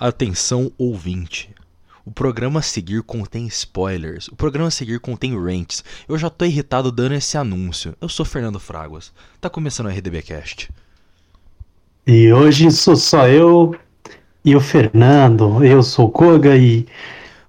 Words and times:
Atenção 0.00 0.72
ouvinte. 0.78 1.50
O 2.06 2.10
programa 2.10 2.60
a 2.60 2.62
seguir 2.62 3.02
contém 3.02 3.46
spoilers. 3.48 4.28
O 4.28 4.34
programa 4.34 4.68
a 4.68 4.70
seguir 4.70 4.98
contém 4.98 5.38
rants. 5.38 5.84
Eu 6.08 6.16
já 6.16 6.30
tô 6.30 6.46
irritado 6.46 6.90
dando 6.90 7.12
esse 7.12 7.36
anúncio. 7.36 7.94
Eu 8.00 8.08
sou 8.08 8.24
Fernando 8.24 8.58
Fraguas. 8.58 9.12
Tá 9.42 9.50
começando 9.50 9.88
o 9.88 9.88
RDBcast. 9.90 10.70
E 12.06 12.32
hoje 12.32 12.70
sou 12.70 12.96
só 12.96 13.28
eu 13.28 13.76
e 14.42 14.56
o 14.56 14.60
Fernando. 14.60 15.62
Eu 15.62 15.82
sou 15.82 16.06
o 16.06 16.10
Koga 16.10 16.56
e 16.56 16.86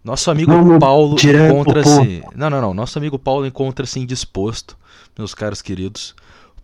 Nosso 0.04 0.30
amigo 0.30 0.52
Vamos 0.52 0.78
Paulo 0.78 1.16
encontra-se. 1.18 2.22
Não, 2.36 2.50
não, 2.50 2.60
não. 2.60 2.74
Nosso 2.74 3.00
amigo 3.00 3.18
Paulo 3.18 3.46
encontra-se 3.46 3.98
indisposto, 3.98 4.78
meus 5.18 5.34
caros 5.34 5.62
queridos. 5.62 6.14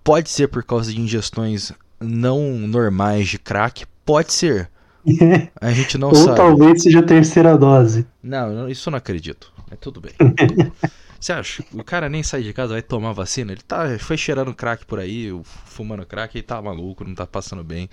Pode 0.04 0.30
ser 0.30 0.50
por 0.50 0.66
causa 0.66 0.92
de 0.92 1.00
ingestões 1.00 1.72
não 1.98 2.42
normais 2.68 3.30
de 3.30 3.40
crack. 3.40 3.86
Pode 4.06 4.34
ser. 4.34 4.70
A 5.60 5.72
gente 5.72 5.98
não 5.98 6.10
ou 6.10 6.16
sabe. 6.16 6.36
talvez 6.36 6.84
seja 6.84 7.00
a 7.00 7.04
terceira 7.04 7.58
dose. 7.58 8.06
Não, 8.22 8.54
não, 8.54 8.70
isso 8.70 8.90
eu 8.90 8.92
não 8.92 8.98
acredito. 8.98 9.52
Mas 9.70 9.80
tudo 9.80 10.02
bem. 10.02 10.12
Você 11.20 11.34
acha? 11.34 11.64
O 11.74 11.84
cara 11.84 12.08
nem 12.10 12.22
sai 12.22 12.44
de 12.44 12.54
casa, 12.54 12.74
vai 12.74 12.82
tomar 12.82 13.12
vacina. 13.12 13.52
Ele 13.52 13.62
tá, 13.62 13.98
foi 13.98 14.18
cheirando 14.18 14.54
crack 14.54 14.86
por 14.86 15.00
aí, 15.00 15.30
fumando 15.44 16.06
crack 16.06 16.38
e 16.38 16.42
tá 16.44 16.62
maluco, 16.62 17.04
não 17.04 17.16
tá 17.16 17.26
passando 17.26 17.64
bem. 17.64 17.90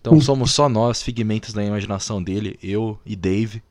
Então 0.00 0.18
somos 0.20 0.52
só 0.52 0.68
nós, 0.68 1.02
figmentos 1.02 1.52
da 1.52 1.64
imaginação 1.64 2.22
dele, 2.22 2.58
eu 2.62 2.98
e 3.06 3.14
Dave, 3.14 3.62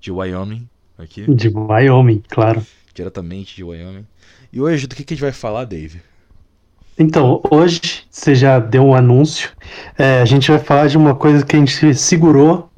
de 0.00 0.10
Wyoming, 0.10 0.66
aqui, 0.96 1.32
De 1.34 1.48
Wyoming, 1.48 2.22
claro. 2.28 2.64
diretamente 2.94 3.54
de 3.54 3.62
Wyoming. 3.62 4.06
E 4.52 4.60
hoje, 4.60 4.86
do 4.86 4.96
que, 4.96 5.04
que 5.04 5.12
a 5.12 5.16
gente 5.16 5.22
vai 5.22 5.32
falar, 5.32 5.64
Dave? 5.64 6.00
Então, 7.00 7.40
hoje 7.50 8.02
você 8.10 8.34
já 8.34 8.58
deu 8.58 8.84
um 8.84 8.94
anúncio. 8.94 9.50
É, 9.96 10.20
a 10.20 10.24
gente 10.26 10.50
vai 10.50 10.60
falar 10.60 10.86
de 10.86 10.98
uma 10.98 11.14
coisa 11.14 11.42
que 11.46 11.56
a 11.56 11.58
gente 11.58 11.94
segurou. 11.94 12.70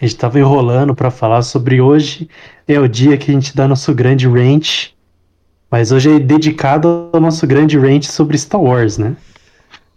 A 0.00 0.06
gente 0.06 0.16
tava 0.16 0.38
enrolando 0.38 0.94
pra 0.94 1.10
falar 1.10 1.42
sobre 1.42 1.78
hoje. 1.78 2.30
É 2.66 2.80
o 2.80 2.88
dia 2.88 3.18
que 3.18 3.30
a 3.30 3.34
gente 3.34 3.54
dá 3.54 3.68
nosso 3.68 3.94
grande 3.94 4.26
rant. 4.26 4.92
Mas 5.70 5.92
hoje 5.92 6.10
é 6.10 6.18
dedicado 6.18 7.10
ao 7.12 7.20
nosso 7.20 7.46
grande 7.46 7.76
rant 7.78 8.04
sobre 8.04 8.38
Star 8.38 8.58
Wars, 8.58 8.96
né? 8.96 9.14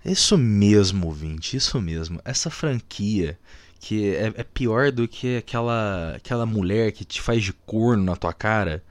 Isso 0.03 0.37
mesmo, 0.37 1.07
ouvinte, 1.07 1.55
isso 1.55 1.79
mesmo. 1.79 2.19
Essa 2.25 2.49
franquia 2.49 3.39
que 3.79 4.13
é, 4.13 4.33
é 4.35 4.43
pior 4.43 4.91
do 4.91 5.07
que 5.07 5.37
aquela, 5.37 6.13
aquela 6.17 6.45
mulher 6.45 6.91
que 6.91 7.05
te 7.05 7.21
faz 7.21 7.41
de 7.41 7.53
corno 7.53 8.03
na 8.03 8.17
tua 8.17 8.33
cara. 8.33 8.83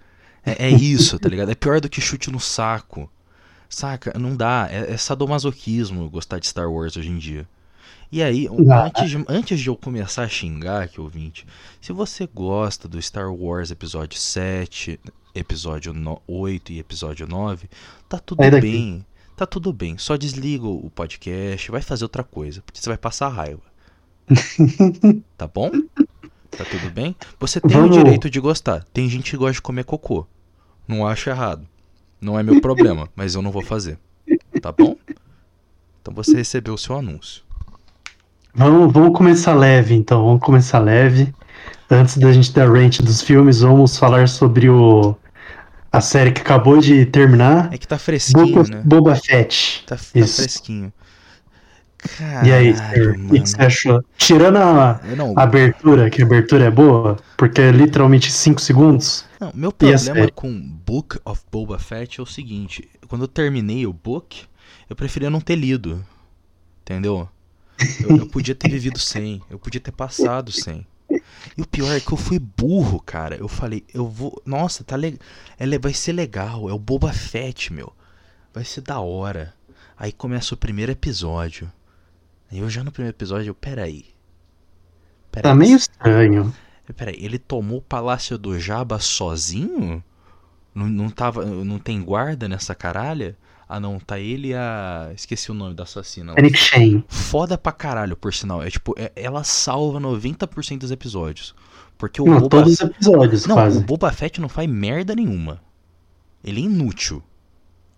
É, 0.42 0.68
é 0.68 0.70
isso, 0.70 1.18
tá 1.18 1.28
ligado? 1.28 1.50
É 1.50 1.54
pior 1.54 1.82
do 1.82 1.88
que 1.90 2.00
chute 2.00 2.30
no 2.30 2.40
saco. 2.40 3.10
Saca? 3.70 4.12
Não 4.18 4.36
dá. 4.36 4.68
É, 4.70 4.92
é 4.92 4.96
sadomasoquismo 4.98 6.10
gostar 6.10 6.38
de 6.40 6.46
Star 6.48 6.70
Wars 6.70 6.96
hoje 6.96 7.08
em 7.08 7.16
dia. 7.16 7.48
E 8.12 8.20
aí, 8.22 8.48
antes 8.48 9.08
de, 9.10 9.24
antes 9.28 9.60
de 9.60 9.68
eu 9.68 9.76
começar 9.76 10.24
a 10.24 10.28
xingar 10.28 10.82
aqui, 10.82 11.00
ouvinte, 11.00 11.46
se 11.80 11.92
você 11.92 12.26
gosta 12.26 12.88
do 12.88 13.00
Star 13.00 13.32
Wars 13.32 13.70
episódio 13.70 14.18
7, 14.18 14.98
episódio 15.32 15.92
no- 15.94 16.20
8 16.26 16.72
e 16.72 16.80
episódio 16.80 17.24
9, 17.28 17.68
tá 18.08 18.18
tudo 18.18 18.38
daqui. 18.38 18.60
bem. 18.60 19.06
Tá 19.36 19.46
tudo 19.46 19.72
bem. 19.72 19.96
Só 19.96 20.16
desliga 20.16 20.66
o 20.66 20.90
podcast, 20.90 21.70
vai 21.70 21.80
fazer 21.80 22.04
outra 22.04 22.24
coisa, 22.24 22.60
porque 22.62 22.80
você 22.80 22.88
vai 22.90 22.98
passar 22.98 23.28
raiva. 23.28 23.62
tá 25.38 25.46
bom? 25.46 25.70
Tá 26.50 26.64
tudo 26.64 26.90
bem? 26.90 27.14
Você 27.38 27.60
tem 27.60 27.70
Vamos- 27.70 27.96
o 27.96 27.98
direito 28.02 28.28
de 28.28 28.40
gostar. 28.40 28.84
Tem 28.92 29.08
gente 29.08 29.30
que 29.30 29.36
gosta 29.36 29.54
de 29.54 29.62
comer 29.62 29.84
cocô. 29.84 30.26
Não 30.86 31.06
acho 31.06 31.30
errado. 31.30 31.64
Não 32.20 32.38
é 32.38 32.42
meu 32.42 32.60
problema, 32.60 33.08
mas 33.16 33.34
eu 33.34 33.42
não 33.42 33.50
vou 33.50 33.62
fazer. 33.62 33.98
Tá 34.60 34.72
bom? 34.72 34.96
Então 36.00 36.14
você 36.14 36.36
recebeu 36.36 36.74
o 36.74 36.78
seu 36.78 36.96
anúncio. 36.96 37.42
Vamos, 38.54 38.92
vamos 38.92 39.16
começar 39.16 39.54
leve, 39.54 39.94
então. 39.94 40.24
Vamos 40.24 40.40
começar 40.40 40.78
leve. 40.78 41.32
Antes 41.90 42.18
da 42.18 42.32
gente 42.32 42.52
dar 42.52 42.68
rant 42.68 43.00
dos 43.00 43.22
filmes, 43.22 43.60
vamos 43.60 43.96
falar 43.96 44.28
sobre 44.28 44.68
o 44.68 45.16
a 45.92 46.00
série 46.00 46.30
que 46.30 46.40
acabou 46.40 46.78
de 46.78 47.04
terminar. 47.06 47.72
É 47.72 47.78
que 47.78 47.86
tá 47.86 47.98
fresquinho, 47.98 48.54
Boba, 48.54 48.68
né? 48.68 48.82
Boba 48.84 49.16
Fett. 49.16 49.84
Tá, 49.86 49.96
tá 49.96 50.02
fresquinho. 50.02 50.92
E 52.44 52.52
aí, 52.52 52.72
Caralho, 52.72 53.26
o 53.26 53.28
que 53.30 53.40
você 53.40 53.60
achou? 53.60 54.04
Tirando 54.16 54.56
a 54.56 55.00
Não, 55.16 55.34
a 55.36 55.42
abertura, 55.42 56.08
que 56.08 56.22
a 56.22 56.24
abertura 56.24 56.64
é 56.64 56.70
boa, 56.70 57.16
porque 57.36 57.60
é 57.60 57.70
literalmente 57.70 58.30
5 58.30 58.60
segundos. 58.60 59.24
Não, 59.40 59.52
meu 59.54 59.72
E 59.80 59.96
problema 59.96 59.96
série? 59.96 60.30
com 60.30 60.60
Book 60.60 61.18
of 61.24 61.42
Boba 61.50 61.78
Fett 61.78 62.20
é 62.20 62.22
o 62.22 62.26
seguinte: 62.26 62.88
quando 63.08 63.22
eu 63.24 63.28
terminei 63.28 63.86
o 63.86 63.92
book, 63.92 64.46
eu 64.88 64.96
preferia 64.96 65.30
não 65.30 65.40
ter 65.40 65.56
lido. 65.56 66.04
Entendeu? 66.82 67.28
Eu, 67.98 68.16
eu 68.16 68.26
podia 68.26 68.54
ter 68.54 68.68
vivido 68.70 68.98
sem, 68.98 69.42
eu 69.50 69.58
podia 69.58 69.80
ter 69.80 69.92
passado 69.92 70.52
sem. 70.52 70.86
E 71.56 71.62
o 71.62 71.66
pior 71.66 71.92
é 71.94 72.00
que 72.00 72.12
eu 72.12 72.16
fui 72.16 72.38
burro, 72.38 73.00
cara. 73.00 73.36
Eu 73.36 73.48
falei, 73.48 73.84
eu 73.92 74.08
vou. 74.08 74.40
Nossa, 74.46 74.84
tá 74.84 74.96
legal. 74.96 75.20
Vai 75.80 75.94
ser 75.94 76.12
legal. 76.12 76.68
É 76.68 76.72
o 76.72 76.78
Boba 76.78 77.12
Fett, 77.12 77.72
meu. 77.72 77.92
Vai 78.54 78.64
ser 78.64 78.82
da 78.82 79.00
hora. 79.00 79.54
Aí 79.96 80.12
começa 80.12 80.54
o 80.54 80.58
primeiro 80.58 80.92
episódio. 80.92 81.72
Aí 82.50 82.58
eu 82.58 82.70
já 82.70 82.84
no 82.84 82.92
primeiro 82.92 83.16
episódio, 83.16 83.50
eu, 83.50 83.54
peraí. 83.54 84.06
Peraí. 85.32 85.42
Tá 85.42 85.54
meio 85.54 85.76
estranho. 85.76 86.54
Peraí, 86.96 87.16
ele 87.20 87.38
tomou 87.38 87.78
o 87.78 87.82
Palácio 87.82 88.36
do 88.38 88.58
Jabba 88.58 88.98
sozinho? 88.98 90.02
Não, 90.74 90.86
não, 90.88 91.10
tava, 91.10 91.44
não 91.44 91.78
tem 91.78 92.00
guarda 92.02 92.48
nessa 92.48 92.74
caralha? 92.74 93.36
Ah 93.68 93.78
não, 93.78 93.98
tá 94.00 94.18
ele 94.18 94.48
e 94.48 94.54
a. 94.54 95.10
Esqueci 95.14 95.50
o 95.50 95.54
nome 95.54 95.74
da 95.74 95.84
assassina. 95.84 96.34
Fennec 96.34 96.56
Shane. 96.56 97.04
Foda 97.08 97.56
pra 97.56 97.70
caralho, 97.70 98.16
por 98.16 98.34
sinal. 98.34 98.62
É 98.62 98.68
tipo, 98.70 98.94
é- 98.98 99.12
ela 99.14 99.44
salva 99.44 100.00
90% 100.00 100.78
dos 100.80 100.90
episódios. 100.90 101.54
Porque 101.96 102.20
o 102.20 102.24
Não, 102.26 102.40
Boba 102.40 102.48
todos 102.48 102.72
os 102.74 102.80
episódios, 102.80 103.46
Não, 103.46 103.54
quase. 103.56 103.78
o 103.78 103.82
Boba 103.82 104.10
Fett 104.10 104.40
não 104.40 104.48
faz 104.48 104.68
merda 104.68 105.14
nenhuma. 105.14 105.60
Ele 106.42 106.60
é 106.62 106.64
inútil. 106.64 107.22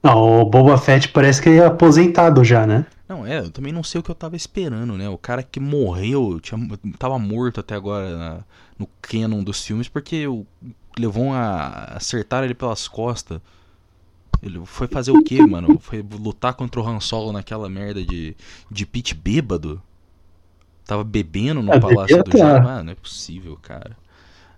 Não, 0.02 0.42
o 0.42 0.44
Boba 0.44 0.76
Fett 0.76 1.08
parece 1.08 1.40
que 1.40 1.48
é 1.48 1.64
aposentado 1.64 2.42
já, 2.44 2.66
né? 2.66 2.84
Não, 3.08 3.24
é, 3.24 3.38
eu 3.38 3.50
também 3.50 3.72
não 3.72 3.84
sei 3.84 4.00
o 4.00 4.02
que 4.02 4.10
eu 4.10 4.14
tava 4.14 4.34
esperando, 4.36 4.94
né? 4.98 5.08
O 5.08 5.16
cara 5.16 5.42
que 5.42 5.60
morreu, 5.60 6.38
tinha, 6.40 6.58
tava 6.98 7.18
morto 7.18 7.60
até 7.60 7.74
agora 7.74 8.16
na- 8.18 8.44
no 8.78 8.88
canon 9.00 9.42
dos 9.42 9.64
filmes, 9.64 9.88
porque 9.88 10.26
o, 10.26 10.46
levou 10.98 11.32
a 11.32 11.96
acertar 11.96 12.44
ele 12.44 12.54
pelas 12.54 12.88
costas. 12.88 13.40
Ele 14.42 14.60
foi 14.66 14.88
fazer 14.88 15.12
o 15.12 15.22
quê, 15.22 15.40
mano? 15.46 15.78
Foi 15.78 16.02
lutar 16.02 16.54
contra 16.54 16.80
o 16.80 16.86
Han 16.86 16.98
Solo 16.98 17.32
naquela 17.32 17.68
merda 17.68 18.04
de, 18.04 18.36
de 18.70 18.84
pit 18.84 19.14
bêbado? 19.14 19.80
Tava 20.84 21.04
bebendo 21.04 21.62
no 21.62 21.72
Ah, 21.72 21.78
Palácio 21.78 22.24
do 22.24 22.30
tá. 22.30 22.38
Jabba? 22.38 22.72
Ah, 22.72 22.82
não 22.82 22.92
é 22.92 22.96
possível, 22.96 23.56
cara. 23.62 23.96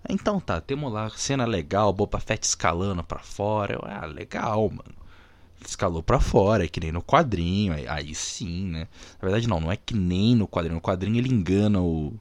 Então 0.08 0.40
tá, 0.40 0.60
temos 0.60 0.90
lá 0.92 1.10
cena 1.10 1.44
legal, 1.44 1.92
Boba 1.92 2.18
Fett 2.18 2.46
escalando 2.46 3.04
pra 3.04 3.20
fora. 3.20 3.78
Ah, 3.82 4.06
legal, 4.06 4.70
mano 4.70 5.04
escalou 5.68 6.02
pra 6.02 6.20
fora, 6.20 6.64
é 6.64 6.68
que 6.68 6.80
nem 6.80 6.92
no 6.92 7.02
quadrinho, 7.02 7.72
aí, 7.72 7.86
aí 7.88 8.14
sim, 8.14 8.66
né? 8.66 8.88
Na 9.20 9.28
verdade 9.28 9.48
não, 9.48 9.60
não 9.60 9.72
é 9.72 9.76
que 9.76 9.94
nem 9.94 10.34
no 10.34 10.46
quadrinho. 10.46 10.74
No 10.74 10.80
quadrinho 10.80 11.16
ele 11.16 11.32
engana 11.32 11.80
o 11.80 12.12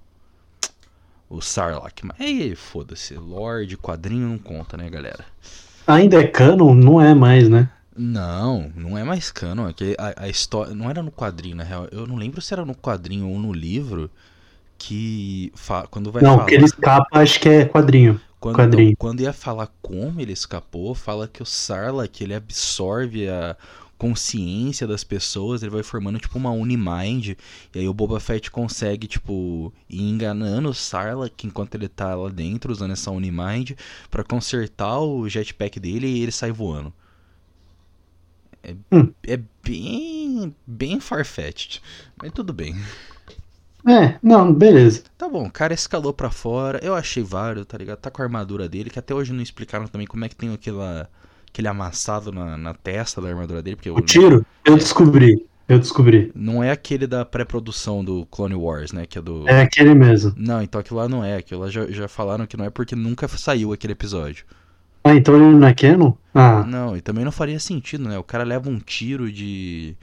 o 1.34 1.42
Sarlacc, 1.42 2.04
mas 2.06 2.20
aí 2.22 2.56
foda-se, 2.56 3.16
Lorde, 3.16 3.78
quadrinho 3.78 4.28
não 4.30 4.38
conta, 4.40 4.78
né, 4.78 4.90
galera? 4.90 5.26
Ainda 5.88 6.18
é 6.20 6.28
canon? 6.28 6.74
Não 6.74 7.00
é 7.02 7.14
mais, 7.14 7.48
né? 7.48 7.70
Não, 7.96 8.72
não 8.76 8.98
é 8.98 9.04
mais 9.04 9.32
canon, 9.32 9.68
é 9.70 9.74
que 9.74 9.96
a, 10.00 10.24
a 10.24 10.30
história 10.30 10.74
não 10.74 10.90
era 10.90 11.04
no 11.04 11.12
quadrinho, 11.12 11.56
na 11.56 11.64
real. 11.64 11.88
Eu 11.92 12.08
não 12.08 12.16
lembro 12.16 12.42
se 12.42 12.52
era 12.54 12.66
no 12.66 12.76
quadrinho 12.76 13.30
ou 13.30 13.38
no 13.40 13.54
livro 13.54 14.10
que 14.78 15.52
fa- 15.56 15.88
quando 15.88 16.12
vai 16.12 16.22
não, 16.22 16.40
falar 16.40 16.46
que 16.46 16.56
ele 16.56 16.66
escapa, 16.66 17.20
acho 17.20 17.40
que 17.40 17.50
é 17.50 17.66
quadrinho. 17.66 18.20
Quando, 18.40 18.66
Quadrinho. 18.66 18.96
quando 18.98 19.22
ia 19.22 19.34
falar 19.34 19.68
como 19.82 20.20
ele 20.22 20.34
escapou, 20.34 20.94
fala 20.96 21.28
que 21.28 21.42
o 21.42 21.46
Sarlacc 21.46 22.22
ele 22.22 22.34
absorve 22.36 23.30
a 23.30 23.56
consciência 23.98 24.86
das 24.88 25.04
pessoas, 25.04 25.62
ele 25.64 25.72
vai 25.72 25.84
formando 25.84 26.20
tipo 26.20 26.38
uma 26.38 26.52
Unimind, 26.52 27.30
e 27.74 27.80
aí 27.80 27.88
o 27.88 27.94
Boba 27.94 28.20
Fett 28.20 28.52
consegue 28.52 29.08
tipo 29.08 29.74
ir 29.90 30.02
enganando 30.02 30.70
o 30.70 30.74
Sarlacc 30.74 31.46
enquanto 31.46 31.76
ele 31.76 31.88
tá 31.88 32.14
lá 32.16 32.30
dentro 32.30 32.72
usando 32.72 32.92
essa 32.92 33.12
Unimind 33.12 33.72
pra 34.12 34.24
consertar 34.24 35.00
o 35.00 35.28
jetpack 35.30 35.80
dele 35.80 36.08
e 36.08 36.22
ele 36.24 36.32
sai 36.32 36.52
voando. 36.52 36.94
É, 38.64 38.76
Hum. 38.92 39.14
é 39.28 39.38
bem 39.64 40.56
bem 40.66 41.00
farfetched, 41.00 41.82
mas 42.16 42.32
tudo 42.32 42.54
bem. 42.54 42.76
É, 43.86 44.18
não, 44.24 44.54
beleza. 44.54 45.04
Tá 45.18 45.28
bom, 45.28 45.46
o 45.48 45.52
cara 45.52 45.74
escalou 45.74 46.14
pra 46.14 46.32
fora. 46.32 46.80
Eu 46.82 46.96
achei 46.96 47.22
válido, 47.22 47.66
tá 47.66 47.78
ligado? 47.78 48.00
Tá 48.00 48.10
com 48.10 48.22
a 48.22 48.26
armadura 48.26 48.70
dele, 48.70 48.90
que 48.90 48.98
até 49.00 49.14
hoje 49.14 49.34
não 49.34 49.42
explicaram 49.44 49.88
também 49.88 50.08
como 50.08 50.24
é 50.24 50.30
que 50.30 50.36
tem 50.36 50.54
aquela, 50.54 51.10
aquele 51.54 51.68
amassado 51.68 52.32
na, 52.32 52.58
na 52.58 52.74
testa 52.74 53.22
da 53.22 53.30
armadura 53.30 53.62
dele. 53.62 53.76
Porque 53.76 53.92
O 53.92 54.02
tiro, 54.02 54.44
eu 54.66 54.76
descobri. 54.76 55.46
Eu 55.70 55.80
descobri. 55.80 56.30
não 56.36 56.62
é 56.62 56.72
aquele 56.72 57.08
da 57.08 57.24
pré-produção 57.24 58.04
do 58.04 58.26
Clone 58.26 58.56
Wars, 58.56 58.92
né? 58.92 59.06
Que 59.06 59.18
é 59.20 59.22
do. 59.22 59.48
É 59.48 59.62
aquele 59.62 59.94
mesmo. 59.94 60.34
Não, 60.36 60.62
então 60.62 60.82
aquilo 60.82 61.00
lá 61.00 61.08
não 61.08 61.24
é. 61.24 61.38
Aquilo 61.38 61.62
lá 61.62 61.70
já, 61.70 61.86
já 61.90 62.08
falaram 62.08 62.46
que 62.46 62.58
não 62.58 62.66
é 62.66 62.70
porque 62.70 62.96
nunca 62.96 63.28
saiu 63.28 63.72
aquele 63.72 63.94
episódio. 63.94 64.46
Ah, 65.04 65.14
então 65.16 65.36
ele 65.36 65.46
não 65.58 65.68
é 65.68 65.74
canon? 65.74 66.14
Ah, 66.34 66.64
Não, 66.64 66.98
e 66.98 67.02
também 67.02 67.24
não 67.26 67.32
faria 67.32 67.60
sentido, 67.60 68.08
né? 68.08 68.18
O 68.18 68.24
cara 68.24 68.44
leva 68.44 68.70
um 68.70 68.80
tiro 68.80 69.32
de, 69.32 69.96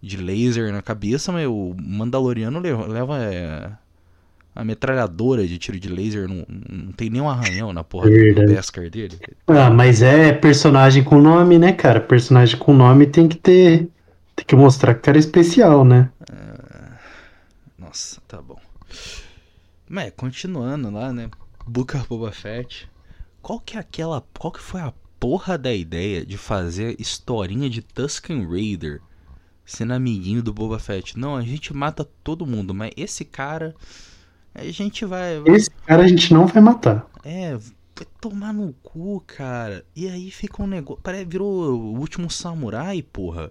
de 0.00 0.16
laser 0.18 0.70
na 0.72 0.82
cabeça, 0.82 1.32
mas 1.32 1.46
o 1.46 1.74
Mandaloriano 1.80 2.60
leva, 2.60 2.86
leva 2.86 3.18
é, 3.18 3.70
A 4.54 4.64
metralhadora 4.64 5.46
de 5.46 5.56
tiro 5.56 5.80
de 5.80 5.88
laser 5.88 6.28
não, 6.28 6.44
não 6.48 6.92
tem 6.92 7.08
nenhum 7.08 7.28
arranhão 7.28 7.72
na 7.72 7.82
porra 7.82 8.06
É 8.06 8.10
do 8.10 8.16
verdade. 8.16 8.54
Beskar 8.54 8.90
dele. 8.90 9.18
Ah, 9.46 9.70
mas 9.70 10.02
é 10.02 10.32
personagem 10.32 11.02
com 11.02 11.20
nome, 11.20 11.58
né, 11.58 11.72
cara? 11.72 12.00
Personagem 12.00 12.58
com 12.58 12.74
nome 12.74 13.06
tem 13.06 13.26
que 13.28 13.36
ter. 13.36 13.88
Tem 14.36 14.44
que 14.46 14.54
mostrar 14.54 14.94
que 14.94 15.00
o 15.00 15.02
cara 15.02 15.16
é 15.16 15.20
especial, 15.20 15.84
né? 15.84 16.10
Nossa, 17.78 18.20
tá 18.28 18.40
bom. 18.40 18.58
Mas 19.88 20.12
continuando 20.16 20.90
lá, 20.90 21.12
né? 21.12 21.30
Book 21.66 21.96
of 21.96 22.06
Boba 22.08 22.32
Fett. 22.32 22.88
Qual 23.40 23.58
que 23.58 23.76
é 23.76 23.80
aquela. 23.80 24.22
Qual 24.38 24.52
que 24.52 24.60
foi 24.60 24.80
a 24.80 24.92
porra 25.18 25.56
da 25.56 25.72
ideia 25.72 26.24
de 26.26 26.36
fazer 26.36 26.96
historinha 26.98 27.70
de 27.70 27.80
Tusken 27.80 28.46
Raider 28.46 29.00
sendo 29.64 29.94
amiguinho 29.94 30.42
do 30.42 30.52
Boba 30.52 30.78
Fett? 30.78 31.18
Não, 31.18 31.36
a 31.36 31.42
gente 31.42 31.74
mata 31.74 32.08
todo 32.22 32.46
mundo, 32.46 32.74
mas 32.74 32.90
esse 32.96 33.24
cara. 33.24 33.74
A 34.54 34.64
gente 34.64 35.04
vai. 35.04 35.40
vai- 35.40 35.54
Esse 35.54 35.70
cara 35.86 36.02
a 36.02 36.08
gente 36.08 36.32
não 36.32 36.46
vai 36.46 36.62
matar. 36.62 37.06
É, 37.24 37.56
vai 37.56 38.06
tomar 38.20 38.52
no 38.52 38.74
cu, 38.82 39.22
cara. 39.26 39.84
E 39.96 40.08
aí 40.08 40.30
fica 40.30 40.62
um 40.62 40.66
negócio. 40.66 41.02
Parece 41.02 41.24
virou 41.24 41.50
o 41.72 41.98
último 41.98 42.30
samurai, 42.30 43.02
porra. 43.02 43.50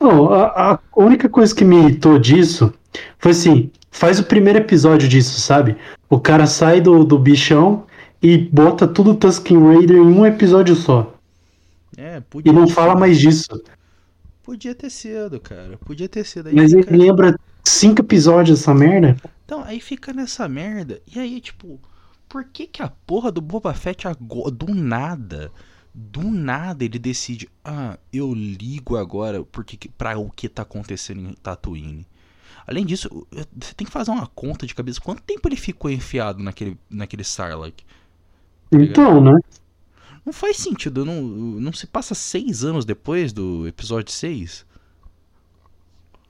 Não, 0.00 0.32
a, 0.32 0.74
a 0.74 0.80
única 0.96 1.28
coisa 1.28 1.54
que 1.54 1.64
me 1.64 1.76
irritou 1.76 2.18
disso 2.18 2.72
foi 3.18 3.30
assim: 3.30 3.70
faz 3.90 4.18
o 4.18 4.24
primeiro 4.24 4.58
episódio 4.58 5.08
disso, 5.08 5.40
sabe? 5.40 5.76
O 6.10 6.18
cara 6.20 6.46
sai 6.46 6.80
do, 6.80 7.04
do 7.04 7.18
bichão 7.18 7.86
e 8.22 8.36
bota 8.36 8.86
tudo 8.86 9.14
Tusken 9.14 9.58
Raider 9.62 9.96
em 9.96 10.00
um 10.00 10.26
episódio 10.26 10.74
só. 10.74 11.14
É, 11.96 12.20
podia. 12.20 12.50
E 12.50 12.54
não 12.54 12.66
fala 12.66 12.94
mais 12.96 13.18
disso. 13.18 13.48
Podia 14.42 14.74
ter 14.74 14.90
sido, 14.90 15.40
cara. 15.40 15.78
Podia 15.78 16.08
ter 16.08 16.24
sido. 16.24 16.48
Aí 16.48 16.54
Mas 16.54 16.72
ele 16.74 16.96
lembra 16.96 17.38
cinco 17.64 18.02
episódios 18.02 18.58
dessa 18.58 18.74
merda? 18.74 19.16
Então, 19.44 19.62
aí 19.62 19.80
fica 19.80 20.12
nessa 20.12 20.48
merda. 20.48 21.00
E 21.06 21.18
aí, 21.18 21.40
tipo, 21.40 21.80
por 22.28 22.44
que 22.44 22.66
que 22.66 22.82
a 22.82 22.88
porra 22.88 23.30
do 23.30 23.40
Boba 23.40 23.74
Fett 23.74 24.08
agora, 24.08 24.50
do 24.50 24.74
nada, 24.74 25.52
do 25.94 26.22
nada 26.30 26.84
ele 26.84 26.98
decide, 26.98 27.48
ah, 27.64 27.98
eu 28.12 28.32
ligo 28.34 28.96
agora 28.96 29.44
porque, 29.44 29.76
que- 29.76 29.88
pra 29.88 30.18
o 30.18 30.30
que 30.30 30.48
tá 30.48 30.62
acontecendo 30.62 31.20
em 31.20 31.34
Tatooine. 31.34 32.06
Além 32.66 32.86
disso, 32.86 33.08
você 33.30 33.74
tem 33.74 33.86
que 33.86 33.92
fazer 33.92 34.10
uma 34.10 34.26
conta 34.26 34.66
de 34.66 34.74
cabeça. 34.74 35.00
Quanto 35.00 35.22
tempo 35.22 35.46
ele 35.46 35.56
ficou 35.56 35.90
enfiado 35.90 36.42
naquele, 36.42 36.78
naquele 36.88 37.22
Sarlacc? 37.22 37.82
Então, 38.72 39.20
né? 39.22 39.38
Não 40.24 40.32
faz 40.32 40.56
sentido, 40.56 41.04
não, 41.04 41.20
não 41.22 41.72
se 41.72 41.86
passa 41.86 42.14
seis 42.14 42.64
anos 42.64 42.86
depois 42.86 43.30
do 43.32 43.68
episódio 43.68 44.10
6? 44.10 44.64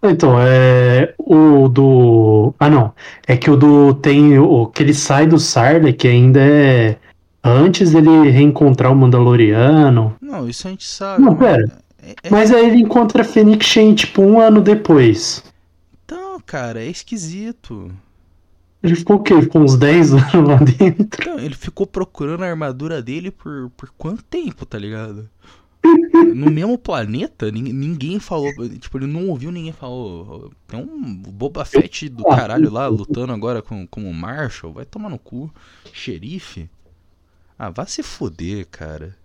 Então, 0.05 0.37
é. 0.41 1.15
O 1.19 1.69
do. 1.69 2.55
Ah, 2.59 2.69
não. 2.69 2.93
É 3.27 3.37
que 3.37 3.51
o 3.51 3.57
do. 3.57 3.95
Tem. 3.95 4.39
O 4.39 4.67
que 4.67 4.83
ele 4.83 4.95
sai 4.95 5.27
do 5.27 5.39
Sarlacc 5.39 5.97
que 5.99 6.09
ainda 6.09 6.41
é. 6.41 6.97
Antes 7.43 7.93
dele 7.93 8.31
reencontrar 8.31 8.91
o 8.93 8.97
Mandaloriano. 8.97 10.17
Não, 10.21 10.49
isso 10.49 10.67
a 10.67 10.71
gente 10.71 10.87
sabe. 10.87 11.23
Não, 11.23 11.33
mas- 11.33 11.39
pera. 11.39 11.79
é- 12.03 12.15
é- 12.23 12.31
Mas 12.31 12.51
aí 12.53 12.67
ele 12.71 12.79
encontra 12.83 13.23
a 13.23 13.25
Fennec 13.25 13.63
Shen, 13.65 13.95
tipo, 13.95 14.23
um 14.23 14.41
ano 14.41 14.61
depois. 14.63 15.43
Então, 16.05 16.41
cara, 16.47 16.83
é 16.83 16.87
esquisito. 16.87 17.91
Ele 18.83 18.95
ficou 18.97 19.17
o 19.17 19.23
quê? 19.23 19.41
Ficou 19.43 19.63
uns 19.63 19.77
10 19.77 20.13
anos 20.13 20.49
lá 20.49 20.57
dentro. 20.57 21.21
Então, 21.23 21.39
ele 21.39 21.55
ficou 21.55 21.87
procurando 21.87 22.43
a 22.45 22.49
armadura 22.49 23.01
dele 23.03 23.31
por, 23.31 23.71
por 23.77 23.91
quanto 23.97 24.23
tempo, 24.25 24.65
tá 24.67 24.79
ligado? 24.79 25.29
No 26.35 26.51
mesmo 26.51 26.79
planeta, 26.79 27.51
nin- 27.51 27.73
ninguém 27.73 28.19
falou. 28.19 28.51
Tipo, 28.79 28.99
ele 28.99 29.07
não 29.07 29.29
ouviu 29.29 29.53
ninguém 29.53 29.73
falou. 29.73 30.53
Tem 30.67 30.81
um 30.81 31.15
Boba 31.15 31.65
Fett 31.65 32.09
do 32.09 32.25
caralho 32.25 32.71
lá 32.71 32.87
lutando 32.89 33.33
agora 33.33 33.61
com, 33.63 33.87
com 33.87 34.09
o 34.09 34.15
Marshall. 34.15 34.73
Vai 34.73 34.85
tomar 34.85 35.11
no 35.11 35.19
cu. 35.19 35.53
Xerife? 35.93 36.69
Ah, 37.59 37.71
vá 37.71 37.87
se 37.87 38.03
foder, 38.03 38.67
cara. 38.69 39.17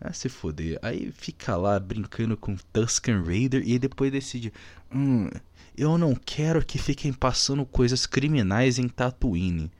Vai 0.00 0.12
se 0.14 0.28
foder. 0.28 0.78
Aí 0.82 1.12
fica 1.12 1.56
lá 1.56 1.78
brincando 1.78 2.36
com 2.36 2.56
Tusken 2.72 3.22
Raider 3.22 3.62
e 3.66 3.78
depois 3.78 4.10
decide. 4.10 4.52
Hum, 4.94 5.28
eu 5.76 5.98
não 5.98 6.14
quero 6.14 6.64
que 6.64 6.78
fiquem 6.78 7.12
passando 7.12 7.66
coisas 7.66 8.06
criminais 8.06 8.78
em 8.78 8.88
Tatooine. 8.88 9.70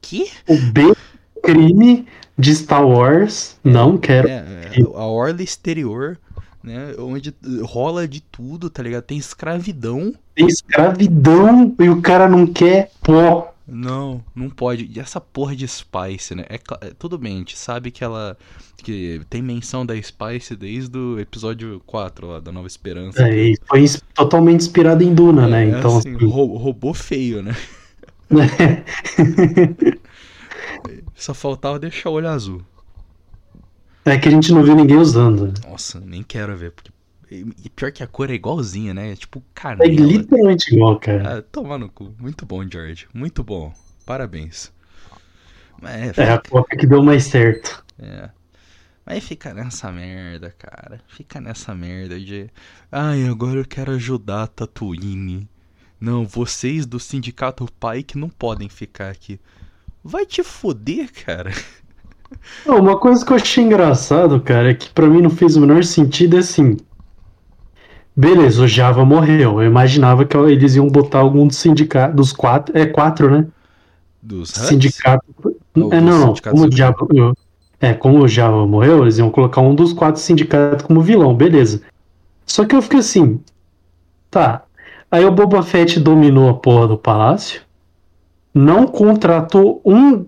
Que? 0.00 0.30
O 0.46 0.56
B 0.72 0.94
crime 1.42 2.06
de 2.38 2.54
Star 2.54 2.86
Wars. 2.86 3.58
Não 3.62 3.98
quero. 3.98 4.28
É, 4.28 4.32
é, 4.32 4.82
a 4.94 5.04
orla 5.06 5.42
exterior, 5.42 6.18
né? 6.62 6.94
Onde 6.98 7.34
rola 7.62 8.08
de 8.08 8.20
tudo, 8.20 8.70
tá 8.70 8.82
ligado? 8.82 9.02
Tem 9.02 9.18
escravidão. 9.18 10.14
Tem 10.34 10.46
escravidão 10.46 11.74
e 11.78 11.88
o 11.88 12.00
cara 12.00 12.28
não 12.28 12.46
quer 12.46 12.90
pó. 13.02 13.54
Não, 13.72 14.20
não 14.34 14.50
pode. 14.50 14.90
E 14.92 14.98
essa 14.98 15.20
porra 15.20 15.54
de 15.54 15.66
Spice, 15.68 16.34
né? 16.34 16.44
É, 16.48 16.56
é, 16.56 16.92
tudo 16.98 17.16
bem, 17.16 17.36
a 17.36 17.38
gente 17.38 17.56
sabe 17.56 17.92
que 17.92 18.02
ela. 18.02 18.36
que 18.78 19.20
tem 19.30 19.40
menção 19.40 19.86
da 19.86 19.94
Spice 20.00 20.56
desde 20.56 20.98
o 20.98 21.20
episódio 21.20 21.80
4 21.86 22.26
lá, 22.26 22.40
da 22.40 22.50
Nova 22.50 22.66
Esperança. 22.66 23.22
É, 23.28 23.50
e 23.50 23.56
foi 23.68 23.84
totalmente 24.12 24.62
inspirado 24.62 25.04
em 25.04 25.14
Duna, 25.14 25.46
né? 25.46 25.66
É, 25.66 25.78
Então, 25.78 25.98
assim, 25.98 26.16
assim, 26.16 26.26
roubou 26.26 26.92
feio, 26.92 27.42
né? 27.42 27.54
Só 31.20 31.34
faltava 31.34 31.78
deixar 31.78 32.10
o 32.10 32.14
olho 32.14 32.28
azul. 32.28 32.62
é 34.04 34.18
que 34.18 34.28
a 34.28 34.30
gente 34.30 34.52
não 34.52 34.62
viu 34.62 34.74
ninguém 34.74 34.96
usando. 34.96 35.52
Nossa, 35.68 36.00
nem 36.00 36.22
quero 36.22 36.56
ver. 36.56 36.72
Porque... 36.72 36.90
E 37.30 37.68
pior 37.70 37.92
que 37.92 38.02
a 38.02 38.06
cor 38.06 38.30
é 38.30 38.34
igualzinha, 38.34 38.92
né? 38.94 39.12
É 39.12 39.16
tipo 39.16 39.38
É 39.38 39.42
canela. 39.54 39.86
literalmente 39.88 40.74
igual, 40.74 40.98
cara. 40.98 41.38
Ah, 41.38 41.42
tomar 41.42 41.78
no 41.78 41.88
cu. 41.88 42.14
Muito 42.18 42.44
bom, 42.46 42.68
George. 42.68 43.06
Muito 43.14 43.44
bom. 43.44 43.72
Parabéns. 44.04 44.72
Mas, 45.80 46.16
É 46.18 46.32
a 46.32 46.38
cópia 46.38 46.78
que 46.78 46.86
deu 46.86 47.02
mais 47.02 47.24
certo. 47.24 47.84
é. 47.98 48.30
Mas 49.04 49.24
fica 49.24 49.52
nessa 49.52 49.90
merda, 49.90 50.54
cara. 50.56 51.00
Fica 51.08 51.40
nessa 51.40 51.74
merda 51.74 52.18
de. 52.20 52.48
Ai, 52.92 53.26
agora 53.26 53.58
eu 53.60 53.64
quero 53.64 53.92
ajudar 53.92 54.42
a 54.44 54.46
Tatooine. 54.46 55.48
Não, 56.00 56.24
vocês 56.26 56.86
do 56.86 57.00
Sindicato 57.00 57.66
Pike 57.78 58.16
não 58.16 58.28
podem 58.28 58.68
ficar 58.68 59.10
aqui. 59.10 59.40
Vai 60.02 60.24
te 60.26 60.42
foder, 60.42 61.10
cara. 61.24 61.50
Não, 62.64 62.78
Uma 62.78 62.96
coisa 62.98 63.24
que 63.24 63.32
eu 63.32 63.36
achei 63.36 63.62
engraçado, 63.64 64.40
cara, 64.40 64.70
é 64.70 64.74
que 64.74 64.88
pra 64.90 65.06
mim 65.06 65.20
não 65.20 65.30
fez 65.30 65.56
o 65.56 65.60
menor 65.60 65.84
sentido 65.84 66.36
é 66.36 66.40
assim. 66.40 66.76
Beleza, 68.16 68.62
o 68.62 68.68
Java 68.68 69.04
morreu. 69.04 69.60
Eu 69.62 69.66
imaginava 69.68 70.24
que 70.24 70.36
eles 70.36 70.74
iam 70.76 70.88
botar 70.88 71.20
algum 71.20 71.46
dos 71.46 71.56
sindicatos. 71.56 72.16
Dos 72.16 72.32
quatro. 72.32 72.76
É 72.76 72.86
quatro, 72.86 73.30
né? 73.30 73.46
Dos 74.22 74.50
Huts? 74.50 74.66
Sindicato. 74.68 75.24
Ou 75.76 75.92
É, 75.92 76.00
não, 76.00 76.18
não. 76.18 76.26
sindicatos 76.28 76.60
Como 76.60 76.72
o 76.72 76.76
Java, 76.76 77.06
eu- 77.14 77.34
é, 77.80 77.94
como 77.94 78.18
o 78.22 78.28
Java 78.28 78.66
morreu, 78.66 79.02
eles 79.02 79.18
iam 79.18 79.30
colocar 79.30 79.60
um 79.60 79.74
dos 79.74 79.92
quatro 79.92 80.20
sindicatos 80.20 80.84
como 80.84 81.00
vilão, 81.00 81.34
beleza. 81.34 81.82
Só 82.44 82.64
que 82.64 82.74
eu 82.76 82.82
fiquei 82.82 82.98
assim. 83.00 83.40
Tá. 84.30 84.62
Aí 85.10 85.24
o 85.24 85.30
Boba 85.30 85.62
Fett 85.62 85.98
dominou 85.98 86.48
a 86.50 86.54
porra 86.54 86.88
do 86.88 86.98
palácio. 86.98 87.62
Não 88.54 88.86
contratou 88.86 89.80
um. 89.84 90.26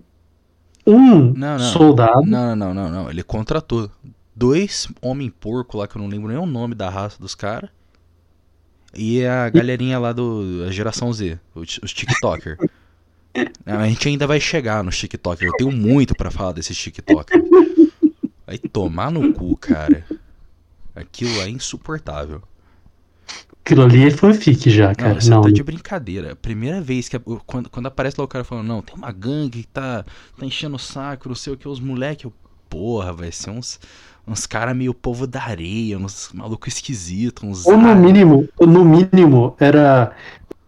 Um 0.85 1.33
Não, 1.33 1.57
não. 1.57 1.59
soldado. 1.59 2.25
Não, 2.25 2.55
não, 2.55 2.73
não, 2.73 2.73
não, 2.73 3.03
não. 3.03 3.09
Ele 3.09 3.23
contratou 3.23 3.89
dois 4.35 4.87
homem 5.01 5.29
porco 5.29 5.77
lá 5.77 5.87
que 5.87 5.95
eu 5.95 6.01
não 6.01 6.09
lembro 6.09 6.27
nem 6.27 6.37
o 6.37 6.45
nome 6.45 6.75
da 6.75 6.89
raça 6.89 7.17
dos 7.19 7.35
caras. 7.35 7.69
E 8.93 9.25
a 9.25 9.49
galerinha 9.49 9.97
lá 9.97 10.11
do 10.11 10.65
a 10.67 10.71
geração 10.71 11.11
Z, 11.11 11.39
os, 11.55 11.79
os 11.81 11.93
TikToker. 11.93 12.57
A 13.65 13.87
gente 13.87 14.07
ainda 14.07 14.27
vai 14.27 14.39
chegar 14.39 14.83
nos 14.83 14.95
TikToker. 14.95 15.47
Eu 15.47 15.53
tenho 15.53 15.71
muito 15.71 16.13
pra 16.15 16.29
falar 16.29 16.51
desses 16.51 16.77
TikToker. 16.77 17.41
Vai 18.45 18.59
tomar 18.59 19.09
no 19.09 19.33
cu, 19.33 19.57
cara. 19.57 20.05
Aquilo 20.95 21.41
é 21.41 21.49
insuportável. 21.49 22.43
Aquilo 23.65 23.83
ali 23.83 24.05
é 24.05 24.11
fanfic 24.11 24.69
já, 24.69 24.89
Não, 24.89 24.95
cara. 24.95 25.21
você 25.21 25.29
Não, 25.29 25.41
tá 25.41 25.49
de 25.49 25.63
brincadeira. 25.63 26.35
Primeira 26.35 26.81
vez 26.81 27.07
que. 27.07 27.17
Quando, 27.45 27.69
quando 27.69 27.85
aparece 27.85 28.17
lá 28.19 28.25
o 28.25 28.27
cara 28.27 28.43
falando, 28.43 28.67
não, 28.67 28.81
tem 28.81 28.93
uma 28.95 29.11
gangue 29.11 29.61
que 29.61 29.67
tá, 29.67 30.03
tá 30.37 30.45
enchendo 30.45 30.75
o 30.75 30.79
saco, 30.79 31.29
não 31.29 31.35
sei 31.35 31.53
o 31.53 31.57
que, 31.57 31.67
os 31.67 31.79
moleques. 31.79 32.29
Porra, 32.69 33.13
vai 33.13 33.31
ser 33.31 33.51
uns. 33.51 33.79
Uns 34.27 34.45
caras 34.45 34.75
meio 34.75 34.93
povo 34.93 35.27
da 35.27 35.41
areia, 35.43 35.97
uns 35.97 36.29
malucos 36.33 36.73
esquisitos, 36.75 37.43
uns. 37.43 37.65
Ou 37.65 37.77
no 37.77 37.95
mínimo, 37.95 38.47
ou 38.57 38.67
no 38.67 38.83
mínimo, 38.83 39.55
era 39.59 40.13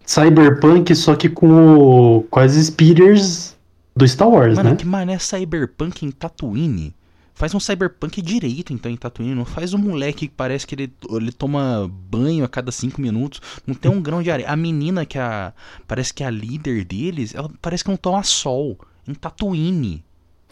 Cyberpunk, 0.06 0.94
só 0.96 1.16
que 1.16 1.28
com, 1.30 1.48
o, 1.78 2.24
com 2.24 2.40
as 2.40 2.54
speeders 2.54 3.56
do 3.96 4.08
Star 4.08 4.30
Wars, 4.30 4.56
Mano, 4.56 4.70
né? 4.72 4.76
que 4.76 4.86
mané 4.86 5.18
cyberpunk 5.20 6.06
em 6.06 6.12
Tatooine? 6.12 6.95
Faz 7.36 7.54
um 7.54 7.60
cyberpunk 7.60 8.22
direito, 8.22 8.72
então, 8.72 8.90
em 8.90 8.96
Tatooine. 8.96 9.36
Não 9.36 9.44
faz 9.44 9.74
um 9.74 9.78
moleque 9.78 10.26
que 10.30 10.34
parece 10.34 10.66
que 10.66 10.74
ele, 10.74 10.94
ele 11.12 11.34
toma 11.34 11.92
banho 12.10 12.46
a 12.46 12.48
cada 12.48 12.72
cinco 12.72 13.02
minutos. 13.02 13.42
Não 13.68 13.76
tem 13.76 13.92
um 13.92 14.02
grão 14.02 14.24
de 14.24 14.32
areia. 14.32 14.50
A 14.50 14.56
menina 14.56 15.06
que 15.06 15.20
a. 15.20 15.54
Parece 15.86 16.14
que 16.14 16.24
é 16.24 16.28
a 16.28 16.30
líder 16.30 16.86
deles, 16.86 17.36
ela 17.36 17.52
parece 17.62 17.84
que 17.84 17.90
não 17.90 17.98
toma 17.98 18.24
sol. 18.24 18.80
Em 19.06 19.14
Tatooine. 19.14 20.02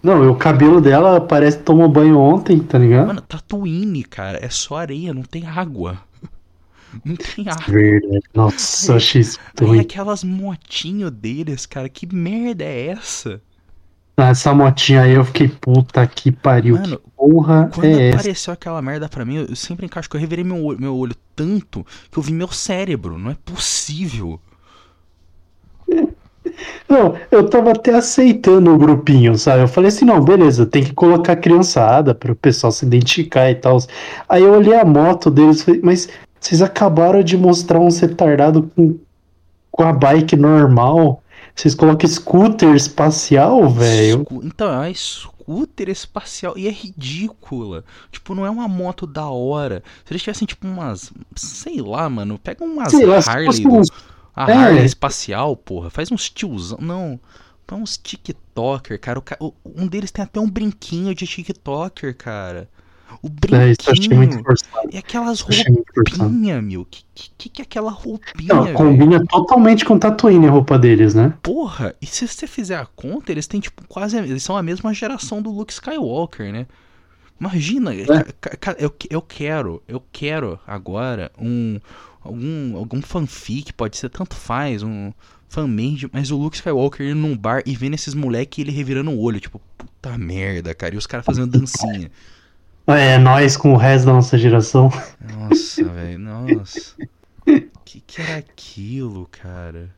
Não, 0.03 0.21
e 0.25 0.27
o 0.27 0.35
cabelo 0.35 0.81
dela 0.81 1.21
parece 1.21 1.57
que 1.57 1.63
tomou 1.63 1.87
banho 1.87 2.19
ontem, 2.19 2.59
tá 2.59 2.77
ligado? 2.77 3.07
Mano, 3.07 3.21
Tatooine, 3.21 4.03
cara, 4.03 4.37
é 4.45 4.49
só 4.49 4.75
areia, 4.75 5.13
não 5.13 5.23
tem 5.23 5.47
água. 5.47 5.97
Não 7.03 7.15
tem 7.15 7.49
arco. 7.49 7.71
Verdade. 7.71 8.21
Nossa, 8.35 8.97
Aí 8.97 9.65
ruim. 9.65 9.79
aquelas 9.79 10.23
motinho 10.23 11.09
deles, 11.09 11.65
cara, 11.65 11.89
que 11.89 12.05
merda 12.13 12.63
é 12.63 12.89
essa? 12.89 13.41
Ah, 14.17 14.29
Essa 14.29 14.53
motinha 14.53 15.01
aí 15.01 15.13
eu 15.13 15.25
fiquei, 15.25 15.47
puta 15.47 16.05
que 16.07 16.31
pariu. 16.31 16.75
Mano, 16.75 16.99
que 16.99 16.99
porra 17.17 17.69
Quando 17.73 17.99
é 17.99 18.09
essa? 18.09 18.17
apareceu 18.19 18.53
aquela 18.53 18.81
merda 18.81 19.09
pra 19.09 19.25
mim, 19.25 19.37
eu 19.49 19.55
sempre 19.55 19.85
encaixo 19.85 20.09
que 20.09 20.15
eu 20.15 20.21
revirei 20.21 20.43
meu 20.43 20.63
olho, 20.63 20.79
meu 20.79 20.95
olho 20.95 21.15
tanto 21.35 21.85
que 22.11 22.17
eu 22.17 22.23
vi 22.23 22.33
meu 22.33 22.47
cérebro. 22.49 23.17
Não 23.17 23.31
é 23.31 23.35
possível. 23.43 24.39
Não, 26.87 27.15
eu 27.31 27.49
tava 27.49 27.71
até 27.71 27.93
aceitando 27.95 28.71
o 28.73 28.77
grupinho, 28.77 29.37
sabe? 29.37 29.63
Eu 29.63 29.67
falei 29.67 29.87
assim, 29.89 30.05
não, 30.05 30.23
beleza, 30.23 30.65
tem 30.65 30.83
que 30.83 30.93
colocar 30.93 31.35
criançada 31.37 32.13
para 32.13 32.31
o 32.31 32.35
pessoal 32.35 32.71
se 32.71 32.85
identificar 32.85 33.49
e 33.49 33.55
tal. 33.55 33.77
Aí 34.29 34.43
eu 34.43 34.53
olhei 34.53 34.75
a 34.77 34.85
moto 34.85 35.31
deles 35.31 35.61
e 35.61 35.65
falei, 35.65 35.81
mas 35.83 36.09
vocês 36.39 36.61
acabaram 36.61 37.23
de 37.23 37.37
mostrar 37.37 37.79
uns 37.79 37.99
retardados 37.99 38.63
com, 38.75 38.99
com 39.71 39.83
a 39.83 39.93
bike 39.93 40.35
normal. 40.35 41.22
Vocês 41.55 41.75
colocam 41.75 42.09
scooter 42.09 42.73
espacial, 42.75 43.69
velho? 43.69 44.25
Então, 44.43 44.67
é 44.71 44.87
uma 44.87 44.93
scooter 44.95 45.87
espacial 45.89 46.57
e 46.57 46.67
é 46.67 46.71
ridícula. 46.71 47.85
Tipo, 48.11 48.33
não 48.33 48.45
é 48.45 48.49
uma 48.49 48.67
moto 48.67 49.05
da 49.05 49.27
hora. 49.27 49.83
Se 50.03 50.11
eles 50.13 50.23
tivessem, 50.23 50.47
tipo, 50.47 50.67
umas. 50.67 51.11
Sei 51.35 51.79
lá, 51.81 52.09
mano. 52.09 52.39
Pega 52.39 52.63
umas 52.63 52.89
Sei 52.91 53.05
lá, 53.05 53.17
Harley. 53.17 53.63
do- 53.63 53.81
A 54.35 54.49
é. 54.49 54.53
Harley 54.55 54.85
espacial, 54.85 55.55
porra. 55.55 55.89
Faz 55.91 56.11
uns 56.11 56.29
tiozão. 56.29 56.79
Não. 56.81 57.19
Põe 57.67 57.79
uns 57.81 57.97
TikToker, 57.97 58.99
cara. 58.99 59.19
O 59.19 59.21
ca- 59.21 59.37
o- 59.39 59.53
Um 59.63 59.87
deles 59.87 60.11
tem 60.11 60.23
até 60.23 60.39
um 60.39 60.49
brinquinho 60.49 61.13
de 61.13 61.25
TikToker, 61.27 62.17
cara. 62.17 62.67
O 63.23 63.27
É, 63.27 63.29
brinquinho. 63.29 64.43
forçado. 64.43 64.89
E 64.91 64.97
aquelas 64.97 65.39
roupinhas, 65.39 66.61
meu. 66.61 66.85
Que, 66.85 67.03
que, 67.37 67.49
que 67.49 67.61
é 67.61 67.63
aquela 67.63 67.89
roupinha, 67.89 68.53
Não, 68.53 68.73
combina 68.73 69.25
totalmente 69.25 69.85
com 69.85 69.97
Tatooine 69.97 70.45
a 70.47 70.51
roupa 70.51 70.77
deles, 70.77 71.13
né? 71.15 71.33
Porra, 71.41 71.95
e 72.01 72.05
se 72.05 72.27
você 72.27 72.45
fizer 72.45 72.75
a 72.75 72.85
conta, 72.85 73.31
eles 73.31 73.47
têm 73.47 73.61
tipo 73.61 73.81
quase. 73.87 74.17
Eles 74.17 74.43
são 74.43 74.57
a 74.57 74.61
mesma 74.61 74.93
geração 74.93 75.41
do 75.41 75.49
Luke 75.51 75.71
Skywalker, 75.71 76.51
né? 76.51 76.67
Imagina, 77.39 77.91
ca- 78.59 78.75
eu, 78.77 78.93
eu 79.09 79.21
quero, 79.21 79.81
eu 79.87 80.03
quero 80.11 80.59
agora 80.67 81.31
um. 81.39 81.79
Algum, 82.21 82.77
algum 82.77 83.01
fanfic, 83.01 83.73
pode 83.73 83.97
ser 83.97 84.07
tanto 84.09 84.33
faz, 84.33 84.81
um 84.81 85.11
fanmade, 85.49 86.09
mas 86.11 86.31
o 86.31 86.37
Luke 86.37 86.55
Skywalker 86.55 87.05
indo 87.05 87.15
num 87.19 87.35
bar 87.37 87.61
e 87.65 87.75
vendo 87.75 87.95
esses 87.95 88.13
moleque 88.13 88.61
e 88.61 88.63
ele 88.63 88.71
revirando 88.71 89.11
o 89.11 89.19
olho, 89.21 89.41
tipo, 89.41 89.59
puta 89.77 90.17
merda, 90.17 90.73
cara, 90.73 90.95
e 90.95 90.97
os 90.97 91.05
caras 91.05 91.25
fazendo 91.25 91.47
dancinha. 91.59 92.09
É, 92.87 93.17
nós 93.17 93.55
com 93.55 93.73
o 93.73 93.77
resto 93.77 94.05
da 94.05 94.13
nossa 94.13 94.37
geração. 94.37 94.89
Nossa, 95.37 95.83
velho, 95.89 96.19
nossa. 96.19 96.95
Que 97.85 98.01
que 98.01 98.21
era 98.21 98.37
aquilo, 98.37 99.27
cara? 99.31 99.89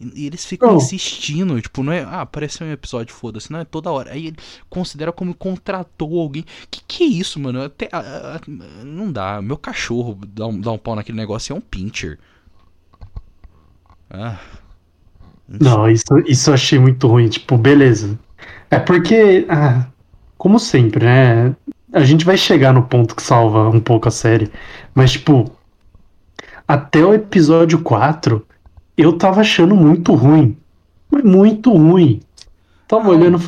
E, 0.00 0.26
eles 0.26 0.44
ficam 0.44 0.70
Não. 0.70 0.76
insistindo, 0.76 1.60
tipo, 1.60 1.82
não 1.82 1.92
é, 1.92 2.02
ah, 2.02 2.22
apareceu 2.22 2.66
um 2.66 2.70
episódio, 2.72 3.14
foda-se, 3.14 3.52
não 3.52 3.60
é 3.60 3.64
toda 3.64 3.90
hora. 3.90 4.12
Aí 4.12 4.26
ele 4.28 4.36
considera 4.68 5.12
como 5.12 5.34
contratou 5.34 6.18
alguém. 6.20 6.44
Que 6.70 6.82
que 6.86 7.04
é 7.04 7.06
isso, 7.06 7.38
mano? 7.40 7.62
Até, 7.62 7.88
a- 7.92 8.36
a- 8.36 8.84
não 8.84 9.10
dá. 9.12 9.40
Meu 9.40 9.56
cachorro 9.56 10.18
dá 10.26 10.46
um, 10.46 10.60
dá 10.60 10.72
um 10.72 10.78
pau 10.78 10.96
naquele 10.96 11.18
negócio 11.18 11.52
é 11.52 11.56
um 11.56 11.60
pincher. 11.60 12.18
Ah. 14.10 14.38
Não, 15.48 15.88
isso, 15.90 16.04
isso 16.26 16.50
eu 16.50 16.54
achei 16.54 16.78
muito 16.78 17.06
ruim. 17.06 17.28
Tipo, 17.28 17.56
beleza. 17.58 18.18
É 18.70 18.78
porque, 18.78 19.46
ah, 19.48 19.86
como 20.38 20.58
sempre, 20.58 21.04
né? 21.04 21.54
A 21.92 22.04
gente 22.04 22.24
vai 22.24 22.36
chegar 22.36 22.72
no 22.72 22.82
ponto 22.82 23.14
que 23.14 23.22
salva 23.22 23.68
um 23.68 23.80
pouco 23.80 24.08
a 24.08 24.10
série. 24.10 24.50
Mas, 24.94 25.12
tipo, 25.12 25.50
até 26.66 27.04
o 27.04 27.12
episódio 27.12 27.80
4, 27.82 28.46
eu 28.96 29.12
tava 29.18 29.40
achando 29.40 29.74
muito 29.74 30.14
ruim. 30.14 30.56
Mas 31.10 31.22
muito 31.22 31.72
ruim. 31.72 32.20
Tava 32.88 33.10
olhando 33.10 33.38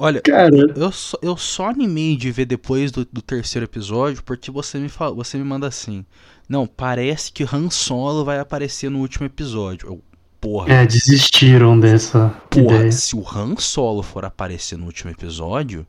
Olha, 0.00 0.20
cara, 0.20 0.54
eu 0.76 0.92
só, 0.92 1.18
eu 1.20 1.36
só 1.36 1.70
animei 1.70 2.16
de 2.16 2.30
ver 2.30 2.44
depois 2.44 2.92
do, 2.92 3.04
do 3.10 3.20
terceiro 3.20 3.64
episódio 3.64 4.22
porque 4.22 4.48
você 4.48 4.78
me 4.78 4.88
fala, 4.88 5.14
você 5.14 5.36
me 5.36 5.44
manda 5.44 5.66
assim. 5.66 6.04
Não, 6.48 6.66
parece 6.66 7.32
que 7.32 7.42
Han 7.42 7.68
Solo 7.68 8.24
vai 8.24 8.38
aparecer 8.38 8.90
no 8.90 9.00
último 9.00 9.26
episódio. 9.26 9.88
Eu, 9.88 10.02
porra, 10.40 10.72
é, 10.72 10.86
desistiram 10.86 11.78
dessa 11.78 12.28
porra, 12.48 12.76
ideia. 12.76 12.92
se 12.92 13.16
o 13.16 13.24
Han 13.28 13.56
Solo 13.56 14.02
for 14.02 14.24
aparecer 14.24 14.78
no 14.78 14.86
último 14.86 15.10
episódio, 15.10 15.84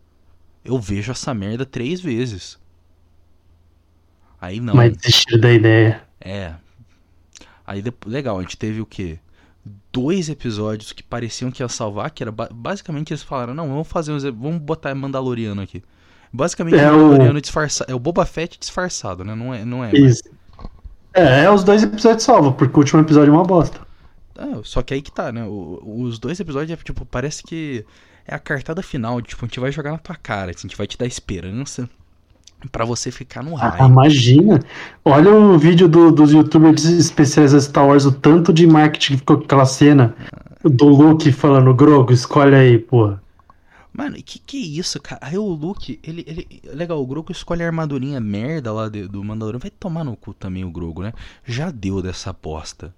eu 0.63 0.79
vejo 0.79 1.11
essa 1.11 1.33
merda 1.33 1.65
três 1.65 2.01
vezes. 2.01 2.57
Aí 4.41 4.59
não. 4.59 4.73
Mas 4.75 4.95
desistiram 4.97 5.39
da 5.41 5.51
ideia. 5.51 6.01
É. 6.21 6.53
Aí 7.65 7.81
depois, 7.81 8.11
legal, 8.13 8.37
a 8.39 8.41
gente 8.41 8.57
teve 8.57 8.81
o 8.81 8.85
quê? 8.85 9.19
Dois 9.91 10.29
episódios 10.29 10.91
que 10.91 11.03
pareciam 11.03 11.51
que 11.51 11.61
ia 11.61 11.67
salvar, 11.67 12.09
que 12.11 12.23
era 12.23 12.31
ba- 12.31 12.49
basicamente 12.51 13.11
eles 13.11 13.21
falaram, 13.23 13.53
não, 13.53 13.67
vamos 13.67 13.87
fazer 13.87 14.11
uns, 14.11 14.23
vamos 14.23 14.59
botar 14.59 14.93
Mandaloriano 14.95 15.61
aqui. 15.61 15.83
Basicamente 16.31 16.77
É 16.77 16.91
o 16.91 16.95
o- 16.95 16.97
Mandaloriano 17.07 17.41
disfarçado, 17.41 17.91
é 17.91 17.95
o 17.95 17.99
Boba 17.99 18.25
Fett 18.25 18.57
disfarçado, 18.59 19.23
né? 19.23 19.35
Não 19.35 19.53
é, 19.53 19.65
não 19.65 19.83
é. 19.83 19.91
mas- 19.91 20.01
Isso. 20.17 20.23
É, 21.13 21.43
é, 21.43 21.51
os 21.51 21.63
dois 21.63 21.83
episódios 21.83 22.23
salvam, 22.23 22.53
porque 22.53 22.75
o 22.75 22.79
último 22.79 23.01
episódio 23.01 23.31
é 23.31 23.33
uma 23.33 23.43
bosta. 23.43 23.81
Ah, 24.37 24.61
só 24.63 24.81
que 24.81 24.93
aí 24.93 25.01
que 25.01 25.11
tá, 25.11 25.31
né? 25.31 25.43
O- 25.43 25.81
os 26.03 26.17
dois 26.17 26.39
episódios 26.39 26.71
é 26.71 26.81
tipo, 26.81 27.03
parece 27.05 27.43
que 27.43 27.83
é 28.29 28.35
a 28.35 28.39
cartada 28.39 28.81
final, 28.83 29.21
tipo, 29.21 29.43
a 29.43 29.47
gente 29.47 29.59
vai 29.59 29.71
jogar 29.71 29.91
na 29.91 29.97
tua 29.97 30.15
cara, 30.15 30.51
assim, 30.51 30.59
a 30.59 30.69
gente 30.69 30.77
vai 30.77 30.85
te 30.87 30.97
dar 30.97 31.05
esperança 31.07 31.89
pra 32.71 32.85
você 32.85 33.09
ficar 33.11 33.41
no 33.43 33.55
Ah, 33.57 33.69
raio. 33.69 33.89
imagina. 33.91 34.59
Olha 35.03 35.31
o 35.33 35.57
vídeo 35.57 35.87
do- 35.87 36.11
dos 36.11 36.31
youtubers 36.31 36.85
especiais 36.85 37.53
da 37.53 37.59
Star 37.61 37.87
Wars, 37.87 38.05
o 38.05 38.11
tanto 38.11 38.51
de 38.53 38.67
marketing 38.67 39.13
que 39.13 39.17
ficou 39.19 39.37
com 39.37 39.43
aquela 39.45 39.65
cena 39.65 40.15
do 40.63 40.85
Luke 40.89 41.31
falando, 41.31 41.73
Grogo, 41.73 42.11
escolhe 42.13 42.53
aí, 42.55 42.77
pô. 42.77 43.15
Mano, 43.91 44.15
e 44.17 44.21
que 44.21 44.39
que 44.39 44.57
é 44.57 44.79
isso, 44.79 45.01
cara? 45.01 45.19
Aí 45.23 45.37
o 45.37 45.43
Luke, 45.45 45.99
ele, 46.03 46.23
ele. 46.27 46.61
Legal, 46.73 47.01
o 47.01 47.07
Grogu 47.07 47.31
escolhe 47.31 47.63
a 47.63 47.65
armadurinha 47.65 48.19
merda 48.19 48.71
lá 48.71 48.87
de- 48.87 49.07
do 49.07 49.23
Mandaloriano. 49.23 49.59
Vai 49.61 49.71
tomar 49.71 50.03
no 50.03 50.15
cu 50.15 50.33
também 50.33 50.63
o 50.63 50.69
Grogu, 50.71 51.01
né? 51.01 51.11
Já 51.45 51.71
deu 51.71 52.01
dessa 52.01 52.29
aposta. 52.29 52.93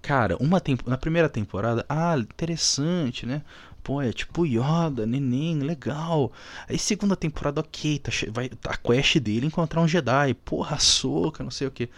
Cara, 0.00 0.36
uma 0.38 0.60
tempo, 0.60 0.88
na 0.88 0.96
primeira 0.96 1.28
temporada, 1.28 1.84
ah, 1.88 2.16
interessante, 2.16 3.26
né? 3.26 3.42
Pô, 3.82 4.02
é 4.02 4.12
tipo 4.12 4.44
Yoda, 4.44 5.06
neném, 5.06 5.60
legal. 5.60 6.30
Aí 6.68 6.78
segunda 6.78 7.16
temporada, 7.16 7.60
ok, 7.60 7.98
tá, 7.98 8.10
vai, 8.30 8.50
a 8.66 8.76
quest 8.76 9.18
dele 9.18 9.46
encontrar 9.46 9.80
um 9.80 9.88
Jedi. 9.88 10.34
Porra, 10.44 10.78
soca, 10.78 11.42
não 11.42 11.50
sei 11.50 11.66
o 11.66 11.70
que. 11.70 11.88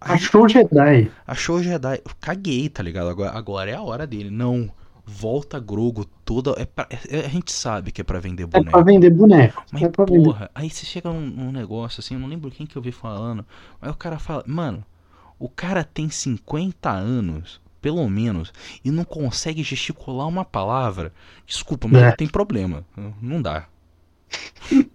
Achou 0.00 0.44
o 0.44 0.48
Jedi. 0.48 1.10
Achou 1.26 1.56
o 1.56 1.62
Jedi. 1.62 2.00
Eu 2.04 2.12
caguei, 2.20 2.68
tá 2.68 2.82
ligado? 2.82 3.08
Agora, 3.10 3.36
agora 3.36 3.70
é 3.70 3.74
a 3.74 3.82
hora 3.82 4.06
dele. 4.06 4.30
Não. 4.30 4.70
Volta 5.04 5.58
Grogo 5.58 6.04
toda. 6.24 6.52
É 6.56 6.64
pra- 6.64 6.86
é- 7.08 7.26
a 7.26 7.28
gente 7.28 7.50
sabe 7.52 7.90
que 7.90 8.00
é 8.00 8.04
pra 8.04 8.20
vender 8.20 8.44
É 8.44 8.46
boneco. 8.46 8.70
pra 8.70 8.82
vender 8.82 9.10
boneco. 9.10 9.64
Mas 9.72 9.82
é 9.82 9.88
pra 9.88 10.04
vender. 10.04 10.22
porra, 10.24 10.50
aí 10.54 10.70
você 10.70 10.86
chega 10.86 11.10
num, 11.12 11.20
num 11.26 11.50
negócio 11.52 12.00
assim, 12.00 12.14
eu 12.14 12.20
não 12.20 12.28
lembro 12.28 12.50
quem 12.50 12.64
que 12.66 12.76
eu 12.76 12.82
vi 12.82 12.92
falando. 12.92 13.44
Mas 13.80 13.90
o 13.90 13.96
cara 13.96 14.18
fala, 14.20 14.44
mano, 14.46 14.84
o 15.38 15.48
cara 15.48 15.82
tem 15.82 16.08
50 16.08 16.90
anos, 16.90 17.60
pelo 17.80 18.08
menos, 18.08 18.52
e 18.84 18.90
não 18.90 19.04
consegue 19.04 19.62
gesticular 19.62 20.28
uma 20.28 20.44
palavra. 20.44 21.12
Desculpa, 21.46 21.88
mas 21.88 22.02
É. 22.02 22.12
tem 22.12 22.28
problema. 22.28 22.84
Não 23.20 23.40
dá. 23.40 23.66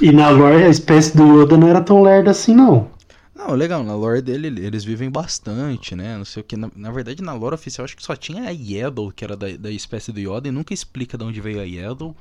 E 0.00 0.10
na 0.12 0.30
lore 0.30 0.62
a 0.64 0.68
espécie 0.68 1.16
do 1.16 1.24
Yoda 1.42 1.56
não 1.56 1.68
era 1.68 1.80
tão 1.82 2.02
lerda 2.02 2.30
assim, 2.30 2.54
não. 2.54 2.90
Não, 3.34 3.54
legal, 3.54 3.84
na 3.84 3.94
lore 3.94 4.22
dele 4.22 4.46
eles 4.64 4.82
vivem 4.84 5.10
bastante, 5.10 5.94
né? 5.94 6.16
Não 6.16 6.24
sei 6.24 6.40
o 6.40 6.44
que. 6.44 6.56
Na, 6.56 6.70
na 6.74 6.90
verdade, 6.90 7.22
na 7.22 7.32
lore 7.34 7.54
oficial, 7.54 7.84
acho 7.84 7.96
que 7.96 8.02
só 8.02 8.16
tinha 8.16 8.44
a 8.44 8.50
Yaddle, 8.50 9.12
que 9.12 9.24
era 9.24 9.36
da, 9.36 9.46
da 9.56 9.70
espécie 9.70 10.10
do 10.10 10.18
Yoda, 10.20 10.48
e 10.48 10.50
nunca 10.50 10.72
explica 10.74 11.18
de 11.18 11.24
onde 11.24 11.40
veio 11.40 11.60
a 11.60 11.64
Yaddle. 11.64 12.16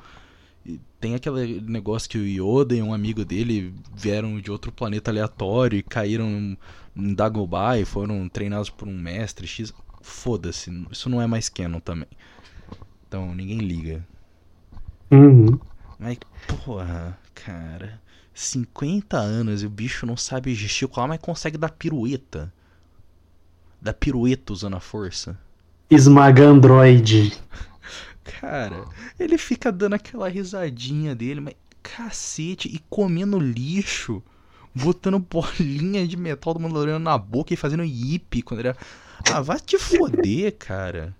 E 0.65 0.79
tem 0.99 1.15
aquele 1.15 1.61
negócio 1.61 2.09
que 2.09 2.17
o 2.17 2.25
Yoda 2.25 2.75
e 2.75 2.81
um 2.81 2.93
amigo 2.93 3.23
dele 3.23 3.73
vieram 3.95 4.39
de 4.41 4.51
outro 4.51 4.71
planeta 4.71 5.09
aleatório 5.09 5.79
e 5.79 5.83
caíram 5.83 6.57
em 6.95 7.13
Dagobah 7.13 7.79
e 7.79 7.85
foram 7.85 8.27
treinados 8.27 8.69
por 8.69 8.87
um 8.87 8.97
mestre 8.97 9.47
X. 9.47 9.73
Foda-se, 10.07 10.71
isso 10.89 11.09
não 11.09 11.21
é 11.21 11.27
mais 11.27 11.49
canon 11.49 11.81
também. 11.81 12.07
Então 13.05 13.35
ninguém 13.35 13.59
liga. 13.59 14.07
Uhum. 15.11 15.59
Mas, 15.99 16.17
porra, 16.47 17.19
cara. 17.35 18.01
50 18.33 19.17
anos 19.17 19.63
e 19.63 19.65
o 19.65 19.69
bicho 19.69 20.05
não 20.05 20.15
sabe 20.15 20.55
gesticular, 20.55 21.09
mas 21.09 21.19
consegue 21.19 21.57
dar 21.57 21.71
pirueta. 21.71 22.53
Dar 23.81 23.93
pirueta 23.93 24.53
usando 24.53 24.75
a 24.75 24.79
força. 24.79 25.37
Esmaga 25.89 26.45
Android. 26.45 27.37
Cara, 28.39 28.85
ele 29.19 29.37
fica 29.37 29.71
dando 29.71 29.95
aquela 29.95 30.29
risadinha 30.29 31.15
dele, 31.15 31.41
mas 31.41 31.55
cacete, 31.83 32.67
e 32.67 32.79
comendo 32.89 33.39
lixo. 33.39 34.23
Botando 34.73 35.19
bolinha 35.19 36.07
de 36.07 36.15
metal 36.15 36.53
do 36.53 36.59
Mandaloriano 36.59 36.99
na 36.99 37.17
boca 37.17 37.53
e 37.53 37.57
fazendo 37.57 37.83
hippie 37.83 38.41
quando 38.41 38.61
ele. 38.61 38.73
Ah, 39.31 39.41
vai 39.41 39.59
te 39.59 39.77
foder, 39.77 40.55
cara. 40.57 41.15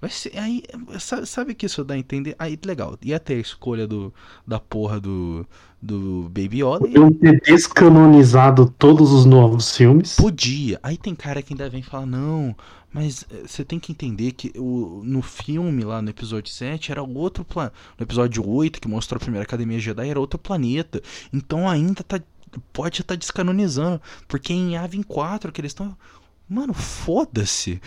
Vai 0.00 0.10
ser, 0.10 0.36
aí, 0.38 0.62
sabe, 1.00 1.26
sabe 1.26 1.54
que 1.54 1.66
isso 1.66 1.82
dá 1.82 1.94
a 1.94 1.98
entender? 1.98 2.36
Aí, 2.38 2.58
legal, 2.64 2.98
ia 3.02 3.18
ter 3.18 3.34
a 3.34 3.40
escolha 3.40 3.86
do, 3.86 4.12
da 4.46 4.60
porra 4.60 5.00
do, 5.00 5.46
do 5.80 6.24
Baby 6.24 6.62
Yoda. 6.62 6.80
Podiam 6.80 7.10
ter 7.12 7.40
descanonizado 7.40 8.72
todos 8.78 9.10
os 9.10 9.24
novos 9.24 9.74
filmes. 9.74 10.16
Podia. 10.16 10.78
Aí 10.82 10.98
tem 10.98 11.14
cara 11.14 11.40
que 11.40 11.54
ainda 11.54 11.70
vem 11.70 11.82
falar, 11.82 12.04
não, 12.04 12.54
mas 12.96 13.26
eh, 13.30 13.42
você 13.46 13.62
tem 13.64 13.78
que 13.78 13.92
entender 13.92 14.32
que 14.32 14.52
o, 14.58 15.02
no 15.04 15.20
filme 15.20 15.84
lá 15.84 16.00
no 16.00 16.08
episódio 16.08 16.50
7 16.50 16.92
era 16.92 17.02
outro 17.02 17.44
planeta. 17.44 17.74
No 17.98 18.04
episódio 18.04 18.48
8, 18.48 18.80
que 18.80 18.88
mostrou 18.88 19.16
a 19.16 19.20
primeira 19.20 19.44
Academia 19.44 19.78
Jedi, 19.78 20.08
era 20.08 20.18
outro 20.18 20.38
planeta. 20.38 21.02
Então 21.30 21.68
ainda 21.68 22.02
tá. 22.02 22.20
Pode 22.72 23.02
estar 23.02 23.14
tá 23.14 23.18
descanonizando. 23.18 24.00
Porque 24.26 24.50
em 24.52 24.78
Avin 24.78 25.02
4 25.02 25.52
que 25.52 25.60
eles 25.60 25.72
estão. 25.72 25.94
Mano, 26.48 26.72
foda-se. 26.72 27.80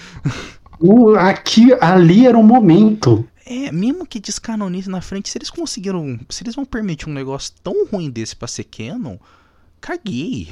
Aqui, 1.19 1.73
ali 1.79 2.25
era 2.25 2.37
o 2.37 2.43
momento. 2.43 3.25
É, 3.45 3.71
mesmo 3.71 4.05
que 4.05 4.19
descanonize 4.19 4.89
na 4.89 5.01
frente, 5.01 5.29
se 5.29 5.37
eles 5.37 5.49
conseguiram. 5.49 6.19
Se 6.29 6.43
eles 6.43 6.55
vão 6.55 6.65
permitir 6.65 7.09
um 7.09 7.13
negócio 7.13 7.53
tão 7.63 7.85
ruim 7.87 8.09
desse 8.09 8.35
pra 8.35 8.47
ser 8.47 8.65
canon, 8.65 9.17
caguei. 9.81 10.49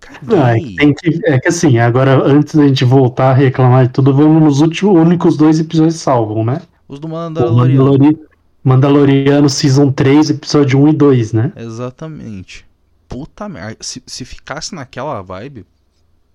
Caguei. 0.00 0.38
Ah, 0.38 0.56
é, 0.56 0.92
que, 0.92 1.20
é 1.24 1.38
que 1.38 1.48
assim, 1.48 1.78
agora 1.78 2.22
antes 2.24 2.54
da 2.54 2.66
gente 2.66 2.84
voltar 2.84 3.30
a 3.30 3.34
reclamar 3.34 3.86
de 3.86 3.92
tudo, 3.92 4.14
vamos 4.14 4.42
nos 4.42 4.60
últimos 4.60 4.96
únicos 4.96 5.36
dois 5.36 5.60
episódios 5.60 5.96
salvam, 5.96 6.44
né? 6.44 6.62
Os 6.88 6.98
do 6.98 7.08
Mandaloriano. 7.08 7.84
Mandalori... 7.84 8.18
Mandaloriano 8.64 9.48
Season 9.48 9.92
3, 9.92 10.30
episódio 10.30 10.82
1 10.82 10.88
e 10.88 10.92
2, 10.92 11.32
né? 11.32 11.52
Exatamente. 11.54 12.66
Puta 13.08 13.48
merda. 13.48 13.76
Se, 13.80 14.02
se 14.04 14.24
ficasse 14.24 14.74
naquela 14.74 15.22
vibe, 15.22 15.64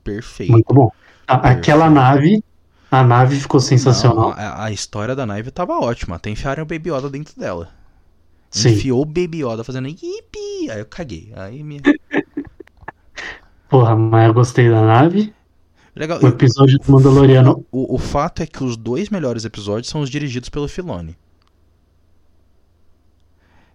perfeito. 0.03 0.51
Muito 0.51 0.73
bom. 0.73 0.91
Aquela 1.27 1.89
nave, 1.89 2.43
a 2.89 3.03
nave 3.03 3.39
ficou 3.39 3.59
sensacional. 3.59 4.31
Não, 4.31 4.37
a, 4.37 4.65
a, 4.65 4.71
história 4.71 5.15
da 5.15 5.25
nave 5.25 5.49
tava 5.51 5.79
ótima. 5.79 6.17
Até 6.17 6.29
enfiaram 6.29 6.63
o 6.63 6.65
Baby 6.65 6.91
Yoda 6.91 7.09
dentro 7.09 7.39
dela. 7.39 7.69
Sim. 8.49 8.69
Enfiou 8.69 9.01
o 9.01 9.05
Baby 9.05 9.45
Yoda 9.45 9.63
fazendo 9.63 9.87
yippee. 9.87 10.69
Aí 10.69 10.79
eu 10.79 10.85
caguei. 10.85 11.31
Aí 11.35 11.63
me... 11.63 11.79
Porra, 13.69 13.95
mas 13.95 14.27
eu 14.27 14.33
gostei 14.33 14.69
da 14.69 14.81
nave. 14.81 15.33
Legal. 15.95 16.19
O 16.21 16.27
episódio 16.27 16.77
do 16.79 16.91
Mandaloriano. 16.91 17.65
O, 17.71 17.95
o 17.95 17.97
fato 17.97 18.43
é 18.43 18.45
que 18.45 18.63
os 18.63 18.75
dois 18.75 19.09
melhores 19.09 19.45
episódios 19.45 19.89
são 19.89 20.01
os 20.01 20.09
dirigidos 20.09 20.49
pelo 20.49 20.67
Filoni. 20.67 21.17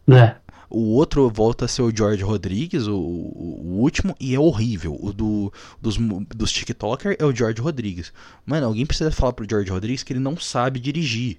É. 0.09 0.37
O 0.69 0.95
outro 0.95 1.31
volta 1.31 1.65
a 1.65 1.69
ser 1.69 1.83
o 1.83 1.95
George 1.95 2.23
Rodrigues, 2.23 2.87
o, 2.87 2.97
o, 2.97 3.79
último, 3.79 4.17
e 4.19 4.35
é 4.35 4.39
horrível. 4.39 4.99
O 5.01 5.13
do, 5.13 5.53
dos, 5.81 5.97
dos 6.35 6.53
TikToker 6.53 7.17
é 7.19 7.25
o 7.25 7.35
George 7.35 7.61
Rodrigues. 7.61 8.13
Mano, 8.45 8.67
alguém 8.67 8.85
precisa 8.85 9.11
falar 9.11 9.33
pro 9.33 9.47
George 9.49 9.71
Rodrigues 9.71 10.03
que 10.03 10.13
ele 10.13 10.21
não 10.21 10.37
sabe 10.37 10.81
dirigir. 10.81 11.39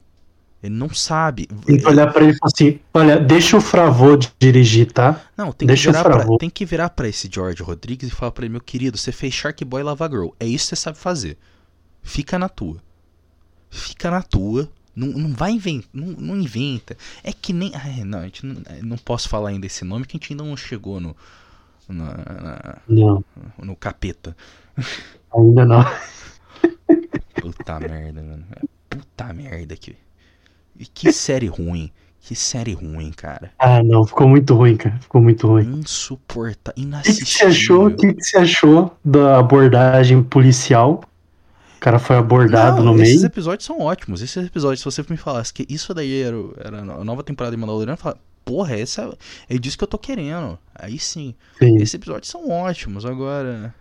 Ele 0.61 0.73
não 0.73 0.89
sabe. 0.89 1.47
Tem 1.65 1.77
que 1.77 1.87
olhar 1.87 2.11
pra 2.11 2.23
ele 2.23 2.31
e 2.31 2.37
falar 2.37 2.51
assim: 2.53 2.79
olha, 2.93 3.19
deixa 3.19 3.57
o 3.57 3.61
Fravô 3.61 4.17
dirigir, 4.39 4.91
tá? 4.91 5.21
Não, 5.37 5.51
tem 5.51 5.67
deixa 5.67 5.91
que, 5.91 5.97
virar 5.97 6.03
pra, 6.03 6.37
tem 6.39 6.49
que 6.49 6.65
virar 6.65 6.89
pra 6.89 7.07
esse 7.07 7.29
George 7.31 7.61
Rodrigues 7.61 8.09
e 8.09 8.11
falar 8.11 8.31
pra 8.31 8.45
ele: 8.45 8.53
meu 8.53 8.61
querido, 8.61 8.97
você 8.97 9.11
fez 9.11 9.33
Shark 9.33 9.63
Boy 9.63 9.83
Lava 9.83 10.09
Girl. 10.09 10.29
É 10.39 10.47
isso 10.47 10.65
que 10.65 10.69
você 10.69 10.75
sabe 10.75 10.97
fazer. 10.97 11.37
Fica 12.01 12.39
na 12.39 12.49
tua. 12.49 12.77
Fica 13.69 14.09
na 14.09 14.23
tua. 14.23 14.67
Não, 14.97 15.09
não 15.09 15.29
vai 15.31 15.51
inventar. 15.51 15.87
Não, 15.93 16.07
não, 16.07 16.35
inventa. 16.35 16.97
É 17.23 17.31
que 17.31 17.53
nem. 17.53 17.71
Ai, 17.75 18.03
não, 18.03 18.17
a 18.17 18.23
gente 18.23 18.43
não, 18.43 18.55
não 18.81 18.97
posso 18.97 19.29
falar 19.29 19.49
ainda 19.49 19.67
esse 19.67 19.85
nome 19.85 20.07
que 20.07 20.17
a 20.17 20.19
gente 20.19 20.33
ainda 20.33 20.43
não 20.43 20.57
chegou 20.57 20.99
no. 20.99 21.15
Na, 21.87 22.17
na, 22.17 22.77
não. 22.89 23.23
No 23.61 23.75
capeta. 23.75 24.35
Ainda 25.31 25.65
não. 25.65 25.85
Puta 27.39 27.79
merda, 27.79 28.23
mano. 28.23 28.45
Puta 28.89 29.33
merda 29.33 29.77
que. 29.77 29.95
Que 30.95 31.13
série 31.13 31.47
ruim. 31.47 31.91
Que 32.19 32.35
série 32.35 32.73
ruim, 32.73 33.11
cara. 33.11 33.51
Ah, 33.59 33.83
não, 33.83 34.03
ficou 34.03 34.27
muito 34.27 34.55
ruim, 34.55 34.75
cara. 34.75 34.97
Ficou 34.99 35.21
muito 35.21 35.47
ruim. 35.47 35.79
Insuportável. 35.79 36.83
Inassistível. 36.83 37.15
O 37.15 37.15
que, 37.15 37.45
que, 37.45 37.45
você 37.45 37.45
achou? 37.45 37.87
O 37.87 37.95
que, 37.95 38.13
que 38.13 38.23
você 38.23 38.37
achou 38.37 38.97
da 39.05 39.37
abordagem 39.37 40.23
policial? 40.23 41.03
O 41.77 41.79
cara 41.79 41.99
foi 41.99 42.15
abordado 42.15 42.83
não, 42.83 42.85
no 42.85 42.91
esses 42.93 43.01
meio. 43.01 43.13
Esses 43.13 43.23
episódios 43.23 43.65
são 43.65 43.79
ótimos. 43.79 44.21
Esses 44.21 44.45
episódios, 44.45 44.79
se 44.79 44.85
você 44.85 45.05
me 45.07 45.17
falasse 45.17 45.53
que 45.53 45.65
isso 45.69 45.93
daí 45.93 46.21
era, 46.21 46.35
era 46.57 46.79
a 46.79 47.03
nova 47.03 47.23
temporada 47.23 47.55
de 47.55 47.61
Mandalorian, 47.61 47.93
eu 47.93 47.97
falar, 47.97 48.17
porra, 48.43 48.75
essa 48.75 49.15
é 49.47 49.57
disso 49.57 49.77
que 49.77 49.83
eu 49.83 49.87
tô 49.87 49.97
querendo. 49.97 50.57
Aí 50.73 50.97
sim. 50.97 51.35
sim. 51.59 51.75
Esses 51.75 51.93
episódios 51.93 52.29
são 52.29 52.49
ótimos. 52.49 53.05
Agora. 53.05 53.73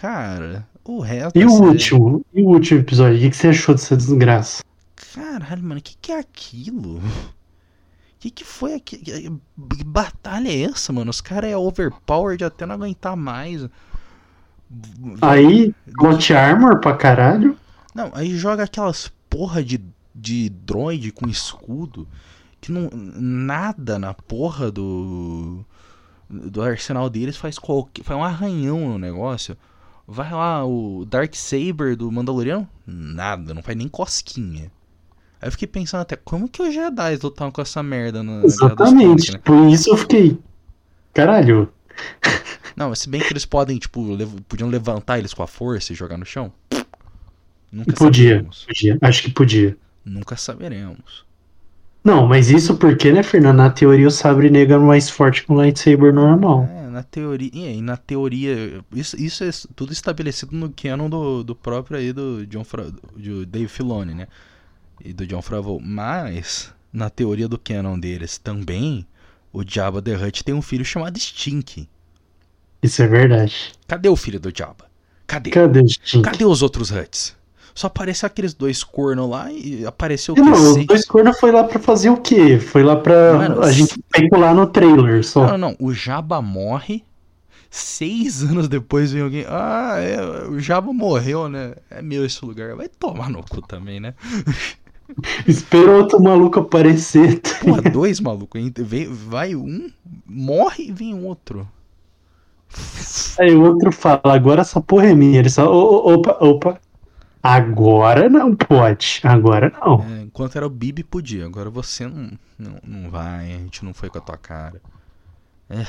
Cara, 0.00 0.66
o 0.84 1.00
resto. 1.00 1.38
E 1.38 1.44
o 1.44 1.50
série... 1.50 1.64
último? 1.64 2.26
E 2.34 2.42
o 2.42 2.48
último 2.48 2.80
episódio? 2.80 3.16
O 3.16 3.20
que, 3.20 3.30
que 3.30 3.36
você 3.36 3.48
achou 3.48 3.74
dessa 3.74 3.96
desgraça? 3.96 4.64
Caralho, 5.14 5.62
mano, 5.62 5.78
o 5.78 5.82
que, 5.82 5.96
que 6.00 6.10
é 6.10 6.18
aquilo? 6.18 6.98
O 6.98 7.02
que, 8.18 8.30
que 8.30 8.44
foi 8.44 8.74
aquilo? 8.74 9.02
Que 9.04 9.84
batalha 9.84 10.48
é 10.48 10.62
essa, 10.62 10.92
mano? 10.92 11.10
Os 11.10 11.20
caras 11.20 11.50
é 11.50 11.56
overpowered 11.56 12.42
até 12.42 12.66
não 12.66 12.74
aguentar 12.74 13.16
mais. 13.16 13.68
Aí, 15.22 15.74
Got 15.96 16.32
Armor 16.32 16.80
pra 16.80 16.96
caralho. 16.96 17.56
Não, 17.94 18.10
aí 18.14 18.36
joga 18.36 18.64
aquelas 18.64 19.10
porra 19.30 19.62
de, 19.62 19.80
de 20.14 20.48
droid 20.50 21.12
com 21.12 21.28
escudo. 21.28 22.06
Que 22.60 22.72
não. 22.72 22.90
Nada 22.92 23.98
na 23.98 24.12
porra 24.12 24.70
do. 24.70 25.64
Do 26.28 26.60
arsenal 26.60 27.08
deles 27.08 27.36
faz 27.36 27.58
qualquer. 27.58 28.02
Faz 28.02 28.18
um 28.18 28.24
arranhão 28.24 28.80
no 28.88 28.98
negócio. 28.98 29.56
Vai 30.08 30.30
lá, 30.30 30.64
o 30.64 31.04
Dark 31.04 31.34
Saber 31.34 31.96
do 31.96 32.10
Mandaloriano? 32.12 32.68
Nada, 32.86 33.52
não 33.52 33.62
faz 33.62 33.76
nem 33.76 33.88
cosquinha. 33.88 34.70
Aí 35.40 35.48
eu 35.48 35.52
fiquei 35.52 35.66
pensando 35.66 36.02
até, 36.02 36.16
como 36.16 36.48
que 36.48 36.62
os 36.62 36.72
Jedi 36.72 37.18
lutaram 37.20 37.50
com 37.50 37.60
essa 37.60 37.82
merda 37.82 38.22
na 38.22 38.44
Exatamente, 38.44 39.32
né? 39.32 39.38
por 39.44 39.68
isso 39.68 39.90
eu 39.90 39.96
fiquei. 39.96 40.38
Caralho. 41.12 41.72
Não, 42.76 42.94
se 42.94 43.08
bem 43.08 43.22
que 43.22 43.32
eles 43.32 43.46
podem, 43.46 43.78
tipo, 43.78 44.02
lev 44.12 44.34
podiam 44.46 44.68
levantar 44.68 45.18
eles 45.18 45.32
com 45.32 45.42
a 45.42 45.46
força 45.46 45.92
e 45.92 45.96
jogar 45.96 46.18
no 46.18 46.26
chão. 46.26 46.52
Nunca 47.72 47.92
podia, 47.94 48.28
saberemos. 48.28 48.64
podia, 48.66 48.98
acho 49.00 49.22
que 49.22 49.30
podia. 49.30 49.76
Nunca 50.04 50.36
saberemos. 50.36 51.24
Não, 52.04 52.26
mas 52.26 52.50
isso 52.50 52.76
porque, 52.76 53.10
né, 53.10 53.22
Fernando? 53.22 53.56
Na 53.56 53.70
teoria 53.70 54.06
o 54.06 54.10
sabre 54.10 54.48
negro 54.48 54.76
é 54.76 54.78
mais 54.78 55.10
forte 55.10 55.42
que 55.42 55.50
um 55.50 55.56
lightsaber 55.56 56.12
normal. 56.12 56.68
É, 56.70 56.88
na 56.88 57.02
teoria. 57.02 57.50
E 57.72 57.82
na 57.82 57.96
teoria. 57.96 58.84
Isso, 58.92 59.20
isso 59.20 59.42
é 59.42 59.50
tudo 59.74 59.92
estabelecido 59.92 60.54
no 60.54 60.70
canon 60.70 61.10
do, 61.10 61.42
do 61.42 61.56
próprio 61.56 61.98
aí 61.98 62.12
do 62.12 62.46
John 62.46 62.62
Fra, 62.62 62.92
do 63.16 63.44
Dave 63.44 63.66
Filoni, 63.66 64.14
né? 64.14 64.28
E 65.04 65.12
do 65.12 65.26
John 65.26 65.42
Favreau. 65.42 65.80
Mas, 65.82 66.72
na 66.92 67.10
teoria 67.10 67.48
do 67.48 67.58
canon 67.58 67.98
deles 67.98 68.38
também, 68.38 69.04
o 69.52 69.64
Jabba 69.66 70.00
the 70.00 70.14
Hutt 70.14 70.44
tem 70.44 70.54
um 70.54 70.62
filho 70.62 70.84
chamado 70.84 71.18
Stink. 71.18 71.88
Isso 72.82 73.02
é 73.02 73.06
verdade. 73.06 73.72
Cadê 73.86 74.08
o 74.08 74.16
filho 74.16 74.38
do 74.38 74.52
Jabba? 74.56 74.86
Cadê? 75.26 75.50
Cadê? 75.50 75.82
Cadê 76.22 76.44
os 76.44 76.62
outros 76.62 76.90
Hutts? 76.90 77.36
Só 77.74 77.88
apareceu 77.88 78.26
aqueles 78.26 78.54
dois 78.54 78.82
cornos 78.82 79.28
lá 79.28 79.52
e 79.52 79.84
apareceu 79.84 80.34
o? 80.34 80.38
Não, 80.38 80.52
os 80.52 80.86
dois 80.86 81.04
cornos 81.04 81.38
foi 81.38 81.52
lá 81.52 81.62
pra 81.62 81.78
fazer 81.78 82.08
o 82.08 82.16
quê? 82.16 82.58
Foi 82.58 82.82
lá 82.82 82.96
pra 82.96 83.34
Mano, 83.34 83.62
a 83.62 83.70
gente 83.70 84.00
especular 84.00 84.54
no 84.54 84.66
trailer 84.66 85.22
só. 85.22 85.46
Não, 85.46 85.58
não, 85.58 85.76
o 85.78 85.92
Jabba 85.92 86.40
morre. 86.40 87.04
Seis 87.68 88.40
anos 88.42 88.66
depois 88.66 89.12
vem 89.12 89.22
alguém. 89.22 89.44
Ah, 89.46 89.96
é, 89.98 90.48
o 90.48 90.58
Jabba 90.58 90.90
morreu, 90.90 91.50
né? 91.50 91.74
É 91.90 92.00
meu 92.00 92.24
esse 92.24 92.42
lugar. 92.42 92.74
Vai 92.74 92.88
tomar 92.88 93.28
no 93.28 93.42
cu 93.42 93.60
também, 93.60 94.00
né? 94.00 94.14
Espera 95.46 95.92
outro 95.92 96.18
maluco 96.18 96.60
aparecer. 96.60 97.40
Tá 97.40 97.50
Pô, 97.60 97.90
dois 97.90 98.20
malucos. 98.20 98.60
Vai 99.28 99.54
um, 99.54 99.90
morre 100.24 100.84
e 100.84 100.92
vem 100.92 101.14
outro. 101.14 101.68
Aí 103.38 103.54
o 103.54 103.62
outro 103.62 103.92
fala, 103.92 104.20
agora 104.24 104.60
essa 104.60 104.80
porra 104.80 105.06
é 105.06 105.14
minha. 105.14 105.38
Ele 105.38 105.50
só, 105.50 105.70
opa, 105.72 106.36
opa. 106.40 106.80
Agora 107.42 108.28
não 108.28 108.56
pode. 108.56 109.20
Agora 109.22 109.72
não. 109.80 110.00
É, 110.02 110.22
enquanto 110.22 110.56
era 110.56 110.66
o 110.66 110.70
Bibi, 110.70 111.04
podia. 111.04 111.46
Agora 111.46 111.70
você 111.70 112.06
não, 112.06 112.30
não, 112.58 112.78
não 112.84 113.10
vai. 113.10 113.52
A 113.52 113.58
gente 113.58 113.84
não 113.84 113.94
foi 113.94 114.10
com 114.10 114.18
a 114.18 114.20
tua 114.20 114.36
cara. 114.36 114.80
É. 115.70 115.86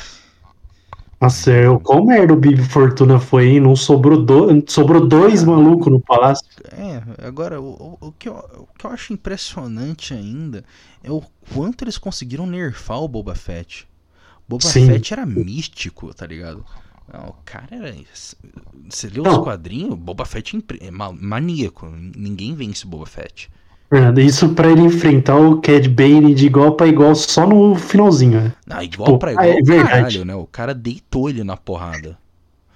Nossa, 1.19 1.49
eu, 1.49 1.79
qual 1.79 2.05
merda 2.05 2.33
o 2.33 2.37
Bibi 2.37 2.63
Fortuna 2.63 3.19
foi, 3.19 3.47
hein? 3.47 3.59
Não 3.59 3.75
sobrou, 3.75 4.23
do, 4.23 4.63
sobrou 4.67 5.07
dois 5.07 5.43
malucos 5.43 5.91
no 5.91 5.99
palácio. 5.99 6.45
É, 6.71 7.01
agora, 7.25 7.59
o, 7.59 7.97
o, 7.99 8.11
que 8.11 8.29
eu, 8.29 8.35
o 8.35 8.67
que 8.77 8.85
eu 8.85 8.91
acho 8.91 9.13
impressionante 9.13 10.13
ainda 10.13 10.63
é 11.03 11.11
o 11.11 11.23
quanto 11.51 11.83
eles 11.83 11.97
conseguiram 11.97 12.45
nerfar 12.45 13.01
o 13.01 13.07
Boba 13.07 13.33
Fett. 13.33 13.87
Boba 14.47 14.63
Sim. 14.63 14.87
Fett 14.87 15.13
era 15.13 15.25
místico, 15.25 16.13
tá 16.13 16.25
ligado? 16.25 16.65
Não, 17.11 17.29
o 17.29 17.35
cara 17.45 17.67
era. 17.71 17.95
Você 18.89 19.09
leu 19.09 19.23
os 19.23 19.37
quadrinhos? 19.39 19.95
Boba 19.95 20.25
Fett 20.25 20.57
é 20.79 20.91
maníaco. 20.91 21.87
Ninguém 22.15 22.53
vence 22.53 22.85
Boba 22.85 23.05
Fett. 23.05 23.49
Fernando, 23.89 24.19
isso 24.19 24.49
pra 24.49 24.69
ele 24.69 24.81
enfrentar 24.81 25.37
o 25.37 25.61
Cad 25.61 25.87
Bane 25.87 26.33
de 26.33 26.45
igual 26.45 26.75
pra 26.75 26.87
igual 26.87 27.15
só 27.15 27.47
no 27.47 27.73
finalzinho. 27.75 28.41
Né? 28.41 28.53
Não, 28.65 28.81
igual 28.81 29.07
tipo, 29.07 29.19
pra 29.19 29.31
igual, 29.31 29.45
é 29.45 29.61
verdade. 29.61 29.89
caralho, 29.89 30.25
né? 30.25 30.35
O 30.35 30.45
cara 30.45 30.73
deitou 30.73 31.29
ele 31.29 31.43
na 31.43 31.55
porrada. 31.55 32.17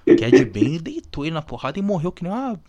Cad 0.05 0.45
Bane 0.45 0.79
deitou 0.79 1.25
ele 1.25 1.33
na 1.33 1.41
porrada 1.41 1.77
e 1.77 1.81
morreu 1.81 2.11
que 2.11 2.23
nem 2.23 2.31
uma. 2.31 2.59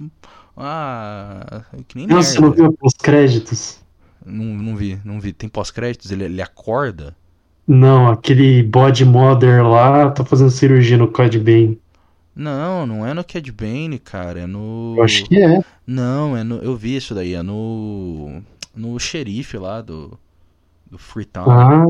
uma 0.57 1.67
que 1.87 1.97
nem 1.97 2.07
Nossa, 2.07 2.33
você 2.33 2.41
não 2.41 2.49
merda. 2.49 2.63
viu 2.65 2.79
os 2.83 2.95
créditos? 2.95 3.81
Não, 4.25 4.45
não 4.45 4.77
vi, 4.77 5.01
não 5.05 5.21
vi. 5.21 5.33
Tem 5.33 5.49
pós-créditos, 5.49 6.11
ele, 6.11 6.25
ele 6.25 6.43
acorda. 6.43 7.17
Não, 7.67 8.11
aquele 8.11 8.63
body 8.63 9.05
mother 9.05 9.67
lá 9.67 10.11
tá 10.11 10.25
fazendo 10.25 10.51
cirurgia 10.51 10.97
no 10.97 11.09
Cad 11.09 11.39
Bane. 11.39 11.81
Não, 12.35 12.87
não 12.87 13.07
é 13.07 13.13
no 13.15 13.23
Cad 13.23 13.51
Bane, 13.53 13.99
cara. 13.99 14.41
É 14.41 14.47
no. 14.47 14.95
Eu 14.97 15.03
acho 15.03 15.25
que 15.25 15.41
é. 15.41 15.63
Não, 15.87 16.37
é 16.37 16.43
no. 16.43 16.57
Eu 16.57 16.77
vi 16.77 16.97
isso 16.97 17.15
daí, 17.15 17.35
é 17.35 17.43
no. 17.43 18.43
No 18.75 18.99
xerife 18.99 19.57
lá 19.59 19.81
do. 19.81 20.19
Do 20.91 20.99
Freetown. 20.99 21.51
Ah, 21.51 21.85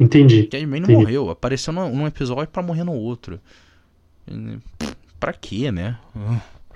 entendi. 0.00 0.44
Cad 0.44 0.64
Bane 0.66 0.80
entendi. 0.80 0.98
morreu. 0.98 1.30
Apareceu 1.30 1.72
num, 1.72 1.94
num 1.94 2.06
episódio 2.06 2.48
pra 2.48 2.62
morrer 2.62 2.84
no 2.84 2.92
outro. 2.92 3.40
Pra 5.18 5.32
quê, 5.32 5.70
né? 5.72 5.98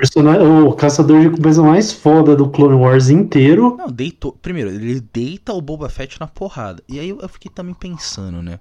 Personagem, 0.03 0.45
o 0.45 0.73
caçador 0.73 1.21
de 1.21 1.29
recompensa 1.29 1.63
mais 1.63 1.93
foda 1.93 2.35
do 2.35 2.51
Clone 2.51 2.75
Wars 2.75 3.09
inteiro. 3.09 3.77
Não, 3.77 3.87
deitou. 3.87 4.33
Primeiro, 4.33 4.69
ele 4.69 5.01
deita 5.01 5.53
o 5.53 5.63
Boba 5.63 5.89
Fett 5.89 6.19
na 6.19 6.27
porrada. 6.27 6.83
E 6.89 6.99
aí 6.99 7.11
eu 7.11 7.29
fiquei 7.29 7.49
também 7.49 7.73
pensando, 7.73 8.43
né? 8.43 8.59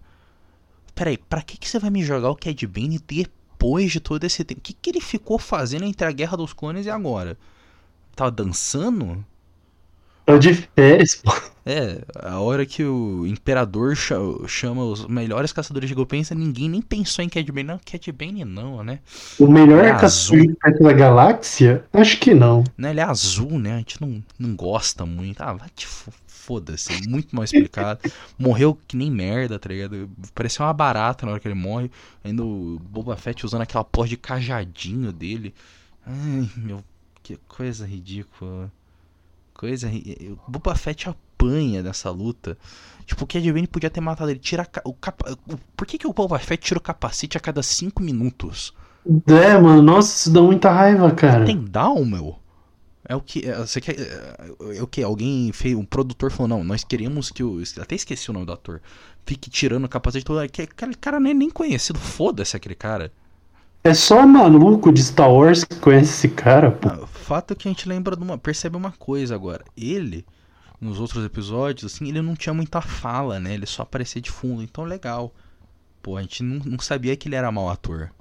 Peraí, 0.94 1.18
pra 1.18 1.42
que, 1.42 1.58
que 1.58 1.68
você 1.68 1.80
vai 1.80 1.90
me 1.90 2.04
jogar 2.04 2.30
o 2.30 2.36
Cad 2.36 2.68
Bane 2.68 3.00
depois 3.00 3.92
de 3.92 4.00
todo 4.00 4.24
esse 4.24 4.44
tempo? 4.44 4.60
O 4.60 4.64
que, 4.64 4.72
que 4.72 4.92
ele 4.92 5.02
ficou 5.02 5.40
fazendo 5.40 5.84
entre 5.84 6.06
a 6.06 6.12
Guerra 6.12 6.38
dos 6.38 6.54
Clones 6.54 6.86
e 6.86 6.92
agora? 6.92 7.36
Tava 8.16 8.30
dançando? 8.30 9.26
Tá 10.26 10.38
de 10.38 10.54
férias, 10.54 11.16
pô. 11.16 11.32
É, 11.64 12.02
a 12.16 12.40
hora 12.40 12.66
que 12.66 12.84
o 12.84 13.26
Imperador 13.28 13.96
cha- 13.96 14.16
chama 14.48 14.84
os 14.84 15.06
melhores 15.06 15.54
caçadores 15.54 15.88
de 15.88 15.94
recompensa, 15.94 16.34
ninguém 16.34 16.68
nem 16.68 16.82
pensou 16.82 17.24
em 17.24 17.30
Cad 17.30 17.48
Bane. 17.52 17.64
Não, 17.68 17.80
Cad 17.80 18.12
Bane 18.12 18.44
não, 18.44 18.84
né? 18.84 19.00
O 19.40 19.48
melhor 19.48 19.86
É 19.86 19.92
caçador 19.94 20.56
da 20.80 20.92
galáxia? 20.94 21.84
Acho 21.94 22.20
que 22.20 22.34
não. 22.34 22.64
Né, 22.78 22.90
Ele 22.90 23.00
é 23.00 23.04
azul, 23.04 23.60
né? 23.60 23.76
A 23.76 23.78
gente 23.78 24.02
não, 24.02 24.24
não 24.40 24.56
gosta 24.56 25.06
muito. 25.06 25.42
Ah, 25.42 25.54
vai 25.54 25.70
te 25.76 25.86
fo- 25.86 26.12
foda-se. 26.26 27.08
Muito 27.08 27.36
mal 27.36 27.44
explicado. 27.46 28.00
Morreu 28.40 28.76
que 28.88 28.98
nem 28.98 29.12
merda, 29.12 29.60
tá 29.60 29.70
ligado? 29.70 30.10
Parecia 30.34 30.66
uma 30.66 30.74
barata 30.74 31.26
na 31.28 31.32
hora 31.34 31.42
que 31.42 31.48
ele 31.48 31.54
morre. 31.56 31.92
Ainda 32.24 32.44
o 32.44 32.80
Boba 32.90 33.16
Fett 33.18 33.46
usando 33.46 33.62
aquela 33.62 33.84
porra 33.84 34.08
de 34.08 34.18
cajadinho 34.18 35.12
dele. 35.12 35.54
Ai, 36.06 36.50
meu, 36.58 36.84
que 37.22 37.38
coisa 37.48 37.86
ridícula. 37.86 38.72
Coisa 39.62 39.88
O 40.48 40.52
Boba 40.52 40.74
Fett 40.74 41.08
apanha 41.08 41.84
nessa 41.84 42.10
luta. 42.10 42.58
Tipo, 43.06 43.26
o 43.26 43.28
Cad 43.28 43.46
Bane 43.52 43.68
podia 43.68 43.92
ter 43.92 44.02
matado 44.02 44.32
ele. 44.32 44.40
Tira 44.40 44.68
o 44.84 44.92
capa... 44.92 45.38
Por 45.78 45.86
que, 45.86 46.00
que 46.00 46.08
o 46.08 46.14
Boba 46.14 46.40
Fett 46.40 46.64
tira 46.66 46.80
o 46.80 46.82
capacete 46.82 47.38
a 47.38 47.40
cada 47.40 47.62
5 47.62 48.02
minutos? 48.02 48.74
É, 49.28 49.56
mano, 49.60 49.84
nossa, 49.84 50.16
isso 50.16 50.32
dá 50.32 50.42
muita 50.42 50.72
raiva, 50.72 51.12
cara. 51.12 51.46
Tem 51.46 51.64
down, 51.64 52.06
meu? 52.06 52.40
É 53.08 53.16
o 53.16 53.22
que. 53.22 53.48
é, 53.48 53.56
Você 53.58 53.80
quer. 53.80 54.00
É, 54.00 54.78
é 54.78 54.82
o 54.82 54.88
que? 54.88 55.04
Alguém 55.04 55.52
fez. 55.52 55.76
Um 55.76 55.86
produtor 55.86 56.32
falou: 56.32 56.48
não, 56.48 56.64
nós 56.64 56.84
queremos 56.84 57.30
que 57.30 57.44
o. 57.44 57.62
Até 57.80 57.94
esqueci 57.96 58.32
o 58.32 58.34
nome 58.34 58.46
do 58.48 58.52
ator. 58.54 58.82
Fique 59.28 59.48
tirando 59.50 59.86
o 59.86 59.90
capacete 59.90 60.26
todo. 60.26 60.48
Que- 60.50 60.64
Aquele 60.64 60.96
cara 60.96 61.20
nem, 61.20 61.34
nem 61.36 61.50
conhecido. 61.52 62.00
Foda-se 62.00 62.56
aquele 62.58 62.76
cara. 62.76 63.12
É 63.84 63.94
só 63.96 64.26
maluco 64.26 64.92
de 64.94 65.04
Star 65.04 65.32
Wars 65.32 65.64
que 65.64 65.76
conhece 65.78 66.12
esse 66.12 66.30
cara, 66.30 66.72
pô. 66.72 66.90
Ah, 66.90 67.08
fato 67.22 67.54
é 67.54 67.56
que 67.56 67.68
a 67.68 67.72
gente 67.72 67.88
lembra 67.88 68.16
de 68.16 68.24
uma. 68.24 68.38
Percebe 68.38 68.76
uma 68.76 68.92
coisa 68.92 69.34
agora. 69.36 69.64
Ele, 69.78 70.26
nos 70.80 71.00
outros 71.00 71.24
episódios, 71.26 71.94
assim, 71.94 72.10
ele 72.10 72.22
não 72.22 72.36
tinha 72.36 72.54
muita 72.54 72.82
fala, 72.82 73.40
né? 73.40 73.54
Ele 73.54 73.66
só 73.66 73.84
aparecia 73.84 74.22
de 74.22 74.30
fundo. 74.32 74.62
Então, 74.62 74.84
legal. 74.84 75.34
Pô, 76.02 76.18
a 76.18 76.22
gente 76.22 76.44
não, 76.44 76.60
não 76.66 76.80
sabia 76.80 77.16
que 77.16 77.28
ele 77.30 77.36
era 77.36 77.52
mau 77.52 77.70
ator. 77.70 78.12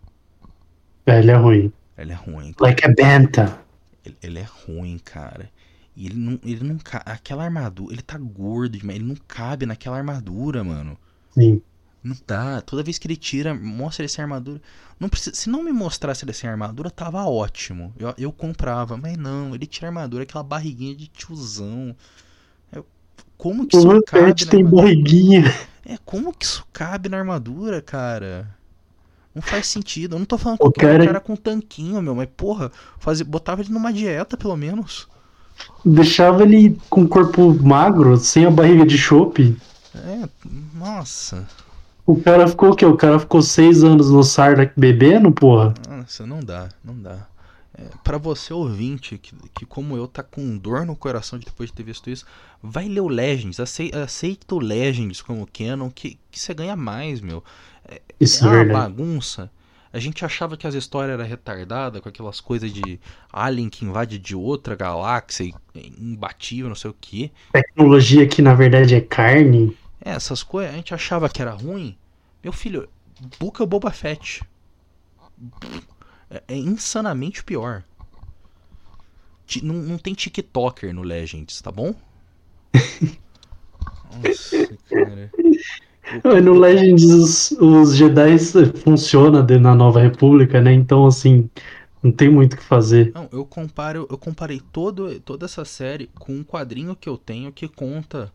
É, 1.07 1.19
ele 1.19 1.31
é 1.31 1.37
ruim. 1.37 1.73
Ele 1.97 2.13
é 2.13 2.15
ruim. 2.15 2.55
Like 2.61 2.85
a 2.85 2.89
Banta. 2.89 3.59
Ele, 4.05 4.17
ele 4.23 4.39
é 4.39 4.47
ruim, 4.67 4.99
cara. 4.99 5.51
E 5.97 6.07
ele 6.07 6.15
não, 6.15 6.39
ele 6.45 6.65
não 6.65 6.79
ca- 6.79 7.03
Aquela 7.05 7.45
armadura. 7.45 7.93
Ele 7.95 8.03
tá 8.03 8.17
gordo 8.19 8.79
demais. 8.79 8.99
Ele 8.99 9.09
não 9.09 9.17
cabe 9.27 9.67
naquela 9.67 9.97
armadura, 9.97 10.63
mano. 10.63 10.97
Sim. 11.31 11.61
Não 12.03 12.17
dá. 12.27 12.61
Toda 12.63 12.83
vez 12.83 12.99
que 12.99 13.07
ele 13.07 13.17
tira, 13.17 13.55
mostra 13.55 14.03
ele 14.03 14.09
sem 14.09 14.23
armadura. 14.23 14.61
Não 14.99 15.09
precisa, 15.09 15.35
se 15.37 15.49
não 15.51 15.63
me 15.63 15.73
mostrasse 15.73 16.25
ele 16.25 16.33
sem 16.33 16.49
armadura, 16.49 16.91
tava 16.91 17.25
ótimo. 17.25 17.93
Eu, 17.99 18.15
eu 18.17 18.33
comprava. 18.33 18.97
Mas 18.97 19.17
não, 19.17 19.55
ele 19.55 19.67
tira 19.67 19.87
a 19.87 19.91
armadura, 19.91 20.23
aquela 20.23 20.45
barriguinha 20.45 20.95
de 20.95 21.07
tiozão. 21.09 21.95
Eu- 22.73 22.87
como 23.37 23.67
que 23.67 23.77
O 23.77 23.81
isso 23.81 24.03
cabe 24.07 24.47
tem 24.47 24.61
armadura? 24.61 24.83
barriguinha. 24.83 25.45
É, 25.85 25.99
como 26.05 26.33
que 26.33 26.45
isso 26.45 26.67
cabe 26.73 27.09
na 27.09 27.19
armadura, 27.19 27.81
cara? 27.83 28.49
Não 29.35 29.43
faz 29.43 29.67
sentido. 29.67 30.15
Eu 30.17 30.19
não 30.19 30.27
tô 30.27 30.37
falando 30.39 30.59
O 30.61 30.71
que 30.73 30.81
eu 30.81 30.89
quero 30.89 30.93
um 30.95 30.97
cara- 30.99 31.07
cara 31.07 31.21
com 31.21 31.37
tanquinho, 31.37 32.01
meu. 32.03 32.15
Mas, 32.15 32.29
porra, 32.37 32.73
fazia, 32.99 33.25
botava 33.25 33.61
ele 33.63 33.73
numa 33.73 33.93
dieta, 33.93 34.37
pelo 34.37 34.57
menos. 34.57 35.07
Deixava 35.85 36.43
ele 36.43 36.79
com 36.89 37.03
o 37.03 37.09
corpo 37.09 37.53
magro, 37.63 38.17
sem 38.17 38.45
a 38.47 38.51
barriga 38.51 38.85
de 38.87 38.97
chope. 38.99 39.57
É, 39.95 40.29
nossa. 40.75 41.47
O 42.07 42.21
cara 42.21 42.47
ficou 42.47 42.71
o 42.73 42.77
quê? 42.77 42.85
O 42.85 42.97
cara 42.97 43.19
ficou 43.19 43.41
seis 43.43 43.83
anos 43.85 44.11
no 44.11 44.23
Sarlacc 44.23 44.73
bebendo, 44.77 45.33
porra? 45.33 45.73
Nossa, 45.89 46.27
não 46.27 46.41
dá, 46.41 46.69
não 46.83 47.01
dá. 47.01 47.29
É, 47.77 47.85
para 48.03 48.19
você 48.19 48.53
ouvinte 48.53 49.17
que, 49.19 49.35
que, 49.55 49.65
como 49.65 49.97
eu, 49.97 50.09
tá 50.09 50.23
com 50.23 50.59
dor 50.59 50.85
no 50.85 50.97
coração 50.97 51.39
de 51.39 51.45
depois 51.47 51.71
de 51.71 51.77
ter 51.77 51.85
visto 51.85 52.11
isso, 52.11 52.27
vai 52.63 52.89
ler 52.89 53.01
o 53.01 53.09
Legends, 53.09 53.61
acei- 53.61 53.93
aceita 53.95 54.55
o 54.55 54.59
Legends 54.61 55.23
como 55.23 55.47
canon, 55.47 55.91
que, 55.91 56.19
que 56.31 56.39
você 56.41 56.53
ganha 56.53 56.75
mais, 56.77 57.21
meu. 57.21 57.43
Isso 58.21 58.45
é 58.45 58.47
é 58.47 58.49
uma 58.49 58.65
verdade. 58.65 58.65
bagunça. 58.65 59.51
A 59.93 59.99
gente 59.99 60.25
achava 60.25 60.57
que 60.57 60.67
as 60.67 60.75
histórias 60.75 61.15
eram 61.19 61.29
retardadas, 61.29 62.01
com 62.01 62.09
aquelas 62.09 62.41
coisas 62.41 62.73
de 62.73 63.01
alien 63.33 63.69
que 63.69 63.85
invade 63.85 64.19
de 64.19 64.37
outra 64.37 64.77
galáxia, 64.77 65.53
imbatível, 65.75 66.69
não 66.69 66.77
sei 66.77 66.91
o 66.91 66.97
que. 67.01 67.33
Tecnologia 67.53 68.27
que 68.27 68.43
na 68.43 68.55
verdade 68.55 68.97
é 68.97 69.01
carne. 69.01 69.77
É, 70.01 70.11
essas 70.11 70.43
coisas, 70.43 70.73
a 70.73 70.77
gente 70.77 70.95
achava 70.95 71.29
que 71.29 71.41
era 71.43 71.53
ruim. 71.53 71.97
Meu 72.43 72.53
filho, 72.53 72.89
buca 73.39 73.65
Boba 73.67 73.91
Fett. 73.91 74.43
É, 76.29 76.43
é 76.49 76.57
insanamente 76.57 77.45
pior. 77.45 77.85
Não, 79.63 79.75
não 79.75 79.99
tem 79.99 80.15
TikToker 80.15 80.95
no 80.95 81.03
Legends, 81.03 81.61
tá 81.61 81.71
bom? 81.73 81.95
Nossa, 84.11 84.77
cara. 84.89 85.33
No 86.45 86.55
Legends 86.55 87.05
os, 87.05 87.51
os 87.53 87.95
Jedi 87.97 88.37
funcionam 88.83 89.45
de- 89.47 89.59
na 89.59 89.75
Nova 89.75 90.01
República, 90.01 90.61
né? 90.61 90.73
Então, 90.73 91.07
assim, 91.07 91.49
não 92.03 92.11
tem 92.11 92.29
muito 92.29 92.55
o 92.55 92.57
que 92.57 92.65
fazer. 92.65 93.13
Não, 93.15 93.29
eu 93.33 93.45
comparo, 93.45 94.07
eu 94.11 94.19
comparei 94.19 94.61
todo, 94.61 95.21
toda 95.21 95.45
essa 95.47 95.65
série 95.65 96.09
com 96.19 96.33
um 96.33 96.45
quadrinho 96.45 96.95
que 96.97 97.09
eu 97.09 97.17
tenho 97.19 97.53
que 97.53 97.69
conta 97.69 98.33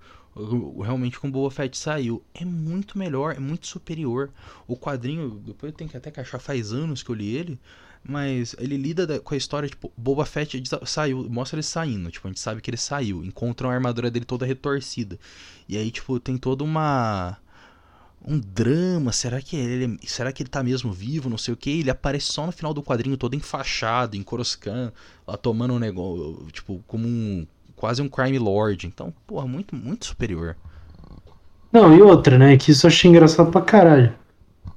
realmente 0.84 1.20
como 1.20 1.32
o 1.32 1.34
Boba 1.34 1.52
Fett 1.52 1.78
saiu. 1.78 2.22
É 2.34 2.44
muito 2.44 2.98
melhor, 2.98 3.36
é 3.36 3.40
muito 3.40 3.68
superior. 3.68 4.30
O 4.68 4.76
quadrinho, 4.76 5.42
depois 5.46 5.72
eu 5.72 5.78
tenho 5.78 5.90
que 5.90 5.98
até 5.98 6.12
achar, 6.22 6.40
faz 6.40 6.72
anos 6.74 7.02
que 7.04 7.10
eu 7.10 7.16
li 7.16 7.36
ele, 7.36 7.60
mas 8.04 8.56
ele 8.60 8.78
lida 8.78 9.08
da- 9.08 9.20
com 9.20 9.34
a 9.34 9.38
história, 9.38 9.68
tipo, 9.70 9.92
Boba 9.98 10.26
Fett 10.26 10.62
sa- 10.68 10.86
saiu, 10.86 11.28
mostra 11.30 11.56
ele 11.58 11.64
saindo, 11.64 12.12
tipo, 12.12 12.28
a 12.28 12.30
gente 12.30 12.40
sabe 12.40 12.62
que 12.62 12.70
ele 12.70 12.78
saiu, 12.78 13.24
encontram 13.24 13.70
a 13.70 13.74
armadura 13.74 14.12
dele 14.12 14.26
toda 14.26 14.46
retorcida. 14.46 15.18
E 15.68 15.78
aí, 15.78 15.90
tipo, 15.90 16.20
tem 16.20 16.38
toda 16.38 16.64
uma 16.64 17.38
um 18.28 18.40
drama, 18.40 19.12
será 19.12 19.40
que 19.40 19.56
ele 19.56 20.00
será 20.08 20.32
que 20.32 20.42
ele 20.42 20.50
tá 20.50 20.64
mesmo 20.64 20.92
vivo, 20.92 21.30
não 21.30 21.38
sei 21.38 21.54
o 21.54 21.58
que, 21.58 21.70
ele 21.70 21.92
aparece 21.92 22.32
só 22.34 22.46
no 22.46 22.52
final 22.52 22.74
do 22.74 22.82
quadrinho 22.82 23.16
todo 23.18 23.36
enfaixado, 23.36 24.18
em 24.18 24.24
Coruscant, 24.24 24.92
lá 25.28 25.38
tomando 25.38 25.76
um 25.76 25.80
negócio, 25.80 26.48
tipo, 26.52 26.84
como 26.88 27.08
um 27.08 27.46
quase 27.76 28.02
um 28.02 28.10
crime 28.10 28.40
lord. 28.40 28.88
Então, 28.88 29.14
porra, 29.28 29.48
muito 29.48 29.76
muito 29.76 30.06
superior. 30.06 30.56
Não, 31.72 31.96
e 31.96 32.02
outra, 32.02 32.38
né? 32.38 32.56
Que 32.58 32.72
isso 32.72 32.86
eu 32.86 32.90
achei 32.90 33.10
engraçado 33.10 33.52
pra 33.52 33.62
caralho. 33.62 34.14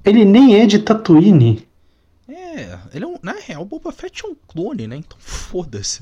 Ele 0.03 0.25
nem 0.25 0.59
é 0.59 0.65
de 0.65 0.79
Tatooine. 0.79 1.67
É, 2.27 2.77
ele 2.93 3.05
é 3.05 3.07
um, 3.07 3.15
na 3.21 3.33
real, 3.33 3.61
o 3.61 3.65
Boba 3.65 3.91
Fett 3.91 4.23
é 4.25 4.27
um 4.27 4.35
clone, 4.47 4.87
né? 4.87 4.97
Então, 4.97 5.17
foda-se. 5.19 6.01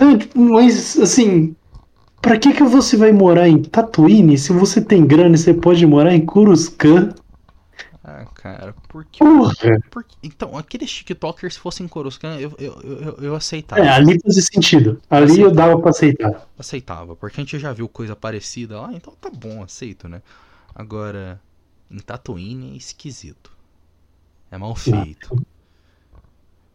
Ah, 0.00 0.16
Mas, 0.34 0.98
assim, 0.98 1.54
pra 2.20 2.38
que 2.38 2.52
que 2.52 2.62
você 2.64 2.96
vai 2.96 3.12
morar 3.12 3.48
em 3.48 3.62
Tatooine 3.62 4.36
se 4.38 4.52
você 4.52 4.80
tem 4.80 5.06
grana 5.06 5.34
e 5.34 5.38
você 5.38 5.54
pode 5.54 5.84
morar 5.86 6.14
em 6.14 6.24
Coruscant? 6.24 7.14
Ah, 8.02 8.24
cara, 8.34 8.74
por 8.88 9.04
que 9.04 9.18
Porra! 9.18 9.54
por 9.90 10.02
que- 10.04 10.16
então, 10.22 10.56
aqueles 10.56 10.90
TikTokers 10.90 11.54
se 11.54 11.60
fossem 11.60 11.86
Coruscant, 11.86 12.40
eu 12.40 12.52
eu, 12.58 12.80
eu, 12.82 13.14
eu 13.22 13.34
aceitava. 13.36 13.82
É, 13.82 13.88
ali 13.88 14.18
fazia 14.20 14.42
sentido. 14.42 15.00
Ali 15.10 15.40
eu 15.40 15.50
dava 15.52 15.78
pra 15.78 15.90
aceitar. 15.90 16.48
aceitava, 16.58 17.14
porque 17.14 17.40
a 17.40 17.44
gente 17.44 17.58
já 17.58 17.72
viu 17.72 17.88
coisa 17.88 18.16
parecida 18.16 18.80
lá, 18.80 18.92
então 18.94 19.14
tá 19.20 19.30
bom, 19.30 19.62
aceito, 19.62 20.08
né? 20.08 20.22
Agora, 20.74 21.40
em 21.90 21.98
Tatooine 21.98 22.72
é 22.74 22.76
esquisito. 22.76 23.50
É 24.50 24.56
mal 24.58 24.74
feito. 24.74 25.44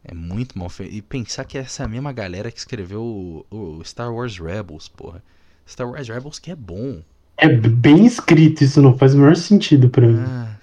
É 0.04 0.13
muito 0.13 0.58
mal 0.60 0.69
feito. 0.69 0.93
E 0.93 1.02
pensar 1.02 1.45
que 1.45 1.58
essa 1.58 1.84
é 1.84 1.86
a 1.86 1.89
mesma 1.89 2.12
galera 2.12 2.52
que 2.52 2.60
escreveu 2.60 3.02
o, 3.02 3.45
o 3.49 3.84
Star 3.84 4.13
Wars 4.13 4.38
Rebels, 4.38 4.88
porra. 4.89 5.23
Star 5.67 5.89
Wars 5.89 6.08
Rebels 6.10 6.39
que 6.39 6.52
é 6.52 6.56
bom. 6.56 7.02
É 7.38 7.47
bem 7.47 8.06
escrito, 8.06 8.63
isso 8.63 8.82
não 8.82 8.97
faz 8.97 9.13
o 9.15 9.17
menor 9.17 9.36
sentido 9.36 9.89
pra 9.89 10.06
mim. 10.08 10.23
Ah, 10.28 10.56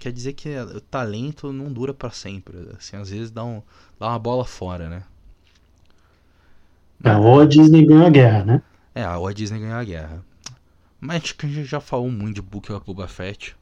quer 0.00 0.12
dizer 0.12 0.34
que 0.34 0.48
o 0.58 0.80
talento 0.82 1.52
não 1.52 1.72
dura 1.72 1.94
para 1.94 2.10
sempre. 2.10 2.58
Assim, 2.78 2.96
às 2.96 3.10
vezes 3.10 3.30
dá, 3.30 3.44
um, 3.44 3.62
dá 4.00 4.08
uma 4.08 4.18
bola 4.20 4.44
fora, 4.46 4.88
né? 4.90 5.04
É, 7.04 7.14
ou 7.16 7.40
a 7.40 7.46
Disney 7.46 7.84
ganhou 7.84 8.06
a 8.06 8.10
guerra, 8.10 8.44
né? 8.44 8.62
É, 8.94 9.08
ou 9.16 9.26
a 9.26 9.32
Disney 9.32 9.60
ganhou 9.60 9.78
a 9.78 9.84
guerra. 9.84 10.24
Mas 11.00 11.24
acho 11.24 11.36
que 11.36 11.46
a 11.46 11.50
gente 11.50 11.64
já 11.66 11.80
falou 11.80 12.10
muito 12.10 12.36
de 12.36 12.42
Book 12.42 12.72
of 12.72 12.86
Boba 12.86 13.08
Fett. 13.08 13.56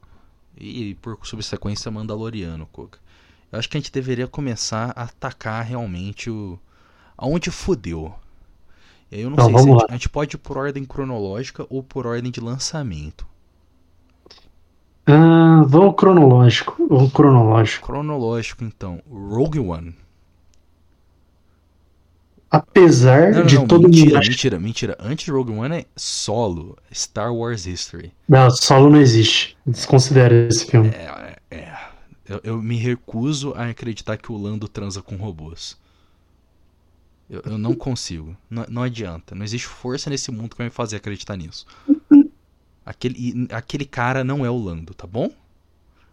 E 0.59 0.96
por 0.96 1.18
subsequência 1.27 1.90
Mandaloriano, 1.90 2.66
Coca. 2.68 3.01
Eu 3.53 3.59
acho 3.59 3.68
que 3.70 3.79
a 3.79 3.81
gente 3.81 3.92
deveria 3.92 4.29
começar 4.29 4.92
a 4.96 5.05
atacar 5.05 5.64
realmente 5.64 6.31
o. 6.31 6.59
aonde 7.18 7.51
fudeu. 7.53 8.14
E 9.12 9.16
aí 9.16 9.22
eu 9.22 9.31
não 9.31 9.38
Então, 9.38 9.48
sei 9.51 9.59
se 9.59 9.68
a 9.68 9.72
gente, 9.72 9.87
a 9.88 9.92
gente 9.94 10.11
pode 10.11 10.37
ir 10.37 10.40
por 10.40 10.59
ordem 10.59 10.85
cronológica 10.87 11.66
ou 11.70 11.85
por 11.85 12.07
ordem 12.09 12.33
de 12.33 12.40
lançamento. 12.40 13.28
Ah, 15.09 15.64
vamos 15.66 15.94
cronológico. 15.97 16.87
Vamos 16.88 17.12
cronológico. 17.12 17.87
Cronológico, 17.87 18.62
então. 18.64 19.03
Rogue 19.11 19.59
One. 19.59 19.94
Apesar 22.51 23.33
Não, 23.33 23.40
não, 23.40 23.47
de 23.47 23.57
não, 23.57 23.66
todo 23.66 23.88
mentira, 23.88 24.16
mundo. 24.16 24.29
mentira, 24.29 24.59
mentira. 24.59 24.97
Antes 24.99 25.25
de 25.27 25.31
Rogue 25.31 25.53
One 25.53 25.77
é 25.77 25.87
solo. 25.97 26.77
Star 26.92 27.33
Wars 27.35 27.66
History. 27.66 28.12
Não, 28.29 28.51
solo 28.51 28.90
não 28.90 29.01
existe. 29.01 29.57
Desconsidera 29.66 30.35
esse 30.49 30.66
filme. 30.66 30.88
É, 30.90 31.37
é. 31.51 31.79
Eu, 32.27 32.40
eu 32.44 32.62
me 32.62 32.77
recuso 32.77 33.53
a 33.55 33.66
acreditar 33.68 34.16
que 34.18 34.31
o 34.33 34.37
Lando 34.37 34.68
transa 34.68 35.03
com 35.03 35.16
robôs. 35.16 35.77
Eu, 37.29 37.42
eu 37.44 37.59
não 37.59 37.75
consigo. 37.75 38.37
Não, 38.49 38.64
não 38.68 38.83
adianta. 38.83 39.35
Não 39.35 39.44
existe 39.44 39.66
força 39.66 40.09
nesse 40.11 40.31
mundo 40.31 40.51
que 40.51 40.59
vai 40.59 40.66
me 40.66 40.71
fazer 40.71 40.97
acreditar 40.97 41.37
nisso. 41.37 41.66
Aquele, 42.88 43.46
aquele 43.53 43.85
cara 43.85 44.24
não 44.24 44.46
é 44.46 44.51
o 44.51 44.57
Lando, 44.57 44.94
tá 44.94 45.07
bom? 45.07 45.31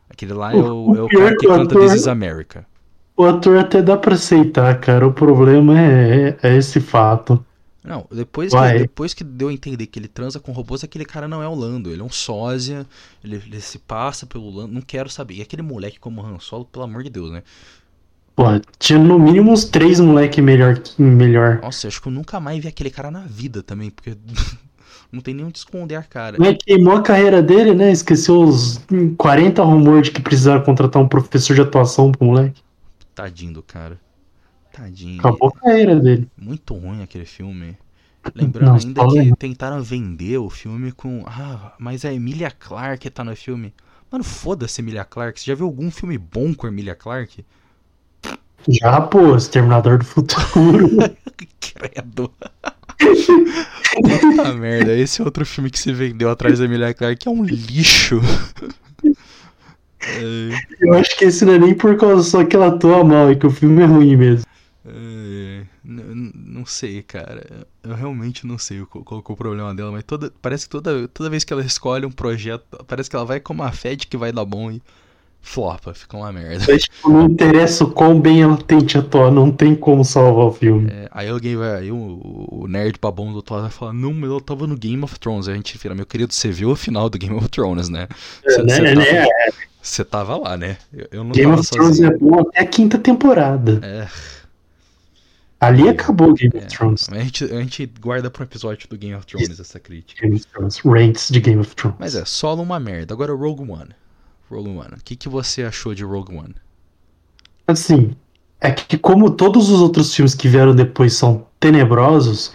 Aquele 0.10 0.34
lá 0.34 0.52
é 0.52 0.58
o, 0.58 0.94
é 0.94 1.02
o 1.04 1.08
cara 1.08 1.38
que 1.38 1.48
canta 1.48 1.80
This 1.80 1.94
is 1.94 2.08
America. 2.08 2.68
O 3.16 3.24
ator 3.24 3.58
até 3.58 3.82
dá 3.82 3.96
pra 3.96 4.16
aceitar, 4.16 4.78
cara. 4.82 5.08
O 5.08 5.14
problema 5.14 5.80
é, 5.80 6.38
é 6.44 6.58
esse 6.58 6.82
fato. 6.82 7.44
Não, 7.82 8.06
depois 8.12 8.52
que, 8.52 8.80
depois 8.80 9.14
que 9.14 9.24
deu 9.24 9.48
a 9.48 9.54
entender 9.54 9.86
que 9.88 9.98
ele 9.98 10.10
transa 10.10 10.38
com 10.38 10.52
robôs, 10.52 10.84
aquele 10.84 11.06
cara 11.06 11.30
não 11.30 11.42
é 11.42 11.48
o 11.48 11.56
Lando. 11.56 11.90
Ele 11.90 12.02
é 12.02 12.04
um 12.04 12.10
sósia, 12.10 12.86
ele, 13.24 13.38
ele 13.38 13.62
se 13.62 13.80
passa 13.80 14.26
pelo 14.26 14.50
Lando. 14.50 14.74
Não 14.74 14.82
quero 14.82 15.10
saber. 15.10 15.36
E 15.36 15.42
aquele 15.42 15.62
moleque 15.62 15.98
como 15.98 16.22
Han 16.22 16.40
Solo, 16.40 16.66
pelo 16.66 16.84
amor 16.84 17.04
de 17.04 17.10
Deus, 17.10 17.32
né? 17.32 17.42
Pô, 18.36 18.44
tinha 18.78 19.00
no 19.00 19.18
mínimo 19.18 19.50
uns 19.50 19.64
três 19.64 20.02
moleque 20.02 20.42
melhor. 20.42 20.78
melhor. 21.00 21.62
Nossa, 21.62 21.88
acho 21.88 22.02
que 22.02 22.10
eu 22.10 22.12
nunca 22.12 22.38
mais 22.38 22.62
vi 22.62 22.68
aquele 22.68 22.90
cara 22.90 23.10
na 23.10 23.22
vida 23.22 23.64
também, 23.64 23.90
porque 23.90 24.18
não 25.16 25.22
tem 25.22 25.34
nem 25.34 25.46
onde 25.46 25.58
esconder 25.58 25.96
a 25.96 26.04
cara. 26.04 26.38
Mas 26.38 26.58
queimou 26.64 26.96
a 26.96 27.02
carreira 27.02 27.42
dele, 27.42 27.74
né? 27.74 27.92
Esqueceu 27.92 28.42
os 28.42 28.82
40 29.18 29.64
rumores 29.64 30.08
de 30.08 30.12
que 30.12 30.22
precisaram 30.22 30.62
contratar 30.62 31.02
um 31.02 31.08
professor 31.08 31.56
de 31.56 31.62
atuação 31.62 32.12
pro 32.12 32.28
moleque. 32.28 32.62
Tadinho 33.16 33.54
do 33.54 33.64
cara. 33.64 34.00
Tadinho. 34.74 35.20
Acabou 35.20 35.50
a 35.56 35.60
carreira 35.60 35.96
dele. 35.96 36.30
Muito 36.38 36.74
ruim 36.74 37.02
aquele 37.02 37.26
filme. 37.26 37.78
Lembrando 38.34 38.82
ainda 38.82 39.06
que 39.06 39.14
lembra. 39.14 39.36
tentaram 39.38 39.82
vender 39.82 40.38
o 40.38 40.50
filme 40.50 40.92
com. 40.92 41.24
Ah, 41.28 41.74
mas 41.80 42.04
a 42.04 42.12
Emilia 42.12 42.52
Clarke 42.52 43.10
tá 43.10 43.24
no 43.24 43.36
filme. 43.36 43.74
Mano, 44.12 44.24
foda-se 44.24 44.82
Emilia 44.82 45.06
Clarke. 45.06 45.40
Você 45.40 45.52
já 45.52 45.56
viu 45.56 45.66
algum 45.66 45.90
filme 45.90 46.18
bom 46.18 46.54
com 46.54 46.66
a 46.66 46.70
Emilia 46.70 46.96
Clarke? 46.96 47.46
Já, 48.68 49.00
pô, 49.00 49.36
Exterminador 49.36 50.00
do 50.00 50.06
Futuro. 50.06 50.90
Credo. 51.60 52.32
Puta 53.00 54.54
merda, 54.54 54.94
esse 54.98 55.22
é 55.22 55.26
outro 55.26 55.46
filme 55.46 55.70
que 55.70 55.80
se 55.80 55.92
vendeu 55.94 56.30
atrás 56.30 56.60
da 56.60 56.66
Emilia 56.66 56.94
Clarke, 56.94 57.22
que 57.24 57.28
é 57.28 57.32
um 57.32 57.44
lixo. 57.44 58.22
É, 60.08 60.50
Eu 60.82 60.94
acho 60.94 61.18
que 61.18 61.26
esse 61.26 61.44
não 61.46 61.54
é 61.54 61.60
nem 61.60 61.74
por 61.74 61.98
causa 61.98 62.24
só 62.24 62.44
que 62.46 62.56
ela 62.56 62.68
atua 62.68 63.04
mal, 63.04 63.30
é 63.30 63.36
que 63.36 63.46
o 63.48 63.50
filme 63.52 63.82
é 63.82 63.86
ruim 63.86 64.16
mesmo. 64.16 64.46
é, 64.86 65.64
não 65.84 66.66
sei, 66.66 67.02
cara. 67.02 67.68
Eu 67.84 67.96
realmente 67.96 68.46
não 68.46 68.58
sei 68.58 68.86
qual, 68.86 69.04
qual 69.04 69.24
que 69.24 69.32
é 69.32 69.34
o 69.34 69.38
problema 69.38 69.74
dela, 69.74 69.92
mas 69.92 70.04
toda, 70.04 70.32
parece 70.42 70.66
que 70.66 70.72
toda, 70.72 71.08
toda 71.08 71.30
vez 71.30 71.44
que 71.44 71.54
ela 71.54 71.64
escolhe 71.66 72.06
um 72.06 72.12
projeto, 72.12 72.64
parece 72.88 73.10
que 73.10 73.16
ela 73.16 73.26
vai 73.26 73.40
com 73.40 73.54
uma 73.54 73.72
fé 73.72 73.96
de 73.96 74.08
que 74.08 74.18
vai 74.18 74.32
dar 74.32 74.46
bom 74.46 74.72
e 74.72 74.82
flopa, 75.46 75.94
fica 75.94 76.18
uma 76.18 76.32
merda. 76.34 76.66
Mas, 76.68 76.84
tipo, 76.84 77.10
não 77.10 77.26
interessa 77.26 77.84
o 77.84 77.92
quão 77.92 78.20
bem 78.20 78.42
ela 78.42 78.58
tente 78.58 78.98
atuar, 78.98 79.32
não 79.32 79.52
tem 79.52 79.76
como 79.76 80.04
salvar 80.04 80.46
o 80.46 80.52
filme. 80.52 80.92
É, 80.92 81.08
aí 81.12 81.30
alguém 81.30 81.56
vai, 81.56 81.76
aí 81.76 81.92
o, 81.92 82.48
o 82.52 82.68
nerd 82.68 82.98
babão 83.00 83.30
do 83.30 83.38
outro 83.38 83.54
lado 83.54 83.64
vai 83.64 83.72
falar, 83.72 83.94
não, 83.94 84.14
mas 84.14 84.30
ela 84.30 84.42
tava 84.42 84.66
no 84.66 84.76
Game 84.76 85.04
of 85.04 85.20
Thrones. 85.20 85.48
Aí 85.48 85.54
a 85.54 85.58
gente 85.58 85.78
vira, 85.78 85.94
meu 85.94 86.06
querido, 86.06 86.34
você 86.34 86.50
viu 86.50 86.72
o 86.72 86.76
final 86.76 87.10
do 87.10 87.18
Game 87.18 87.36
of 87.36 87.48
Thrones, 87.48 87.88
né? 87.90 88.08
Você 88.44 88.64
né, 88.64 88.76
você 88.76 88.82
né? 88.82 89.06
tava, 89.06 89.28
você 89.82 90.04
tava 90.04 90.38
lá, 90.38 90.58
né? 90.58 90.78
Eu, 90.92 91.08
eu 91.12 91.24
não 91.24 91.32
Game 91.32 91.52
of 91.52 91.70
Thrones 91.70 91.98
sozinho. 91.98 92.12
é 92.12 92.18
bom 92.18 92.40
até 92.42 92.62
a 92.62 92.66
quinta 92.66 92.98
temporada. 92.98 93.80
É, 93.84 94.08
Ali 95.60 95.88
acabou 95.88 96.34
Game 96.34 96.54
é. 96.56 96.58
of 96.58 96.68
Thrones. 96.68 97.08
Mas 97.10 97.20
a 97.20 97.24
gente, 97.24 97.44
a 97.46 97.62
gente 97.62 97.86
guarda 98.00 98.30
pro 98.30 98.44
episódio 98.44 98.88
do 98.90 98.98
Game 98.98 99.16
of 99.16 99.26
Thrones 99.26 99.60
essa 99.60 99.80
crítica. 99.80 100.22
Game 100.22 100.36
of 100.36 100.46
Thrones. 100.48 100.80
Ranks 100.84 101.30
de 101.30 101.40
Game 101.40 101.62
of 101.62 101.76
Thrones. 101.76 101.98
Mas 102.00 102.16
é, 102.16 102.26
solo 102.26 102.62
uma 102.62 102.80
merda. 102.80 103.14
Agora 103.14 103.34
Rogue 103.34 103.70
One. 103.70 103.90
Rogue 104.50 104.70
One. 104.70 104.96
O 104.98 105.04
que, 105.04 105.16
que 105.16 105.30
você 105.30 105.64
achou 105.64 105.94
de 105.96 106.04
Rogue 106.04 106.36
One? 106.36 106.56
Assim, 107.68 108.16
é 108.62 108.72
que 108.72 108.98
como 108.98 109.30
todos 109.32 109.70
os 109.70 109.82
outros 109.82 110.14
filmes 110.14 110.36
que 110.36 110.48
vieram 110.48 110.76
depois 110.76 111.14
são 111.14 111.48
tenebrosos, 111.60 112.54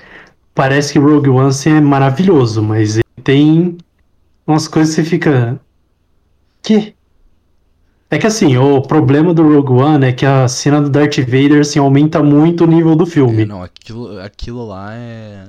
parece 0.54 0.92
que 0.92 0.98
Rogue 0.98 1.28
One 1.30 1.48
assim, 1.50 1.70
é 1.70 1.80
maravilhoso, 1.80 2.62
mas 2.62 2.96
ele 2.96 3.04
tem 3.24 3.78
umas 4.46 4.68
coisas 4.68 4.94
que 4.94 5.02
você 5.02 5.08
fica. 5.08 5.60
Que? 6.62 6.94
É 8.10 8.18
que 8.18 8.26
assim, 8.26 8.56
o 8.56 8.82
problema 8.82 9.32
do 9.32 9.42
Rogue 9.42 9.72
One 9.82 10.06
é 10.06 10.12
que 10.12 10.26
a 10.26 10.46
cena 10.48 10.80
do 10.80 10.90
Darth 10.90 11.18
Vader 11.18 11.60
assim, 11.60 11.78
aumenta 11.78 12.22
muito 12.22 12.64
o 12.64 12.66
nível 12.66 12.96
do 12.96 13.04
É, 13.04 13.06
filme. 13.06 13.44
não, 13.44 13.62
aquilo, 13.62 14.18
aquilo 14.20 14.66
lá 14.66 14.94
é. 14.94 15.48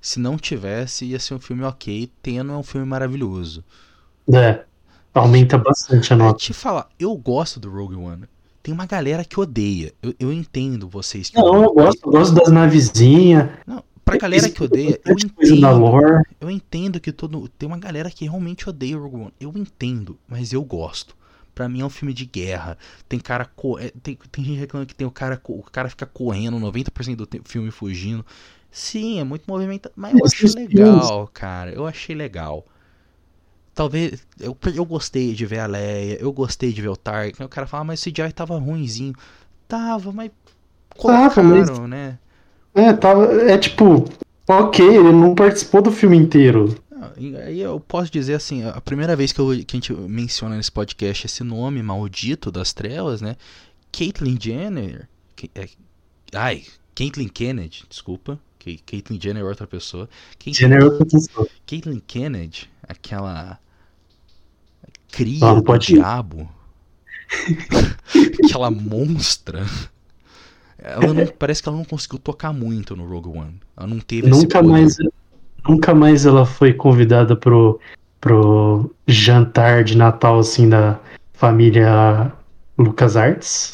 Se 0.00 0.20
não 0.20 0.36
tivesse, 0.38 1.04
ia 1.06 1.18
ser 1.18 1.34
um 1.34 1.40
filme 1.40 1.64
ok. 1.64 2.10
Tendo 2.22 2.52
é 2.52 2.56
um 2.56 2.62
filme 2.62 2.86
maravilhoso. 2.86 3.64
É, 4.32 4.64
aumenta 5.18 5.58
bastante 5.58 6.12
a 6.12 6.16
nota. 6.16 6.38
te 6.38 6.52
falar, 6.52 6.88
eu 6.98 7.14
gosto 7.16 7.60
do 7.60 7.70
Rogue 7.70 7.96
One. 7.96 8.24
Tem 8.62 8.74
uma 8.74 8.86
galera 8.86 9.24
que 9.24 9.38
odeia. 9.38 9.92
Eu, 10.02 10.14
eu 10.18 10.32
entendo 10.32 10.88
vocês 10.88 11.30
que 11.30 11.36
Não, 11.36 11.62
eu 11.62 11.72
gosto, 11.72 12.04
eu 12.04 12.12
gosto 12.12 12.34
das 12.34 12.52
navezinhas. 12.52 13.48
Não, 13.66 13.82
pra 14.04 14.16
galera 14.18 14.48
que 14.50 14.62
odeia, 14.62 15.00
eu 15.04 15.14
entendo. 15.14 16.00
Eu 16.40 16.50
entendo 16.50 17.00
que 17.00 17.12
todo. 17.12 17.48
Tem 17.48 17.66
uma 17.66 17.78
galera 17.78 18.10
que 18.10 18.24
realmente 18.24 18.68
odeia 18.68 18.98
o 18.98 19.02
Rogue 19.02 19.16
One. 19.16 19.34
Eu 19.40 19.52
entendo, 19.56 20.18
mas 20.28 20.52
eu 20.52 20.62
gosto. 20.62 21.16
Pra 21.54 21.68
mim 21.68 21.80
é 21.80 21.84
um 21.84 21.90
filme 21.90 22.14
de 22.14 22.24
guerra. 22.24 22.78
Tem 23.08 23.18
cara. 23.18 23.44
Co... 23.44 23.78
é, 23.78 23.90
Tem, 24.02 24.16
tem 24.30 24.44
gente 24.44 24.58
reclamando 24.58 24.86
que 24.86 24.94
tem 24.94 25.06
o 25.06 25.10
cara. 25.10 25.40
O 25.48 25.62
cara 25.62 25.88
fica 25.88 26.06
correndo 26.06 26.58
90% 26.58 27.16
do 27.16 27.28
filme 27.44 27.70
fugindo. 27.70 28.24
Sim, 28.70 29.18
é 29.18 29.24
muito 29.24 29.44
movimentado. 29.48 29.92
Mas 29.96 30.14
eu 30.14 30.24
achei 30.24 30.50
legal, 30.50 31.28
cara. 31.32 31.72
Eu 31.72 31.86
achei 31.86 32.14
legal. 32.14 32.64
Talvez. 33.78 34.26
Eu, 34.40 34.58
eu 34.74 34.84
gostei 34.84 35.32
de 35.34 35.46
ver 35.46 35.60
a 35.60 35.66
Leia. 35.66 36.18
Eu 36.20 36.32
gostei 36.32 36.72
de 36.72 36.82
ver 36.82 36.88
o 36.88 36.96
Tarkin. 36.96 37.44
O 37.44 37.48
cara 37.48 37.64
fala, 37.64 37.82
ah, 37.82 37.84
mas 37.84 38.00
esse 38.00 38.10
CGI 38.10 38.32
tava 38.32 38.58
ruinzinho. 38.58 39.14
Tava, 39.68 40.10
mas. 40.10 40.32
Tava, 41.00 41.30
Colocaram, 41.30 41.44
mas- 41.78 41.88
né? 41.88 42.18
É, 42.74 42.92
tava, 42.92 43.26
é 43.48 43.56
tipo, 43.56 44.04
ok, 44.48 44.84
ele 44.84 45.12
não 45.12 45.32
participou 45.32 45.80
do 45.80 45.92
filme 45.92 46.16
inteiro. 46.16 46.76
E 47.16 47.36
Aí 47.36 47.60
eu 47.60 47.78
posso 47.78 48.10
dizer 48.10 48.34
assim, 48.34 48.64
a 48.64 48.80
primeira 48.80 49.14
vez 49.14 49.30
que, 49.30 49.38
eu- 49.40 49.64
que 49.64 49.76
a 49.76 49.78
gente 49.78 49.92
menciona 49.92 50.56
nesse 50.56 50.72
podcast 50.72 51.26
esse 51.26 51.44
nome 51.44 51.80
maldito 51.80 52.50
das 52.50 52.72
trevas, 52.72 53.20
né? 53.20 53.36
Caitlyn 53.92 54.36
Jenner. 54.40 55.08
que- 55.36 55.52
é- 55.54 55.68
ai, 56.34 56.64
Caitlyn 56.96 57.28
Kennedy, 57.28 57.84
desculpa. 57.88 58.40
Ca- 58.58 58.82
Caitlyn 58.84 59.20
Jenner 59.22 59.44
é 59.44 59.46
outra 59.46 59.68
pessoa. 59.68 60.08
Caitlyn, 60.36 60.52
Gênero 60.54 60.82
é 60.82 60.84
outra 60.90 61.06
pessoa. 61.06 61.46
Caitlyn 61.64 62.02
Kennedy, 62.04 62.68
aquela 62.88 63.56
cria 65.10 65.40
Não, 65.40 65.60
do 65.60 65.78
diabo. 65.78 66.48
aquela 68.44 68.70
monstra. 68.70 69.64
Ela 70.78 71.12
não, 71.12 71.26
parece 71.26 71.62
que 71.62 71.68
ela 71.68 71.76
não 71.76 71.84
conseguiu 71.84 72.18
tocar 72.18 72.52
muito 72.52 72.94
no 72.94 73.06
Rogue 73.06 73.36
One. 73.36 73.60
Ela 73.76 73.86
não 73.86 73.98
teve 73.98 74.28
Nunca 74.28 74.62
mais, 74.62 74.96
nunca 75.68 75.94
mais 75.94 76.24
ela 76.24 76.46
foi 76.46 76.72
convidada 76.72 77.36
pro, 77.36 77.80
pro 78.20 78.94
jantar 79.06 79.82
de 79.84 79.96
Natal, 79.96 80.38
assim, 80.38 80.68
da 80.68 80.98
família 81.32 82.32
Lucas 82.78 83.16
Arts. 83.16 83.72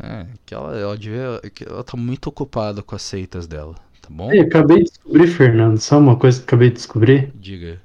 É, 0.00 0.26
que 0.46 0.54
ela, 0.54 0.76
ela 0.76 0.96
devia. 0.96 1.40
que 1.52 1.64
ela 1.64 1.84
tá 1.84 1.96
muito 1.96 2.28
ocupada 2.28 2.82
com 2.82 2.94
as 2.94 3.02
seitas 3.02 3.46
dela, 3.46 3.74
tá 4.00 4.08
bom? 4.10 4.32
Ei, 4.32 4.40
acabei 4.40 4.78
de 4.78 4.90
descobrir, 4.90 5.26
Fernando, 5.26 5.78
só 5.78 5.98
uma 5.98 6.16
coisa 6.16 6.38
que 6.38 6.44
acabei 6.44 6.68
de 6.68 6.76
descobrir. 6.76 7.32
Diga. 7.34 7.80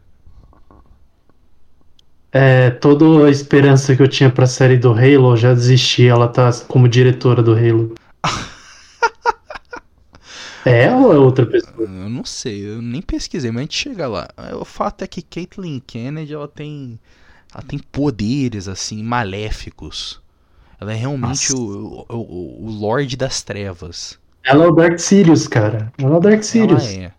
É, 2.32 2.70
toda 2.70 3.26
a 3.26 3.30
esperança 3.30 3.96
que 3.96 4.02
eu 4.02 4.08
tinha 4.08 4.30
pra 4.30 4.46
série 4.46 4.78
do 4.78 4.92
Halo, 4.92 5.32
eu 5.32 5.38
já 5.38 5.54
desisti, 5.54 6.08
ela 6.08 6.28
tá 6.28 6.52
como 6.68 6.88
diretora 6.88 7.42
do 7.42 7.54
Halo. 7.54 7.96
É 10.66 10.84
ela 10.84 10.98
ou 10.98 11.14
é 11.14 11.18
outra 11.18 11.46
pessoa? 11.46 11.74
Eu 11.80 12.10
não 12.10 12.26
sei, 12.26 12.70
eu 12.70 12.82
nem 12.82 13.02
pesquisei, 13.02 13.50
mas 13.50 13.60
a 13.60 13.62
gente 13.62 13.78
chega 13.78 14.08
lá. 14.08 14.28
O 14.60 14.66
fato 14.66 15.04
é 15.04 15.08
que 15.08 15.22
Caitlyn 15.22 15.80
Kennedy, 15.80 16.34
ela 16.34 16.50
tem 16.50 17.00
Ela 17.54 17.64
tem 17.64 17.80
poderes, 17.80 18.68
assim, 18.68 19.02
maléficos. 19.02 20.22
Ela 20.80 20.92
é 20.92 20.96
realmente 20.96 21.54
o, 21.54 22.06
o, 22.10 22.16
o, 22.16 22.66
o 22.66 22.72
Lorde 22.72 23.16
das 23.16 23.42
Trevas. 23.42 24.20
Ela 24.44 24.66
é 24.66 24.68
o 24.68 24.72
Dark 24.72 25.00
Sirius, 25.00 25.48
cara. 25.48 25.92
Ela 25.98 26.16
é 26.16 26.18
o 26.18 26.20
Dark 26.20 26.44
Sirius. 26.44 26.84
Ela 26.84 27.04
é. 27.06 27.12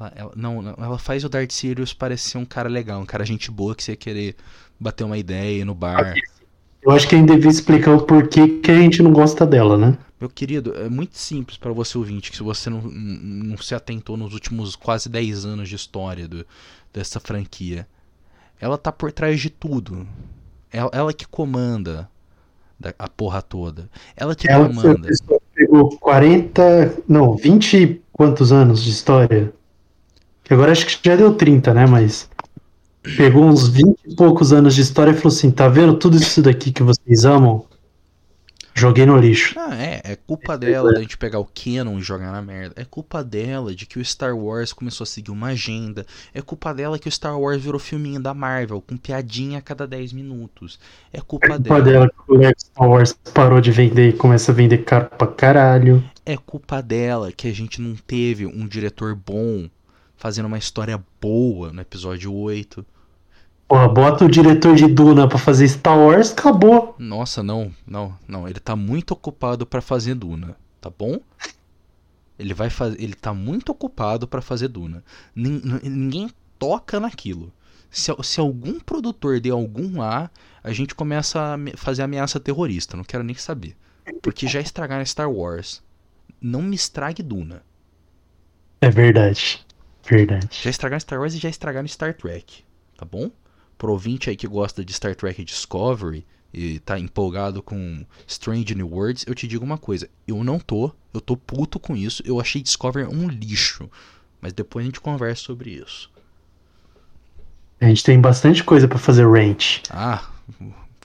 Ela, 0.00 0.12
ela, 0.16 0.32
não, 0.34 0.74
ela 0.78 0.98
faz 0.98 1.24
o 1.24 1.28
Darth 1.28 1.50
Sirius 1.50 1.92
parecer 1.92 2.38
um 2.38 2.46
cara 2.46 2.68
legal, 2.68 3.02
um 3.02 3.06
cara 3.06 3.24
gente 3.24 3.50
boa 3.50 3.74
que 3.74 3.84
você 3.84 3.92
ia 3.92 3.96
querer 3.96 4.36
bater 4.78 5.04
uma 5.04 5.18
ideia 5.18 5.62
no 5.64 5.74
bar. 5.74 6.14
Eu 6.82 6.90
acho 6.92 7.06
que 7.06 7.14
a 7.14 7.18
gente 7.18 7.28
devia 7.28 7.50
explicar 7.50 7.92
o 7.92 8.00
porquê 8.00 8.48
que 8.62 8.70
a 8.70 8.78
gente 8.78 9.02
não 9.02 9.12
gosta 9.12 9.46
dela, 9.46 9.76
né? 9.76 9.98
Meu 10.18 10.30
querido, 10.30 10.74
é 10.74 10.88
muito 10.88 11.18
simples 11.18 11.58
para 11.58 11.72
você 11.72 11.98
ouvinte, 11.98 12.30
que 12.30 12.36
se 12.38 12.42
você 12.42 12.70
não, 12.70 12.80
não 12.80 13.56
se 13.58 13.74
atentou 13.74 14.16
nos 14.16 14.32
últimos 14.32 14.74
quase 14.74 15.08
10 15.08 15.44
anos 15.44 15.68
de 15.68 15.76
história 15.76 16.26
do, 16.26 16.46
dessa 16.92 17.20
franquia. 17.20 17.86
Ela 18.58 18.78
tá 18.78 18.90
por 18.90 19.12
trás 19.12 19.40
de 19.40 19.50
tudo. 19.50 20.06
Ela, 20.72 20.90
ela 20.92 21.12
que 21.12 21.26
comanda 21.26 22.08
a 22.98 23.08
porra 23.08 23.42
toda. 23.42 23.90
Ela 24.16 24.34
que 24.34 24.48
ela 24.48 24.68
comanda. 24.68 25.08
Pegou 25.54 25.98
40, 25.98 27.02
não, 27.06 27.36
20 27.36 28.00
quantos 28.12 28.52
anos 28.52 28.82
de 28.82 28.90
história? 28.90 29.52
Que 30.50 30.54
agora 30.54 30.72
acho 30.72 30.84
que 30.84 31.08
já 31.08 31.14
deu 31.14 31.32
30, 31.32 31.72
né? 31.72 31.86
Mas 31.86 32.28
pegou 33.16 33.44
uns 33.44 33.68
20 33.68 34.00
e 34.04 34.16
poucos 34.16 34.52
anos 34.52 34.74
de 34.74 34.80
história 34.80 35.12
e 35.12 35.14
falou 35.14 35.28
assim: 35.28 35.48
tá 35.48 35.68
vendo 35.68 35.94
tudo 35.94 36.16
isso 36.16 36.42
daqui 36.42 36.72
que 36.72 36.82
vocês 36.82 37.24
amam? 37.24 37.64
Joguei 38.74 39.06
no 39.06 39.16
lixo. 39.16 39.54
Ah, 39.56 39.76
é. 39.76 40.00
É 40.02 40.16
culpa 40.16 40.58
dela 40.58 40.92
da 40.92 40.98
gente 40.98 41.16
pegar 41.16 41.38
o 41.38 41.44
Canon 41.44 42.00
e 42.00 42.02
jogar 42.02 42.32
na 42.32 42.42
merda. 42.42 42.74
É 42.76 42.84
culpa 42.84 43.22
dela 43.22 43.72
de 43.72 43.86
que 43.86 44.00
o 44.00 44.04
Star 44.04 44.36
Wars 44.36 44.72
começou 44.72 45.04
a 45.04 45.06
seguir 45.06 45.30
uma 45.30 45.50
agenda. 45.50 46.04
É 46.34 46.42
culpa 46.42 46.74
dela 46.74 46.98
que 46.98 47.06
o 47.06 47.12
Star 47.12 47.38
Wars 47.38 47.62
virou 47.62 47.78
filminho 47.78 48.20
da 48.20 48.34
Marvel, 48.34 48.80
com 48.80 48.96
piadinha 48.96 49.58
a 49.58 49.62
cada 49.62 49.86
10 49.86 50.12
minutos. 50.12 50.80
É 51.12 51.20
culpa, 51.20 51.46
é 51.46 51.50
culpa 51.50 51.80
dela. 51.80 52.08
dela 52.08 52.10
que 52.10 52.32
o 52.32 52.58
Star 52.58 52.88
Wars 52.88 53.16
parou 53.32 53.60
de 53.60 53.70
vender 53.70 54.08
e 54.08 54.12
começa 54.12 54.50
a 54.50 54.54
vender 54.54 54.78
caro 54.78 55.10
pra 55.16 55.28
caralho. 55.28 56.02
É 56.26 56.36
culpa 56.36 56.82
dela 56.82 57.30
que 57.30 57.46
a 57.46 57.54
gente 57.54 57.80
não 57.80 57.94
teve 57.94 58.46
um 58.46 58.66
diretor 58.66 59.14
bom 59.14 59.68
fazendo 60.20 60.44
uma 60.44 60.58
história 60.58 61.02
boa 61.18 61.72
no 61.72 61.80
episódio 61.80 62.30
8. 62.30 62.84
Porra, 63.66 63.88
bota 63.88 64.26
o 64.26 64.28
diretor 64.28 64.76
de 64.76 64.86
Duna 64.86 65.26
pra 65.26 65.38
fazer 65.38 65.66
Star 65.66 65.98
Wars, 65.98 66.32
acabou. 66.32 66.94
Nossa, 66.98 67.42
não, 67.42 67.74
não, 67.86 68.14
não. 68.28 68.46
Ele 68.46 68.60
tá 68.60 68.76
muito 68.76 69.12
ocupado 69.12 69.64
para 69.64 69.80
fazer 69.80 70.14
Duna, 70.14 70.54
tá 70.78 70.90
bom? 70.90 71.20
Ele 72.38 72.52
vai 72.52 72.68
fazer. 72.68 73.02
Ele 73.02 73.14
tá 73.14 73.32
muito 73.32 73.72
ocupado 73.72 74.28
para 74.28 74.42
fazer 74.42 74.68
Duna. 74.68 75.02
Ninguém 75.34 76.30
toca 76.58 77.00
naquilo. 77.00 77.50
Se, 77.90 78.14
se 78.22 78.40
algum 78.40 78.78
produtor 78.78 79.40
der 79.40 79.50
algum 79.52 80.02
A, 80.02 80.28
a 80.62 80.70
gente 80.70 80.94
começa 80.94 81.54
a 81.54 81.76
fazer 81.78 82.02
ameaça 82.02 82.38
terrorista. 82.38 82.94
Não 82.94 83.04
quero 83.04 83.24
nem 83.24 83.36
saber. 83.36 83.74
Porque 84.20 84.46
já 84.46 84.60
estragaram 84.60 85.04
Star 85.06 85.30
Wars. 85.30 85.82
Não 86.42 86.60
me 86.60 86.76
estrague 86.76 87.22
Duna. 87.22 87.62
É 88.82 88.90
verdade. 88.90 89.64
Verdade. 90.10 90.48
Já 90.62 90.70
estragaram 90.70 91.00
Star 91.00 91.20
Wars 91.20 91.34
e 91.34 91.38
já 91.38 91.48
estragaram 91.48 91.86
Star 91.86 92.14
Trek. 92.14 92.64
Tá 92.96 93.04
bom? 93.04 93.30
pro 93.80 93.92
ouvinte 93.92 94.28
aí 94.28 94.36
que 94.36 94.46
gosta 94.46 94.84
de 94.84 94.92
Star 94.92 95.16
Trek 95.16 95.42
Discovery 95.42 96.26
e 96.52 96.78
tá 96.80 96.98
empolgado 96.98 97.62
com 97.62 98.04
Strange 98.26 98.74
New 98.74 98.88
Worlds, 98.88 99.24
eu 99.26 99.34
te 99.34 99.48
digo 99.48 99.64
uma 99.64 99.78
coisa, 99.78 100.06
eu 100.28 100.44
não 100.44 100.58
tô, 100.58 100.92
eu 101.14 101.20
tô 101.20 101.34
puto 101.34 101.80
com 101.80 101.96
isso, 101.96 102.22
eu 102.26 102.38
achei 102.38 102.60
Discovery 102.60 103.06
um 103.06 103.26
lixo, 103.26 103.90
mas 104.38 104.52
depois 104.52 104.84
a 104.84 104.86
gente 104.86 105.00
conversa 105.00 105.44
sobre 105.44 105.70
isso. 105.70 106.10
A 107.80 107.86
gente 107.86 108.04
tem 108.04 108.20
bastante 108.20 108.62
coisa 108.62 108.86
para 108.86 108.98
fazer 108.98 109.26
range. 109.26 109.80
Ah, 109.88 110.28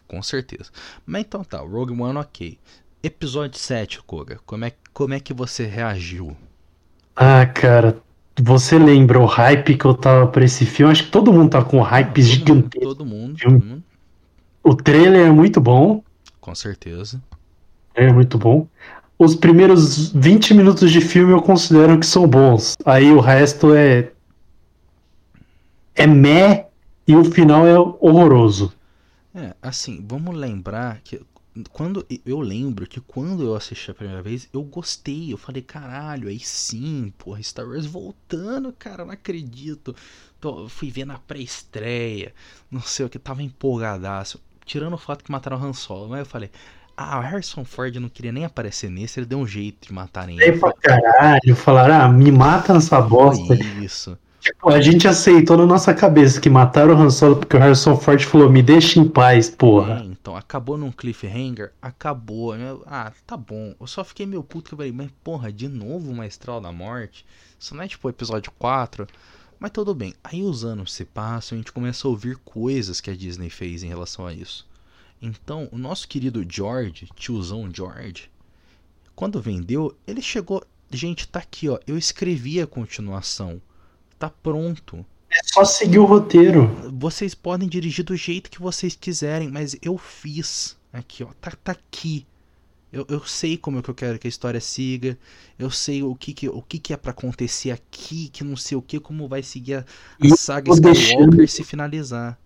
com 0.05 0.21
certeza. 0.21 0.69
Mas 1.05 1.21
então 1.21 1.45
tá, 1.45 1.59
Rogue 1.59 1.93
One 1.93 2.17
ok. 2.17 2.59
Episódio 3.01 3.57
7, 3.57 4.01
Koga, 4.03 4.41
como 4.45 4.65
é, 4.65 4.73
como 4.91 5.13
é 5.13 5.19
que 5.21 5.33
você 5.33 5.65
reagiu? 5.65 6.35
Ah, 7.15 7.45
cara, 7.45 8.01
você 8.41 8.77
lembra 8.77 9.19
o 9.19 9.25
hype 9.25 9.77
que 9.77 9.85
eu 9.85 9.93
tava 9.93 10.27
pra 10.27 10.43
esse 10.43 10.65
filme? 10.65 10.91
Acho 10.91 11.05
que 11.05 11.11
todo 11.11 11.31
mundo 11.31 11.51
tá 11.51 11.63
com 11.63 11.81
hype 11.81 12.21
todo 12.21 12.23
gigantesco. 12.23 12.85
Mundo, 12.85 12.95
todo 12.95 13.05
mundo, 13.05 13.37
todo 13.37 13.51
mundo. 13.51 13.83
O 14.63 14.75
trailer 14.75 15.27
é 15.27 15.31
muito 15.31 15.61
bom. 15.61 16.03
Com 16.41 16.53
certeza. 16.53 17.21
É 17.93 18.11
muito 18.11 18.37
bom. 18.37 18.67
Os 19.17 19.35
primeiros 19.35 20.11
20 20.11 20.53
minutos 20.53 20.91
de 20.91 20.99
filme 20.99 21.31
eu 21.31 21.41
considero 21.41 21.97
que 21.97 22.05
são 22.05 22.27
bons. 22.27 22.75
Aí 22.85 23.11
o 23.11 23.19
resto 23.19 23.73
é. 23.73 24.11
É 25.95 26.05
meh 26.05 26.65
e 27.07 27.15
o 27.15 27.23
final 27.23 27.65
é 27.65 27.79
horroroso. 27.79 28.73
É, 29.33 29.53
assim, 29.61 30.03
vamos 30.05 30.35
lembrar 30.35 30.99
que 31.03 31.21
quando 31.69 32.05
eu 32.25 32.39
lembro 32.39 32.85
que 32.85 32.99
quando 32.99 33.43
eu 33.43 33.55
assisti 33.55 33.89
a 33.89 33.93
primeira 33.93 34.21
vez, 34.21 34.49
eu 34.51 34.61
gostei. 34.63 35.31
Eu 35.31 35.37
falei, 35.37 35.61
caralho, 35.61 36.27
aí 36.27 36.39
sim, 36.39 37.13
porra, 37.17 37.41
Star 37.41 37.67
Wars 37.67 37.85
voltando, 37.85 38.73
cara, 38.73 39.05
não 39.05 39.13
acredito. 39.13 39.95
Tô, 40.39 40.67
fui 40.67 40.91
ver 40.91 41.05
na 41.05 41.17
pré-estreia, 41.17 42.33
não 42.69 42.81
sei 42.81 43.05
o 43.05 43.09
que, 43.09 43.17
tava 43.17 43.41
empolgadaço. 43.41 44.41
Tirando 44.65 44.93
o 44.93 44.97
fato 44.97 45.23
que 45.23 45.31
mataram 45.31 45.57
o 45.57 45.63
Han 45.63 45.73
Solo, 45.73 46.09
mas 46.09 46.19
eu 46.19 46.25
falei, 46.25 46.49
ah, 46.97 47.19
o 47.19 47.21
Harrison 47.21 47.63
Ford 47.63 47.95
não 47.95 48.09
queria 48.09 48.31
nem 48.31 48.45
aparecer 48.45 48.89
nesse, 48.89 49.19
ele 49.19 49.27
deu 49.27 49.39
um 49.39 49.47
jeito 49.47 49.87
de 49.87 49.93
matarem 49.93 50.37
ele. 50.37 50.51
Aí 50.51 50.59
pra 50.59 50.73
caralho, 50.73 51.55
falaram, 51.55 51.95
ah, 51.95 52.09
me 52.09 52.31
mata 52.31 52.73
nessa 52.73 53.01
bosta. 53.01 53.53
Isso. 53.53 54.17
Tipo, 54.45 54.69
a 54.69 54.79
gente 54.79 55.07
aceitou 55.07 55.57
na 55.57 55.65
nossa 55.65 55.91
cabeça 55.91 56.39
que 56.39 56.51
mataram 56.51 56.93
o 56.93 57.01
Han 57.01 57.09
Solo 57.09 57.37
porque 57.37 57.57
o 57.57 57.59
Harrison 57.59 57.97
Ford 57.97 58.23
falou, 58.23 58.47
me 58.47 58.61
deixa 58.61 58.99
em 58.99 59.09
paz, 59.09 59.49
porra. 59.49 60.01
É, 60.01 60.05
então, 60.05 60.35
acabou 60.35 60.77
num 60.77 60.91
cliffhanger? 60.91 61.71
Acabou. 61.81 62.53
Ah, 62.85 63.11
tá 63.25 63.35
bom. 63.35 63.73
Eu 63.79 63.87
só 63.87 64.03
fiquei 64.03 64.27
meio 64.27 64.43
puto 64.43 64.69
que 64.69 64.73
eu 64.75 64.77
falei, 64.77 64.91
mas 64.91 65.09
porra, 65.23 65.51
de 65.51 65.67
novo 65.67 66.11
uma 66.11 66.27
Estrela 66.27 66.61
da 66.61 66.71
Morte? 66.71 67.25
Isso 67.59 67.73
não 67.73 67.81
é 67.81 67.87
tipo 67.87 68.07
episódio 68.07 68.51
4? 68.59 69.07
Mas 69.59 69.71
tudo 69.71 69.95
bem. 69.95 70.13
Aí 70.23 70.43
os 70.43 70.63
anos 70.63 70.93
se 70.93 71.05
passam 71.05 71.55
e 71.55 71.57
a 71.57 71.61
gente 71.63 71.71
começa 71.71 72.07
a 72.07 72.11
ouvir 72.11 72.37
coisas 72.37 73.01
que 73.01 73.09
a 73.09 73.15
Disney 73.15 73.49
fez 73.49 73.81
em 73.81 73.87
relação 73.87 74.27
a 74.27 74.33
isso. 74.33 74.67
Então, 75.19 75.67
o 75.71 75.77
nosso 75.79 76.07
querido 76.07 76.45
George, 76.47 77.09
tiozão 77.15 77.67
George, 77.73 78.29
quando 79.15 79.41
vendeu, 79.41 79.97
ele 80.05 80.21
chegou. 80.21 80.63
Gente, 80.91 81.27
tá 81.27 81.39
aqui, 81.39 81.67
ó. 81.67 81.79
Eu 81.87 81.97
escrevi 81.97 82.61
a 82.61 82.67
continuação. 82.67 83.59
Tá 84.17 84.29
pronto. 84.29 85.05
É 85.31 85.39
só 85.43 85.65
seguir 85.65 85.99
o 85.99 86.05
roteiro. 86.05 86.67
Vocês 86.93 87.35
podem 87.35 87.67
dirigir 87.67 88.05
do 88.05 88.15
jeito 88.15 88.49
que 88.49 88.61
vocês 88.61 88.95
quiserem, 88.95 89.49
mas 89.49 89.75
eu 89.81 89.97
fiz. 89.97 90.77
Aqui, 90.93 91.23
ó. 91.23 91.27
Tá, 91.41 91.51
tá 91.61 91.73
aqui. 91.73 92.25
Eu, 92.91 93.05
eu 93.09 93.19
sei 93.25 93.57
como 93.57 93.79
é 93.79 93.81
que 93.81 93.89
eu 93.89 93.95
quero 93.95 94.17
que 94.17 94.27
a 94.27 94.29
história 94.29 94.61
siga. 94.61 95.17
Eu 95.59 95.69
sei 95.69 96.01
o 96.01 96.15
que, 96.15 96.33
que, 96.33 96.47
o 96.47 96.61
que, 96.61 96.79
que 96.79 96.93
é 96.93 96.97
para 96.97 97.11
acontecer 97.11 97.71
aqui, 97.71 98.29
que 98.29 98.43
não 98.43 98.55
sei 98.55 98.77
o 98.77 98.81
que, 98.81 98.99
como 99.01 99.27
vai 99.27 99.43
seguir 99.43 99.75
a, 99.75 99.85
a 100.21 100.35
saga 100.37 100.71
Skywalker 100.71 101.27
deixando... 101.27 101.47
se 101.47 101.63
finalizar. 101.65 102.39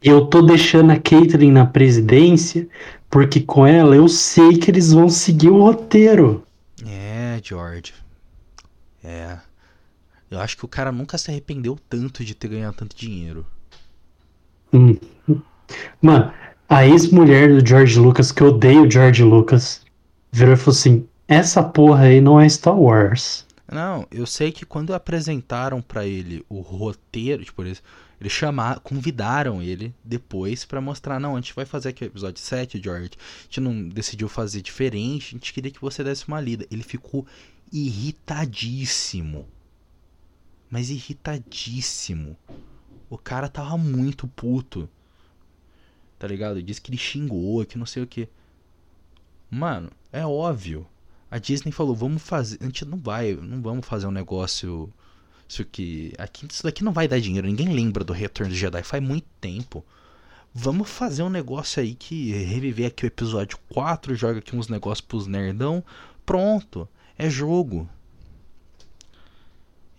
Eu 0.00 0.26
tô 0.26 0.42
deixando 0.42 0.92
a 0.92 0.98
Caitlyn 0.98 1.50
na 1.50 1.66
presidência, 1.66 2.68
porque 3.10 3.40
com 3.40 3.66
ela 3.66 3.96
eu 3.96 4.08
sei 4.08 4.56
que 4.56 4.70
eles 4.70 4.92
vão 4.92 5.08
seguir 5.08 5.48
o 5.48 5.62
roteiro. 5.62 6.44
É, 6.86 7.40
George. 7.42 7.94
É. 9.02 9.38
Eu 10.32 10.40
acho 10.40 10.56
que 10.56 10.64
o 10.64 10.68
cara 10.68 10.90
nunca 10.90 11.18
se 11.18 11.30
arrependeu 11.30 11.78
tanto 11.90 12.24
de 12.24 12.34
ter 12.34 12.48
ganhado 12.48 12.74
tanto 12.74 12.96
dinheiro. 12.96 13.44
Hum. 14.72 14.96
Mano, 16.00 16.32
a 16.66 16.86
ex-mulher 16.86 17.50
do 17.50 17.66
George 17.66 18.00
Lucas, 18.00 18.32
que 18.32 18.42
odeia 18.42 18.80
o 18.80 18.90
George 18.90 19.22
Lucas, 19.22 19.84
virou 20.32 20.54
e 20.54 20.56
falou 20.56 20.74
assim: 20.74 21.06
essa 21.28 21.62
porra 21.62 22.04
aí 22.04 22.22
não 22.22 22.40
é 22.40 22.48
Star 22.48 22.74
Wars. 22.74 23.46
Não, 23.70 24.06
eu 24.10 24.24
sei 24.24 24.50
que 24.50 24.64
quando 24.64 24.94
apresentaram 24.94 25.82
para 25.82 26.06
ele 26.06 26.42
o 26.48 26.60
roteiro, 26.60 27.44
tipo, 27.44 27.62
eles, 27.62 27.82
eles 28.18 28.32
chamaram, 28.32 28.80
convidaram 28.82 29.62
ele 29.62 29.94
depois 30.02 30.64
para 30.64 30.80
mostrar, 30.80 31.20
não, 31.20 31.36
a 31.36 31.40
gente 31.42 31.54
vai 31.54 31.66
fazer 31.66 31.90
aqui 31.90 32.04
o 32.04 32.06
episódio 32.06 32.40
7, 32.40 32.80
George. 32.82 33.10
A 33.18 33.42
gente 33.44 33.60
não 33.60 33.86
decidiu 33.86 34.30
fazer 34.30 34.62
diferente, 34.62 35.34
a 35.34 35.38
gente 35.38 35.52
queria 35.52 35.70
que 35.70 35.80
você 35.80 36.02
desse 36.02 36.26
uma 36.26 36.40
lida. 36.40 36.66
Ele 36.70 36.82
ficou 36.82 37.26
irritadíssimo 37.70 39.46
mas 40.72 40.88
irritadíssimo. 40.88 42.34
O 43.10 43.18
cara 43.18 43.46
tava 43.46 43.76
muito 43.76 44.26
puto. 44.26 44.88
Tá 46.18 46.26
ligado? 46.26 46.62
Diz 46.62 46.78
que 46.78 46.90
ele 46.90 46.96
xingou, 46.96 47.62
que 47.66 47.76
não 47.76 47.84
sei 47.84 48.02
o 48.02 48.06
que. 48.06 48.26
Mano, 49.50 49.90
é 50.10 50.24
óbvio. 50.24 50.86
A 51.30 51.36
Disney 51.36 51.72
falou, 51.72 51.94
vamos 51.94 52.22
fazer. 52.22 52.56
A 52.62 52.64
gente 52.64 52.86
não 52.86 52.98
vai, 52.98 53.34
não 53.34 53.60
vamos 53.60 53.86
fazer 53.86 54.06
um 54.06 54.10
negócio. 54.10 54.90
Isso 55.46 55.62
que. 55.66 56.14
Aqui, 56.16 56.46
isso 56.50 56.62
daqui 56.62 56.82
não 56.82 56.92
vai 56.92 57.06
dar 57.06 57.20
dinheiro. 57.20 57.46
Ninguém 57.46 57.68
lembra 57.68 58.02
do 58.02 58.14
Retorno 58.14 58.50
do 58.50 58.56
Jedi. 58.56 58.82
Faz 58.82 59.02
muito 59.02 59.28
tempo. 59.42 59.84
Vamos 60.54 60.88
fazer 60.88 61.22
um 61.22 61.28
negócio 61.28 61.82
aí 61.82 61.94
que 61.94 62.32
reviver 62.32 62.86
aqui 62.86 63.04
o 63.04 63.08
episódio 63.08 63.58
4, 63.68 64.14
joga 64.14 64.38
aqui 64.38 64.56
uns 64.56 64.68
negócios 64.68 65.06
pros 65.06 65.26
nerdão. 65.26 65.84
Pronto. 66.24 66.88
É 67.18 67.28
jogo. 67.28 67.86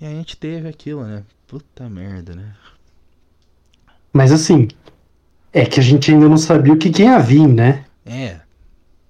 E 0.03 0.05
a 0.05 0.09
gente 0.09 0.35
teve 0.37 0.67
aquilo, 0.67 1.03
né? 1.05 1.25
Puta 1.47 1.89
merda, 1.89 2.35
né? 2.35 2.55
Mas 4.11 4.31
assim, 4.31 4.67
É 5.53 5.65
que 5.65 5.79
a 5.79 5.83
gente 5.83 6.11
ainda 6.11 6.29
não 6.29 6.37
sabia 6.37 6.73
o 6.73 6.77
que, 6.77 6.91
que 6.91 7.03
ia 7.03 7.19
vir, 7.19 7.47
né? 7.47 7.85
É. 8.05 8.41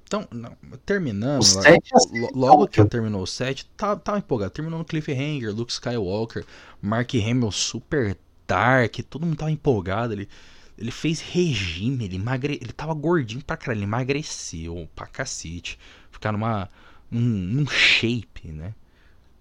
Então, 0.05 0.27
não, 0.31 0.55
terminando, 0.85 1.41
O 1.41 1.55
lá- 1.55 1.61
sete 1.63 1.89
é 1.93 2.19
lo- 2.19 2.31
logo 2.35 2.67
que 2.67 2.83
terminou 2.85 3.23
o 3.23 3.27
7, 3.27 3.65
tava, 3.75 3.99
tava 3.99 4.17
empolgado. 4.19 4.51
Terminou 4.51 4.79
no 4.79 4.85
Cliffhanger, 4.85 5.53
Luke 5.55 5.71
Skywalker, 5.71 6.45
Mark 6.81 7.11
Hamill 7.15 7.51
super 7.51 8.17
dark, 8.47 8.95
todo 9.09 9.25
mundo 9.25 9.37
tava 9.37 9.51
empolgado. 9.51 10.13
Ele, 10.13 10.29
ele 10.77 10.91
fez 10.91 11.19
regime, 11.21 12.05
ele, 12.05 12.15
emagre, 12.17 12.59
ele 12.61 12.71
tava 12.73 12.93
gordinho 12.93 13.43
pra 13.43 13.57
caralho, 13.57 13.79
ele 13.79 13.85
emagreceu 13.85 14.87
pra 14.95 15.07
cacete. 15.07 15.79
Ficar 16.11 16.31
numa, 16.31 16.69
num, 17.09 17.21
num 17.21 17.67
shape, 17.67 18.49
né? 18.51 18.73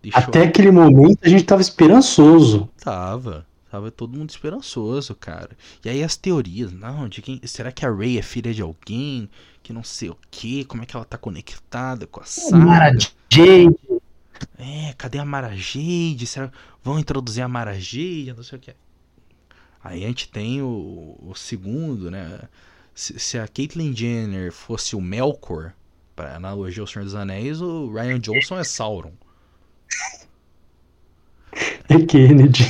Deixou- 0.02 0.20
Até 0.22 0.42
aquele 0.44 0.70
momento 0.70 1.18
a 1.22 1.28
gente 1.28 1.44
tava 1.44 1.62
esperançoso. 1.62 2.68
Tava. 2.78 3.46
Tava 3.70 3.90
todo 3.90 4.18
mundo 4.18 4.28
esperançoso, 4.30 5.14
cara. 5.14 5.50
E 5.84 5.88
aí 5.88 6.02
as 6.04 6.16
teorias, 6.16 6.72
não, 6.72 7.08
de 7.08 7.22
quem. 7.22 7.40
Será 7.44 7.72
que 7.72 7.86
a 7.86 7.90
Ray 7.90 8.18
é 8.18 8.22
filha 8.22 8.52
de 8.52 8.60
alguém? 8.60 9.30
Que 9.62 9.72
não 9.72 9.82
sei 9.84 10.10
o 10.10 10.16
que, 10.30 10.64
como 10.64 10.82
é 10.82 10.86
que 10.86 10.94
ela 10.94 11.04
tá 11.04 11.16
conectada 11.16 12.06
com 12.06 12.20
a 12.20 12.24
Mara 12.58 12.90
Sarah? 12.90 12.98
Jade. 13.30 13.76
É, 14.58 14.92
cadê 14.98 15.18
a 15.18 15.24
Mara 15.24 15.54
Jade? 15.56 16.26
Será 16.26 16.50
vão 16.82 16.98
introduzir 16.98 17.42
a 17.42 17.48
Mara 17.48 17.74
Jade? 17.74 18.34
Não 18.36 18.42
sei 18.42 18.58
o 18.58 18.60
que. 18.60 18.74
Aí 19.82 20.04
a 20.04 20.08
gente 20.08 20.28
tem 20.28 20.60
o, 20.60 21.16
o 21.22 21.32
segundo, 21.34 22.10
né? 22.10 22.40
Se, 22.94 23.18
se 23.18 23.38
a 23.38 23.48
Caitlyn 23.48 23.94
Jenner 23.96 24.52
fosse 24.52 24.94
o 24.94 25.00
Melkor, 25.00 25.72
para 26.14 26.36
analogia 26.36 26.82
ao 26.82 26.86
Senhor 26.86 27.04
dos 27.04 27.14
Anéis, 27.14 27.60
o 27.62 27.90
Ryan 27.90 28.20
Johnson 28.20 28.58
é 28.58 28.64
Sauron. 28.64 29.12
É 31.88 31.98
Kennedy. 32.06 32.64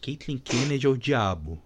Caitlyn 0.00 0.38
Kennedy 0.38 0.86
é 0.86 0.88
o 0.88 0.96
diabo. 0.96 1.58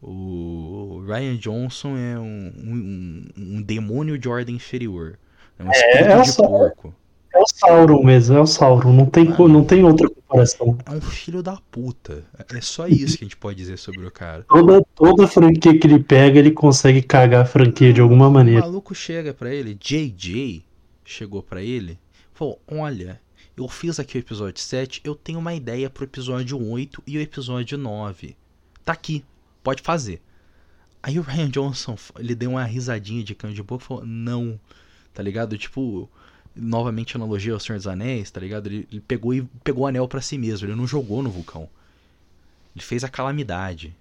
O 0.00 1.02
Ryan 1.06 1.36
Johnson 1.36 1.96
é 1.96 2.18
um, 2.18 2.52
um, 2.56 3.28
um 3.36 3.62
demônio 3.62 4.18
de 4.18 4.28
ordem 4.28 4.54
inferior. 4.56 5.18
É 5.58 5.64
um 5.64 5.70
espírito 5.70 6.10
é 6.10 6.20
de 6.22 6.30
só- 6.32 6.46
porco. 6.46 6.94
É 7.34 7.38
o 7.40 7.44
Sauron 7.52 8.04
mesmo, 8.04 8.36
é 8.36 8.40
o 8.40 8.46
Sauron. 8.46 8.92
Não 8.92 9.06
tem, 9.06 9.26
co- 9.32 9.48
não 9.48 9.64
tem 9.64 9.82
outra 9.82 10.08
comparação. 10.08 10.78
É 10.86 10.90
um 10.92 11.00
filho 11.00 11.42
da 11.42 11.56
puta. 11.68 12.22
É 12.54 12.60
só 12.60 12.86
isso 12.86 13.18
que 13.18 13.24
a 13.24 13.26
gente 13.26 13.36
pode 13.36 13.56
dizer 13.56 13.76
sobre 13.76 14.06
o 14.06 14.10
cara. 14.10 14.44
Toda, 14.48 14.84
toda 14.94 15.26
franquia 15.26 15.76
que 15.76 15.84
ele 15.86 15.98
pega, 15.98 16.38
ele 16.38 16.52
consegue 16.52 17.02
cagar 17.02 17.42
a 17.42 17.46
franquia 17.46 17.92
de 17.92 18.00
alguma 18.00 18.28
O 18.28 18.30
maneira. 18.30 18.60
maluco 18.60 18.94
chega 18.94 19.34
pra 19.34 19.52
ele, 19.52 19.74
JJ 19.74 20.64
chegou 21.04 21.42
pra 21.42 21.60
ele, 21.60 21.98
falou: 22.32 22.60
Olha, 22.68 23.20
eu 23.56 23.68
fiz 23.68 24.00
aqui 24.00 24.18
o 24.18 24.20
episódio 24.20 24.60
7, 24.60 25.00
eu 25.04 25.14
tenho 25.14 25.38
uma 25.38 25.54
ideia 25.54 25.88
pro 25.88 26.04
episódio 26.04 26.60
8 26.60 27.02
e 27.06 27.16
o 27.16 27.20
episódio 27.20 27.78
9. 27.78 28.36
Tá 28.84 28.92
aqui, 28.92 29.24
pode 29.62 29.82
fazer. 29.82 30.20
Aí 31.02 31.18
o 31.18 31.22
Ryan 31.22 31.50
Johnson, 31.50 31.96
ele 32.18 32.34
deu 32.34 32.50
uma 32.50 32.64
risadinha 32.64 33.22
de 33.22 33.34
canto 33.34 33.54
de 33.54 33.62
boca 33.62 33.84
e 33.84 33.86
falou: 33.86 34.06
Não, 34.06 34.58
tá 35.12 35.22
ligado? 35.22 35.56
Tipo, 35.56 36.08
novamente 36.56 37.16
analogia 37.16 37.52
ao 37.52 37.60
Senhor 37.60 37.76
dos 37.76 37.86
Anéis, 37.86 38.30
tá 38.30 38.40
ligado? 38.40 38.66
Ele, 38.66 38.88
ele 38.90 39.00
pegou 39.00 39.34
e 39.34 39.42
pegou 39.62 39.84
o 39.84 39.86
anel 39.86 40.08
pra 40.08 40.20
si 40.20 40.36
mesmo, 40.36 40.66
ele 40.66 40.74
não 40.74 40.86
jogou 40.86 41.22
no 41.22 41.30
vulcão. 41.30 41.68
Ele 42.74 42.84
fez 42.84 43.04
a 43.04 43.08
calamidade. 43.08 43.94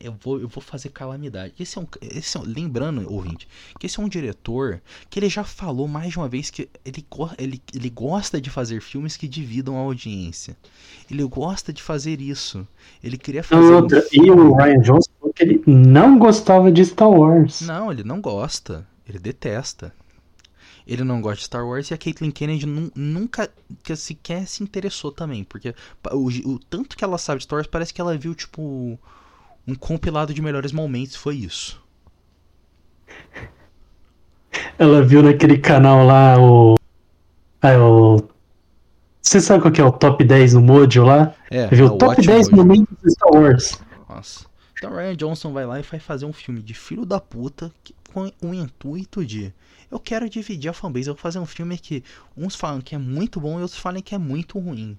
Eu 0.00 0.16
vou, 0.22 0.40
eu 0.40 0.48
vou 0.48 0.62
fazer 0.62 0.88
calamidade. 0.90 1.54
Esse 1.58 1.78
é 1.78 1.80
um, 1.80 1.86
esse 2.02 2.36
é 2.36 2.40
um- 2.40 2.44
lembrando, 2.44 3.12
ouvinte, 3.12 3.46
que 3.78 3.86
esse 3.86 3.98
é 3.98 4.02
um 4.02 4.08
diretor 4.08 4.80
que 5.08 5.18
ele 5.18 5.28
já 5.28 5.44
falou 5.44 5.86
mais 5.88 6.10
de 6.12 6.18
uma 6.18 6.28
vez 6.28 6.50
que 6.50 6.68
ele, 6.84 7.04
ele, 7.38 7.62
ele 7.74 7.90
gosta 7.90 8.40
de 8.40 8.50
fazer 8.50 8.80
filmes 8.80 9.16
que 9.16 9.28
dividam 9.28 9.76
a 9.76 9.80
audiência. 9.80 10.56
Ele 11.10 11.24
gosta 11.24 11.72
de 11.72 11.82
fazer 11.82 12.20
isso. 12.20 12.66
Ele 13.02 13.16
queria 13.18 13.42
fazer. 13.42 13.62
Não, 13.62 13.72
um 13.72 13.82
outra, 13.82 13.98
e 13.98 14.02
filme- 14.02 14.30
o 14.42 14.54
Ryan 14.56 14.80
Johnson 14.80 15.10
falou 15.18 15.34
que 15.34 15.42
ele 15.42 15.62
não 15.66 16.18
gostava 16.18 16.70
de 16.70 16.84
Star 16.84 17.10
Wars. 17.10 17.60
Não, 17.62 17.90
ele 17.90 18.04
não 18.04 18.20
gosta. 18.20 18.86
Ele 19.08 19.18
detesta. 19.18 19.92
Ele 20.86 21.04
não 21.04 21.20
gosta 21.20 21.36
de 21.38 21.44
Star 21.44 21.64
Wars 21.66 21.90
e 21.90 21.94
a 21.94 21.98
Caitlyn 21.98 22.30
Kennedy 22.32 22.66
nu- 22.66 22.90
nunca 22.96 23.48
que 23.84 23.94
sequer 23.94 24.46
se 24.48 24.62
interessou 24.62 25.12
também. 25.12 25.44
Porque 25.44 25.74
o, 26.12 26.26
o 26.54 26.58
tanto 26.58 26.96
que 26.96 27.04
ela 27.04 27.18
sabe 27.18 27.38
de 27.38 27.44
Star 27.44 27.58
Wars 27.58 27.66
parece 27.68 27.94
que 27.94 28.00
ela 28.00 28.16
viu, 28.16 28.34
tipo, 28.34 28.98
um 29.70 29.74
compilado 29.74 30.34
de 30.34 30.42
melhores 30.42 30.72
momentos. 30.72 31.16
Foi 31.16 31.36
isso. 31.36 31.80
Ela 34.78 35.02
viu 35.02 35.22
naquele 35.22 35.58
canal 35.58 36.04
lá 36.06 36.38
o. 36.40 36.74
Ah, 37.62 37.76
o. 37.78 38.28
Você 39.22 39.40
sabe 39.40 39.62
qual 39.62 39.72
que 39.72 39.80
é 39.80 39.84
o 39.84 39.92
top 39.92 40.24
10 40.24 40.54
no 40.54 40.62
Mojo 40.62 41.04
lá? 41.04 41.34
É, 41.50 41.66
Viu 41.68 41.86
é 41.86 41.90
o 41.90 41.98
top 41.98 42.12
ótimo 42.12 42.26
10 42.26 42.46
hoje. 42.48 42.56
momentos 42.56 42.96
de 43.02 43.10
Star 43.12 43.30
Wars. 43.32 43.78
Nossa. 44.08 44.46
Então 44.78 44.94
Ryan 44.96 45.14
Johnson 45.14 45.52
vai 45.52 45.66
lá 45.66 45.78
e 45.78 45.82
vai 45.82 46.00
fazer 46.00 46.24
um 46.24 46.32
filme 46.32 46.62
de 46.62 46.72
filho 46.72 47.04
da 47.04 47.20
puta 47.20 47.70
que- 47.84 47.94
com 48.14 48.32
o 48.42 48.54
intuito 48.54 49.24
de 49.24 49.52
eu 49.90 50.00
quero 50.00 50.28
dividir 50.28 50.68
a 50.70 50.72
fanbase, 50.72 51.08
eu 51.08 51.14
vou 51.14 51.20
fazer 51.20 51.38
um 51.38 51.44
filme 51.46 51.76
que 51.76 52.02
uns 52.36 52.54
falam 52.56 52.80
que 52.80 52.94
é 52.94 52.98
muito 52.98 53.38
bom 53.38 53.58
e 53.58 53.62
outros 53.62 53.78
falam 53.78 54.00
que 54.00 54.14
é 54.14 54.18
muito 54.18 54.58
ruim. 54.58 54.98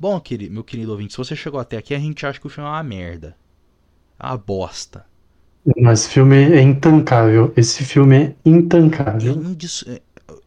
Bom, 0.00 0.18
querido, 0.18 0.54
meu 0.54 0.64
querido 0.64 0.92
ouvinte, 0.92 1.12
se 1.12 1.18
você 1.18 1.36
chegou 1.36 1.60
até 1.60 1.76
aqui, 1.76 1.94
a 1.94 1.98
gente 1.98 2.24
acha 2.24 2.40
que 2.40 2.46
o 2.46 2.50
filme 2.50 2.66
é 2.66 2.72
uma 2.72 2.82
merda. 2.82 3.36
É 4.18 4.26
uma 4.26 4.38
bosta. 4.38 5.04
Mas 5.76 6.00
esse 6.00 6.14
filme 6.14 6.36
é 6.36 6.62
intancável. 6.62 7.52
Esse 7.54 7.84
filme 7.84 8.16
é 8.16 8.34
Eu, 8.44 8.52
intancável. 8.52 9.36
não 9.36 9.52
dis- 9.52 9.84
é, 9.86 10.00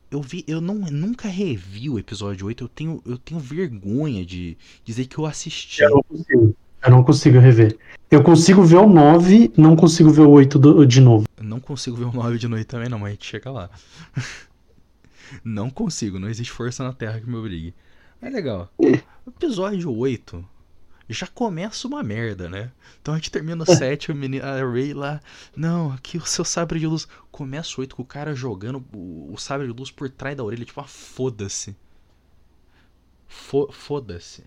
eu 0.09 0.21
vi, 0.23 0.43
eu 0.47 0.59
não, 0.59 0.73
nunca 0.73 1.27
revi 1.27 1.87
o 1.87 1.99
episódio 1.99 2.47
8, 2.47 2.63
eu 2.63 2.67
tenho, 2.67 2.99
eu 3.05 3.15
tenho 3.15 3.39
vergonha 3.39 4.25
de 4.25 4.57
dizer 4.83 5.05
que 5.05 5.19
eu 5.19 5.25
assisti. 5.27 5.83
Eu 5.83 5.91
não 5.91 6.03
consigo. 6.03 6.55
Eu 6.85 6.91
não 6.91 7.03
consigo 7.03 7.37
rever. 7.39 7.77
Eu 8.09 8.23
consigo 8.23 8.63
ver 8.63 8.77
o 8.77 8.89
9, 8.89 9.53
não 9.55 9.75
consigo 9.75 10.09
ver 10.09 10.21
o 10.21 10.31
8 10.31 10.57
do- 10.57 10.83
de 10.85 10.99
novo. 10.99 11.25
Eu 11.37 11.43
não 11.43 11.59
consigo 11.59 11.95
ver 11.95 12.05
o 12.05 12.11
9 12.11 12.39
de 12.39 12.47
noite 12.47 12.65
também, 12.65 12.89
não, 12.89 12.97
mas 12.99 13.09
a 13.09 13.11
gente 13.11 13.25
chega 13.25 13.51
lá. 13.51 13.69
não 15.45 15.69
consigo, 15.69 16.19
não 16.19 16.27
existe 16.27 16.51
força 16.51 16.83
na 16.83 16.91
Terra 16.91 17.19
que 17.19 17.29
me 17.29 17.35
obrigue. 17.35 17.73
É 18.21 18.29
legal. 18.29 18.71
Episódio 19.27 19.91
8 19.95 20.45
já 21.09 21.27
começa 21.27 21.87
uma 21.87 22.01
merda, 22.01 22.49
né? 22.49 22.71
Então 23.01 23.13
a 23.13 23.17
gente 23.17 23.29
termina 23.29 23.61
o 23.61 23.65
7, 23.65 24.11
o 24.11 24.15
menino, 24.15 24.43
a 24.45 24.55
Ray 24.65 24.93
lá. 24.93 25.21
Não, 25.55 25.91
aqui 25.91 26.17
o 26.17 26.25
seu 26.25 26.43
sabre 26.45 26.79
de 26.79 26.87
luz. 26.87 27.07
Começa 27.31 27.73
o 27.77 27.81
8 27.81 27.95
com 27.95 28.01
o 28.01 28.05
cara 28.05 28.33
jogando 28.33 28.83
o, 28.93 29.31
o 29.33 29.37
sabre 29.37 29.67
de 29.67 29.73
luz 29.73 29.91
por 29.91 30.09
trás 30.09 30.35
da 30.35 30.43
orelha, 30.43 30.65
tipo, 30.65 30.79
ah, 30.79 30.85
foda-se. 30.87 31.75
Fo- 33.27 33.71
Foda-se. 33.71 34.43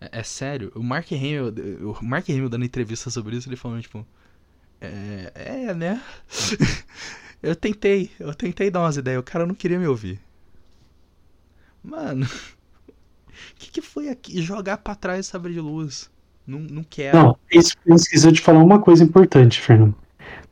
É, 0.00 0.20
é 0.20 0.22
sério, 0.22 0.70
o 0.74 0.82
Mark 0.82 1.10
Hamill, 1.12 1.52
o 2.00 2.04
Mark 2.04 2.28
Hamill 2.28 2.48
dando 2.48 2.64
entrevista 2.64 3.10
sobre 3.10 3.36
isso, 3.36 3.48
ele 3.48 3.56
falando, 3.56 3.82
tipo. 3.82 4.06
É, 4.80 5.32
é, 5.70 5.74
né? 5.74 6.02
eu 7.42 7.56
tentei, 7.56 8.10
eu 8.20 8.34
tentei 8.34 8.70
dar 8.70 8.80
umas 8.80 8.96
ideias, 8.96 9.20
o 9.20 9.24
cara 9.24 9.46
não 9.46 9.54
queria 9.54 9.78
me 9.78 9.86
ouvir. 9.86 10.20
Mano, 11.82 12.26
que, 13.58 13.70
que 13.70 13.80
foi 13.82 14.08
aqui? 14.08 14.40
Jogar 14.42 14.78
pra 14.78 14.94
trás 14.94 15.26
o 15.26 15.30
sabre 15.30 15.52
de 15.52 15.60
luz. 15.60 16.10
Não, 16.46 16.58
não 16.58 16.82
quero. 16.82 17.16
Não, 17.16 17.36
isso 17.52 17.74
eu 17.86 17.94
esqueci 17.96 18.32
de 18.32 18.40
falar 18.40 18.58
uma 18.62 18.80
coisa 18.80 19.04
importante, 19.04 19.60
Fernando. 19.60 19.94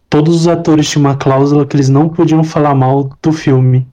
Todos 0.08 0.34
os 0.34 0.48
atores 0.48 0.88
tinham 0.88 1.04
uma 1.04 1.16
cláusula 1.16 1.66
que 1.66 1.76
eles 1.76 1.88
não 1.88 2.08
podiam 2.08 2.42
falar 2.44 2.74
mal 2.74 3.10
do 3.22 3.32
filme 3.32 3.86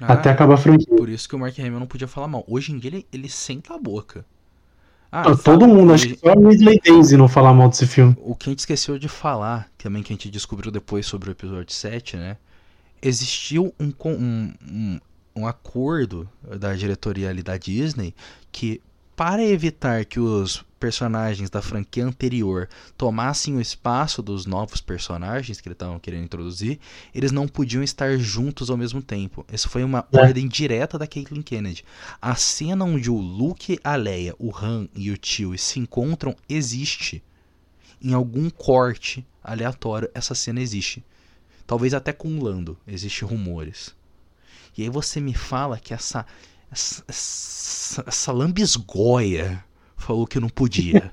Ah, 0.00 0.14
até 0.14 0.30
acabar 0.30 0.54
a 0.54 0.56
franquia. 0.56 0.96
Por 0.96 1.08
isso 1.08 1.28
que 1.28 1.34
o 1.34 1.38
Mark 1.38 1.58
Hamill 1.58 1.80
não 1.80 1.86
podia 1.86 2.08
falar 2.08 2.28
mal. 2.28 2.44
Hoje 2.48 2.72
em 2.72 2.78
dia 2.78 2.90
ele, 2.90 3.06
ele 3.12 3.28
senta 3.28 3.74
a 3.74 3.78
boca. 3.78 4.24
Ah, 5.10 5.24
Todo 5.24 5.38
fala- 5.42 5.66
mundo, 5.68 5.92
acho 5.92 6.08
que 6.08 6.18
só 6.18 6.28
a 6.30 6.34
Ridley 6.34 6.80
Daisy 6.84 7.16
não 7.16 7.28
falar 7.28 7.52
mal 7.54 7.68
desse 7.68 7.86
filme. 7.86 8.14
O 8.20 8.34
que 8.34 8.48
a 8.48 8.50
gente 8.50 8.60
esqueceu 8.60 8.98
de 8.98 9.08
falar, 9.08 9.68
também 9.78 10.02
que 10.02 10.12
a 10.12 10.14
gente 10.16 10.30
descobriu 10.30 10.70
depois 10.70 11.06
sobre 11.06 11.30
o 11.30 11.32
episódio 11.32 11.72
7, 11.74 12.16
né? 12.16 12.36
Existiu 13.00 13.72
um, 13.80 13.92
um, 14.06 14.52
um, 14.70 15.00
um 15.38 15.46
acordo 15.46 16.28
da 16.58 16.74
diretoria 16.74 17.30
ali 17.30 17.42
da 17.42 17.56
Disney 17.56 18.14
que, 18.50 18.80
para 19.16 19.42
evitar 19.44 20.04
que 20.04 20.18
os 20.20 20.64
personagens 20.78 21.50
da 21.50 21.60
franquia 21.60 22.04
anterior 22.04 22.68
tomassem 22.96 23.56
o 23.56 23.60
espaço 23.60 24.22
dos 24.22 24.46
novos 24.46 24.80
personagens 24.80 25.60
que 25.60 25.68
eles 25.68 25.74
estavam 25.74 25.98
querendo 25.98 26.22
introduzir, 26.24 26.78
eles 27.12 27.32
não 27.32 27.48
podiam 27.48 27.82
estar 27.82 28.16
juntos 28.16 28.70
ao 28.70 28.76
mesmo 28.76 29.02
tempo. 29.02 29.44
Essa 29.52 29.68
foi 29.68 29.82
uma 29.82 30.06
É. 30.12 30.20
ordem 30.20 30.46
direta 30.46 30.96
da 30.96 31.06
Caitlyn 31.06 31.42
Kennedy. 31.42 31.84
A 32.22 32.36
cena 32.36 32.84
onde 32.84 33.10
o 33.10 33.16
Luke, 33.18 33.78
a 33.82 33.96
Leia, 33.96 34.36
o 34.38 34.56
Han 34.56 34.88
e 34.94 35.10
o 35.10 35.18
Chewie 35.20 35.58
se 35.58 35.80
encontram 35.80 36.36
existe 36.48 37.22
em 38.00 38.12
algum 38.12 38.48
corte 38.48 39.26
aleatório, 39.42 40.08
essa 40.14 40.34
cena 40.34 40.60
existe. 40.60 41.04
Talvez 41.66 41.92
até 41.92 42.12
com 42.12 42.28
o 42.38 42.42
Lando, 42.44 42.78
existem 42.86 43.28
rumores. 43.28 43.94
E 44.78 44.84
aí 44.84 44.88
você 44.88 45.20
me 45.20 45.34
fala 45.34 45.76
que 45.76 45.92
essa 45.92 46.24
essa, 46.70 47.04
essa, 47.08 48.04
essa 48.06 48.32
lambisgoia 48.32 49.64
falou 49.96 50.24
que 50.24 50.38
não 50.38 50.48
podia. 50.48 51.12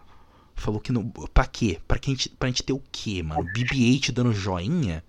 falou 0.54 0.78
que 0.78 0.92
não. 0.92 1.08
Pra 1.32 1.46
quê? 1.46 1.78
Pra, 1.88 1.98
que 1.98 2.10
a 2.10 2.14
gente, 2.14 2.28
pra 2.28 2.48
gente 2.48 2.62
ter 2.62 2.74
o 2.74 2.82
quê, 2.92 3.22
mano? 3.22 3.42
BB-8 3.54 4.12
dando 4.12 4.32
joinha? 4.34 5.02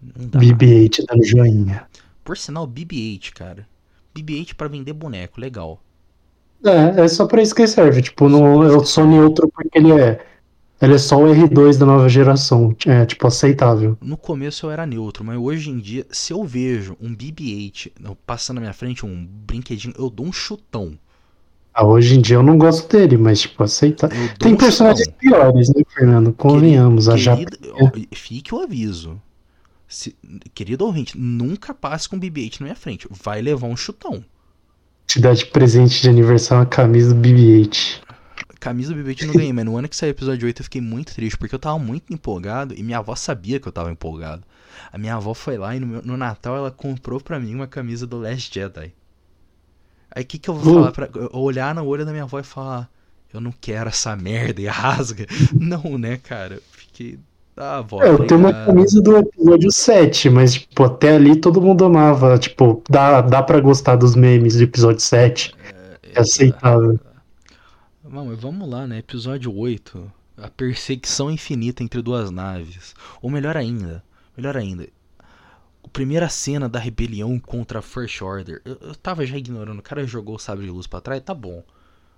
Não 0.00 0.28
dá. 0.28 0.38
BB-8 0.38 1.04
dando 1.08 1.24
joinha. 1.24 1.88
Por 2.22 2.38
sinal, 2.38 2.68
BB-8, 2.68 3.32
cara. 3.32 3.68
BB-8 4.14 4.54
pra 4.54 4.68
vender 4.68 4.92
boneco, 4.92 5.40
legal. 5.40 5.82
É, 6.64 7.02
é 7.02 7.08
só 7.08 7.26
pra 7.26 7.42
isso 7.42 7.54
que 7.54 7.66
serve. 7.66 8.02
Tipo, 8.02 8.28
não, 8.28 8.62
eu 8.62 8.84
sou 8.84 9.04
neutro 9.06 9.48
porque 9.48 9.76
ele 9.76 9.92
é. 9.92 10.24
Ele 10.80 10.94
é 10.94 10.98
só 10.98 11.16
o 11.16 11.26
R2 11.26 11.78
da 11.78 11.86
nova 11.86 12.08
geração. 12.08 12.76
É, 12.84 13.06
tipo, 13.06 13.26
aceitável. 13.26 13.96
No 14.00 14.16
começo 14.16 14.66
eu 14.66 14.70
era 14.70 14.84
neutro, 14.84 15.24
mas 15.24 15.38
hoje 15.38 15.70
em 15.70 15.78
dia, 15.78 16.06
se 16.10 16.32
eu 16.32 16.44
vejo 16.44 16.96
um 17.00 17.14
BB-8 17.14 18.16
passando 18.26 18.56
na 18.56 18.62
minha 18.62 18.74
frente, 18.74 19.06
um 19.06 19.26
brinquedinho, 19.26 19.94
eu 19.98 20.10
dou 20.10 20.26
um 20.26 20.32
chutão. 20.32 20.98
Ah, 21.72 21.86
hoje 21.86 22.16
em 22.16 22.20
dia 22.20 22.36
eu 22.36 22.42
não 22.42 22.58
gosto 22.58 22.88
dele, 22.90 23.16
mas, 23.16 23.40
tipo, 23.40 23.62
aceitável. 23.62 24.16
Tem 24.38 24.52
um 24.52 24.56
personagens 24.56 25.06
chutão. 25.06 25.18
piores, 25.18 25.68
né, 25.70 25.82
Fernando? 25.88 26.32
Convenhamos. 26.32 27.06
Querido, 27.06 27.58
a 27.72 27.90
querido, 27.90 28.08
Fique 28.14 28.54
o 28.54 28.60
aviso. 28.60 29.20
Se, 29.88 30.16
querido 30.54 30.84
ouvinte, 30.84 31.16
nunca 31.18 31.72
passe 31.72 32.08
com 32.08 32.18
BB-8 32.18 32.60
na 32.60 32.64
minha 32.64 32.76
frente. 32.76 33.06
Vai 33.10 33.40
levar 33.40 33.66
um 33.66 33.76
chutão. 33.76 34.24
Te 35.06 35.20
dá 35.20 35.32
de 35.32 35.46
presente 35.46 36.02
de 36.02 36.08
aniversário 36.08 36.64
uma 36.64 36.66
camisa 36.66 37.14
do 37.14 37.20
BB-8. 37.20 38.00
Camisa 38.58 38.94
do 38.94 39.02
BB-8 39.02 39.26
não 39.26 39.34
ganhei, 39.34 39.52
mas 39.52 39.64
no 39.64 39.76
ano 39.76 39.88
que 39.88 39.96
saiu 39.96 40.10
o 40.10 40.16
episódio 40.16 40.46
8 40.46 40.60
eu 40.60 40.64
fiquei 40.64 40.80
muito 40.80 41.14
triste, 41.14 41.36
porque 41.36 41.54
eu 41.54 41.58
tava 41.58 41.78
muito 41.78 42.12
empolgado 42.12 42.74
e 42.76 42.82
minha 42.82 42.98
avó 42.98 43.14
sabia 43.14 43.60
que 43.60 43.68
eu 43.68 43.72
tava 43.72 43.90
empolgado. 43.90 44.42
A 44.92 44.98
minha 44.98 45.14
avó 45.14 45.34
foi 45.34 45.56
lá 45.58 45.74
e 45.74 45.80
no, 45.80 45.86
meu, 45.86 46.02
no 46.02 46.16
Natal 46.16 46.56
ela 46.56 46.70
comprou 46.70 47.20
pra 47.20 47.38
mim 47.38 47.54
uma 47.54 47.66
camisa 47.66 48.06
do 48.06 48.18
Last 48.18 48.52
Jedi. 48.52 48.92
Aí 50.10 50.22
o 50.22 50.26
que, 50.26 50.38
que 50.38 50.48
eu 50.48 50.54
vou 50.54 50.72
uh. 50.72 50.76
falar 50.78 50.92
pra. 50.92 51.08
Olhar 51.32 51.74
no 51.74 51.84
olho 51.84 52.04
da 52.04 52.12
minha 52.12 52.24
avó 52.24 52.38
e 52.38 52.44
falar. 52.44 52.90
Eu 53.32 53.40
não 53.40 53.52
quero 53.52 53.88
essa 53.88 54.16
merda 54.16 54.62
e 54.62 54.66
rasga. 54.66 55.26
não, 55.52 55.98
né, 55.98 56.16
cara? 56.16 56.60
Fiquei 56.72 57.18
ah, 57.58 57.80
vó, 57.80 58.02
é, 58.02 58.10
eu 58.10 58.26
tenho 58.26 58.38
uma 58.38 58.52
camisa 58.52 59.00
do 59.00 59.16
episódio 59.16 59.72
7, 59.72 60.28
mas, 60.28 60.54
tipo, 60.54 60.84
até 60.84 61.16
ali 61.16 61.36
todo 61.36 61.60
mundo 61.60 61.86
amava. 61.86 62.36
Tipo, 62.36 62.82
dá, 62.88 63.22
dá 63.22 63.42
pra 63.42 63.60
gostar 63.60 63.96
dos 63.96 64.14
memes 64.14 64.56
do 64.56 64.64
episódio 64.64 65.00
7. 65.00 65.54
É, 65.64 66.18
é 66.18 66.20
aceitável. 66.20 67.00
Vamos, 68.16 68.40
vamos 68.40 68.66
lá, 68.66 68.86
né? 68.86 68.96
Episódio 68.96 69.54
8. 69.54 70.10
A 70.38 70.48
perseguição 70.48 71.30
infinita 71.30 71.82
entre 71.82 72.00
duas 72.00 72.30
naves. 72.30 72.94
Ou 73.20 73.28
melhor 73.28 73.58
ainda, 73.58 74.02
melhor 74.34 74.56
ainda. 74.56 74.88
A 75.84 75.88
primeira 75.92 76.26
cena 76.30 76.66
da 76.66 76.78
rebelião 76.78 77.38
contra 77.38 77.80
a 77.80 77.82
First 77.82 78.22
Order. 78.22 78.62
Eu, 78.64 78.78
eu 78.80 78.94
tava 78.94 79.26
já 79.26 79.36
ignorando. 79.36 79.80
O 79.80 79.82
cara 79.82 80.06
jogou 80.06 80.36
o 80.36 80.38
sabre 80.38 80.64
de 80.64 80.70
luz 80.70 80.86
pra 80.86 81.02
trás, 81.02 81.20
tá 81.20 81.34
bom. 81.34 81.62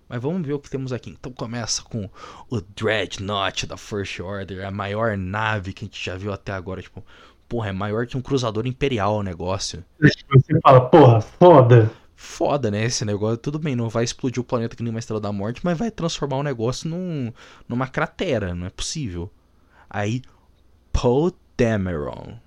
Mas 0.08 0.22
vamos 0.22 0.46
ver 0.46 0.52
o 0.52 0.60
que 0.60 0.70
temos 0.70 0.92
aqui. 0.92 1.10
Então 1.10 1.32
começa 1.32 1.82
com 1.82 2.08
o 2.48 2.60
Dreadnought 2.60 3.66
da 3.66 3.76
First 3.76 4.20
Order, 4.20 4.64
a 4.64 4.70
maior 4.70 5.18
nave 5.18 5.72
que 5.72 5.84
a 5.84 5.88
gente 5.88 6.04
já 6.04 6.16
viu 6.16 6.32
até 6.32 6.52
agora. 6.52 6.80
Tipo, 6.80 7.04
porra, 7.48 7.70
é 7.70 7.72
maior 7.72 8.06
que 8.06 8.16
um 8.16 8.22
cruzador 8.22 8.68
imperial 8.68 9.16
o 9.16 9.22
negócio. 9.24 9.84
Você 10.00 10.60
fala, 10.62 10.80
porra, 10.88 11.20
foda. 11.20 11.90
Foda, 12.20 12.68
né? 12.70 12.84
Esse 12.84 13.04
negócio. 13.04 13.36
Tudo 13.36 13.58
bem, 13.58 13.76
não 13.76 13.88
vai 13.88 14.02
explodir 14.02 14.40
o 14.40 14.44
planeta 14.44 14.74
que 14.74 14.82
nem 14.82 14.90
uma 14.90 14.98
estrela 14.98 15.20
da 15.20 15.30
morte, 15.30 15.60
mas 15.62 15.78
vai 15.78 15.88
transformar 15.88 16.38
o 16.38 16.42
negócio 16.42 16.90
num, 16.90 17.32
numa 17.68 17.86
cratera. 17.86 18.54
Não 18.54 18.66
é 18.66 18.70
possível. 18.70 19.30
Aí, 19.88 20.22
Poe 20.92 21.32
Dameron 21.56 22.38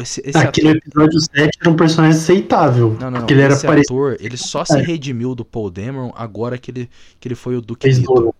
esse, 0.00 0.22
esse 0.24 0.38
Aquele 0.38 0.70
ator... 0.70 0.78
episódio 0.78 1.20
7 1.20 1.58
era 1.60 1.70
um 1.70 1.76
personagem 1.76 2.18
aceitável. 2.18 2.96
Não, 3.00 3.10
não, 3.10 3.20
não. 3.20 3.26
Ele 3.28 3.42
esse 3.42 3.66
era 3.66 3.80
ator, 3.80 4.16
ele 4.20 4.36
só 4.36 4.64
se 4.64 4.80
redimiu 4.80 5.34
do 5.34 5.44
Paul 5.44 5.70
Dameron 5.70 6.12
agora 6.16 6.56
que 6.56 6.70
ele, 6.70 6.90
que 7.20 7.28
ele 7.28 7.34
foi 7.34 7.56
o 7.56 7.60
Mito. 7.60 8.34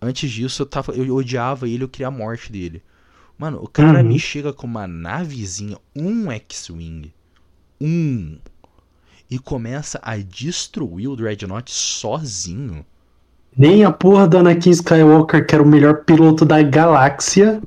Antes 0.00 0.30
disso, 0.30 0.62
eu, 0.62 0.66
tava, 0.66 0.92
eu 0.94 1.14
odiava 1.14 1.68
ele, 1.68 1.84
eu 1.84 1.88
queria 1.88 2.08
a 2.08 2.10
morte 2.10 2.50
dele. 2.50 2.82
Mano, 3.38 3.62
o 3.62 3.68
cara 3.68 4.00
uhum. 4.00 4.08
me 4.08 4.18
chega 4.18 4.52
com 4.52 4.66
uma 4.66 4.86
navezinha, 4.86 5.78
um 5.94 6.30
X-Wing. 6.30 7.12
Um. 7.80 8.38
E 9.32 9.38
começa 9.38 9.98
a 10.02 10.18
destruir 10.18 11.08
o 11.08 11.16
Dreadnought 11.16 11.72
sozinho. 11.72 12.84
Nem 13.56 13.82
a 13.82 13.90
porra 13.90 14.28
do 14.28 14.36
Anakin 14.36 14.68
Skywalker, 14.68 15.46
que 15.46 15.54
era 15.54 15.64
o 15.64 15.66
melhor 15.66 16.04
piloto 16.04 16.44
da 16.44 16.62
galáxia, 16.62 17.62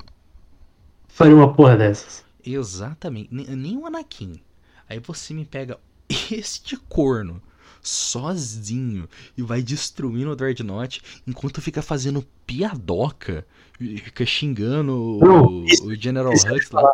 faria 1.08 1.34
uma 1.34 1.52
porra 1.52 1.76
dessas. 1.76 2.24
Exatamente. 2.44 3.34
Nem 3.34 3.76
o 3.76 3.84
Anakin. 3.84 4.40
Aí 4.88 5.00
você 5.00 5.34
me 5.34 5.44
pega 5.44 5.76
este 6.30 6.76
corno 6.88 7.42
sozinho 7.82 9.08
e 9.36 9.42
vai 9.42 9.60
destruindo 9.60 10.30
o 10.30 10.36
Dreadnought 10.36 11.02
enquanto 11.26 11.60
fica 11.60 11.82
fazendo 11.82 12.24
piadoca, 12.46 13.44
fica 13.76 14.24
xingando 14.24 15.18
Não, 15.20 15.46
o, 15.46 15.64
isso, 15.64 15.84
o, 15.84 15.94
General 15.96 16.32
Hux 16.32 16.70
lá. 16.70 16.92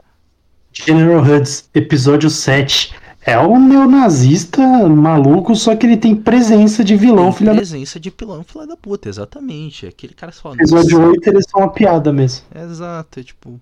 General 0.73 1.23
Hux, 1.23 1.69
episódio 1.75 2.31
7. 2.31 2.95
É 3.25 3.39
um 3.39 3.69
neonazista 3.69 4.61
maluco, 4.89 5.55
só 5.55 5.77
que 5.77 5.87
ele 5.87 5.97
tem 5.97 6.15
presença 6.15 6.83
de 6.83 6.97
vilão, 6.97 7.27
tem 7.27 7.39
filha 7.39 7.55
Presença 7.55 7.99
da... 7.99 8.03
de 8.03 8.13
vilão, 8.19 8.43
filha 8.43 8.67
da 8.67 8.77
puta, 8.77 9.09
exatamente. 9.09 9.87
Aquele 9.87 10.13
cara 10.13 10.33
só. 10.33 10.53
Episódio 10.55 11.01
8 11.01 11.29
eles 11.29 11.47
são 11.49 11.61
uma 11.61 11.71
piada 11.71 12.13
mesmo. 12.13 12.45
Exato, 12.55 13.21
é 13.21 13.23
tipo. 13.23 13.61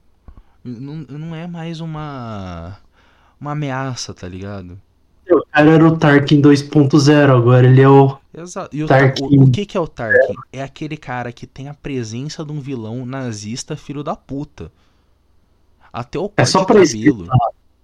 Não, 0.65 1.05
não 1.09 1.35
é 1.35 1.47
mais 1.47 1.81
uma. 1.81 2.79
Uma 3.39 3.53
ameaça, 3.53 4.13
tá 4.15 4.29
ligado? 4.29 4.79
O 5.31 5.45
cara 5.53 5.71
era 5.71 5.87
o 5.87 5.97
Tarkin 5.97 6.43
2.0, 6.43 7.37
agora 7.37 7.67
ele 7.67 7.81
é 7.83 7.89
o. 7.89 8.17
Exato. 8.35 8.75
E 8.75 8.83
o, 8.83 8.87
Tarkin... 8.87 9.25
o, 9.25 9.45
o 9.45 9.51
que, 9.51 9.67
que 9.67 9.77
é 9.77 9.81
o 9.81 9.87
Tarkin? 9.87 10.35
É. 10.53 10.59
é 10.59 10.63
aquele 10.63 10.97
cara 10.97 11.33
que 11.33 11.47
tem 11.47 11.69
a 11.69 11.75
presença 11.75 12.45
de 12.45 12.51
um 12.51 12.61
vilão 12.61 13.05
nazista 13.05 13.77
filho 13.77 14.03
da 14.03 14.17
puta. 14.17 14.73
Até 15.93 16.19
o 16.19 16.31
é 16.37 16.43
é 16.43 16.45
de 16.45 16.53
cabelo. 16.53 17.27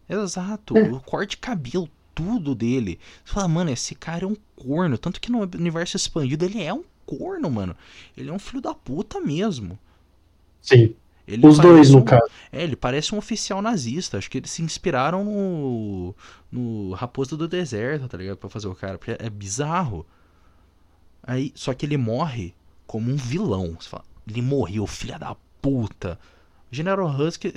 Exato. 0.08 0.76
É. 0.76 0.82
O 0.82 1.00
corte 1.00 1.30
de 1.30 1.36
cabelo, 1.38 1.88
tudo 2.14 2.54
dele. 2.54 2.98
Você 3.24 3.34
fala, 3.34 3.48
mano, 3.48 3.70
esse 3.70 3.94
cara 3.94 4.24
é 4.24 4.28
um 4.28 4.36
corno. 4.54 4.96
Tanto 4.96 5.20
que 5.20 5.30
no 5.30 5.40
universo 5.40 5.96
expandido 5.96 6.44
ele 6.44 6.62
é 6.62 6.72
um 6.72 6.84
corno, 7.04 7.50
mano. 7.50 7.76
Ele 8.16 8.30
é 8.30 8.32
um 8.32 8.38
filho 8.38 8.60
da 8.60 8.74
puta 8.74 9.20
mesmo. 9.20 9.78
Sim. 10.62 10.94
Ele 11.26 11.44
Os 11.44 11.58
dois, 11.58 11.90
no 11.90 12.04
caso. 12.04 12.30
É, 12.52 12.62
ele 12.62 12.76
parece 12.76 13.14
um 13.14 13.18
oficial 13.18 13.60
nazista. 13.60 14.16
Acho 14.16 14.30
que 14.30 14.38
eles 14.38 14.50
se 14.50 14.62
inspiraram 14.62 15.24
no, 15.24 16.14
no 16.52 16.92
Raposo 16.92 17.36
do 17.36 17.48
Deserto, 17.48 18.06
tá 18.06 18.16
ligado? 18.16 18.36
Pra 18.36 18.48
fazer 18.48 18.68
o 18.68 18.74
cara. 18.74 18.96
Porque 18.96 19.16
é 19.18 19.28
bizarro. 19.28 20.06
Aí, 21.22 21.52
só 21.56 21.74
que 21.74 21.84
ele 21.84 21.96
morre 21.96 22.54
como 22.86 23.10
um 23.10 23.16
vilão. 23.16 23.76
Você 23.78 23.88
fala, 23.88 24.04
ele 24.28 24.40
morreu, 24.40 24.86
filha 24.86 25.18
da 25.18 25.36
puta. 25.60 26.18
O 26.70 26.74
General 26.74 27.08
Hux 27.08 27.38
eh, 27.44 27.50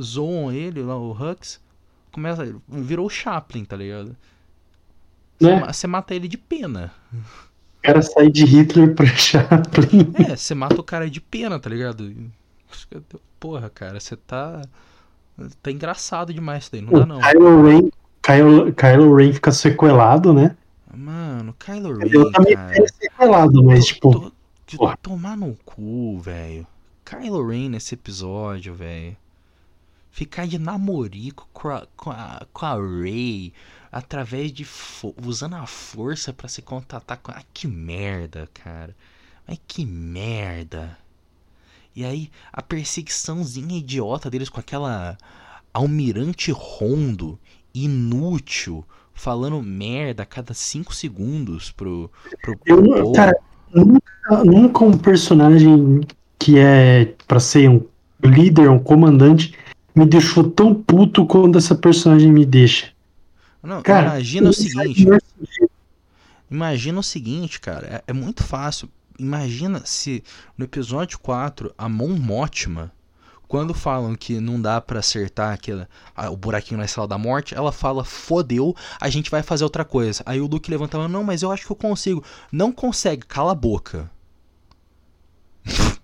zoam 0.00 0.52
ele, 0.52 0.82
lá, 0.82 0.96
o 0.96 1.12
Hux. 1.12 1.58
Começa, 2.16 2.56
virou 2.66 3.04
o 3.04 3.10
Chaplin, 3.10 3.62
tá 3.62 3.76
ligado? 3.76 4.16
Né? 5.38 5.62
Você 5.66 5.86
mata 5.86 6.14
ele 6.14 6.26
de 6.26 6.38
pena. 6.38 6.90
O 7.12 7.82
cara 7.82 8.00
sai 8.00 8.30
de 8.30 8.42
Hitler 8.42 8.94
pra 8.94 9.04
Chaplin. 9.14 10.14
É, 10.14 10.34
você 10.34 10.54
mata 10.54 10.80
o 10.80 10.82
cara 10.82 11.10
de 11.10 11.20
pena, 11.20 11.60
tá 11.60 11.68
ligado? 11.68 12.10
Porra, 13.38 13.68
cara, 13.68 14.00
você 14.00 14.16
tá. 14.16 14.62
Tá 15.62 15.70
engraçado 15.70 16.32
demais 16.32 16.62
isso 16.62 16.72
daí, 16.72 16.80
não 16.80 16.94
o 16.94 17.00
dá 17.00 17.04
não. 17.04 17.20
Kylo 17.20 17.62
Ren, 17.62 17.90
Kylo, 18.22 18.72
Kylo 18.72 19.14
Ren 19.14 19.32
fica 19.34 19.52
sequelado, 19.52 20.32
né? 20.32 20.56
Mano, 20.96 21.54
Kylo 21.58 21.98
Ren. 21.98 22.08
Eu 22.10 22.32
também 22.32 22.54
cara, 22.54 22.88
sequelado, 22.88 23.62
mas 23.62 23.84
tipo. 23.84 24.32
Tô, 24.64 24.96
tomar 25.02 25.36
no 25.36 25.54
cu, 25.66 26.18
velho. 26.18 26.66
Kylo 27.04 27.46
Ren 27.46 27.68
nesse 27.68 27.94
episódio, 27.94 28.72
velho. 28.74 29.14
Ficar 30.16 30.46
de 30.46 30.58
namorico 30.58 31.46
com 31.52 31.68
a, 31.68 31.86
com 31.94 32.10
a, 32.10 32.46
com 32.50 32.64
a 32.64 32.74
Rey 32.74 33.52
através 33.92 34.50
de. 34.50 34.66
usando 35.22 35.56
a 35.56 35.66
força 35.66 36.32
para 36.32 36.48
se 36.48 36.62
contatar 36.62 37.18
com. 37.18 37.32
Ah, 37.32 37.42
que 37.52 37.68
merda, 37.68 38.48
cara. 38.54 38.96
Mas 39.46 39.60
que 39.68 39.84
merda. 39.84 40.96
E 41.94 42.02
aí 42.02 42.30
a 42.50 42.62
perseguiçãozinha 42.62 43.76
idiota 43.76 44.30
deles 44.30 44.48
com 44.48 44.58
aquela 44.58 45.18
almirante 45.74 46.50
rondo, 46.50 47.38
inútil, 47.74 48.82
falando 49.12 49.62
merda 49.62 50.22
a 50.22 50.26
cada 50.26 50.54
5 50.54 50.94
segundos 50.94 51.70
pro, 51.72 52.10
pro, 52.40 52.56
pro 52.56 52.96
Eu, 52.96 53.12
Cara, 53.12 53.38
nunca, 53.70 54.44
nunca 54.46 54.82
um 54.82 54.96
personagem 54.96 56.00
que 56.38 56.58
é 56.58 57.14
para 57.28 57.38
ser 57.38 57.68
um 57.68 57.84
líder, 58.24 58.70
um 58.70 58.78
comandante, 58.78 59.54
me 59.96 60.06
deixou 60.06 60.48
tão 60.48 60.74
puto 60.74 61.26
quando 61.26 61.58
essa 61.58 61.74
personagem 61.74 62.30
me 62.30 62.44
deixa. 62.44 62.92
Não, 63.62 63.82
cara, 63.82 64.08
imagina 64.08 64.50
o 64.50 64.52
seguinte. 64.52 65.08
Imagina 66.48 67.00
o 67.00 67.02
seguinte, 67.02 67.58
cara. 67.58 67.86
É, 67.86 68.10
é 68.10 68.12
muito 68.12 68.44
fácil 68.44 68.88
imagina 69.18 69.82
se 69.84 70.22
no 70.56 70.64
episódio 70.64 71.18
4 71.18 71.72
a 71.76 71.88
Mon 71.88 72.16
Mothma, 72.16 72.92
quando 73.48 73.72
falam 73.72 74.14
que 74.16 74.40
não 74.40 74.60
dá 74.60 74.80
para 74.80 74.98
acertar 74.98 75.54
aquele, 75.54 75.86
a, 76.16 76.30
o 76.30 76.36
buraquinho 76.36 76.78
na 76.78 76.84
estrela 76.84 77.06
da 77.06 77.16
morte, 77.16 77.54
ela 77.54 77.70
fala: 77.70 78.04
fodeu, 78.04 78.74
a 79.00 79.08
gente 79.08 79.30
vai 79.30 79.42
fazer 79.42 79.64
outra 79.64 79.84
coisa. 79.84 80.22
Aí 80.26 80.40
o 80.40 80.46
Luke 80.46 80.70
levanta 80.70 80.98
a 80.98 81.08
não, 81.08 81.22
mas 81.22 81.42
eu 81.42 81.52
acho 81.52 81.64
que 81.64 81.72
eu 81.72 81.76
consigo. 81.76 82.22
Não 82.50 82.72
consegue, 82.72 83.24
cala 83.26 83.52
a 83.52 83.54
boca. 83.54 84.10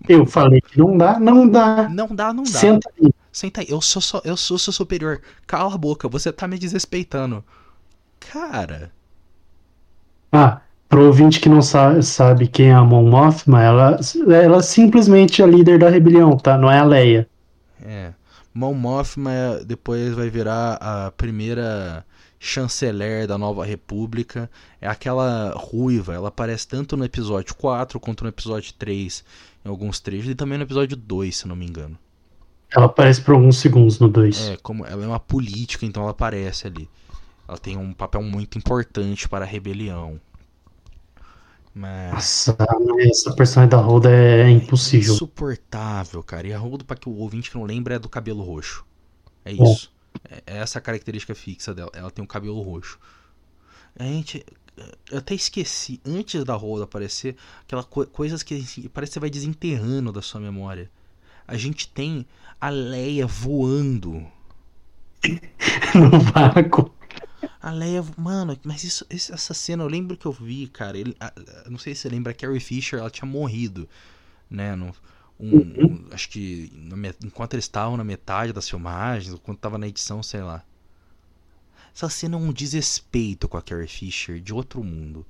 Eu 0.07 0.25
falei 0.25 0.59
que 0.61 0.77
não 0.77 0.97
dá, 0.97 1.19
não 1.19 1.47
dá. 1.47 1.89
Não 1.89 2.07
dá, 2.07 2.33
não 2.33 2.43
dá. 2.43 2.49
Senta 2.49 2.89
aí. 3.01 3.11
Senta 3.33 3.59
aí, 3.59 3.67
eu 3.69 3.81
sou, 3.81 4.01
só, 4.01 4.21
eu 4.23 4.37
sou 4.37 4.57
seu 4.57 4.71
superior. 4.71 5.21
Cala 5.45 5.73
a 5.73 5.77
boca, 5.77 6.07
você 6.07 6.31
tá 6.31 6.47
me 6.47 6.57
desrespeitando. 6.57 7.43
Cara. 8.19 8.93
Ah, 10.31 10.61
Pro 10.93 11.07
ouvinte 11.07 11.39
que 11.39 11.49
não 11.49 11.59
sabe, 11.59 12.03
sabe 12.03 12.47
quem 12.47 12.67
é 12.69 12.73
a 12.73 12.83
Mon 12.83 13.09
Mothma, 13.09 13.63
ela, 13.63 13.99
ela 14.31 14.57
é 14.57 14.61
simplesmente 14.61 15.41
a 15.41 15.47
líder 15.47 15.79
da 15.79 15.89
rebelião, 15.89 16.37
tá? 16.37 16.55
Não 16.55 16.69
é 16.69 16.77
a 16.77 16.83
Leia. 16.83 17.27
É. 17.81 18.13
Mon 18.53 18.75
Mothma 18.75 19.31
é- 19.31 19.63
depois 19.65 20.13
vai 20.13 20.29
virar 20.29 20.75
a 20.79 21.09
primeira 21.09 22.05
chanceler 22.39 23.25
da 23.25 23.39
Nova 23.39 23.65
República. 23.65 24.47
É 24.79 24.87
aquela 24.87 25.53
ruiva, 25.55 26.13
ela 26.13 26.27
aparece 26.27 26.67
tanto 26.67 26.95
no 26.95 27.05
episódio 27.05 27.55
4 27.55 27.99
quanto 27.99 28.23
no 28.23 28.29
episódio 28.29 28.71
3, 28.77 29.25
em 29.65 29.69
alguns 29.69 29.99
trechos, 29.99 30.29
e 30.29 30.35
também 30.35 30.59
no 30.59 30.63
episódio 30.63 30.95
2, 30.95 31.35
se 31.35 31.47
não 31.47 31.55
me 31.55 31.65
engano. 31.65 31.97
Ela 32.75 32.85
aparece 32.87 33.21
por 33.21 33.35
alguns 33.35 33.57
segundos 33.57 33.99
no 33.99 34.09
2. 34.09 34.37
É, 34.37 34.57
como 34.57 34.85
ela 34.85 35.03
é 35.03 35.07
uma 35.07 35.19
política, 35.19 35.85
então 35.85 36.03
ela 36.03 36.11
aparece 36.11 36.67
ali. 36.67 36.89
Ela 37.47 37.57
tem 37.57 37.77
um 37.77 37.93
papel 37.93 38.21
muito 38.23 38.57
importante 38.57 39.27
para 39.29 39.45
a 39.45 39.47
rebelião. 39.47 40.19
Mas 41.73 42.13
Nossa, 42.13 42.55
essa 42.99 43.35
personagem 43.35 43.69
da 43.69 43.77
Roda 43.77 44.09
é 44.11 44.49
impossível. 44.49 45.13
insuportável, 45.13 46.23
cara. 46.23 46.47
E 46.47 46.53
a 46.53 46.59
Holdo, 46.59 46.85
pra 46.85 46.95
que 46.95 47.09
o 47.09 47.13
ouvinte 47.13 47.49
que 47.49 47.57
não 47.57 47.63
lembra, 47.65 47.95
é 47.95 47.99
do 47.99 48.09
cabelo 48.09 48.43
roxo. 48.43 48.85
É 49.45 49.51
isso. 49.51 49.91
É 50.29 50.43
é 50.45 50.57
essa 50.57 50.79
a 50.79 50.81
característica 50.81 51.33
fixa 51.35 51.73
dela. 51.73 51.91
Ela 51.93 52.11
tem 52.11 52.23
um 52.23 52.27
cabelo 52.27 52.61
roxo. 52.61 52.99
A 53.97 54.03
gente. 54.03 54.45
Eu 55.11 55.19
até 55.19 55.35
esqueci, 55.35 56.01
antes 56.05 56.43
da 56.43 56.55
Holdo 56.55 56.83
aparecer, 56.83 57.35
aquela 57.63 57.83
co- 57.83 58.07
coisas 58.07 58.41
que 58.43 58.55
parece 58.89 59.11
que 59.11 59.13
você 59.15 59.19
vai 59.19 59.29
desenterrando 59.29 60.11
da 60.11 60.21
sua 60.21 60.41
memória. 60.41 60.89
A 61.47 61.57
gente 61.57 61.87
tem 61.87 62.25
a 62.59 62.69
Leia 62.69 63.27
voando. 63.27 64.25
no 65.95 66.19
vácuo. 66.19 66.91
A 67.61 67.71
Leia, 67.71 68.03
mano, 68.17 68.57
mas 68.63 68.83
isso, 68.83 69.05
essa 69.09 69.53
cena 69.53 69.83
eu 69.83 69.87
lembro 69.87 70.17
que 70.17 70.25
eu 70.25 70.31
vi, 70.31 70.67
cara. 70.67 70.97
Ele, 70.97 71.15
a- 71.19 71.33
não 71.69 71.77
sei 71.77 71.95
se 71.95 72.01
você 72.01 72.09
lembra, 72.09 72.31
a 72.31 72.35
Carrie 72.35 72.59
Fisher, 72.59 72.99
ela 72.99 73.09
tinha 73.09 73.29
morrido, 73.29 73.87
né? 74.49 74.75
No, 74.75 74.93
um- 75.39 75.57
um- 75.85 76.07
acho 76.11 76.29
que 76.29 76.71
me- 76.73 77.13
enquanto 77.23 77.53
eles 77.53 77.65
estavam 77.65 77.97
na 77.97 78.03
metade 78.03 78.53
das 78.53 78.69
filmagens, 78.69 79.33
ou 79.33 79.39
quando 79.39 79.57
tava 79.57 79.77
na 79.77 79.87
edição, 79.87 80.21
sei 80.21 80.41
lá. 80.41 80.63
Essa 81.95 82.09
cena 82.09 82.35
é 82.35 82.39
um 82.39 82.51
desrespeito 82.51 83.47
com 83.47 83.57
a 83.57 83.61
Carrie 83.61 83.87
Fisher 83.87 84.39
de 84.39 84.53
outro 84.53 84.83
mundo. 84.83 85.25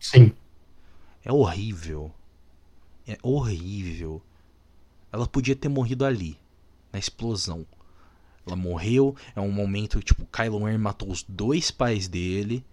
Sim. 0.00 0.32
É 1.24 1.32
horrível. 1.32 2.12
É 3.06 3.16
horrível. 3.22 4.22
Ela 5.12 5.26
podia 5.26 5.56
ter 5.56 5.68
morrido 5.68 6.04
ali, 6.04 6.38
na 6.92 6.98
explosão. 6.98 7.66
Ela 8.46 8.56
morreu, 8.56 9.16
é 9.34 9.40
um 9.40 9.50
momento 9.50 10.00
tipo, 10.00 10.26
Kylo 10.26 10.64
Ren 10.64 10.78
matou 10.78 11.10
os 11.10 11.22
dois 11.22 11.70
pais 11.70 12.06
dele. 12.06 12.64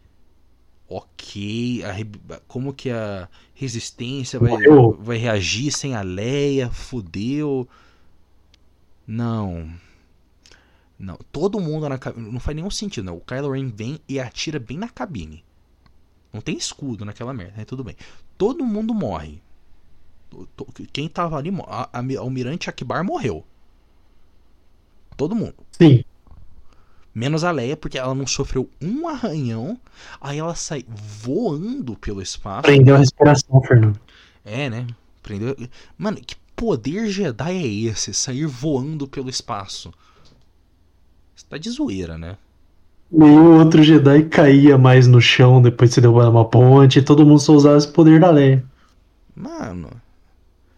Ok, 0.88 1.84
a 1.84 2.40
como 2.48 2.74
que 2.74 2.92
a 2.92 3.28
resistência 3.56 4.40
vai, 4.40 4.52
vai 5.00 5.18
reagir 5.18 5.72
sem 5.72 5.96
a 5.96 6.02
Leia? 6.02 6.70
Fudeu. 6.70 7.68
Não. 9.08 9.74
Não, 11.00 11.18
todo 11.32 11.60
mundo 11.60 11.90
na 11.90 11.98
cabine. 11.98 12.32
Não 12.32 12.40
faz 12.40 12.56
nenhum 12.56 12.70
sentido, 12.70 13.06
não. 13.06 13.18
O 13.18 13.22
Kylo 13.22 13.52
Ren 13.52 13.70
vem 13.70 14.00
e 14.08 14.20
atira 14.20 14.60
bem 14.60 14.78
na 14.78 14.88
cabine. 14.88 15.44
Não 16.32 16.42
tem 16.42 16.58
escudo 16.58 17.06
naquela 17.06 17.34
merda, 17.34 17.58
né? 17.58 17.66
Tudo 17.66 17.84
bem. 17.84 17.96
Todo 18.38 18.66
mundo 18.66 18.94
morre. 18.94 19.42
Quem 20.92 21.08
tava 21.08 21.38
ali, 21.38 21.52
a, 21.68 21.90
a, 21.92 22.20
Almirante 22.20 22.70
Akbar 22.70 23.04
morreu. 23.04 23.44
Todo 25.16 25.36
mundo. 25.36 25.56
Sim. 25.72 26.04
Menos 27.14 27.44
a 27.44 27.52
Leia, 27.52 27.78
porque 27.78 27.98
ela 27.98 28.16
não 28.16 28.26
sofreu 28.26 28.68
um 28.82 29.08
arranhão. 29.08 29.80
Aí 30.20 30.40
ela 30.40 30.56
sai 30.56 30.84
voando 30.88 31.96
pelo 31.96 32.22
espaço. 32.22 32.64
Prendeu 32.64 32.96
a 32.96 33.00
respiração, 33.00 33.62
Fernando. 33.62 34.00
É, 34.44 34.70
né? 34.70 34.88
Prendeu. 35.22 35.56
Mano, 35.98 36.18
que 36.18 36.36
poder 36.56 37.08
Jedi 37.10 37.52
é 37.52 37.68
esse? 37.92 38.14
Sair 38.14 38.48
voando 38.48 39.08
pelo 39.08 39.30
espaço. 39.30 39.94
Você 41.36 41.46
tá 41.48 41.58
de 41.58 41.70
zoeira, 41.70 42.18
né? 42.18 42.38
Nenhum 43.12 43.60
outro 43.60 43.84
Jedi 43.84 44.24
caía 44.24 44.76
mais 44.76 45.06
no 45.06 45.22
chão 45.22 45.62
depois 45.62 45.92
de 45.92 45.96
se 45.96 46.02
derrubar 46.02 46.30
uma 46.30 46.46
ponte. 46.46 47.02
Todo 47.02 47.26
mundo 47.26 47.40
só 47.40 47.54
usava 47.54 47.78
esse 47.78 47.88
poder 47.88 48.20
da 48.20 48.32
Leia. 48.32 48.64
Mano, 49.36 49.90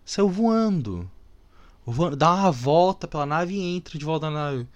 saiu 0.05 0.29
voando. 0.29 1.09
voando. 1.85 2.15
Dá 2.15 2.33
uma 2.33 2.51
volta 2.51 3.07
pela 3.07 3.25
nave 3.25 3.55
e 3.55 3.75
entra 3.77 3.97
de 3.97 4.05
volta 4.05 4.29
na 4.29 4.51
nave. 4.51 4.67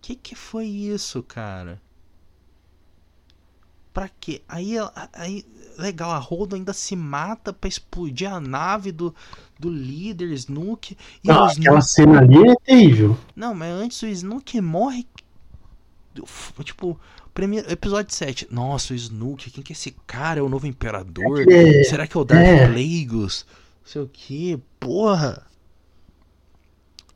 Que 0.00 0.14
que 0.14 0.34
foi 0.34 0.66
isso, 0.66 1.22
cara? 1.22 1.80
Pra 3.92 4.08
quê? 4.20 4.42
Aí, 4.48 4.74
aí 5.12 5.44
legal, 5.78 6.10
a 6.10 6.18
Holdo 6.18 6.54
ainda 6.54 6.72
se 6.72 6.94
mata 6.94 7.52
pra 7.52 7.68
explodir 7.68 8.30
a 8.30 8.38
nave 8.40 8.92
do, 8.92 9.14
do 9.58 9.70
líder 9.70 10.30
Snook. 10.32 10.96
E 11.24 11.30
Ah, 11.30 11.46
aquela 11.46 11.78
Snook... 11.78 11.84
cena 11.84 12.18
ali 12.20 12.50
é 12.50 12.54
terrível. 12.56 13.18
Não, 13.34 13.54
mas 13.54 13.72
antes 13.72 14.02
o 14.02 14.06
Snook 14.06 14.60
morre. 14.60 15.06
Tipo, 16.62 16.98
primeiro, 17.34 17.70
episódio 17.70 18.14
7. 18.14 18.48
Nossa, 18.50 18.92
o 18.92 18.96
Snook, 18.96 19.50
quem 19.50 19.62
que 19.62 19.72
é 19.72 19.74
esse 19.74 19.96
cara? 20.06 20.40
É 20.40 20.42
o 20.42 20.48
novo 20.48 20.66
imperador? 20.66 21.40
É, 21.50 21.82
Será 21.84 22.06
que 22.06 22.16
é 22.16 22.20
o 22.20 22.24
Darth 22.24 22.44
é. 22.46 22.66
Plagueis? 22.66 23.46
Não 23.86 23.92
sei 23.92 24.02
o 24.02 24.10
que, 24.12 24.58
porra. 24.80 25.46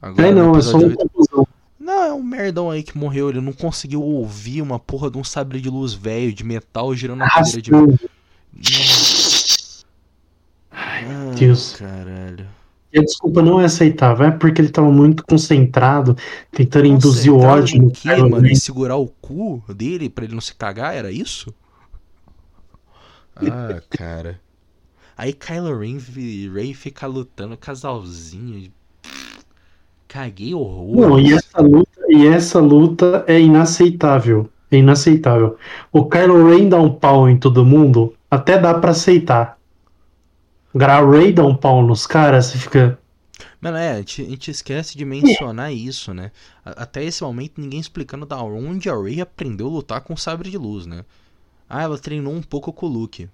É, 0.01 0.07
Agora, 0.07 0.31
no 0.31 0.37
não, 0.53 0.57
é 0.57 0.63
só 0.63 0.79
uma 0.79 0.87
oito- 0.87 0.97
confusão. 0.99 1.49
Não, 1.81 2.03
é 2.05 2.13
um 2.15 2.23
merdão 2.23 2.71
aí 2.71 2.85
que 2.85 2.97
morreu. 2.97 3.29
Ele 3.29 3.41
não 3.41 3.53
conseguiu 3.53 4.01
ouvir 4.01 4.63
uma 4.63 4.79
porra 4.79 5.11
de 5.11 5.19
um 5.19 5.25
sabre 5.25 5.61
de 5.61 5.69
luz 5.69 5.93
velho 5.95 6.33
de 6.33 6.45
metal 6.45 6.95
girando 6.95 7.19
na 7.19 7.29
cadeira 7.29 7.61
de. 7.61 7.75
Arrastando. 7.75 8.11
Ah, 10.71 11.35
Deus. 11.37 11.75
Caralho. 11.75 12.47
E 12.93 12.99
a 13.01 13.03
desculpa 13.03 13.43
não 13.43 13.61
é 13.61 13.65
aceitável, 13.65 14.27
é 14.27 14.31
porque 14.31 14.61
ele 14.61 14.69
tava 14.69 14.91
muito 14.93 15.25
concentrado, 15.25 16.17
tentando 16.53 16.87
induzir 16.87 17.33
o 17.33 17.39
ódio 17.41 17.77
em 17.79 17.81
no 17.83 17.91
quê, 17.91 18.15
Kylo 18.15 18.31
mano? 18.31 18.47
Em 18.47 18.55
segurar 18.55 18.97
o 18.97 19.07
cu 19.09 19.63
dele 19.75 20.09
pra 20.09 20.25
ele 20.25 20.35
não 20.35 20.41
se 20.41 20.55
cagar? 20.55 20.95
Era 20.95 21.11
isso? 21.11 21.53
Ah, 23.43 23.81
cara. 23.91 24.41
Aí 25.21 25.35
Kylo 25.35 25.79
Ren 25.79 25.99
e 26.17 26.49
Rey 26.49 26.73
fica 26.73 27.07
lutando, 27.07 27.55
casalzinho. 27.55 28.73
Caguei 30.09 30.55
horror. 30.55 30.97
Não, 30.97 31.21
e 31.21 31.35
essa 31.35 31.61
luta, 31.61 32.01
e 32.09 32.27
essa 32.27 32.59
luta 32.59 33.25
é 33.27 33.39
inaceitável. 33.39 34.51
É 34.71 34.79
inaceitável. 34.79 35.59
O 35.93 36.09
Kylo 36.09 36.49
Ren 36.49 36.71
dá 36.71 36.81
um 36.81 36.91
pau 36.91 37.29
em 37.29 37.37
todo 37.37 37.67
mundo, 37.67 38.15
até 38.31 38.59
dá 38.59 38.73
pra 38.73 38.93
aceitar. 38.93 39.59
Agora 40.75 40.95
a 40.95 41.11
Rey 41.11 41.35
dá 41.35 41.45
um 41.45 41.55
pau 41.55 41.83
nos 41.83 42.07
caras, 42.07 42.47
você 42.47 42.57
fica. 42.57 42.99
Mano, 43.61 43.77
é, 43.77 43.93
a 43.93 43.97
gente, 43.99 44.23
a 44.23 44.25
gente 44.25 44.51
esquece 44.51 44.97
de 44.97 45.05
mencionar 45.05 45.71
isso, 45.71 46.15
né? 46.15 46.33
Até 46.65 47.05
esse 47.05 47.23
momento 47.23 47.61
ninguém 47.61 47.79
explicando 47.79 48.25
da 48.25 48.43
onde 48.43 48.89
a 48.89 48.97
Rey 48.97 49.21
aprendeu 49.21 49.67
a 49.67 49.71
lutar 49.71 50.01
com 50.01 50.15
o 50.15 50.19
sabre 50.19 50.49
de 50.49 50.57
luz, 50.57 50.87
né? 50.87 51.05
Ah, 51.69 51.83
ela 51.83 51.99
treinou 51.99 52.33
um 52.33 52.41
pouco 52.41 52.73
com 52.73 52.87
o 52.87 52.89
Luke. 52.89 53.29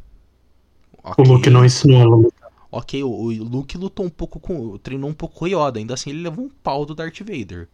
O 1.15 1.23
Ok. 1.23 1.25
Luke 1.25 1.51
não 1.51 1.65
ensinou 1.65 2.01
ela 2.01 2.15
a 2.15 2.19
lutar. 2.19 2.53
Ok, 2.71 3.03
o, 3.03 3.09
o 3.09 3.45
Luke 3.45 3.79
lutou 3.79 4.05
um 4.07 4.11
pouco 4.11 4.39
com. 4.41 4.77
treinou 4.79 5.09
um 5.11 5.15
pouco 5.15 5.37
com 5.37 5.45
o 5.45 5.49
Yoda, 5.49 5.79
ainda 5.79 5.95
assim 5.95 6.11
ele 6.11 6.23
levou 6.23 6.47
um 6.47 6.51
pau 6.51 6.85
do 6.87 6.95
Darth 6.95 7.19
Vader. 7.21 7.69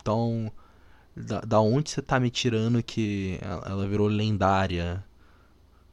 Então. 0.00 0.52
Da, 1.16 1.40
da 1.40 1.60
onde 1.60 1.90
você 1.90 2.00
tá 2.02 2.20
me 2.20 2.30
tirando 2.30 2.82
que 2.82 3.38
ela, 3.42 3.66
ela 3.68 3.88
virou 3.88 4.06
lendária? 4.08 5.04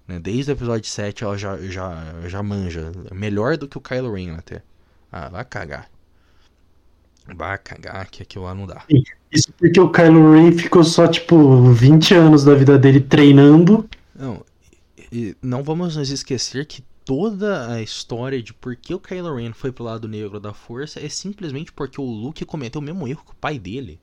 Né? 0.07 0.19
Desde 0.19 0.51
o 0.51 0.53
episódio 0.53 0.89
7 0.89 1.23
ela 1.23 1.37
já, 1.37 1.57
já, 1.59 2.27
já 2.27 2.43
manja. 2.43 2.91
Melhor 3.13 3.57
do 3.57 3.67
que 3.67 3.77
o 3.77 3.81
Kylo 3.81 4.13
Ren 4.13 4.35
até. 4.37 4.63
Ah, 5.11 5.29
vai 5.29 5.45
cagar. 5.45 5.89
Vai 7.35 7.57
cagar 7.59 8.09
que 8.09 8.23
aquilo 8.23 8.45
lá 8.45 8.53
não 8.55 8.65
dá. 8.67 8.83
Isso 9.32 9.51
porque 9.57 9.80
o 9.80 9.89
Kylo 9.89 10.34
Ren 10.34 10.51
ficou 10.51 10.84
só, 10.84 11.07
tipo, 11.07 11.71
20 11.71 12.13
anos 12.13 12.43
da 12.43 12.53
vida 12.53 12.78
dele 12.78 13.01
treinando. 13.01 13.88
Não, 14.17 14.43
e 15.11 15.36
não 15.41 15.63
vamos 15.63 15.95
nos 15.95 16.09
esquecer 16.09 16.65
que 16.65 16.84
toda 17.03 17.71
a 17.71 17.82
história 17.82 18.41
de 18.41 18.53
por 18.53 18.76
que 18.76 18.93
o 18.93 18.99
Kylo 18.99 19.36
Ren 19.36 19.53
foi 19.53 19.71
pro 19.71 19.84
lado 19.84 20.07
negro 20.07 20.39
da 20.39 20.53
força 20.53 20.99
é 20.99 21.07
simplesmente 21.07 21.71
porque 21.71 22.01
o 22.01 22.03
Luke 22.03 22.43
cometeu 22.45 22.82
o 22.82 22.84
mesmo 22.84 23.07
erro 23.07 23.23
que 23.23 23.32
o 23.32 23.36
pai 23.36 23.59
dele. 23.59 23.99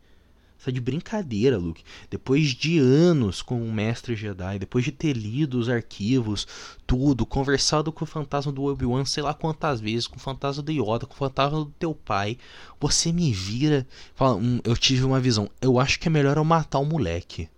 Isso 0.63 0.71
é 0.71 0.73
de 0.73 0.81
brincadeira, 0.81 1.59
Luke. 1.59 1.83
Depois 2.09 2.51
de 2.51 2.79
anos 2.79 3.43
com 3.43 3.61
o 3.61 3.73
Mestre 3.73 4.15
Jedi, 4.15 4.61
depois 4.61 4.85
de 4.85 4.93
ter 4.93 5.13
lido 5.13 5.59
os 5.59 5.69
arquivos, 5.69 6.47
tudo, 6.87 7.27
conversado 7.27 7.91
com 7.91 8.05
o 8.05 8.07
fantasma 8.07 8.53
do 8.53 8.63
Obi-Wan 8.63 9.05
sei 9.05 9.25
lá 9.25 9.35
quantas 9.35 9.81
vezes, 9.81 10.07
com 10.07 10.19
o 10.19 10.21
fantasma 10.21 10.63
do 10.63 10.71
Yoda, 10.71 11.05
com 11.05 11.15
o 11.15 11.17
fantasma 11.17 11.59
do 11.59 11.73
teu 11.81 11.93
pai, 11.93 12.39
você 12.81 13.11
me 13.11 13.33
vira 13.33 13.85
fala, 14.15 14.37
hum, 14.37 14.61
eu 14.63 14.77
tive 14.77 15.03
uma 15.03 15.19
visão. 15.19 15.51
Eu 15.61 15.81
acho 15.81 15.99
que 15.99 16.07
é 16.07 16.11
melhor 16.13 16.37
eu 16.37 16.45
matar 16.45 16.79
o 16.79 16.85
moleque. 16.85 17.49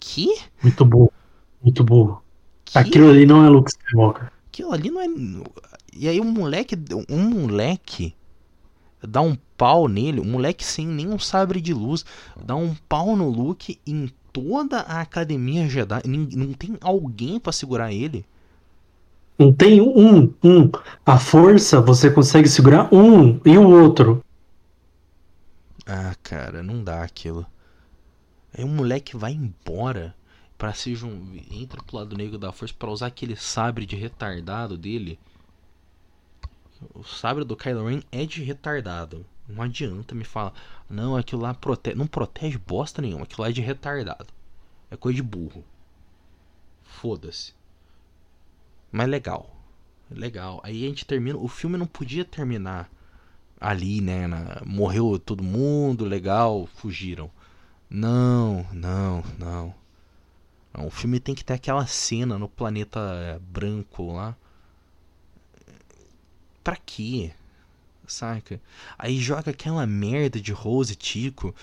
Que? 0.00 0.26
Muito 0.60 0.84
burro. 0.84 1.12
Muito 1.62 1.84
burro. 1.84 2.20
Que? 2.64 2.78
Aquilo 2.78 3.08
ali 3.08 3.26
não 3.26 3.46
é 3.46 3.48
Luke 3.48 3.70
Skywalker. 3.70 4.32
Aquilo 4.48 4.72
ali 4.72 4.90
não 4.90 5.00
é. 5.00 5.06
E 5.92 6.08
aí 6.08 6.20
um 6.20 6.32
moleque. 6.32 6.76
Um 7.08 7.30
moleque 7.30 8.12
dá 9.06 9.20
um 9.20 9.36
pau 9.56 9.88
nele, 9.88 10.20
um 10.20 10.30
moleque 10.30 10.64
sem 10.64 10.86
nenhum 10.86 11.18
sabre 11.18 11.60
de 11.60 11.72
luz, 11.72 12.04
dá 12.44 12.54
um 12.56 12.74
pau 12.88 13.16
no 13.16 13.28
Luke 13.28 13.78
em 13.86 14.10
toda 14.32 14.80
a 14.80 15.00
academia 15.00 15.68
Jedi. 15.68 16.02
Não 16.06 16.52
tem 16.52 16.76
alguém 16.80 17.38
para 17.38 17.52
segurar 17.52 17.92
ele. 17.92 18.24
Não 19.38 19.52
tem 19.52 19.80
um, 19.80 20.32
um. 20.42 20.70
A 21.04 21.18
força 21.18 21.80
você 21.80 22.10
consegue 22.10 22.48
segurar 22.48 22.92
um 22.94 23.40
e 23.44 23.56
o 23.58 23.68
outro. 23.68 24.22
Ah, 25.86 26.14
cara, 26.22 26.62
não 26.62 26.82
dá 26.82 27.02
aquilo. 27.02 27.44
Aí 28.56 28.64
o 28.64 28.68
moleque 28.68 29.16
vai 29.16 29.32
embora 29.32 30.14
para 30.56 30.72
se 30.74 30.94
jun... 30.94 31.10
entra 31.50 31.82
pro 31.82 31.96
lado 31.96 32.16
negro 32.16 32.38
da 32.38 32.52
força 32.52 32.74
para 32.78 32.90
usar 32.90 33.06
aquele 33.06 33.34
sabre 33.34 33.84
de 33.84 33.96
retardado 33.96 34.76
dele. 34.76 35.18
O 36.94 37.04
sabre 37.04 37.44
do 37.44 37.56
Kylo 37.56 37.86
Ren 37.88 38.02
é 38.10 38.24
de 38.24 38.42
retardado. 38.42 39.24
Não 39.48 39.62
adianta 39.62 40.14
me 40.14 40.24
falar, 40.24 40.52
não, 40.88 41.16
aquilo 41.16 41.42
lá 41.42 41.52
protege, 41.52 41.96
não 41.96 42.06
protege 42.06 42.58
bosta 42.58 43.02
nenhuma, 43.02 43.24
aquilo 43.24 43.42
lá 43.42 43.48
é 43.48 43.52
de 43.52 43.60
retardado. 43.60 44.28
É 44.90 44.96
coisa 44.96 45.16
de 45.16 45.22
burro. 45.22 45.64
Foda-se. 46.82 47.54
Mas 48.90 49.08
legal. 49.08 49.54
Legal. 50.10 50.60
Aí 50.62 50.84
a 50.84 50.88
gente 50.88 51.06
termina, 51.06 51.38
o 51.38 51.48
filme 51.48 51.76
não 51.76 51.86
podia 51.86 52.24
terminar 52.24 52.90
ali, 53.60 54.00
né, 54.00 54.26
na, 54.26 54.60
morreu 54.66 55.18
todo 55.18 55.42
mundo, 55.42 56.04
legal, 56.04 56.66
fugiram. 56.66 57.30
Não, 57.88 58.66
não, 58.72 59.22
não. 59.38 59.74
Não, 60.74 60.86
o 60.86 60.90
filme 60.90 61.20
tem 61.20 61.34
que 61.34 61.44
ter 61.44 61.54
aquela 61.54 61.86
cena 61.86 62.38
no 62.38 62.48
planeta 62.48 63.40
branco 63.42 64.12
lá. 64.12 64.36
Pra 66.62 66.76
quê? 66.76 67.30
Saca? 68.06 68.60
Aí 68.98 69.18
joga 69.18 69.50
aquela 69.50 69.86
merda 69.86 70.40
de 70.40 70.52
Rose 70.52 70.94
Tico 70.94 71.54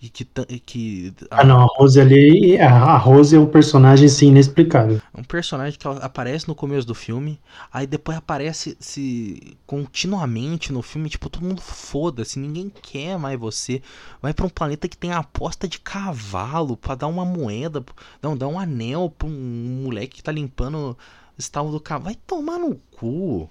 e 0.00 0.10
que, 0.10 0.24
que 0.64 1.14
a... 1.30 1.40
Ah, 1.40 1.44
não, 1.44 1.62
a 1.62 1.66
Rose 1.76 2.00
ali. 2.00 2.58
A 2.58 2.96
Rose 2.96 3.34
é 3.34 3.40
um 3.40 3.46
personagem 3.46 4.08
sim 4.08 4.28
inexplicável. 4.28 5.00
É 5.12 5.20
um 5.20 5.24
personagem 5.24 5.78
que 5.78 5.88
aparece 5.88 6.46
no 6.46 6.54
começo 6.54 6.86
do 6.86 6.94
filme, 6.94 7.40
aí 7.72 7.86
depois 7.86 8.16
aparece 8.18 8.76
se 8.78 9.56
continuamente 9.66 10.72
no 10.72 10.82
filme, 10.82 11.08
tipo, 11.08 11.30
todo 11.30 11.44
mundo 11.44 11.60
foda-se, 11.60 12.38
ninguém 12.38 12.70
quer 12.70 13.18
mais 13.18 13.38
você. 13.38 13.82
Vai 14.20 14.34
para 14.34 14.46
um 14.46 14.50
planeta 14.50 14.88
que 14.88 14.98
tem 14.98 15.12
a 15.12 15.18
aposta 15.18 15.66
de 15.66 15.80
cavalo 15.80 16.76
para 16.76 16.94
dar 16.94 17.06
uma 17.06 17.24
moeda, 17.24 17.84
não, 18.22 18.36
dar 18.36 18.48
um 18.48 18.58
anel 18.58 19.12
pra 19.16 19.26
um 19.26 19.82
moleque 19.84 20.16
que 20.16 20.22
tá 20.22 20.30
limpando 20.30 20.90
o 20.90 20.96
estalo 21.38 21.72
do 21.72 21.80
cavalo. 21.80 22.04
Vai 22.04 22.16
tomar 22.26 22.58
no 22.58 22.76
cu 22.98 23.48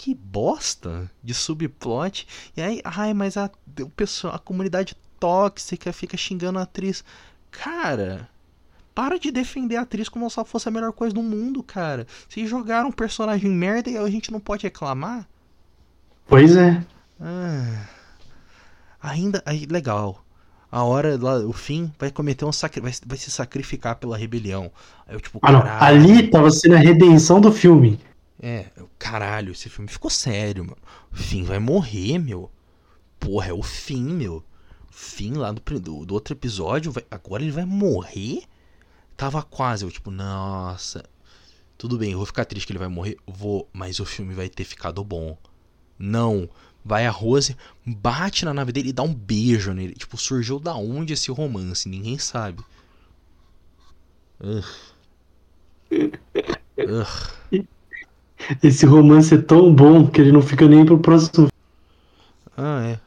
que 0.00 0.14
bosta 0.14 1.10
de 1.22 1.34
subplot. 1.34 2.26
E 2.56 2.62
aí, 2.62 2.80
ai, 2.82 3.12
mas 3.12 3.36
a, 3.36 3.50
o 3.82 3.90
pessoal, 3.90 4.34
a 4.34 4.38
comunidade 4.38 4.96
tóxica 5.18 5.92
fica 5.92 6.16
xingando 6.16 6.58
a 6.58 6.62
atriz. 6.62 7.04
Cara, 7.50 8.26
para 8.94 9.18
de 9.18 9.30
defender 9.30 9.76
a 9.76 9.82
atriz 9.82 10.08
como 10.08 10.30
se 10.30 10.38
ela 10.38 10.46
fosse 10.46 10.66
a 10.66 10.70
melhor 10.70 10.90
coisa 10.94 11.14
do 11.14 11.22
mundo, 11.22 11.62
cara. 11.62 12.06
Se 12.30 12.46
jogaram 12.46 12.88
um 12.88 12.92
personagem 12.92 13.50
merda 13.50 13.90
e 13.90 13.98
a 13.98 14.08
gente 14.08 14.32
não 14.32 14.40
pode 14.40 14.62
reclamar. 14.62 15.28
Pois 16.26 16.56
é. 16.56 16.82
Ah, 17.20 17.84
ainda, 19.02 19.42
aí, 19.44 19.66
legal. 19.66 20.24
A 20.72 20.82
hora 20.82 21.18
lá, 21.20 21.40
o 21.40 21.52
fim, 21.52 21.92
vai 21.98 22.10
cometer 22.10 22.46
um 22.46 22.52
sacri 22.52 22.80
vai, 22.80 22.92
vai 23.04 23.18
se 23.18 23.30
sacrificar 23.30 23.96
pela 23.96 24.16
rebelião. 24.16 24.72
Eu, 25.06 25.20
tipo, 25.20 25.38
ah, 25.42 25.52
não. 25.52 25.62
Ali 25.62 26.28
tava 26.30 26.50
sendo 26.50 26.76
a 26.76 26.78
redenção 26.78 27.38
do 27.38 27.52
filme. 27.52 28.00
É, 28.42 28.70
caralho, 28.98 29.52
esse 29.52 29.68
filme 29.68 29.90
ficou 29.90 30.10
sério, 30.10 30.64
mano. 30.64 30.78
O 31.12 31.16
Finn 31.16 31.44
vai 31.44 31.58
morrer, 31.58 32.18
meu. 32.18 32.50
Porra, 33.18 33.48
é 33.48 33.52
o 33.52 33.62
fim, 33.62 34.02
meu. 34.02 34.36
O 34.88 34.92
Finn 34.92 35.36
lá 35.36 35.52
do, 35.52 35.60
do, 35.78 36.06
do 36.06 36.14
outro 36.14 36.32
episódio, 36.32 36.90
vai, 36.90 37.04
agora 37.10 37.42
ele 37.42 37.52
vai 37.52 37.66
morrer? 37.66 38.44
Tava 39.14 39.42
quase, 39.42 39.84
eu 39.84 39.90
tipo, 39.90 40.10
nossa. 40.10 41.04
Tudo 41.76 41.98
bem, 41.98 42.12
eu 42.12 42.16
vou 42.16 42.26
ficar 42.26 42.46
triste 42.46 42.66
que 42.66 42.72
ele 42.72 42.78
vai 42.78 42.88
morrer, 42.88 43.16
vou, 43.26 43.68
mas 43.72 44.00
o 44.00 44.06
filme 44.06 44.34
vai 44.34 44.48
ter 44.48 44.64
ficado 44.64 45.04
bom. 45.04 45.36
Não, 45.98 46.48
vai 46.82 47.06
a 47.06 47.10
Rose, 47.10 47.54
bate 47.84 48.46
na 48.46 48.54
nave 48.54 48.72
dele 48.72 48.88
e 48.88 48.92
dá 48.92 49.02
um 49.02 49.14
beijo 49.14 49.74
nele. 49.74 49.94
Tipo, 49.94 50.16
surgiu 50.16 50.58
da 50.58 50.74
onde 50.74 51.12
esse 51.12 51.30
romance? 51.30 51.88
Ninguém 51.88 52.18
sabe. 52.18 52.64
Ugh. 54.40 54.64
Ugh. 56.78 57.68
Esse 58.62 58.86
romance 58.86 59.34
é 59.34 59.38
tão 59.38 59.72
bom 59.74 60.06
que 60.06 60.20
ele 60.20 60.32
não 60.32 60.42
fica 60.42 60.66
nem 60.66 60.84
pro 60.84 60.98
próximo. 60.98 61.48
Ah, 62.56 62.82
é. 62.84 63.00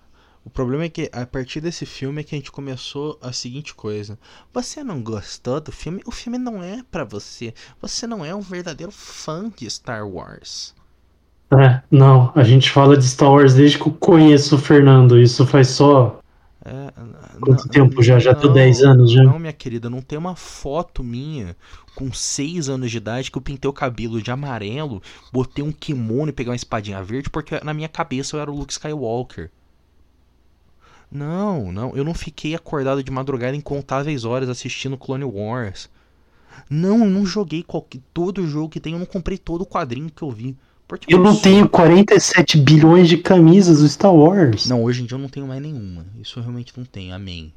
O 0.45 0.49
problema 0.49 0.84
é 0.84 0.89
que 0.89 1.09
a 1.13 1.25
partir 1.25 1.61
desse 1.61 1.86
filme 1.86 2.19
é 2.19 2.23
que 2.23 2.36
a 2.36 2.38
gente 2.38 2.51
começou 2.51 3.17
a 3.21 3.31
seguinte 3.31 3.73
coisa. 3.73 4.19
Você 4.53 4.84
não 4.84 5.01
gostou 5.01 5.61
do 5.61 5.71
filme? 5.71 6.01
O 6.05 6.11
filme 6.11 6.38
não 6.38 6.61
é 6.61 6.81
para 6.91 7.05
você. 7.05 7.53
Você 7.81 8.05
não 8.05 8.25
é 8.25 8.36
um 8.36 8.41
verdadeiro 8.41 8.91
fã 8.91 9.49
de 9.55 9.69
Star 9.69 10.05
Wars. 10.07 10.75
É, 11.51 11.81
não. 11.89 12.31
A 12.36 12.43
gente 12.43 12.69
fala 12.69 12.97
de 12.97 13.07
Star 13.07 13.31
Wars 13.31 13.53
desde 13.53 13.77
que 13.77 13.88
eu 13.88 13.93
conheço 13.93 14.55
o 14.55 14.59
Fernando. 14.59 15.19
Isso 15.19 15.45
faz 15.45 15.69
só 15.69 16.19
Quanto 17.45 17.65
não, 17.65 17.69
tempo 17.69 18.01
já? 18.01 18.19
Já 18.19 18.33
tô 18.33 18.47
10 18.47 18.83
anos 18.83 19.11
já? 19.11 19.23
Não, 19.23 19.39
minha 19.39 19.53
querida, 19.53 19.89
não 19.89 20.01
tem 20.01 20.17
uma 20.17 20.35
foto 20.35 21.03
minha 21.03 21.55
com 21.95 22.11
6 22.11 22.69
anos 22.69 22.89
de 22.89 22.97
idade 22.97 23.31
que 23.31 23.37
eu 23.37 23.41
pintei 23.41 23.69
o 23.69 23.73
cabelo 23.73 24.21
de 24.21 24.31
amarelo, 24.31 25.01
botei 25.31 25.63
um 25.63 25.71
kimono 25.71 26.29
e 26.29 26.33
peguei 26.33 26.49
uma 26.49 26.55
espadinha 26.55 27.03
verde 27.03 27.29
porque 27.29 27.59
na 27.63 27.73
minha 27.73 27.89
cabeça 27.89 28.35
eu 28.35 28.41
era 28.41 28.51
o 28.51 28.55
Luke 28.55 28.73
Skywalker. 28.73 29.51
Não, 31.11 31.71
não, 31.71 31.95
eu 31.95 32.03
não 32.03 32.13
fiquei 32.13 32.55
acordado 32.55 33.03
de 33.03 33.11
madrugada 33.11 33.55
incontáveis 33.55 34.25
horas 34.25 34.49
assistindo 34.49 34.97
Clone 34.97 35.23
Wars. 35.23 35.87
Não, 36.69 37.03
eu 37.03 37.09
não 37.09 37.25
joguei 37.25 37.61
qualquer, 37.61 38.01
todo 38.11 38.47
jogo 38.47 38.69
que 38.69 38.79
tem, 38.79 38.93
eu 38.93 38.99
não 38.99 39.05
comprei 39.05 39.37
todo 39.37 39.61
o 39.61 39.65
quadrinho 39.65 40.09
que 40.09 40.23
eu 40.23 40.31
vi. 40.31 40.57
Eu 41.07 41.19
não 41.19 41.35
tenho 41.35 41.67
47 41.67 42.57
bilhões 42.57 43.07
de 43.07 43.17
camisas 43.17 43.79
do 43.79 43.87
Star 43.87 44.13
Wars. 44.13 44.67
Não, 44.67 44.83
hoje 44.83 45.03
em 45.03 45.05
dia 45.05 45.15
eu 45.15 45.21
não 45.21 45.29
tenho 45.29 45.47
mais 45.47 45.61
nenhuma. 45.61 46.05
Isso 46.21 46.39
eu 46.39 46.43
realmente 46.43 46.73
não 46.75 46.85
tenho, 46.85 47.13
amém. 47.13 47.53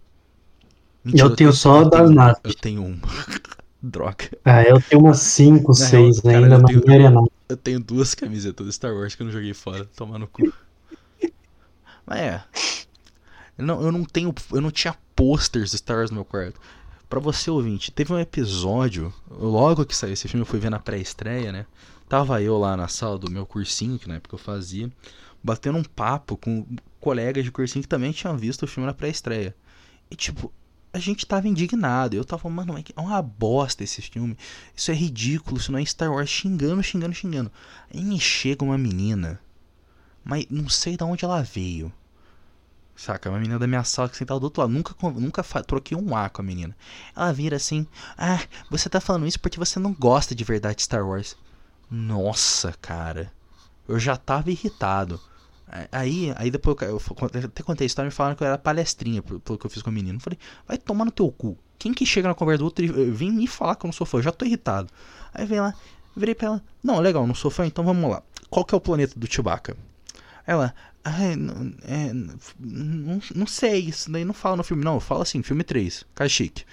Mentira, 1.05 1.28
eu, 1.28 1.37
tenho 1.37 1.53
só 1.53 1.82
eu 1.82 1.91
das. 1.91 2.37
Eu 2.43 2.55
tenho 2.55 2.84
uma. 2.84 2.99
Droga. 3.82 4.30
Ah, 4.45 4.62
eu 4.62 4.80
tenho 4.80 5.03
umas 5.03 5.20
5, 5.20 5.72
6 5.74 6.22
né? 6.22 6.37
Ainda 6.37 6.59
não 6.59 6.64
tenho, 6.64 7.11
nada. 7.11 7.26
Eu 7.49 7.57
tenho 7.57 7.78
duas 7.78 8.14
camisetas 8.14 8.66
do 8.66 8.72
Star 8.72 8.93
Wars 8.93 9.14
que 9.14 9.22
eu 9.22 9.26
não 9.26 9.32
joguei 9.32 9.55
fora. 9.55 9.84
Tomar 9.97 10.18
no 10.18 10.26
cu. 10.26 10.53
Mas 12.05 12.18
é. 12.18 12.45
Eu 13.57 13.64
não, 13.64 13.82
eu 13.82 13.93
não 13.93 14.05
tenho. 14.05 14.34
Eu 14.53 14.61
não 14.61 14.70
tinha 14.70 14.97
posters 15.14 15.70
do 15.70 15.78
Star 15.78 15.99
Wars 15.99 16.11
no 16.11 16.16
meu 16.16 16.24
quarto. 16.24 16.61
Pra 17.09 17.20
você 17.20 17.51
ouvinte, 17.51 17.93
teve 17.93 18.12
um 18.12 18.18
episódio. 18.18 19.14
Logo 19.30 19.84
que 19.84 19.95
saiu 19.95 20.14
esse 20.14 20.26
filme, 20.26 20.43
eu 20.43 20.47
fui 20.47 20.59
ver 20.59 20.70
na 20.70 20.80
pré-estreia, 20.80 21.53
né? 21.53 21.66
Tava 22.09 22.41
eu 22.41 22.57
lá 22.59 22.77
na 22.77 22.89
sala 22.89 23.19
do 23.19 23.31
meu 23.31 23.45
cursinho, 23.45 23.99
que 23.99 24.09
na 24.09 24.17
época 24.17 24.35
eu 24.35 24.39
fazia, 24.39 24.91
batendo 25.43 25.79
um 25.79 25.85
papo 25.85 26.37
com 26.37 26.67
colegas 27.01 27.45
de 27.45 27.51
cursinho 27.51 27.83
que 27.83 27.89
também 27.89 28.13
tinham 28.13 28.37
visto 28.37 28.63
o 28.63 28.67
filme 28.67 28.87
na 28.87 28.95
pré-estreia. 28.95 29.55
E 30.11 30.15
tipo, 30.15 30.53
a 30.93 30.99
gente 30.99 31.27
tava 31.27 31.47
indignado. 31.47 32.17
Eu 32.17 32.25
tava, 32.25 32.49
mano, 32.49 32.77
é 32.79 33.01
uma 33.01 33.21
bosta 33.21 33.85
esse 33.85 34.01
filme. 34.03 34.37
Isso 34.75 34.91
é 34.91 34.95
ridículo, 34.95 35.59
isso 35.59 35.71
não 35.71 35.79
é 35.79 35.85
Star 35.85 36.11
Wars. 36.11 36.31
Xingando, 36.31 36.83
xingando, 36.83 37.15
xingando. 37.15 37.53
Aí 37.93 38.03
me 38.03 38.19
chega 38.19 38.65
uma 38.65 38.79
menina, 38.79 39.41
mas 40.25 40.47
não 40.49 40.69
sei 40.69 40.97
de 40.97 41.05
onde 41.05 41.25
ela 41.25 41.43
veio. 41.43 41.93
Saca? 42.97 43.29
Uma 43.29 43.39
menina 43.39 43.59
da 43.59 43.67
minha 43.67 43.85
sala 43.85 44.09
que 44.09 44.17
sentava 44.17 44.41
do 44.41 44.45
outro 44.45 44.63
lado. 44.63 44.73
Nunca, 44.73 44.95
nunca 45.11 45.43
troquei 45.63 45.97
um 45.97 46.17
A 46.17 46.31
com 46.31 46.41
a 46.41 46.45
menina. 46.45 46.75
Ela 47.15 47.33
vira 47.33 47.57
assim: 47.57 47.87
Ah, 48.17 48.43
você 48.71 48.89
tá 48.89 49.01
falando 49.01 49.27
isso 49.27 49.39
porque 49.39 49.59
você 49.59 49.79
não 49.79 49.93
gosta 49.93 50.35
de 50.35 50.45
verdade 50.45 50.77
de 50.77 50.85
Star 50.85 51.07
Wars. 51.07 51.37
Nossa, 51.91 52.74
cara. 52.80 53.32
Eu 53.89 53.99
já 53.99 54.16
tava 54.16 54.51
irritado. 54.51 55.20
Aí, 55.91 56.32
aí 56.37 56.51
depois 56.51 56.76
eu, 56.82 57.01
eu 57.01 57.45
até 57.45 57.62
contei 57.62 57.84
a 57.84 57.89
história 57.89 58.09
me 58.09 58.14
falaram 58.14 58.37
que 58.37 58.43
eu 58.43 58.47
era 58.47 58.57
palestrinha 58.57 59.20
pelo 59.22 59.59
que 59.59 59.66
eu 59.66 59.70
fiz 59.70 59.82
com 59.82 59.91
o 59.91 59.93
menino. 59.93 60.16
Eu 60.16 60.20
falei, 60.20 60.39
vai 60.66 60.78
tomar 60.78 61.05
no 61.05 61.11
teu 61.11 61.30
cu. 61.30 61.59
Quem 61.78 61.93
que 61.93 62.07
chega 62.07 62.28
na 62.28 62.34
conversa 62.34 62.59
do 62.59 62.64
outro 62.64 62.84
e 62.84 63.11
vem 63.11 63.32
me 63.32 63.47
falar 63.47 63.74
que 63.74 63.84
eu 63.84 63.89
não 63.89 63.93
sou 63.93 64.07
fã? 64.07 64.18
Eu 64.18 64.22
já 64.22 64.32
tô 64.32 64.45
irritado. 64.45 64.89
Aí 65.34 65.45
vem 65.45 65.61
lá, 65.61 65.74
virei 66.16 66.34
pra 66.34 66.47
ela, 66.47 66.64
não, 66.82 67.01
legal, 67.01 67.26
não 67.26 67.34
sou 67.34 67.51
fã, 67.51 67.66
então 67.66 67.84
vamos 67.84 68.11
lá. 68.11 68.22
Qual 68.49 68.64
que 68.64 68.74
é 68.74 68.78
o 68.78 68.80
planeta 68.80 69.18
do 69.18 69.30
Chewbacca? 69.30 69.76
Ela, 70.47 70.74
ah, 71.05 71.37
não, 71.37 71.74
é, 71.82 72.12
não, 72.59 73.20
não 73.34 73.47
sei, 73.47 73.80
isso 73.80 74.11
daí 74.11 74.24
não 74.24 74.32
fala 74.32 74.57
no 74.57 74.64
filme. 74.64 74.84
Não, 74.84 75.01
fala 75.01 75.22
assim, 75.22 75.43
filme 75.43 75.64
3, 75.64 76.05
Kashyyyk. 76.14 76.64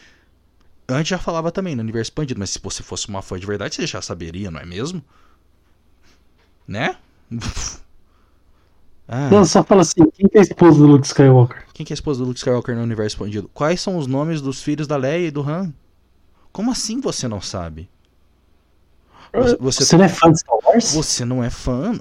Antes 0.88 1.10
já 1.10 1.18
falava 1.18 1.52
também 1.52 1.76
no 1.76 1.82
universo 1.82 2.12
expandido, 2.12 2.40
mas 2.40 2.50
se 2.50 2.60
você 2.62 2.84
fosse 2.84 3.08
uma 3.08 3.22
fã 3.22 3.40
de 3.40 3.46
verdade, 3.46 3.76
você 3.76 3.88
já 3.88 4.02
saberia, 4.02 4.52
não 4.52 4.60
é 4.60 4.66
mesmo? 4.66 5.04
Né? 6.68 6.98
ah. 9.08 9.30
Não, 9.30 9.46
só 9.46 9.64
fala 9.64 9.82
assim, 9.82 10.10
quem 10.12 10.28
que 10.28 10.38
é 10.38 10.42
a 10.42 10.44
esposa 10.44 10.78
do 10.78 10.86
Luke 10.86 11.06
Skywalker? 11.06 11.66
Quem 11.74 11.86
que 11.86 11.94
é 11.94 11.96
a 11.96 11.96
esposa 11.96 12.20
do 12.20 12.28
Luke 12.28 12.40
Skywalker 12.40 12.76
no 12.76 12.84
universo 12.84 13.16
expandido? 13.16 13.50
Quais 13.54 13.80
são 13.80 13.98
os 13.98 14.08
nomes 14.08 14.42
dos 14.42 14.62
filhos 14.62 14.86
da 14.86 14.98
Leia 14.98 15.28
e 15.28 15.32
do 15.32 15.42
Han? 15.42 15.74
Como 16.52 16.72
assim 16.72 17.00
você 17.00 17.28
não 17.28 17.42
sabe? 17.42 17.90
Você, 19.34 19.58
você, 19.58 19.86
você 19.86 19.98
não 19.98 20.06
é 20.06 20.10
fã 20.10 20.32
de 20.32 20.40
Star 20.40 20.58
Wars? 20.64 20.94
Você 20.94 21.26
não 21.26 21.44
é 21.44 21.50
fã? 21.50 21.94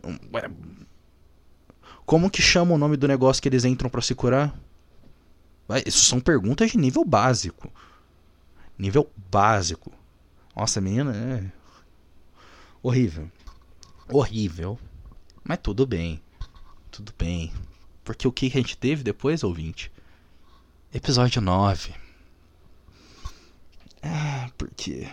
Como 2.04 2.30
que 2.30 2.42
chama 2.42 2.74
o 2.74 2.78
nome 2.78 2.96
do 2.96 3.08
negócio 3.08 3.42
que 3.42 3.48
eles 3.48 3.64
entram 3.64 3.88
para 3.88 4.02
se 4.02 4.14
curar? 4.14 4.54
Vai, 5.66 5.82
Isso 5.86 6.04
são 6.04 6.20
perguntas 6.20 6.70
de 6.72 6.76
nível 6.76 7.04
básico. 7.04 7.72
Nível 8.82 9.08
básico. 9.30 9.92
Nossa, 10.56 10.80
menina 10.80 11.14
é. 11.14 11.44
Horrível. 12.82 13.30
Horrível. 14.10 14.76
Mas 15.44 15.60
tudo 15.62 15.86
bem. 15.86 16.20
Tudo 16.90 17.12
bem. 17.16 17.52
Porque 18.02 18.26
o 18.26 18.32
que 18.32 18.46
a 18.46 18.50
gente 18.50 18.76
teve 18.76 19.04
depois, 19.04 19.44
ouvinte? 19.44 19.92
Episódio 20.92 21.40
9. 21.40 21.94
Ah, 24.02 24.50
por 24.58 24.68
quê? 24.76 25.06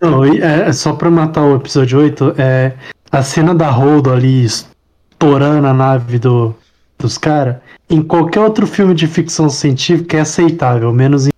Não, 0.00 0.26
e, 0.26 0.40
é, 0.40 0.72
só 0.72 0.92
pra 0.92 1.08
matar 1.08 1.44
o 1.44 1.54
episódio 1.54 2.00
8, 2.00 2.34
é, 2.36 2.76
a 3.12 3.22
cena 3.22 3.54
da 3.54 3.70
Holdo 3.70 4.12
ali 4.12 4.44
estourando 4.44 5.68
a 5.68 5.72
nave 5.72 6.18
do, 6.18 6.52
dos 6.98 7.16
caras, 7.16 7.58
em 7.88 8.02
qualquer 8.02 8.40
outro 8.40 8.66
filme 8.66 8.92
de 8.92 9.06
ficção 9.06 9.48
científica 9.48 10.16
é 10.16 10.22
aceitável, 10.22 10.92
menos 10.92 11.28
em. 11.28 11.31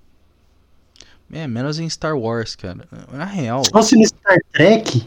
É, 1.34 1.48
menos 1.48 1.80
em 1.80 1.90
Star 1.90 2.16
Wars, 2.16 2.54
cara. 2.54 2.88
Na 3.12 3.24
real. 3.24 3.64
Só 3.64 3.82
se 3.82 3.96
no 3.96 4.06
Star 4.06 4.38
Trek 4.52 5.04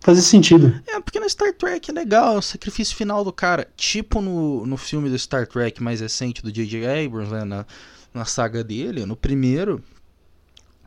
fazia 0.00 0.22
sentido. 0.22 0.78
É, 0.86 1.00
porque 1.00 1.18
no 1.18 1.28
Star 1.28 1.54
Trek 1.54 1.90
é 1.90 1.94
legal, 1.94 2.36
o 2.36 2.42
sacrifício 2.42 2.94
final 2.94 3.24
do 3.24 3.32
cara. 3.32 3.66
Tipo 3.74 4.20
no, 4.20 4.66
no 4.66 4.76
filme 4.76 5.08
do 5.08 5.18
Star 5.18 5.46
Trek 5.46 5.82
mais 5.82 6.00
recente 6.02 6.42
do 6.42 6.52
J.J. 6.52 7.06
Abrams, 7.06 7.32
né, 7.32 7.44
na, 7.44 7.66
na 8.12 8.26
saga 8.26 8.62
dele, 8.62 9.06
no 9.06 9.16
primeiro, 9.16 9.82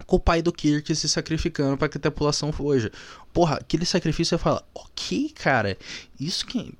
com 0.06 0.18
o 0.18 0.20
pai 0.20 0.44
do 0.44 0.54
Kirk 0.54 0.96
se 0.96 1.10
sacrificando 1.10 1.78
para 1.78 1.90
que 1.90 1.98
a 1.98 2.02
tripulação 2.02 2.52
fuja. 2.52 2.92
Porra, 3.34 3.56
aquele 3.56 3.88
sacrifício 3.88 4.38
você 4.38 4.44
fala, 4.44 4.64
ok, 4.76 5.32
cara, 5.34 5.76
isso 6.20 6.46
que. 6.46 6.78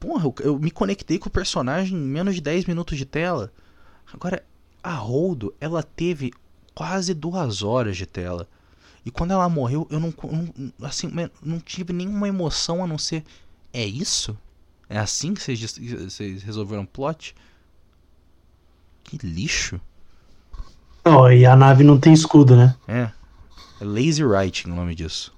Porra, 0.00 0.24
eu, 0.24 0.34
eu 0.40 0.58
me 0.58 0.70
conectei 0.70 1.18
com 1.18 1.28
o 1.28 1.32
personagem 1.32 1.98
em 1.98 2.00
menos 2.00 2.34
de 2.34 2.40
10 2.40 2.64
minutos 2.64 2.96
de 2.96 3.04
tela. 3.04 3.52
Agora, 4.10 4.42
a 4.82 4.94
Holdo, 4.94 5.54
ela 5.60 5.82
teve 5.82 6.32
quase 6.74 7.14
duas 7.14 7.62
horas 7.62 7.96
de 7.96 8.06
tela. 8.06 8.48
E 9.04 9.10
quando 9.10 9.32
ela 9.32 9.48
morreu, 9.48 9.86
eu 9.90 9.98
não, 9.98 10.14
não- 10.30 10.72
assim, 10.86 11.10
não 11.42 11.58
tive 11.58 11.92
nenhuma 11.92 12.28
emoção 12.28 12.82
a 12.84 12.86
não 12.86 12.98
ser. 12.98 13.24
É 13.72 13.84
isso? 13.84 14.36
É 14.88 14.98
assim 14.98 15.34
que 15.34 15.40
vocês, 15.42 16.42
resolveram 16.42 16.82
o 16.82 16.86
plot? 16.86 17.34
Que 19.04 19.16
lixo. 19.26 19.80
Ó, 21.04 21.28
e 21.30 21.44
a 21.44 21.56
nave 21.56 21.82
não 21.82 21.98
tem 21.98 22.12
escudo, 22.12 22.54
né? 22.54 22.76
É. 22.86 23.10
É 23.80 23.84
lazy 23.84 24.22
writing 24.24 24.70
o 24.70 24.74
nome 24.76 24.94
disso. 24.94 25.34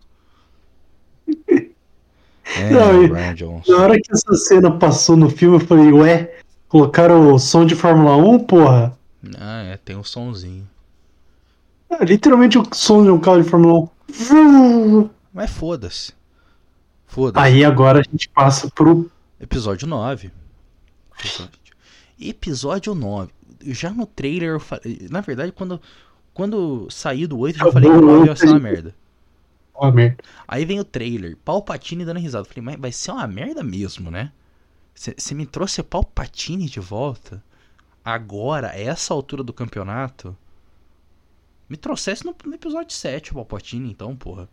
É, 2.56 2.70
Não, 2.70 3.08
Brian 3.08 3.34
Jones. 3.34 3.66
Na 3.66 3.78
hora 3.78 3.94
que 3.98 4.12
essa 4.12 4.32
cena 4.34 4.70
passou 4.70 5.16
no 5.16 5.28
filme, 5.30 5.56
eu 5.56 5.60
falei, 5.66 5.90
ué, 5.90 6.38
colocaram 6.68 7.32
o 7.34 7.38
som 7.38 7.64
de 7.64 7.74
Fórmula 7.74 8.16
1, 8.16 8.40
porra? 8.40 8.96
Ah, 9.38 9.62
é, 9.62 9.76
tem 9.78 9.96
um 9.96 10.04
sonzinho. 10.04 10.68
É, 12.00 12.04
literalmente 12.04 12.58
o 12.58 12.66
som 12.72 13.04
de 13.04 13.10
um 13.10 13.20
carro 13.20 13.42
de 13.42 13.48
Fórmula 13.48 13.88
1. 14.08 15.10
Mas 15.32 15.50
foda-se. 15.50 16.12
Foda-se. 17.06 17.44
Aí 17.44 17.64
agora 17.64 18.00
a 18.00 18.02
gente 18.02 18.28
passa 18.28 18.68
pro. 18.70 19.10
Episódio 19.40 19.86
9. 19.86 20.30
Episódio, 21.18 21.60
Episódio 22.18 22.94
9. 22.94 23.32
Já 23.66 23.90
no 23.90 24.06
trailer 24.06 24.50
eu 24.50 24.60
falei. 24.60 25.06
Na 25.10 25.20
verdade, 25.20 25.52
quando, 25.52 25.80
quando 26.32 26.88
saí 26.90 27.26
do 27.26 27.38
8, 27.38 27.56
eu 27.56 27.66
já 27.66 27.72
falei 27.72 27.90
que 27.90 27.96
o 27.96 28.00
9 28.00 28.26
ia 28.26 28.36
ser 28.36 28.48
uma 28.48 28.58
merda. 28.58 28.94
Ó, 29.74 29.90
merda. 29.90 30.22
Aí 30.46 30.64
vem 30.64 30.80
o 30.80 30.84
trailer, 30.84 31.36
Palpatine 31.44 32.04
dando 32.04 32.20
risada. 32.20 32.42
Eu 32.42 32.48
Falei, 32.48 32.62
mas 32.64 32.80
vai 32.80 32.92
ser 32.92 33.10
uma 33.12 33.26
merda 33.26 33.62
mesmo, 33.62 34.10
né? 34.10 34.32
Você 34.94 35.34
me 35.34 35.44
trouxe 35.44 35.82
Palpatine 35.82 36.66
de 36.66 36.80
volta? 36.80 37.42
Agora, 38.04 38.70
a 38.70 38.78
essa 38.78 39.12
altura 39.12 39.42
do 39.42 39.52
campeonato? 39.52 40.36
Me 41.68 41.76
trouxesse 41.76 42.24
no, 42.24 42.34
no 42.44 42.54
episódio 42.54 42.94
7 42.94 43.32
o 43.32 43.34
Palpatine, 43.34 43.90
então, 43.90 44.14
porra. 44.14 44.48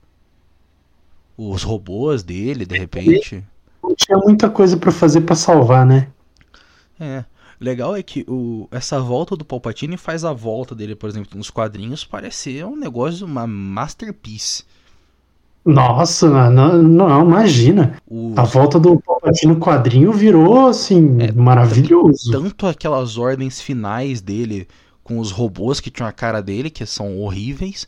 Os 1.37 1.63
robôs 1.63 2.23
dele, 2.23 2.65
de 2.65 2.77
repente. 2.77 3.43
Não 3.83 3.95
tinha 3.95 4.17
muita 4.17 4.49
coisa 4.49 4.77
pra 4.77 4.91
fazer 4.91 5.21
pra 5.21 5.35
salvar, 5.35 5.85
né? 5.85 6.07
É. 6.99 7.25
Legal 7.59 7.95
é 7.95 8.01
que 8.01 8.25
o, 8.27 8.67
essa 8.71 8.99
volta 8.99 9.35
do 9.35 9.45
Palpatine 9.45 9.95
faz 9.97 10.23
a 10.25 10.33
volta 10.33 10.73
dele, 10.73 10.95
por 10.95 11.09
exemplo, 11.09 11.37
nos 11.37 11.49
quadrinhos, 11.49 12.03
parecer 12.03 12.65
um 12.65 12.75
negócio, 12.75 13.25
uma 13.25 13.45
masterpiece. 13.45 14.63
Nossa, 15.63 16.49
não, 16.49 16.81
não 16.81 17.23
imagina. 17.23 17.97
O, 18.07 18.33
A 18.35 18.43
volta 18.43 18.79
do 18.79 18.99
Palpatine 18.99 19.53
no 19.53 19.59
quadrinho 19.59 20.11
virou, 20.11 20.67
assim, 20.67 21.21
É, 21.21 21.31
maravilhoso. 21.31 22.31
tanto 22.31 22.65
aquelas 22.65 23.15
ordens 23.17 23.61
finais 23.61 24.21
dele 24.21 24.67
com 25.03 25.19
os 25.19 25.31
robôs 25.31 25.79
que 25.79 25.89
tinham 25.91 26.07
a 26.07 26.11
cara 26.11 26.41
dele, 26.41 26.69
que 26.69 26.85
são 26.85 27.17
horríveis, 27.19 27.87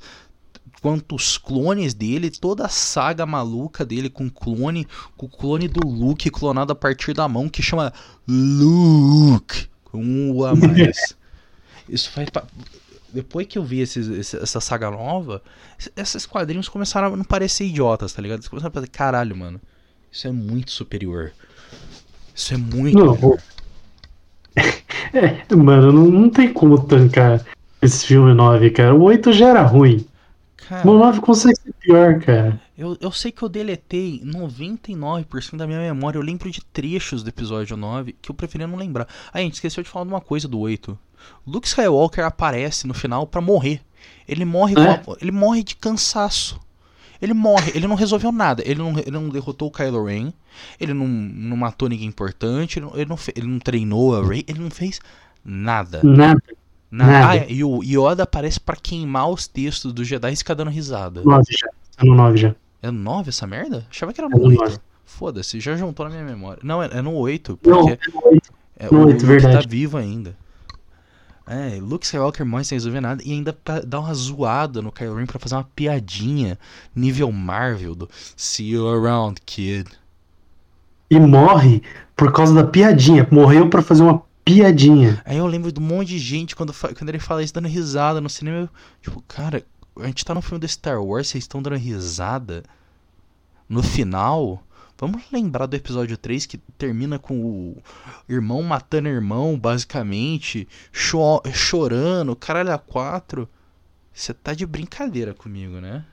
quanto 0.82 1.16
os 1.16 1.38
clones 1.38 1.94
dele, 1.94 2.30
toda 2.30 2.66
a 2.66 2.70
saga 2.70 3.26
maluca 3.26 3.86
dele 3.86 4.10
com 4.10 4.30
clone, 4.30 4.88
com 5.16 5.26
o 5.28 5.30
clone 5.30 5.68
do 5.68 5.88
Luke 5.88 6.30
clonado 6.30 6.74
a 6.74 6.76
partir 6.76 7.14
da 7.14 7.28
mão, 7.28 7.48
que 7.48 7.62
chama 7.62 7.94
Luke, 8.28 9.68
com 9.86 10.04
um 10.04 10.32
U 10.36 10.46
a 10.46 10.56
mais. 10.56 11.16
Isso 11.88 12.10
faz 12.12 12.30
pa- 12.30 12.46
depois 13.14 13.46
que 13.46 13.58
eu 13.58 13.64
vi 13.64 13.80
esses- 13.82 14.08
esse- 14.08 14.38
essa 14.38 14.60
saga 14.60 14.90
nova, 14.90 15.42
es- 15.78 15.92
esses 15.96 16.26
quadrinhos 16.26 16.68
começaram 16.70 17.14
a 17.14 17.18
não 17.18 17.24
parecer 17.24 17.66
idiotas, 17.66 18.12
tá 18.14 18.22
ligado? 18.22 18.40
Eles 18.40 18.48
começaram 18.48 18.72
a 18.72 18.74
fazer, 18.74 18.88
caralho, 18.88 19.36
mano, 19.38 19.62
isso 20.12 20.28
é 20.28 20.32
muito 20.32 20.72
superior. 20.72 21.32
Isso 22.36 22.54
é 22.54 22.58
muito 22.58 22.98
Não, 22.98 23.38
É, 25.14 25.56
mano, 25.56 25.92
não, 25.92 26.06
não 26.06 26.30
tem 26.30 26.52
como 26.52 26.84
tancar 26.86 27.44
esse 27.82 28.06
filme 28.08 28.34
9, 28.34 28.70
cara. 28.72 28.96
O 28.96 29.04
8 29.04 29.32
já 29.34 29.50
era 29.50 29.62
ruim. 29.62 30.06
Cara, 30.58 30.90
O 30.90 30.98
9 30.98 31.20
consegue 31.22 31.56
ser 31.60 31.74
pior, 31.74 32.20
cara. 32.22 32.60
eu, 32.78 32.98
eu 33.00 33.12
sei 33.12 33.32
que 33.32 33.44
eu 33.44 33.50
deletei 33.50 34.22
99% 34.26 35.58
da 35.58 35.68
minha 35.68 35.80
memória. 35.80 36.18
Eu 36.18 36.24
lembro 36.24 36.50
de 36.50 36.62
trechos 36.66 37.22
do 37.22 37.30
episódio 37.30 37.76
9 37.78 38.16
que 38.22 38.32
eu 38.32 38.36
preferia 38.36 38.66
não 38.68 38.78
lembrar. 38.78 39.08
Ah, 39.34 39.40
a 39.40 39.42
gente 39.42 39.56
esqueceu 39.56 39.84
de 39.84 39.90
falar 39.90 40.06
de 40.06 40.12
uma 40.14 40.22
coisa 40.22 40.48
do 40.48 40.58
8. 40.60 40.98
Luke 41.46 41.68
Skywalker 41.68 42.26
aparece 42.26 42.88
no 42.88 42.94
final 42.94 43.28
pra 43.28 43.42
morrer. 43.42 43.82
Ele 44.28 44.46
morre, 44.46 44.74
É? 44.78 45.02
ele 45.22 45.32
morre 45.32 45.64
de 45.64 45.76
cansaço. 45.76 46.60
Ele 47.24 47.34
morre, 47.34 47.72
ele 47.74 47.88
não 47.88 47.96
resolveu 47.96 48.34
nada. 48.34 48.62
Ele 48.66 48.80
não, 48.82 49.00
ele 49.00 49.12
não 49.12 49.30
derrotou 49.30 49.70
o 49.70 49.72
Kylo 49.72 50.04
Ren. 50.04 50.34
Ele 50.78 50.94
não, 50.94 51.08
não 51.08 51.56
matou 51.56 51.88
ninguém 51.88 52.06
importante. 52.06 52.80
Ele 52.80 52.86
não, 52.86 52.96
ele, 52.98 53.06
não 53.06 53.18
ele 53.34 53.48
não 53.48 53.60
treinou 53.60 54.14
a 54.14 54.28
Rey. 54.28 54.44
Ele 54.46 54.60
não 54.60 54.70
fez 54.70 55.00
nada. 55.46 56.02
Nada. 56.04 56.38
Nada. 56.92 57.08
Nada. 57.08 57.30
Ah, 57.32 57.46
e 57.50 57.64
o 57.64 57.82
Yoda 57.82 58.24
aparece 58.24 58.60
pra 58.60 58.76
queimar 58.76 59.30
os 59.30 59.48
textos 59.48 59.94
do 59.94 60.04
Jedi 60.04 60.34
e 60.34 60.36
ficar 60.36 60.54
dando 60.54 60.70
risada. 60.70 61.22
9 61.24 61.44
já. 61.50 61.68
Tá 61.96 62.06
no 62.06 62.14
9 62.14 62.38
já. 62.38 62.56
É 62.82 62.92
no 62.92 63.00
9 63.00 63.30
essa 63.30 63.48
merda? 63.48 63.88
Achava 63.90 64.12
que 64.12 64.20
era 64.20 64.28
É 64.28 64.30
no 64.30 64.38
no 64.44 64.50
8. 64.50 64.60
9. 64.60 64.78
Foda-se, 65.06 65.60
já 65.62 65.76
juntou 65.78 66.06
na 66.06 66.12
minha 66.12 66.26
memória. 66.26 66.60
Não, 66.62 66.84
é, 66.84 66.90
é 66.92 67.02
no 67.02 67.14
8, 67.14 67.58
Não, 67.66 67.86
porque 67.86 67.92
é 67.94 68.12
no 68.14 68.22
8. 68.28 68.54
é, 68.78 68.86
no 68.92 68.98
o 69.00 69.06
8, 69.08 69.12
Luke 69.14 69.26
verdade. 69.26 69.64
tá 69.64 69.70
vivo 69.70 69.98
ainda. 69.98 70.36
É, 71.46 71.78
Luke 71.82 72.06
Skywalker 72.06 72.46
morre 72.46 72.64
sem 72.64 72.78
resolver 72.78 73.02
nada 73.02 73.22
e 73.24 73.32
ainda 73.32 73.56
dar 73.86 74.00
uma 74.00 74.14
zoada 74.14 74.82
no 74.82 74.92
Kylo 74.92 75.16
Ren 75.16 75.26
pra 75.26 75.40
fazer 75.40 75.56
uma 75.56 75.64
piadinha 75.76 76.58
nível 76.96 77.32
Marvel 77.32 77.96
do 77.96 78.10
See 78.38 78.70
you 78.70 78.88
around, 78.88 79.42
kid. 79.46 79.90
E 81.10 81.20
morre 81.20 81.84
por 82.16 82.32
causa 82.32 82.54
da 82.54 82.64
piadinha. 82.64 83.28
Morreu 83.30 83.70
pra 83.70 83.82
fazer 83.82 84.04
uma 84.04 84.24
piadinha. 84.46 85.22
Aí 85.26 85.38
eu 85.38 85.46
lembro 85.46 85.72
de 85.72 85.80
um 85.80 85.84
monte 85.84 86.10
de 86.10 86.20
gente 86.20 86.56
quando, 86.56 86.74
quando 86.74 87.10
ele 87.10 87.20
fala 87.20 87.44
isso 87.44 87.54
dando 87.54 87.68
risada 87.68 88.22
no 88.22 88.30
cinema. 88.30 88.58
Eu, 88.58 88.70
tipo, 89.02 89.22
cara, 89.28 89.64
a 90.00 90.08
gente 90.08 90.24
tá 90.24 90.34
no 90.34 90.42
filme 90.42 90.60
do 90.60 90.68
Star 90.68 91.04
Wars, 91.04 91.28
vocês 91.28 91.44
estão 91.44 91.62
dando 91.62 91.76
risada 91.76 92.64
no 93.68 93.84
final. 93.84 94.64
Vamos 94.98 95.24
lembrar 95.32 95.66
do 95.66 95.76
episódio 95.76 96.16
3 96.16 96.46
que 96.46 96.58
termina 96.78 97.18
com 97.20 97.42
o 97.44 97.78
irmão 98.30 98.62
matando 98.64 99.10
irmão, 99.10 99.58
basicamente, 99.60 100.68
cho- 100.92 101.42
chorando, 101.54 102.36
caralho 102.36 102.72
a 102.72 102.78
quatro. 102.78 103.50
Você 104.14 104.34
tá 104.34 104.54
de 104.54 104.66
brincadeira 104.66 105.34
comigo, 105.34 105.80
né? 105.82 106.06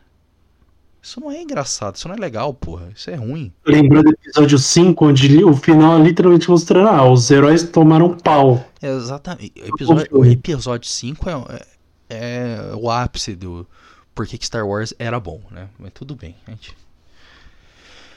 Isso 1.03 1.21
não 1.21 1.31
é 1.31 1.41
engraçado, 1.41 1.97
isso 1.97 2.09
não 2.09 2.15
é 2.15 2.19
legal, 2.19 2.53
porra. 2.53 2.91
Isso 2.95 3.09
é 3.11 3.15
ruim. 3.15 3.53
Lembrou 3.65 4.03
do 4.03 4.11
episódio 4.11 4.59
5, 4.59 5.07
onde 5.07 5.45
o 5.45 5.55
final 5.57 5.99
é 5.99 6.03
literalmente 6.03 6.51
mostrando, 6.51 6.89
ah, 6.89 7.11
os 7.11 7.31
heróis 7.31 7.63
tomaram 7.63 8.17
pau. 8.19 8.67
É 8.83 8.89
exatamente. 8.89 9.53
Episódio, 9.57 10.09
o 10.11 10.25
episódio 10.25 10.89
5 10.91 11.29
é, 11.31 11.67
é, 12.11 12.73
o 12.75 12.91
ápice 12.91 13.35
do 13.35 13.67
por 14.15 14.27
que 14.27 14.39
Star 14.45 14.67
Wars 14.67 14.93
era 14.99 15.19
bom, 15.19 15.41
né? 15.51 15.69
Mas 15.79 15.93
tudo 15.95 16.15
bem, 16.15 16.35
gente. 16.47 16.77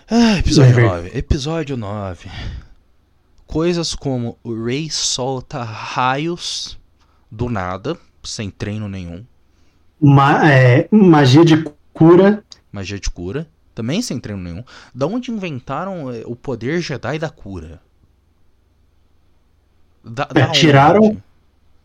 Ah, 0.10 0.38
episódio 0.40 0.80
É 0.80 0.84
9. 0.88 1.12
Episódio 1.18 1.78
9. 1.78 2.30
Coisas 3.48 3.96
como 3.96 4.38
o 4.44 4.64
Rey 4.66 4.90
solta 4.90 5.64
raios 5.64 6.78
do 7.32 7.50
nada, 7.50 7.98
sem 8.24 8.50
treino 8.50 8.90
nenhum. 8.90 9.24
Ma- 10.00 10.50
é, 10.52 10.88
magia 10.92 11.46
de 11.46 11.64
cura. 11.94 12.44
Magia 12.72 13.00
de 13.00 13.10
cura, 13.10 13.48
também 13.76 14.02
sem 14.02 14.20
treino 14.20 14.42
nenhum. 14.42 14.64
Da 14.94 15.06
onde 15.06 15.32
inventaram 15.32 16.12
eh, 16.12 16.24
o 16.26 16.36
poder 16.36 16.82
Jedi 16.82 17.20
da 17.20 17.30
cura? 17.30 17.80
Da, 20.04 20.28
É, 20.32 20.34
da 20.34 20.48
tiraram- 20.50 21.04
onde? 21.04 21.24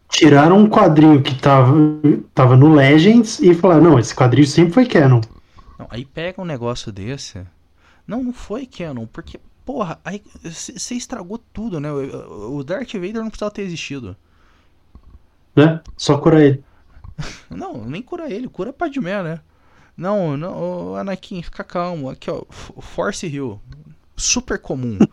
tiraram 0.09 0.59
um 0.59 0.69
quadrinho 0.69 1.23
que 1.23 1.35
tava, 1.35 1.75
tava 2.35 2.57
no 2.57 2.75
Legends 2.75 3.39
e 3.41 3.55
falaram, 3.55 3.83
não, 3.85 3.99
esse 3.99 4.15
quadrinho 4.15 4.47
sempre 4.47 4.73
foi 4.73 4.87
canon. 4.87 5.21
Não, 5.79 5.87
aí 5.91 6.05
pega 6.05 6.41
um 6.41 6.45
negócio 6.47 6.91
desse. 6.91 7.47
Não, 8.09 8.25
não 8.25 8.33
foi 8.33 8.65
canon, 8.65 9.07
porque, 9.07 9.39
porra, 9.67 10.01
aí 10.03 10.23
você 10.43 10.95
estragou 10.95 11.37
tudo, 11.53 11.79
né? 11.79 11.93
O 11.93 12.65
Darth 12.65 12.95
Vader 12.95 13.17
não 13.17 13.29
precisava 13.29 13.51
ter 13.51 13.63
existido. 13.63 14.17
Né? 15.55 15.83
Só 15.95 16.17
cura 16.17 16.43
ele. 16.43 16.65
Não, 17.51 17.85
nem 17.85 18.01
cura 18.01 18.33
ele, 18.33 18.49
cura 18.49 18.73
Padmé, 18.73 19.21
né? 19.25 19.41
Não, 19.97 20.37
não, 20.37 20.95
Anakin, 20.95 21.43
fica 21.43 21.65
calmo. 21.65 22.09
Aqui, 22.09 22.31
ó, 22.31 22.45
Force 22.49 23.27
Hill. 23.27 23.61
Super 24.17 24.59
comum. 24.59 24.99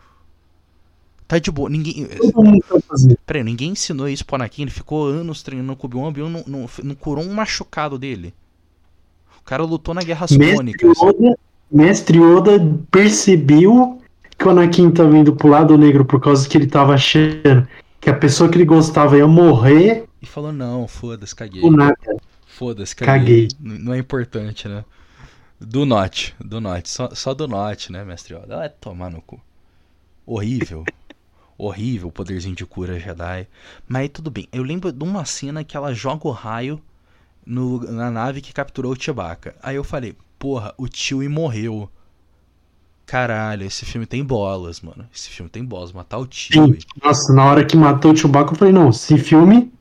Tá 1.28 1.40
de 1.40 1.50
boa. 1.50 1.68
Ninguém. 1.68 2.06
Fazer. 2.86 3.18
Peraí, 3.26 3.42
ninguém 3.42 3.72
ensinou 3.72 4.08
isso 4.08 4.24
pro 4.24 4.36
Anakin. 4.36 4.62
Ele 4.62 4.70
ficou 4.70 5.08
anos 5.08 5.42
treinando 5.42 5.74
com 5.74 5.88
o 5.88 5.90
Obi-Wan. 5.90 6.06
Obi-Wan 6.06 6.30
não, 6.30 6.44
não, 6.46 6.70
não 6.84 6.94
curou 6.94 7.24
um 7.24 7.34
machucado 7.34 7.98
dele. 7.98 8.32
O 9.40 9.42
cara 9.42 9.64
lutou 9.64 9.92
na 9.92 10.02
Mestre 10.04 10.38
Crônicas. 10.38 10.96
Yoda, 10.96 11.36
Mestre 11.70 12.18
Yoda 12.18 12.52
percebeu 12.90 14.00
que 14.38 14.46
o 14.46 14.50
Anakin 14.50 14.90
tava 14.90 15.16
indo 15.16 15.34
pro 15.34 15.48
lado 15.48 15.76
negro 15.76 16.04
por 16.04 16.20
causa 16.20 16.48
que 16.48 16.56
ele 16.56 16.66
tava 16.66 16.94
achando 16.94 17.66
que 18.00 18.08
a 18.10 18.14
pessoa 18.16 18.48
que 18.48 18.56
ele 18.56 18.64
gostava 18.64 19.16
ia 19.16 19.26
morrer 19.26 20.06
E 20.22 20.26
falou: 20.26 20.52
não, 20.52 20.86
foda-se, 20.86 21.34
caguei. 21.34 21.60
do 21.60 21.70
nada. 21.70 21.96
Foda-se, 22.46 22.94
caguei. 22.94 23.48
Caguei. 23.48 23.78
Não 23.78 23.92
é 23.92 23.98
importante, 23.98 24.68
né? 24.68 24.84
Do 25.60 25.84
not, 25.86 26.34
do 26.38 26.60
not. 26.60 26.88
Só, 26.88 27.10
só 27.14 27.34
do 27.34 27.48
not, 27.48 27.90
né, 27.90 28.04
mestre 28.04 28.34
Yoda? 28.34 28.56
Vai 28.58 28.68
tomar 28.68 29.10
no 29.10 29.20
cu. 29.22 29.40
Horrível. 30.24 30.84
Horrível 31.58 32.08
o 32.08 32.12
poderzinho 32.12 32.54
de 32.54 32.66
cura 32.66 32.98
Jedi. 33.00 33.48
Mas 33.88 34.10
tudo 34.10 34.30
bem. 34.30 34.46
Eu 34.52 34.62
lembro 34.62 34.92
de 34.92 35.02
uma 35.02 35.24
cena 35.24 35.64
que 35.64 35.74
ela 35.76 35.94
joga 35.94 36.28
o 36.28 36.30
raio 36.30 36.78
no- 37.46 37.80
na 37.90 38.10
nave 38.10 38.42
que 38.42 38.52
capturou 38.52 38.92
o 38.92 39.00
Chewbacca. 39.02 39.54
Aí 39.62 39.74
eu 39.76 39.82
falei, 39.84 40.14
porra, 40.38 40.74
o 40.76 40.86
Chewie 40.90 41.28
morreu. 41.28 41.88
Caralho, 43.04 43.64
esse 43.64 43.84
filme 43.84 44.06
tem 44.06 44.24
bolas, 44.24 44.80
mano. 44.80 45.06
Esse 45.14 45.30
filme 45.30 45.48
tem 45.48 45.64
bolas. 45.64 45.92
Matar 45.92 46.18
o 46.18 46.24
Sim. 46.24 46.28
Chewie. 46.30 46.78
Nossa, 47.02 47.32
na 47.32 47.44
hora 47.44 47.64
que 47.64 47.76
matou 47.76 48.12
o 48.12 48.16
Chewbacca, 48.16 48.52
eu 48.52 48.56
falei, 48.56 48.72
não, 48.72 48.90
esse 48.90 49.16
filme 49.16 49.72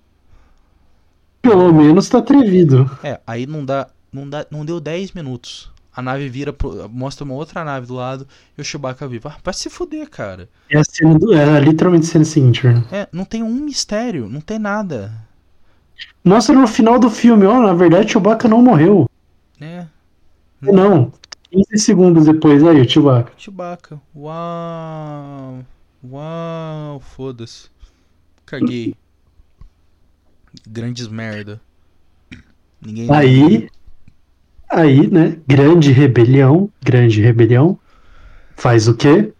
pelo 1.41 1.71
menos 1.71 2.09
tá 2.09 2.17
atrevido. 2.17 2.89
É, 3.03 3.19
aí 3.25 3.45
não 3.45 3.63
dá, 3.63 3.87
não 4.11 4.27
dá, 4.27 4.45
não 4.49 4.65
deu 4.65 4.79
10 4.79 5.11
minutos. 5.11 5.71
A 5.95 6.01
nave 6.01 6.27
vira, 6.27 6.53
mostra 6.89 7.23
uma 7.23 7.35
outra 7.35 7.63
nave 7.63 7.85
do 7.87 7.93
lado 7.93 8.27
e 8.57 8.61
o 8.61 8.65
Chewbacca 8.65 9.07
vivo. 9.07 9.29
Ah, 9.29 9.37
vai 9.43 9.53
se 9.53 9.69
fuder, 9.69 10.09
cara. 10.09 10.49
É, 10.69 10.77
a 10.77 10.83
cena 10.83 11.17
do, 11.17 11.33
é 11.33 11.59
literalmente 11.59 12.07
a 12.07 12.11
cena 12.11 12.25
seguinte, 12.25 12.67
né? 12.67 12.83
É, 12.91 13.07
não 13.13 13.23
tem 13.23 13.43
um 13.43 13.61
mistério, 13.61 14.27
não 14.27 14.41
tem 14.41 14.59
nada. 14.59 15.13
Mostra 16.23 16.53
no 16.53 16.67
final 16.67 16.99
do 16.99 17.09
filme, 17.09 17.45
ó, 17.45 17.61
na 17.61 17.73
verdade 17.73 18.07
o 18.07 18.09
Chewbacca 18.09 18.47
não 18.47 18.61
morreu. 18.61 19.09
É, 19.61 19.85
Não. 20.73 21.11
15 21.51 21.77
segundos 21.77 22.25
depois, 22.25 22.63
aí 22.63 22.81
o 22.81 22.89
Chewbacca. 22.89 23.31
Chewbacca. 23.37 24.01
Uau. 24.15 25.63
Uau, 26.03 26.99
foda-se. 26.99 27.69
Caguei. 28.45 28.95
Grandes 30.67 31.07
merda. 31.07 31.61
Ninguém. 32.81 33.11
Aí, 33.11 33.69
aí, 34.69 35.07
né, 35.07 35.39
grande 35.47 35.91
rebelião, 35.91 36.69
grande 36.83 37.21
rebelião, 37.21 37.79
faz 38.55 38.87
o 38.87 38.95
quê? 38.95 39.33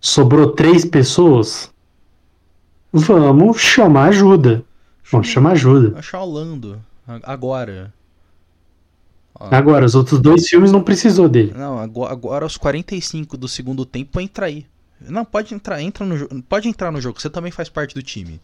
Sobrou 0.00 0.52
três 0.52 0.84
pessoas? 0.84 1.72
Vamos 2.92 3.60
chamar 3.60 4.08
ajuda. 4.08 4.64
Vamos 5.10 5.26
chamar 5.28 5.52
ajuda. 5.52 5.98
Achar 5.98 6.22
o 6.22 6.30
Lando. 6.30 6.80
Agora. 7.24 7.92
Agora, 9.34 9.84
os 9.86 9.94
outros 9.94 10.20
dois 10.20 10.48
filmes 10.48 10.72
não 10.72 10.82
precisou 10.82 11.28
dele. 11.28 11.52
Não, 11.56 11.78
agora, 11.78 12.12
agora 12.12 12.44
aos 12.44 12.56
45 12.56 13.36
do 13.36 13.46
segundo 13.46 13.84
tempo 13.86 14.20
entra 14.20 14.46
aí. 14.46 14.66
Não, 15.00 15.24
pode 15.24 15.54
entrar, 15.54 15.80
entra 15.80 16.04
no 16.04 16.16
jogo. 16.18 16.42
Pode 16.42 16.68
entrar 16.68 16.90
no 16.90 17.00
jogo, 17.00 17.20
você 17.20 17.30
também 17.30 17.52
faz 17.52 17.68
parte 17.68 17.94
do 17.94 18.02
time. 18.02 18.40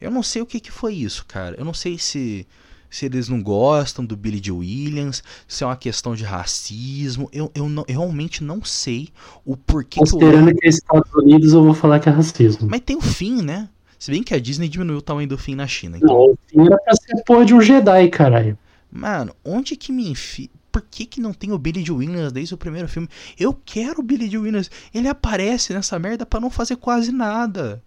Eu 0.00 0.10
não 0.10 0.22
sei 0.22 0.42
o 0.42 0.46
que, 0.46 0.60
que 0.60 0.70
foi 0.70 0.94
isso, 0.94 1.24
cara. 1.26 1.56
Eu 1.58 1.64
não 1.64 1.74
sei 1.74 1.98
se 1.98 2.46
se 2.90 3.04
eles 3.04 3.28
não 3.28 3.42
gostam 3.42 4.02
do 4.02 4.16
Billy 4.16 4.40
Dee 4.40 4.50
Williams, 4.50 5.22
se 5.46 5.62
é 5.62 5.66
uma 5.66 5.76
questão 5.76 6.14
de 6.14 6.24
racismo. 6.24 7.28
Eu, 7.32 7.50
eu, 7.54 7.68
não- 7.68 7.84
eu 7.86 7.98
realmente 8.00 8.42
não 8.42 8.64
sei 8.64 9.08
o 9.44 9.56
porquê 9.58 9.90
que 9.90 9.98
o 9.98 10.00
Considerando 10.04 10.54
que 10.54 10.66
é 10.66 10.70
Estados 10.70 11.12
Unidos, 11.14 11.52
eu 11.52 11.62
vou 11.64 11.74
falar 11.74 12.00
que 12.00 12.08
é 12.08 12.12
racismo. 12.12 12.66
Mas 12.70 12.80
tem 12.80 12.96
o 12.96 13.00
fim, 13.02 13.42
né? 13.42 13.68
Se 13.98 14.10
bem 14.10 14.22
que 14.22 14.32
a 14.32 14.38
Disney 14.40 14.68
diminuiu 14.68 14.98
o 15.00 15.02
tamanho 15.02 15.28
do 15.28 15.36
fim 15.36 15.54
na 15.54 15.66
China. 15.66 15.98
Então, 15.98 16.08
Não, 16.08 16.24
o 16.32 16.38
fim 16.46 16.60
era 16.64 16.78
pra 16.78 16.94
ser 16.94 17.22
porra 17.26 17.44
de 17.44 17.52
um 17.52 17.60
Jedi, 17.60 18.08
caralho. 18.08 18.56
Mano, 18.90 19.34
onde 19.44 19.76
que 19.76 19.92
me 19.92 20.08
enfia? 20.10 20.48
Por 20.70 20.82
que, 20.82 21.06
que 21.06 21.20
não 21.20 21.32
tem 21.32 21.50
o 21.52 21.58
Billy 21.58 21.82
Dee 21.82 21.92
Williams 21.92 22.32
desde 22.32 22.54
o 22.54 22.58
primeiro 22.58 22.88
filme? 22.88 23.08
Eu 23.38 23.52
quero 23.52 24.00
o 24.00 24.02
Billy 24.02 24.28
Dee 24.28 24.38
Williams. 24.38 24.70
Ele 24.94 25.08
aparece 25.08 25.72
nessa 25.72 25.98
merda 25.98 26.24
pra 26.24 26.40
não 26.40 26.50
fazer 26.50 26.76
quase 26.76 27.10
nada. 27.10 27.82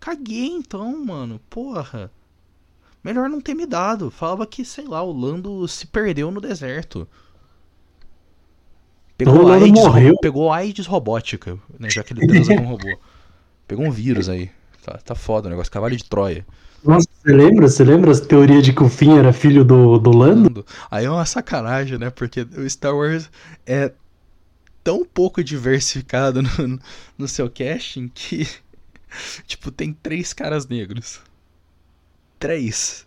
Caguei 0.00 0.48
então, 0.48 1.04
mano. 1.04 1.40
Porra. 1.48 2.10
Melhor 3.02 3.28
não 3.28 3.40
ter 3.40 3.54
me 3.54 3.66
dado. 3.66 4.10
Falava 4.10 4.46
que, 4.46 4.64
sei 4.64 4.84
lá, 4.86 5.02
o 5.02 5.12
Lando 5.12 5.66
se 5.68 5.86
perdeu 5.86 6.30
no 6.30 6.40
deserto. 6.40 7.08
Pegou 9.16 9.50
AIDS, 9.50 9.70
morreu? 9.70 10.16
pegou 10.20 10.52
AIDS 10.52 10.86
robótica, 10.86 11.58
né? 11.78 11.88
Já 11.88 12.02
que 12.02 12.12
ele 12.12 12.26
transa 12.26 12.56
com 12.56 12.62
um 12.62 12.66
robô. 12.66 12.98
Pegou 13.66 13.86
um 13.86 13.90
vírus 13.90 14.28
aí. 14.28 14.50
Tá, 14.84 14.98
tá 14.98 15.14
foda 15.14 15.46
o 15.46 15.50
negócio. 15.50 15.72
Cavalo 15.72 15.96
de 15.96 16.04
Troia. 16.04 16.44
Nossa, 16.84 17.08
você 17.22 17.32
lembra? 17.32 17.68
Você 17.68 17.82
lembra 17.82 18.10
as 18.10 18.20
teorias 18.20 18.62
de 18.62 18.72
que 18.72 18.82
o 18.82 18.88
Finn 18.88 19.16
era 19.16 19.32
filho 19.32 19.64
do, 19.64 19.98
do 19.98 20.10
Lando? 20.10 20.66
Aí 20.90 21.06
é 21.06 21.10
uma 21.10 21.24
sacanagem, 21.24 21.98
né? 21.98 22.10
Porque 22.10 22.42
o 22.42 22.68
Star 22.68 22.94
Wars 22.94 23.30
é 23.66 23.90
tão 24.82 25.04
pouco 25.04 25.42
diversificado 25.42 26.42
no, 26.42 26.80
no 27.16 27.26
seu 27.26 27.50
casting 27.50 28.08
que, 28.14 28.46
tipo, 29.46 29.70
tem 29.70 29.92
três 29.94 30.34
caras 30.34 30.66
negros. 30.66 31.20
Três. 32.38 33.06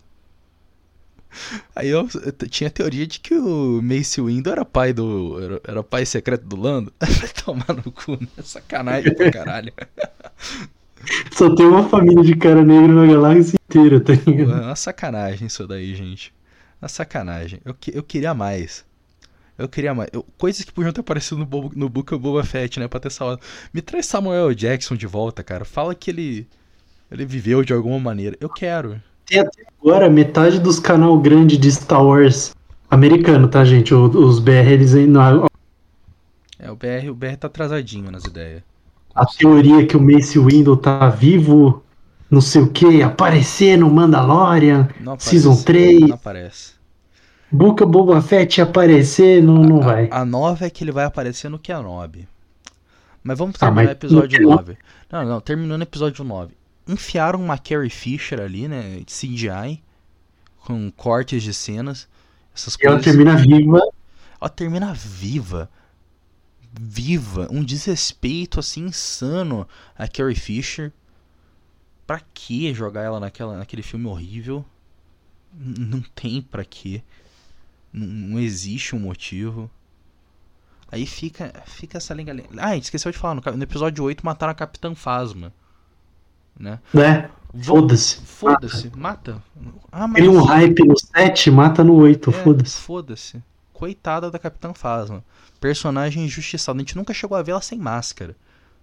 Aí 1.76 1.88
eu, 1.88 2.08
eu 2.24 2.48
tinha 2.48 2.68
a 2.68 2.70
teoria 2.70 3.06
de 3.06 3.20
que 3.20 3.34
o 3.34 3.80
Mace 3.82 4.20
Windu 4.20 4.50
era 4.50 4.64
pai 4.64 4.92
do. 4.92 5.40
Era, 5.42 5.60
era 5.68 5.82
pai 5.84 6.04
secreto 6.04 6.44
do 6.44 6.56
Lando. 6.56 6.92
Vai 7.00 7.28
tomar 7.44 7.74
no 7.74 7.92
cu, 7.92 8.12
né? 8.20 8.28
Sacanagem 8.42 9.14
pra 9.14 9.30
caralho. 9.30 9.72
Só 11.32 11.54
tem 11.54 11.66
uma 11.66 11.88
família 11.88 12.22
de 12.22 12.34
cara 12.36 12.64
negro 12.64 12.92
na 12.94 13.06
galáxia 13.12 13.56
inteira, 13.68 14.00
tá 14.00 14.12
ligado? 14.12 14.52
É 14.52 14.66
uma 14.66 14.76
sacanagem 14.76 15.46
isso 15.46 15.66
daí, 15.66 15.94
gente. 15.94 16.32
Uma 16.80 16.88
sacanagem. 16.88 17.60
Eu, 17.64 17.74
que- 17.74 17.96
eu 17.96 18.02
queria 18.02 18.34
mais. 18.34 18.84
Eu 19.56 19.68
queria 19.68 19.94
mais. 19.94 20.08
Eu- 20.12 20.24
coisas 20.36 20.64
que 20.64 20.72
podiam 20.72 20.92
ter 20.92 21.00
aparecido 21.00 21.38
no, 21.38 21.72
no 21.74 21.88
Book 21.88 22.14
of 22.14 22.22
Boba 22.22 22.44
Fett, 22.44 22.78
né? 22.78 22.86
Pra 22.88 23.00
ter 23.00 23.10
salvado. 23.10 23.40
Me 23.72 23.80
traz 23.82 24.06
Samuel 24.06 24.54
Jackson 24.54 24.94
de 24.94 25.06
volta, 25.06 25.42
cara. 25.42 25.64
Fala 25.64 25.94
que 25.94 26.10
ele. 26.10 26.46
Ele 27.10 27.24
viveu 27.24 27.64
de 27.64 27.72
alguma 27.72 27.98
maneira. 27.98 28.36
Eu 28.40 28.48
quero. 28.48 29.00
Tem 29.26 29.40
até 29.40 29.62
agora 29.80 30.08
metade 30.10 30.60
dos 30.60 30.78
canal 30.78 31.18
grande 31.18 31.56
de 31.56 31.70
Star 31.72 32.04
Wars 32.04 32.54
americano, 32.90 33.48
tá, 33.48 33.64
gente? 33.64 33.92
O- 33.94 34.04
Os 34.04 34.38
BR, 34.38 34.70
eles 34.72 34.94
ainda. 34.94 35.46
É, 36.58 36.70
o 36.70 36.76
BR, 36.76 37.08
o 37.10 37.14
BR 37.14 37.36
tá 37.36 37.46
atrasadinho 37.46 38.10
nas 38.10 38.24
ideias. 38.24 38.62
A 39.18 39.26
teoria 39.26 39.86
que 39.86 39.96
o 39.96 40.00
Mace 40.02 40.38
Windu 40.38 40.76
tá 40.76 41.08
vivo, 41.08 41.82
não 42.30 42.40
sei 42.40 42.62
o 42.62 42.70
que, 42.70 43.02
aparecer 43.02 43.76
no 43.78 43.90
Mandalorian, 43.90 44.88
Não 45.00 45.12
aparece. 45.14 45.30
Season 45.30 45.56
3, 45.62 46.00
Não 46.00 46.14
aparece. 46.14 46.72
Of 47.52 47.84
Boba 47.86 48.20
Fett 48.20 48.60
aparecer, 48.60 49.42
não, 49.42 49.54
não 49.62 49.80
vai. 49.80 50.08
A 50.10 50.24
nova 50.24 50.66
é 50.66 50.70
que 50.70 50.84
ele 50.84 50.92
vai 50.92 51.04
aparecer 51.04 51.48
no 51.48 51.58
Kenobi. 51.58 52.28
Mas 53.22 53.38
vamos 53.38 53.56
Ah, 53.56 53.66
terminar 53.66 53.88
o 53.88 53.92
episódio 53.92 54.42
no 54.42 54.50
9. 54.50 54.76
Não, 55.10 55.24
não, 55.24 55.40
terminando 55.40 55.80
o 55.80 55.84
episódio 55.84 56.22
9. 56.24 56.54
Enfiaram 56.86 57.40
uma 57.42 57.58
Carrie 57.58 57.90
Fisher 57.90 58.40
ali, 58.40 58.68
né? 58.68 59.00
CGI. 59.06 59.82
Com 60.64 60.90
cortes 60.90 61.42
de 61.42 61.54
cenas. 61.54 62.06
Essas 62.54 62.74
E 62.74 62.86
ela 62.86 62.96
coisas. 62.96 63.04
termina 63.12 63.34
viva. 63.36 63.80
Ela 64.40 64.48
termina 64.50 64.92
viva. 64.94 65.70
Viva. 66.78 67.48
Um 67.50 67.62
desrespeito 67.64 68.60
assim 68.60 68.86
insano 68.86 69.66
a 69.96 70.06
Carrie 70.06 70.34
Fisher. 70.36 70.92
Pra 72.06 72.20
que 72.32 72.72
jogar 72.72 73.02
ela 73.02 73.20
naquela, 73.20 73.58
naquele 73.58 73.82
filme 73.82 74.06
horrível? 74.06 74.64
N- 75.58 75.78
Não 75.86 76.00
tem 76.14 76.40
pra 76.40 76.64
quê. 76.64 77.02
Não, 77.92 78.38
existe 78.38 78.94
um 78.94 79.00
motivo. 79.00 79.70
Aí 80.90 81.04
fica, 81.04 81.52
fica 81.66 81.98
essa 81.98 82.14
lenga 82.14 82.34
Ah, 82.56 82.68
a 82.70 82.74
gente 82.74 82.84
esqueceu 82.84 83.12
de 83.12 83.18
falar. 83.18 83.34
No, 83.34 83.42
no 83.56 83.62
episódio 83.62 84.04
8 84.04 84.24
mataram 84.24 84.52
a 84.52 84.54
Capitã 84.54 84.94
Phasma. 84.94 85.52
Né? 86.58 86.78
Né? 86.94 87.30
Foda-se. 87.62 88.16
Foda-se. 88.22 88.90
Mata. 88.96 89.42
Ah, 89.92 90.06
mas... 90.06 90.16
Cria 90.16 90.30
um 90.30 90.42
hype 90.42 90.86
no 90.86 90.94
7, 90.98 91.50
mata 91.50 91.84
no 91.84 91.94
8, 91.94 92.30
É, 92.30 92.32
foda-se. 92.32 92.80
Foda-se. 92.80 93.42
Coitada 93.78 94.28
da 94.28 94.40
Capitã 94.40 94.74
Phasma. 94.74 95.22
Personagem 95.60 96.24
injustiçado. 96.24 96.76
A 96.76 96.80
gente 96.80 96.96
nunca 96.96 97.14
chegou 97.14 97.36
a 97.38 97.42
ver 97.42 97.52
ela 97.52 97.60
sem 97.62 97.78
máscara. 97.78 98.34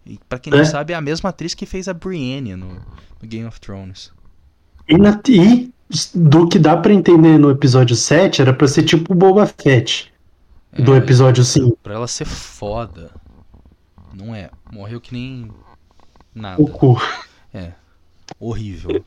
E 0.05 0.17
pra 0.29 0.39
quem 0.39 0.51
não 0.53 0.59
É. 0.59 0.65
sabe, 0.65 0.93
é 0.93 0.95
a 0.95 1.01
mesma 1.01 1.31
atriz 1.31 1.53
que 1.53 1.65
fez 1.65 1.89
a 1.89 1.93
Brienne 1.93 2.55
no, 2.55 2.75
no 2.75 3.27
Game 3.27 3.45
of 3.45 3.59
Thrones. 3.59 4.09
E, 4.87 4.97
na, 4.97 5.19
e 5.27 5.69
do 6.13 6.47
que 6.47 6.57
dá 6.57 6.77
pra 6.77 6.93
entender 6.93 7.37
no 7.37 7.49
episódio 7.51 7.93
7, 7.95 8.41
era 8.41 8.53
pra 8.53 8.67
ser 8.69 8.83
tipo 8.83 9.11
o 9.11 9.15
Boba 9.15 9.45
Fett. 9.45 10.13
Do 10.71 10.93
É, 10.93 10.97
episódio 10.97 11.43
5. 11.43 11.77
Pra 11.83 11.95
ela 11.95 12.07
ser 12.07 12.25
foda. 12.25 13.11
Não 14.13 14.33
é. 14.33 14.49
Morreu 14.71 15.01
que 15.01 15.13
nem 15.13 15.51
nada. 16.33 16.61
O 16.61 16.67
cu. 16.69 16.97
Horrível. 18.39 19.03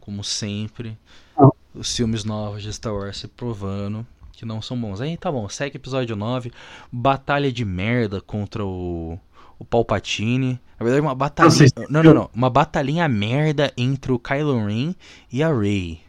Como 0.00 0.24
sempre. 0.24 0.96
Não. 1.38 1.52
Os 1.74 1.94
filmes 1.96 2.24
novos 2.24 2.62
de 2.62 2.72
Star 2.72 2.94
Wars 2.94 3.18
se 3.18 3.28
provando 3.28 4.06
que 4.42 4.46
não 4.46 4.60
são 4.60 4.76
bons. 4.76 5.00
Aí 5.00 5.16
tá 5.16 5.30
bom, 5.30 5.48
segue 5.48 5.76
episódio 5.76 6.16
9. 6.16 6.50
Batalha 6.90 7.52
de 7.52 7.64
merda 7.64 8.20
contra 8.20 8.64
o, 8.64 9.16
o 9.56 9.64
Palpatine. 9.64 10.60
Na 10.80 10.84
verdade, 10.84 11.00
uma 11.00 11.14
batalha. 11.14 11.48
Não 11.48 11.86
Não, 11.88 12.02
não, 12.02 12.14
não. 12.14 12.30
Uma 12.34 12.50
batalhinha 12.50 13.08
merda 13.08 13.72
entre 13.76 14.10
o 14.10 14.18
Kylo 14.18 14.66
Ren 14.66 14.94
e 15.32 15.44
a 15.44 15.56
Rey. 15.56 16.00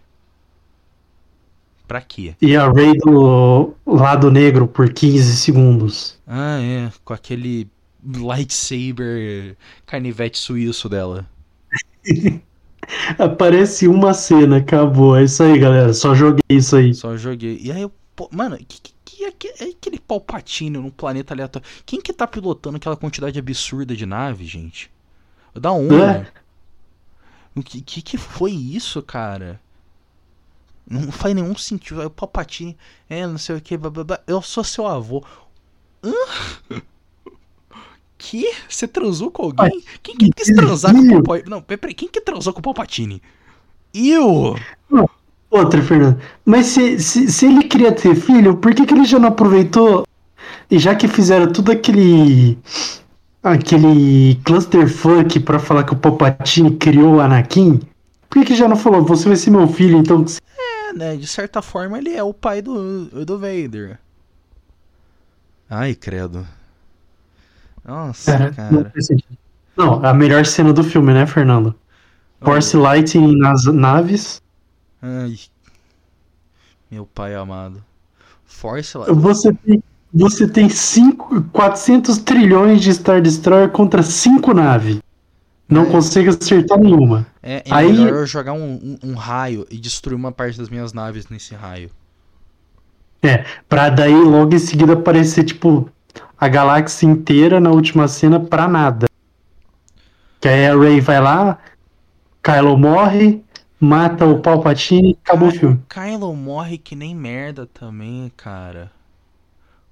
Pra 1.88 2.01
quê? 2.01 2.34
E 2.41 2.55
a 2.55 2.71
Rey 2.71 2.93
do 2.93 3.75
lado 3.86 4.31
negro 4.31 4.67
por 4.67 4.91
15 4.91 5.38
segundos. 5.38 6.19
Ah, 6.25 6.59
é. 6.59 6.91
Com 7.05 7.13
aquele 7.13 7.69
lightsaber 8.03 9.55
carnivete 9.86 10.39
suíço 10.39 10.89
dela. 10.89 11.27
Aparece 13.19 13.88
uma 13.88 14.13
cena, 14.13 14.57
acabou. 14.57 15.15
É 15.15 15.23
isso 15.23 15.43
aí, 15.43 15.59
galera. 15.59 15.93
Só 15.93 16.15
joguei 16.15 16.41
isso 16.49 16.75
aí. 16.75 16.95
Só 16.95 17.15
joguei. 17.15 17.59
E 17.61 17.71
aí 17.71 17.84
eu. 17.84 17.91
Pô, 18.16 18.30
mano, 18.32 18.57
que, 18.57 18.80
que, 18.82 18.93
que, 19.03 19.47
é 19.47 19.64
é 19.64 19.70
aquele 19.70 19.99
Palpatine 19.99 20.78
num 20.78 20.89
planeta 20.89 21.34
aleatório? 21.34 21.68
Quem 21.86 22.01
que 22.01 22.14
tá 22.14 22.28
pilotando 22.28 22.78
aquela 22.78 22.97
quantidade 22.97 23.38
absurda 23.38 23.95
de 23.95 24.05
nave, 24.05 24.45
gente? 24.45 24.91
Da 25.53 25.72
onde? 25.72 25.95
É. 25.95 26.32
O 27.55 27.61
que, 27.61 27.82
que 27.82 28.01
que 28.01 28.18
foi 28.18 28.51
isso, 28.51 29.01
cara? 29.01 29.61
Não 30.89 31.11
faz 31.11 31.36
nenhum 31.36 31.55
sentido. 31.55 32.01
Aí 32.01 32.07
o 32.07 32.09
Palpatine, 32.09 32.78
é, 33.09 33.26
não 33.26 33.38
sei 33.38 33.55
o 33.55 33.61
que, 33.61 33.78
blá, 33.78 33.89
blá, 33.89 34.03
blá. 34.03 34.20
eu 34.28 34.41
sou 34.41 34.64
seu 34.64 34.88
avô. 34.88 35.24
Hã? 36.03 36.82
Que? 38.18 38.53
Você 38.70 38.88
transou 38.88 39.30
com 39.30 39.43
alguém? 39.43 39.84
Quem 40.01 40.16
que 40.16 40.32
quis 40.32 40.47
transar 40.47 40.93
com 40.93 40.99
o. 40.99 41.09
Palpatine? 41.09 41.49
Não, 41.49 41.61
peraí, 41.61 41.93
quem 41.93 42.07
que 42.07 42.22
transou 42.22 42.53
com 42.53 42.59
o 42.59 42.64
Palpatine? 42.64 43.22
Eu! 43.93 44.55
Outra, 45.53 45.83
Fernando. 45.83 46.19
Mas 46.43 46.65
se, 46.65 46.99
se, 46.99 47.31
se 47.31 47.45
ele 47.45 47.65
queria 47.65 47.91
ter 47.91 48.15
filho, 48.15 48.57
por 48.57 48.73
que, 48.73 48.87
que 48.87 48.93
ele 48.95 49.05
já 49.05 49.19
não 49.19 49.29
aproveitou? 49.29 50.03
E 50.69 50.79
já 50.79 50.95
que 50.95 51.07
fizeram 51.07 51.51
tudo 51.51 51.71
aquele. 51.71 52.57
aquele 53.43 54.35
clusterfuck 54.43 55.39
pra 55.41 55.59
falar 55.59 55.83
que 55.83 55.93
o 55.93 55.97
Palpatine 55.97 56.75
criou 56.77 57.15
o 57.15 57.19
Anakin, 57.19 57.79
por 58.27 58.39
que, 58.39 58.45
que 58.45 58.55
já 58.55 58.67
não 58.67 58.75
falou? 58.75 59.03
Você 59.05 59.27
vai 59.27 59.35
ser 59.37 59.51
meu 59.51 59.67
filho, 59.67 59.99
então. 59.99 60.25
É, 60.57 60.93
né? 60.93 61.15
De 61.15 61.27
certa 61.27 61.61
forma, 61.61 61.99
ele 61.99 62.15
é 62.15 62.23
o 62.23 62.33
pai 62.33 62.59
do, 62.59 63.23
do 63.23 63.37
Vader. 63.37 63.99
Ai, 65.69 65.93
credo. 65.93 66.47
Nossa, 67.85 68.31
É, 68.31 68.39
não 68.71 68.83
cara. 68.83 68.91
sentido. 69.01 69.37
Não, 69.77 70.03
a 70.03 70.13
melhor 70.13 70.45
cena 70.45 70.73
do 70.73 70.83
filme, 70.83 71.13
né, 71.13 71.25
Fernando? 71.27 71.75
Force 72.41 72.75
Lighting 72.75 73.37
nas 73.37 73.65
naves. 73.65 74.41
Ai. 75.03 75.35
Meu 76.89 77.05
pai 77.05 77.35
amado. 77.35 77.83
Force 78.45 78.97
lá. 78.97 79.05
Você 79.11 79.51
tem, 79.53 79.83
você 80.13 80.47
tem 80.47 80.69
cinco, 80.69 81.41
400 81.51 82.19
trilhões 82.19 82.81
de 82.81 82.93
Star 82.93 83.21
Destroyer 83.21 83.69
contra 83.69 84.01
5 84.01 84.53
naves. 84.53 84.99
Não 85.67 85.83
É. 85.83 85.85
consegue 85.87 86.29
acertar 86.29 86.77
nenhuma. 86.79 87.25
É, 87.41 87.57
é 87.57 87.73
Aí- 87.73 87.91
melhor 87.91 88.09
eu 88.19 88.25
jogar 88.27 88.53
um, 88.53 88.73
um, 89.03 89.09
um 89.11 89.13
raio 89.15 89.65
e 89.69 89.77
destruir 89.77 90.15
uma 90.15 90.31
parte 90.31 90.57
das 90.57 90.69
minhas 90.69 90.93
naves 90.93 91.27
nesse 91.29 91.53
raio. 91.55 91.89
É, 93.21 93.45
pra 93.67 93.89
daí 93.89 94.13
logo 94.13 94.53
em 94.53 94.59
seguida 94.59 94.93
aparecer, 94.93 95.43
tipo, 95.45 95.89
a 96.37 96.47
galáxia 96.47 97.07
inteira 97.07 97.59
na 97.59 97.71
última 97.71 98.07
cena 98.07 98.39
pra 98.39 98.67
nada. 98.67 99.07
Que 100.39 100.47
aí 100.49 100.67
a 100.67 100.77
Rey 100.77 100.99
vai 100.99 101.21
lá, 101.21 101.57
Kylo 102.43 102.77
morre, 102.77 103.42
mata 103.84 104.25
o 104.25 104.39
Palpatine 104.39 105.11
e 105.11 105.17
acabou 105.23 105.49
o 105.49 105.51
filme. 105.51 105.81
Kylo 105.89 106.34
morre 106.36 106.77
que 106.77 106.95
nem 106.95 107.13
merda 107.13 107.65
também, 107.65 108.31
cara. 108.38 108.91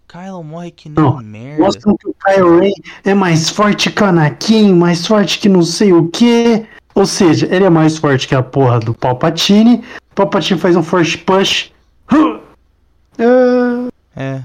Kylo 0.08 0.44
morre 0.44 0.72
que 0.72 0.90
nem 0.90 1.04
Não, 1.04 1.18
merda. 1.18 1.64
Mostram 1.64 1.96
que 1.98 2.08
o 2.08 2.16
Kylo 2.26 2.60
Ren 2.60 2.72
é 3.04 3.14
mais 3.14 3.50
forte 3.50 3.92
que 3.92 4.02
o 4.02 4.06
Anakin, 4.06 4.74
mais 4.74 5.06
forte 5.06 5.40
que 5.40 5.50
não 5.50 5.62
sei 5.62 5.94
o 5.94 6.10
que. 6.10 6.66
Ou 6.96 7.06
seja, 7.06 7.48
ele 7.54 7.66
é 7.66 7.70
mais 7.70 7.98
forte 7.98 8.28
que 8.28 8.36
a 8.36 8.42
porra 8.44 8.80
do 8.80 8.94
Palpatine. 8.94 9.84
O 10.12 10.16
Palpatine 10.16 10.60
faz 10.60 10.76
um 10.76 10.84
force 10.84 11.18
push. 11.18 11.72
Ah, 13.20 13.90
É, 14.16 14.44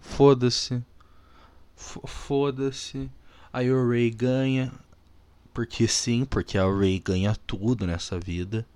foda-se. 0.00 0.82
Foda-se. 1.76 3.08
Aí 3.52 3.70
o 3.70 3.88
Ray 3.88 4.10
ganha. 4.10 4.72
Porque 5.54 5.86
sim, 5.86 6.24
porque 6.24 6.58
a 6.58 6.64
Ray 6.64 6.98
ganha 6.98 7.36
tudo 7.46 7.86
nessa 7.86 8.18
vida. 8.18 8.66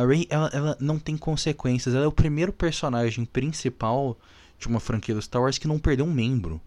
A 0.00 0.06
Ray, 0.06 0.26
ela, 0.30 0.48
ela 0.52 0.76
não 0.80 0.98
tem 0.98 1.16
consequências. 1.16 1.94
Ela 1.94 2.04
é 2.04 2.08
o 2.08 2.12
primeiro 2.12 2.52
personagem 2.52 3.24
principal 3.24 4.16
de 4.58 4.66
uma 4.68 4.80
franquia 4.80 5.14
do 5.14 5.22
Star 5.22 5.42
Wars 5.42 5.58
que 5.58 5.66
não 5.68 5.78
perdeu 5.78 6.04
um 6.06 6.12
membro. 6.12 6.60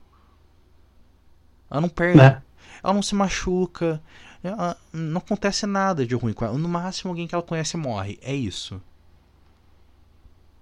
Ela 1.69 1.82
não 1.82 1.89
perde. 1.89 2.17
né? 2.17 2.41
Ela 2.84 2.93
não 2.93 3.01
se 3.01 3.15
machuca. 3.15 4.01
ela- 4.43 4.75
não 4.91 5.19
acontece 5.19 5.65
nada 5.67 6.03
de 6.05 6.15
ruim 6.15 6.34
com 6.34 6.43
ela. 6.43 6.57
No 6.57 6.67
máximo, 6.67 7.11
alguém 7.11 7.27
que 7.27 7.36
ela 7.36 7.43
conhece 7.43 7.77
morre. 7.77 8.17
É 8.23 8.34
isso. 8.34 8.82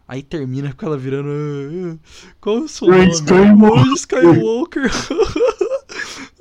Aí 0.07 0.22
termina 0.22 0.74
com 0.74 0.86
ela 0.86 0.97
virando. 0.97 1.30
"Ah, 1.30 2.34
Qual 2.41 2.57
é 2.57 2.59
o 2.61 2.67
seu 2.67 2.88
nome? 2.88 3.09
Skywalker." 3.11 3.93
Skywalker. 3.95 4.91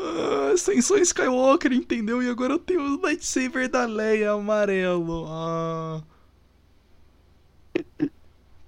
Ah, 0.00 0.52
Ascensão 0.54 0.96
Skywalker, 0.98 1.72
entendeu? 1.72 2.22
E 2.22 2.28
agora 2.30 2.54
eu 2.54 2.58
tenho 2.58 2.80
o 2.80 3.00
lightsaber 3.02 3.68
da 3.68 3.84
Leia 3.84 4.32
amarelo. 4.32 5.26
Ah. 5.28 6.00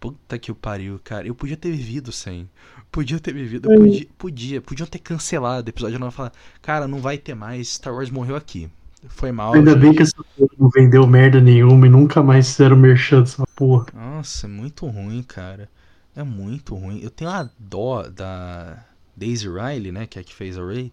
Puta 0.01 0.39
que 0.39 0.51
o 0.51 0.55
pariu, 0.55 0.99
cara. 1.05 1.27
Eu 1.27 1.35
podia 1.35 1.57
ter 1.57 1.71
vivido 1.71 2.11
sem. 2.11 2.49
Podia 2.91 3.21
ter 3.21 3.35
vivido. 3.35 3.71
Eu 3.71 3.79
podia, 3.79 4.07
podia. 4.17 4.61
Podiam 4.63 4.87
ter 4.87 4.99
cancelado 4.99 5.67
o 5.67 5.71
episódio 5.71 5.99
9 5.99 6.13
e 6.13 6.17
falar: 6.17 6.33
Cara, 6.63 6.89
não 6.89 6.99
vai 6.99 7.19
ter 7.19 7.35
mais. 7.35 7.75
Star 7.75 7.95
Wars 7.95 8.11
morreu 8.11 8.35
aqui. 8.35 8.71
Foi 9.09 9.31
mal. 9.31 9.53
Ainda 9.53 9.73
gente." 9.73 9.81
bem 9.81 9.95
que 9.95 10.03
essa 10.03 10.17
porra 10.37 10.51
não 10.59 10.71
vendeu 10.71 11.07
merda 11.07 11.39
nenhuma 11.41 11.87
e 11.87 11.91
nunca 11.91 12.23
mais 12.23 12.51
fizeram 12.51 12.77
merchan 12.77 13.21
dessa 13.21 13.45
porra. 13.55 13.87
Nossa, 13.93 14.47
é 14.47 14.51
muito 14.51 14.87
ruim, 14.87 15.23
cara. 15.23 15.69
É 16.17 16.23
muito 16.23 16.75
ruim. 16.75 17.01
Eu 17.03 17.11
tenho 17.11 17.31
a 17.31 17.49
dó 17.59 18.03
da 18.09 18.83
Daisy 19.15 19.49
Riley, 19.49 19.93
né? 19.93 20.07
Que 20.07 20.19
é 20.19 20.23
a 20.23 20.25
que 20.25 20.35
fez 20.35 20.57
a 20.57 20.65
Ray. 20.65 20.91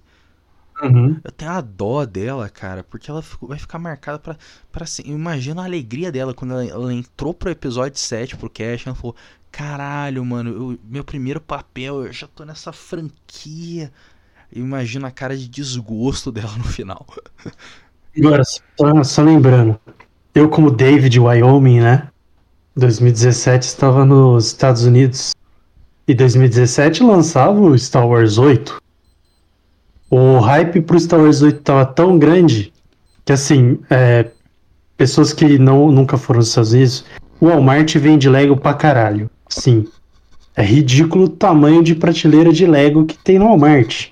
Uhum. 0.82 1.19
Eu 1.23 1.32
tenho 1.32 1.51
a 1.51 1.61
dó 1.61 2.05
dela, 2.05 2.47
cara, 2.49 2.84
porque 2.84 3.09
ela 3.09 3.21
ficou- 3.21 3.49
vai 3.49 3.57
ficar 3.57 3.80
marcada 3.80 4.19
pra, 4.19 4.38
pra 4.71 4.86
sempre. 4.86 5.11
Imagina 5.11 5.61
a 5.61 5.65
alegria 5.65 6.11
dela 6.11 6.34
quando 6.34 6.51
ela, 6.53 6.65
ela 6.65 6.93
entrou 6.93 7.34
pro 7.34 7.49
episódio 7.49 7.97
7 7.99 8.38
pro 8.38 8.49
Cash. 8.49 8.85
Ela 8.85 8.95
falou: 8.95 9.15
Caralho, 9.52 10.23
mano, 10.23 10.49
eu- 10.52 10.80
meu 10.88 11.03
primeiro 11.03 11.41
papel, 11.41 12.06
eu 12.06 12.14
já 12.14 12.27
tô 12.27 12.45
nessa 12.45 12.72
franquia. 12.72 13.91
Imagina 14.53 15.07
a 15.07 15.11
cara 15.11 15.35
de 15.35 15.47
desgosto 15.47 16.31
dela 16.31 16.56
no 16.57 16.64
final. 16.64 17.06
Agora, 18.18 18.43
só, 18.45 19.03
só 19.03 19.22
lembrando, 19.23 19.80
eu 20.34 20.49
como 20.49 20.72
David 20.72 21.19
Wyoming, 21.19 21.81
né? 21.81 22.10
2017 22.76 23.64
estava 23.68 24.06
nos 24.06 24.47
Estados 24.47 24.84
Unidos. 24.84 25.31
E 26.07 26.14
2017 26.14 27.03
lançava 27.03 27.60
o 27.60 27.77
Star 27.77 28.07
Wars 28.07 28.38
8. 28.38 28.80
O 30.09 30.39
hype 30.39 30.81
pro 30.81 30.99
Star 30.99 31.19
Wars 31.19 31.41
8 31.41 31.61
tava 31.61 31.85
tão 31.85 32.17
grande 32.17 32.71
que 33.25 33.34
assim, 33.34 33.77
é, 33.89 34.27
pessoas 34.95 35.34
que 35.34 35.59
não, 35.59 35.91
nunca 35.91 36.17
foram 36.17 36.39
aos 36.39 36.47
Estados 36.47 36.71
Unidos, 36.71 37.05
o 37.41 37.47
Walmart 37.47 37.93
vende 37.97 38.29
Lego 38.29 38.55
pra 38.55 38.73
caralho. 38.73 39.29
Sim. 39.49 39.85
É 40.55 40.63
ridículo 40.63 41.25
o 41.25 41.29
tamanho 41.29 41.84
de 41.84 41.93
prateleira 41.93 42.53
de 42.53 42.65
Lego 42.65 43.05
que 43.05 43.17
tem 43.17 43.38
no 43.38 43.45
Walmart. 43.45 44.07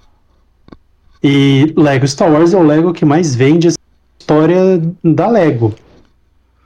E 1.23 1.73
Lego 1.77 2.05
Star 2.05 2.29
Wars 2.29 2.53
é 2.53 2.57
o 2.57 2.61
Lego 2.61 2.91
que 2.91 3.05
mais 3.05 3.33
vende 3.33 3.69
essa 3.69 3.79
história 4.19 4.81
da 5.01 5.29
Lego. 5.29 5.73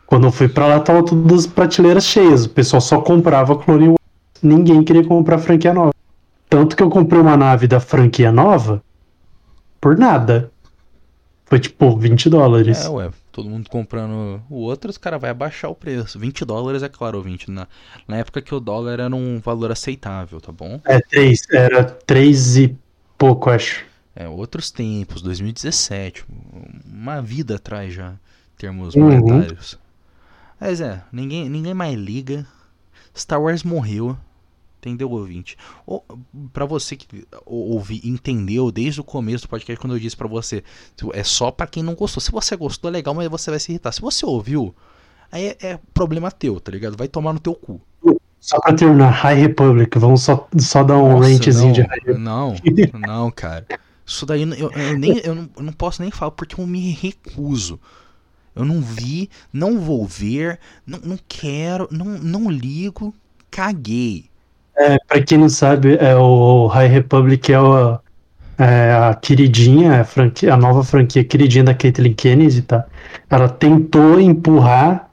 Quando 0.08 0.26
eu 0.26 0.32
fui 0.32 0.50
pra 0.50 0.66
lá, 0.66 0.80
tava 0.80 1.04
todas 1.04 1.42
as 1.42 1.48
prateleiras 1.48 2.04
cheias. 2.04 2.46
O 2.46 2.50
pessoal 2.50 2.82
só 2.82 3.00
comprava 3.00 3.56
Clone 3.56 3.90
Wars. 3.90 4.00
Ninguém 4.42 4.84
queria 4.84 5.06
comprar 5.06 5.36
a 5.36 5.40
franquia 5.40 5.72
nova. 5.72 5.94
Tanto 6.50 6.76
que 6.76 6.82
eu 6.82 6.90
comprei 6.90 7.22
uma 7.22 7.38
nave 7.38 7.68
da 7.68 7.80
franquia 7.80 8.32
nova 8.32 8.82
por 9.80 9.98
nada. 9.98 10.52
Foi 11.46 11.60
tipo 11.60 11.98
20 11.98 12.30
dólares. 12.30 12.86
É, 12.86 12.90
ué, 12.90 13.10
todo 13.32 13.50
mundo 13.50 13.70
comprando 13.70 14.40
o 14.50 14.56
outro, 14.58 14.90
os 14.92 14.98
caras 15.00 15.20
vai 15.20 15.32
abaixar 15.32 15.72
o 15.72 15.76
preço. 15.76 16.20
20 16.20 16.46
dólares, 16.46 16.84
é 16.84 16.90
claro, 16.90 17.22
20. 17.22 17.50
Na, 17.50 17.68
na 18.08 18.18
época 18.18 18.42
que 18.42 18.54
o 18.54 18.60
dólar 18.60 19.00
era 19.00 19.16
um 19.16 19.40
valor 19.40 19.72
aceitável, 19.72 20.40
tá 20.40 20.52
bom? 20.52 20.80
É, 20.86 21.00
três, 21.00 21.40
era 21.52 21.84
3 21.84 22.58
e 22.58 22.78
pouco, 23.18 23.50
acho. 23.50 23.84
É, 24.16 24.28
outros 24.28 24.70
tempos, 24.70 25.22
2017, 25.22 26.26
uma 26.86 27.22
vida 27.22 27.56
atrás 27.56 27.94
já, 27.94 28.12
em 28.12 28.58
termos 28.58 28.94
Uhum. 28.94 29.04
monetários. 29.04 29.80
Mas 30.60 30.82
é, 30.82 31.02
ninguém, 31.12 31.50
ninguém 31.50 31.74
mais 31.74 31.96
liga. 31.98 32.46
Star 33.18 33.42
Wars 33.42 33.64
morreu. 33.64 34.16
Entendeu, 34.80 35.12
ouvinte? 35.12 35.58
Ou, 35.86 36.06
pra 36.54 36.66
você 36.66 36.96
que 36.96 37.28
ouvi, 37.46 38.02
entendeu 38.04 38.72
desde 38.72 39.02
o 39.02 39.04
começo 39.04 39.46
do 39.46 39.50
podcast, 39.50 39.80
quando 39.80 39.94
eu 39.94 40.00
disse 40.00 40.16
para 40.16 40.28
você, 40.28 40.64
tipo, 40.96 41.12
é 41.14 41.24
só 41.24 41.52
para 41.52 41.68
quem 41.68 41.84
não 41.84 41.96
gostou. 41.96 42.22
Se 42.22 42.32
você 42.32 42.56
gostou, 42.56 42.90
é 42.90 42.94
legal, 42.94 43.14
mas 43.14 43.28
você 43.28 43.50
vai 43.52 43.60
se 43.60 43.74
irritar. 43.74 43.92
Se 43.92 44.00
você 44.00 44.26
ouviu, 44.26 44.74
aí 45.30 45.48
é, 45.48 45.58
é 45.60 45.80
problema 45.94 46.32
teu, 46.32 46.62
tá 46.62 46.72
ligado? 46.72 46.96
Vai 46.96 47.10
tomar 47.10 47.34
no 47.34 47.40
teu 47.40 47.54
cu. 47.54 47.82
Só 48.40 48.58
pra 48.62 48.74
terminar, 48.74 49.10
High 49.10 49.36
Republic, 49.36 50.00
vamos 50.00 50.22
só, 50.22 50.48
só 50.58 50.82
dar 50.82 50.98
um 50.98 51.20
rantezinho 51.20 51.74
de 51.74 51.82
High 51.82 52.00
Republic. 52.06 52.18
Não, 52.18 52.56
não, 53.00 53.32
cara. 53.32 53.66
Isso 54.06 54.26
daí 54.26 54.42
eu, 54.42 54.72
eu, 54.72 54.98
nem, 54.98 55.20
eu, 55.20 55.36
não, 55.36 55.50
eu 55.58 55.64
não 55.64 55.74
posso 55.74 56.02
nem 56.02 56.10
falar 56.10 56.32
porque 56.32 56.60
eu 56.60 56.66
me 56.66 56.92
recuso. 56.94 57.80
Eu 58.56 58.66
não 58.66 58.82
vi, 58.82 59.30
não 59.54 59.80
vou 59.80 60.06
ver, 60.06 60.60
não, 60.86 61.00
não 61.00 61.20
quero, 61.28 61.88
não, 61.92 62.06
não 62.06 62.50
ligo, 62.50 63.14
caguei. 63.52 64.29
É, 64.80 64.98
pra 64.98 65.22
quem 65.22 65.38
não 65.38 65.50
sabe, 65.50 65.98
é 65.98 66.16
o 66.16 66.68
High 66.68 66.88
Republic 66.88 67.52
é, 67.52 67.60
o, 67.60 68.00
é 68.58 68.94
a 68.94 69.14
queridinha, 69.14 70.00
a, 70.00 70.06
franquia, 70.06 70.54
a 70.54 70.58
nova 70.58 70.86
franquia 70.86 71.22
queridinha 71.22 71.66
da 71.66 71.74
Caitlyn 71.74 72.14
Kennedy, 72.14 72.62
tá? 72.62 72.86
Ela 73.30 73.50
tentou 73.50 74.22
empurrar, 74.22 75.12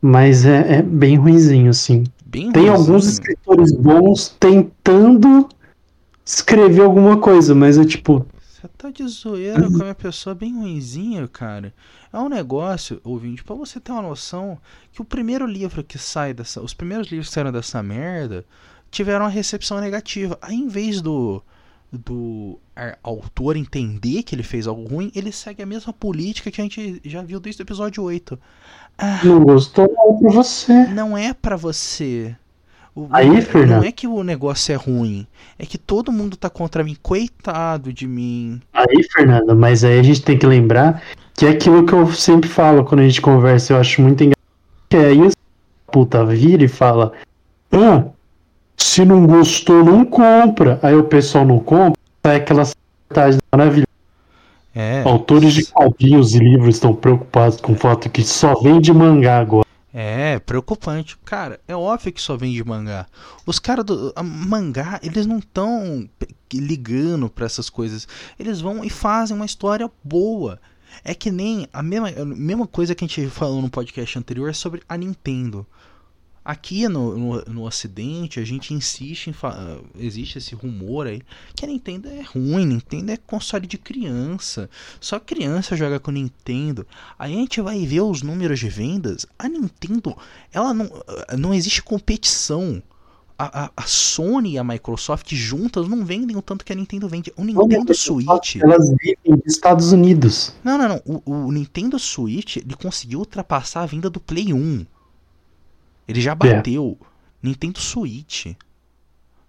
mas 0.00 0.46
é, 0.46 0.76
é 0.76 0.82
bem 0.82 1.16
ruimzinho, 1.16 1.70
assim. 1.70 2.04
Bem 2.24 2.52
Tem 2.52 2.68
alguns 2.68 3.08
escritores 3.08 3.72
bons 3.72 4.36
tentando 4.38 5.48
escrever 6.24 6.82
alguma 6.82 7.16
coisa, 7.16 7.56
mas 7.56 7.78
é 7.78 7.84
tipo. 7.84 8.24
Você 8.40 8.68
tá 8.78 8.88
de 8.88 9.04
zoeira 9.08 9.68
com 9.68 9.74
a 9.74 9.78
minha 9.78 9.94
pessoa 9.96 10.32
bem 10.32 10.54
ruimzinha, 10.54 11.26
cara. 11.26 11.74
É 12.12 12.18
um 12.18 12.28
negócio, 12.28 13.00
ouvinte, 13.02 13.42
pra 13.42 13.56
você 13.56 13.80
ter 13.80 13.90
uma 13.90 14.02
noção 14.02 14.56
que 14.92 15.02
o 15.02 15.04
primeiro 15.04 15.44
livro 15.44 15.82
que 15.82 15.98
sai 15.98 16.32
dessa. 16.32 16.62
Os 16.62 16.72
primeiros 16.72 17.08
livros 17.08 17.28
que 17.28 17.34
saíram 17.34 17.50
dessa 17.50 17.82
merda 17.82 18.44
tiveram 18.92 19.24
uma 19.24 19.30
recepção 19.30 19.80
negativa. 19.80 20.38
Aí, 20.40 20.54
em 20.54 20.68
vez 20.68 21.00
do, 21.00 21.42
do 21.90 22.60
autor 23.02 23.56
entender 23.56 24.22
que 24.22 24.34
ele 24.34 24.42
fez 24.44 24.68
algo 24.68 24.86
ruim, 24.86 25.10
ele 25.16 25.32
segue 25.32 25.62
a 25.62 25.66
mesma 25.66 25.92
política 25.92 26.50
que 26.50 26.60
a 26.60 26.64
gente 26.64 27.00
já 27.04 27.22
viu 27.22 27.40
desde 27.40 27.62
o 27.62 27.64
episódio 27.64 28.04
8. 28.04 28.38
Ah, 28.98 29.20
não 29.24 29.42
gostou 29.42 29.90
não 29.92 30.18
pra 30.18 30.30
você. 30.30 30.86
Não 30.88 31.18
é 31.18 31.32
para 31.32 31.56
você. 31.56 32.36
O, 32.94 33.08
aí, 33.10 33.40
Fernando? 33.40 33.80
Não 33.80 33.88
é 33.88 33.90
que 33.90 34.06
o 34.06 34.22
negócio 34.22 34.70
é 34.70 34.76
ruim, 34.76 35.26
é 35.58 35.64
que 35.64 35.78
todo 35.78 36.12
mundo 36.12 36.36
tá 36.36 36.50
contra 36.50 36.84
mim. 36.84 36.94
Coitado 37.02 37.90
de 37.90 38.06
mim. 38.06 38.60
Aí, 38.70 39.02
Fernando, 39.10 39.56
mas 39.56 39.82
aí 39.82 39.98
a 39.98 40.02
gente 40.02 40.22
tem 40.22 40.38
que 40.38 40.46
lembrar 40.46 41.02
que 41.34 41.46
é 41.46 41.48
aquilo 41.48 41.86
que 41.86 41.94
eu 41.94 42.12
sempre 42.12 42.50
falo 42.50 42.84
quando 42.84 43.00
a 43.00 43.08
gente 43.08 43.22
conversa, 43.22 43.72
eu 43.72 43.78
acho 43.78 44.02
muito 44.02 44.22
engraçado. 44.22 44.42
Que 44.90 44.96
aí 44.98 45.26
a 45.26 45.90
puta 45.90 46.22
vira 46.26 46.62
e 46.62 46.68
fala: 46.68 47.12
Ah, 47.72 48.04
se 48.82 49.04
não 49.04 49.26
gostou, 49.26 49.84
não 49.84 50.04
compra. 50.04 50.78
Aí 50.82 50.94
o 50.94 51.04
pessoal 51.04 51.46
não 51.46 51.58
compra, 51.58 51.98
sai 52.24 52.36
aquelas 52.36 52.74
reportagens 53.08 53.40
maravilhosas. 53.50 53.92
É. 54.74 55.02
Autores 55.04 55.52
de 55.52 55.66
quadrinhos 55.66 56.34
e 56.34 56.38
livros 56.38 56.76
estão 56.76 56.94
preocupados 56.94 57.60
com 57.60 57.72
o 57.72 57.76
fato 57.76 58.08
que 58.08 58.24
só 58.24 58.54
vende 58.60 58.92
mangá 58.92 59.38
agora. 59.38 59.66
É, 59.94 60.38
preocupante. 60.38 61.18
Cara, 61.24 61.60
é 61.68 61.76
óbvio 61.76 62.12
que 62.12 62.20
só 62.20 62.36
vende 62.36 62.64
mangá. 62.64 63.06
Os 63.44 63.58
caras 63.58 63.84
do 63.84 64.14
mangá, 64.24 64.98
eles 65.02 65.26
não 65.26 65.38
estão 65.38 66.08
ligando 66.52 67.28
para 67.28 67.44
essas 67.44 67.68
coisas. 67.68 68.08
Eles 68.38 68.62
vão 68.62 68.82
e 68.82 68.88
fazem 68.88 69.36
uma 69.36 69.44
história 69.44 69.90
boa. 70.02 70.58
É 71.04 71.14
que 71.14 71.30
nem 71.30 71.68
a 71.72 71.82
mesma, 71.82 72.08
a 72.08 72.24
mesma 72.24 72.66
coisa 72.66 72.94
que 72.94 73.04
a 73.04 73.08
gente 73.08 73.28
falou 73.28 73.60
no 73.60 73.68
podcast 73.68 74.18
anterior 74.18 74.54
sobre 74.54 74.82
a 74.88 74.96
Nintendo. 74.96 75.66
Aqui 76.44 76.88
no, 76.88 77.16
no, 77.16 77.44
no, 77.44 77.62
Ocidente, 77.64 78.40
a 78.40 78.44
gente 78.44 78.74
insiste 78.74 79.28
em. 79.28 79.34
Existe 79.96 80.38
esse 80.38 80.56
rumor 80.56 81.06
aí 81.06 81.22
que 81.54 81.64
a 81.64 81.68
Nintendo 81.68 82.08
é 82.08 82.20
ruim, 82.22 82.66
Nintendo 82.66 83.12
é 83.12 83.16
console 83.16 83.64
de 83.64 83.78
criança. 83.78 84.68
Só 85.00 85.20
criança 85.20 85.76
joga 85.76 86.00
com 86.00 86.10
Nintendo. 86.10 86.84
Aí 87.16 87.32
a 87.32 87.36
gente 87.36 87.60
vai 87.60 87.86
ver 87.86 88.00
os 88.00 88.22
números 88.22 88.58
de 88.58 88.68
vendas. 88.68 89.24
A 89.38 89.48
Nintendo, 89.48 90.16
ela 90.52 90.74
não, 90.74 90.90
não 91.38 91.54
existe 91.54 91.80
competição. 91.80 92.82
A, 93.38 93.64
a, 93.64 93.70
a 93.76 93.82
Sony 93.82 94.52
e 94.52 94.58
a 94.58 94.64
Microsoft 94.64 95.32
juntas 95.34 95.88
não 95.88 96.04
vendem 96.04 96.36
o 96.36 96.42
tanto 96.42 96.64
que 96.64 96.72
a 96.72 96.76
Nintendo 96.76 97.08
vende. 97.08 97.32
O 97.36 97.44
Nintendo 97.44 97.94
Switch. 97.94 98.56
Elas 98.56 98.90
vivem 98.90 99.16
nos 99.26 99.46
Estados 99.46 99.92
Unidos. 99.92 100.52
Não, 100.64 100.76
não, 100.76 100.88
não. 100.88 101.02
O, 101.04 101.46
o 101.46 101.52
Nintendo 101.52 101.98
Switch 102.00 102.56
ele 102.56 102.74
conseguiu 102.74 103.20
ultrapassar 103.20 103.82
a 103.82 103.86
venda 103.86 104.10
do 104.10 104.18
Play 104.18 104.52
1. 104.52 104.84
Ele 106.06 106.20
já 106.20 106.34
bateu. 106.34 106.98
É. 107.00 107.06
Nintendo 107.42 107.80
Switch. 107.80 108.46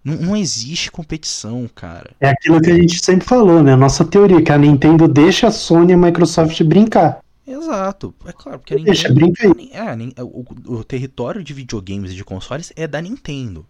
Não, 0.04 0.16
não, 0.16 0.36
existe 0.36 0.90
competição, 0.90 1.68
cara. 1.74 2.10
É 2.20 2.28
aquilo 2.28 2.60
que 2.60 2.70
a 2.70 2.74
gente 2.74 3.02
sempre 3.02 3.26
falou, 3.26 3.62
né? 3.62 3.74
Nossa 3.74 4.04
teoria, 4.04 4.42
que 4.42 4.52
a 4.52 4.58
Nintendo 4.58 5.08
deixa 5.08 5.46
a 5.46 5.50
Sony 5.50 5.92
e 5.92 5.94
a 5.94 5.96
Microsoft 5.96 6.62
brincar. 6.62 7.24
Exato. 7.46 8.14
É 8.26 8.32
claro, 8.32 8.58
porque 8.58 8.74
a 8.74 8.76
Nintendo. 8.76 8.92
Deixa, 8.92 9.14
brinca 9.14 9.46
aí. 9.46 9.70
É, 9.72 10.22
o, 10.22 10.44
o 10.66 10.84
território 10.84 11.42
de 11.42 11.54
videogames 11.54 12.12
e 12.12 12.14
de 12.14 12.24
consoles 12.24 12.72
é 12.76 12.86
da 12.86 13.00
Nintendo. 13.00 13.66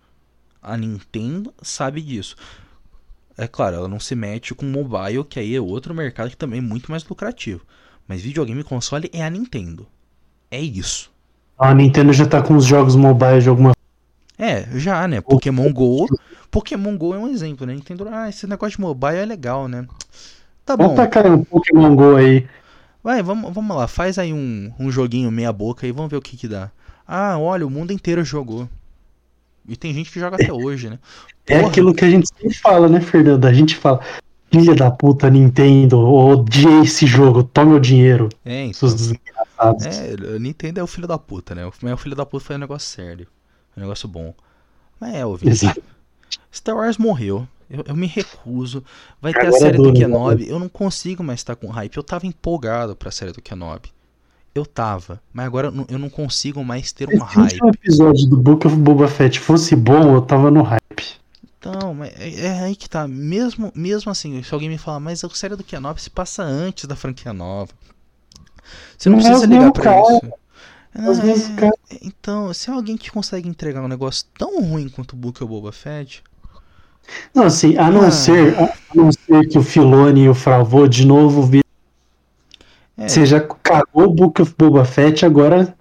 A 0.61 0.77
Nintendo 0.77 1.55
sabe 1.62 2.01
disso. 2.01 2.36
É 3.36 3.47
claro, 3.47 3.77
ela 3.77 3.89
não 3.89 4.01
se 4.01 4.15
mete 4.15 4.55
com 4.55 4.65
mobile, 4.66 5.24
que 5.24 5.39
aí 5.39 5.55
é 5.55 5.61
outro 5.61 5.94
mercado 5.94 6.31
que 6.31 6.36
também 6.36 6.59
é 6.59 6.62
muito 6.62 6.90
mais 6.90 7.05
lucrativo. 7.05 7.65
Mas 8.09 8.23
videogame 8.23 8.61
e 8.61 8.65
console 8.65 9.11
é 9.12 9.23
a 9.23 9.31
Nintendo. 9.31 9.86
É 10.51 10.61
isso. 10.61 11.14
A 11.59 11.75
Nintendo 11.75 12.13
já 12.13 12.27
tá 12.27 12.43
com 12.43 12.57
os 12.57 12.65
jogos 12.65 12.97
mobile 12.97 13.41
de 13.41 13.49
alguma 13.49 13.73
É, 14.39 14.67
já, 14.79 15.07
né? 15.07 15.21
Pokémon 15.21 15.73
Go. 15.73 16.07
Pokémon 16.51 16.97
Go 16.97 17.15
é 17.15 17.19
um 17.19 17.29
exemplo, 17.29 17.67
né? 17.67 17.75
Nintendo, 17.75 18.09
ah, 18.11 18.29
esse 18.29 18.47
negócio 18.47 18.77
de 18.77 18.83
mobile 18.83 19.17
é 19.17 19.25
legal, 19.25 19.69
né? 19.69 19.87
Tá 20.65 20.77
bom. 20.77 20.85
Vamos 20.85 20.97
tacar 20.97 21.27
um 21.27 21.45
Pokémon 21.45 21.95
Go 21.95 22.17
aí. 22.17 22.47
Vai, 23.03 23.23
vamos, 23.23 23.53
vamos 23.53 23.77
lá, 23.77 23.87
faz 23.87 24.19
aí 24.19 24.33
um, 24.33 24.73
um 24.79 24.91
joguinho 24.91 25.31
meia 25.31 25.53
boca 25.53 25.87
e 25.87 25.93
vamos 25.93 26.11
ver 26.11 26.17
o 26.17 26.23
que 26.23 26.37
que 26.37 26.49
dá. 26.49 26.71
Ah, 27.07 27.39
olha, 27.39 27.67
o 27.67 27.71
mundo 27.71 27.93
inteiro 27.93 28.25
jogou. 28.25 28.69
E 29.69 29.77
tem 29.77 29.93
gente 29.93 30.11
que 30.11 30.19
joga 30.19 30.37
até 30.37 30.53
hoje, 30.53 30.91
né? 30.91 30.99
É 31.47 31.55
Porra. 31.57 31.67
É 31.67 31.71
aquilo 31.71 31.95
que 31.95 32.05
a 32.05 32.11
gente 32.11 32.27
sempre 32.27 32.55
fala, 32.55 32.89
né, 32.89 33.01
Fernando? 33.01 33.45
A 33.45 33.53
gente 33.53 33.77
fala, 33.77 34.01
filha 34.61 34.75
da 34.75 34.91
puta, 34.91 35.29
Nintendo, 35.31 35.99
odiei 35.99 36.81
esse 36.83 37.07
jogo, 37.07 37.43
tome 37.43 37.75
o 37.75 37.81
dinheiro. 37.81 38.29
É, 38.45 38.65
então. 38.65 38.75
Seus 38.75 38.95
desgraçados. 38.95 39.87
É, 39.87 40.39
Nintendo 40.39 40.81
é 40.81 40.83
o 40.83 40.87
filho 40.87 41.07
da 41.07 41.19
puta, 41.19 41.55
né? 41.55 41.67
O 41.67 41.97
filho 41.97 42.17
da 42.17 42.25
puta 42.25 42.45
foi 42.45 42.57
um 42.57 42.61
negócio 42.61 42.89
sério. 42.89 43.27
Um 43.77 43.81
negócio 43.81 44.09
bom. 44.09 44.35
Mas 45.01 45.15
é, 45.15 45.27
ouvinte. 45.27 45.67
Star 46.53 46.77
Wars 46.77 46.97
morreu. 46.97 47.47
Eu, 47.69 47.83
eu, 47.89 47.97
me 47.97 48.07
recuso. 48.07 48.85
Vai 49.21 49.33
ter 49.33 49.41
Agora 49.41 49.57
a 49.57 49.59
série 49.59 49.77
do 49.79 49.93
né? 49.93 50.01
Kenobi. 50.01 50.49
Eu 50.49 50.59
não 50.59 50.69
consigo 50.69 51.23
mais 51.23 51.41
estar 51.41 51.57
com 51.57 51.69
hype. 51.69 51.97
Eu 51.97 52.03
tava 52.03 52.27
empolgado 52.27 52.95
pra 52.95 53.11
série 53.11 53.33
do 53.33 53.43
Kenobi. 53.43 53.91
Eu 54.55 54.65
tava. 54.65 55.21
Mas 55.33 55.47
agora 55.47 55.73
eu 55.89 55.99
não 55.99 56.09
consigo 56.09 56.65
mais 56.65 56.93
ter 56.93 57.09
um 57.09 57.19
hype. 57.19 57.57
Se 57.57 57.65
o 57.65 57.69
episódio 57.69 58.27
do 58.29 58.37
Book 58.37 58.67
of 58.67 58.77
Boba 58.77 59.09
Fett 59.09 59.41
fosse 59.41 59.75
bom, 59.75 60.15
eu 60.15 60.23
tava 60.23 60.51
no 60.51 60.63
hype. 60.63 61.24
Então, 61.66 62.05
é, 62.05 62.41
é, 62.41 62.61
aí 62.61 62.77
que 62.77 62.89
tá. 62.89 63.09
Mesmo, 63.09 63.73
mesmo 63.74 64.12
assim, 64.12 64.43
se 64.43 64.53
alguém 64.53 64.69
me 64.69 64.77
falar, 64.77 65.01
mas 65.01 65.24
a 65.24 65.31
série 65.31 65.57
do 65.57 65.65
Kenobi 65.65 66.01
se 66.01 66.11
passa 66.11 66.43
antes 66.43 66.85
da 66.85 66.95
franquia 66.95 67.32
nova. 67.32 67.73
Você 68.99 69.09
não, 69.09 69.16
não 69.16 69.24
precisa 69.24 69.47
ligar 69.47 69.73
pra 69.73 69.82
cara. 69.82 70.01
isso. 70.01 70.32
Ah, 70.95 71.95
é, 71.95 71.99
então, 72.03 72.53
se 72.53 72.69
é 72.69 72.73
alguém 72.73 72.99
que 72.99 73.11
consegue 73.11 73.49
entregar 73.49 73.82
um 73.82 73.89
negócio 73.89 74.27
tão 74.39 74.62
ruim 74.62 74.91
quanto 74.91 75.15
o 75.15 75.16
Book 75.16 75.43
of 75.43 75.51
Boba 75.51 75.73
Fett. 75.73 76.23
Não, 77.35 77.45
assim, 77.45 77.78
a 77.78 77.91
não, 77.91 78.03
ah. 78.03 78.11
ser, 78.11 78.57
a 78.59 78.77
não 78.95 79.11
ser 79.11 79.49
que 79.49 79.59
o 79.59 79.62
Filone 79.62 80.24
e 80.24 80.28
o 80.28 80.35
Fravô 80.35 80.86
de 80.86 81.07
novo 81.07 81.43
vir. 81.43 81.65
É. 82.97 83.09
Você 83.09 83.24
já 83.24 83.41
cagou 83.41 84.05
o 84.05 84.15
Book 84.15 84.41
of 84.43 84.55
Boba 84.57 84.85
Fett, 84.85 85.24
agora 85.24 85.74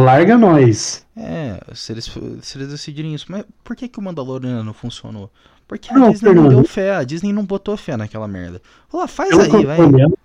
larga 0.00 0.36
nós. 0.36 1.04
É, 1.16 1.60
se 1.74 1.92
eles, 1.92 2.04
se 2.42 2.58
eles 2.58 2.68
decidirem 2.68 3.14
isso. 3.14 3.26
Mas 3.28 3.44
por 3.64 3.74
que, 3.74 3.88
que 3.88 3.98
o 3.98 4.02
Mandaloriano 4.02 4.62
não 4.62 4.74
funcionou? 4.74 5.30
Porque 5.66 5.92
a 5.92 5.98
não, 5.98 6.10
Disney 6.10 6.30
Fernando. 6.30 6.52
não 6.52 6.62
deu 6.62 6.64
fé, 6.64 6.94
a 6.96 7.04
Disney 7.04 7.32
não 7.32 7.44
botou 7.44 7.76
fé 7.76 7.96
naquela 7.96 8.26
merda. 8.26 8.62
Lá, 8.92 9.06
faz 9.06 9.30
pelo 9.30 9.56
aí, 9.56 9.66
vai. 9.66 9.80
Olhando, 9.80 10.18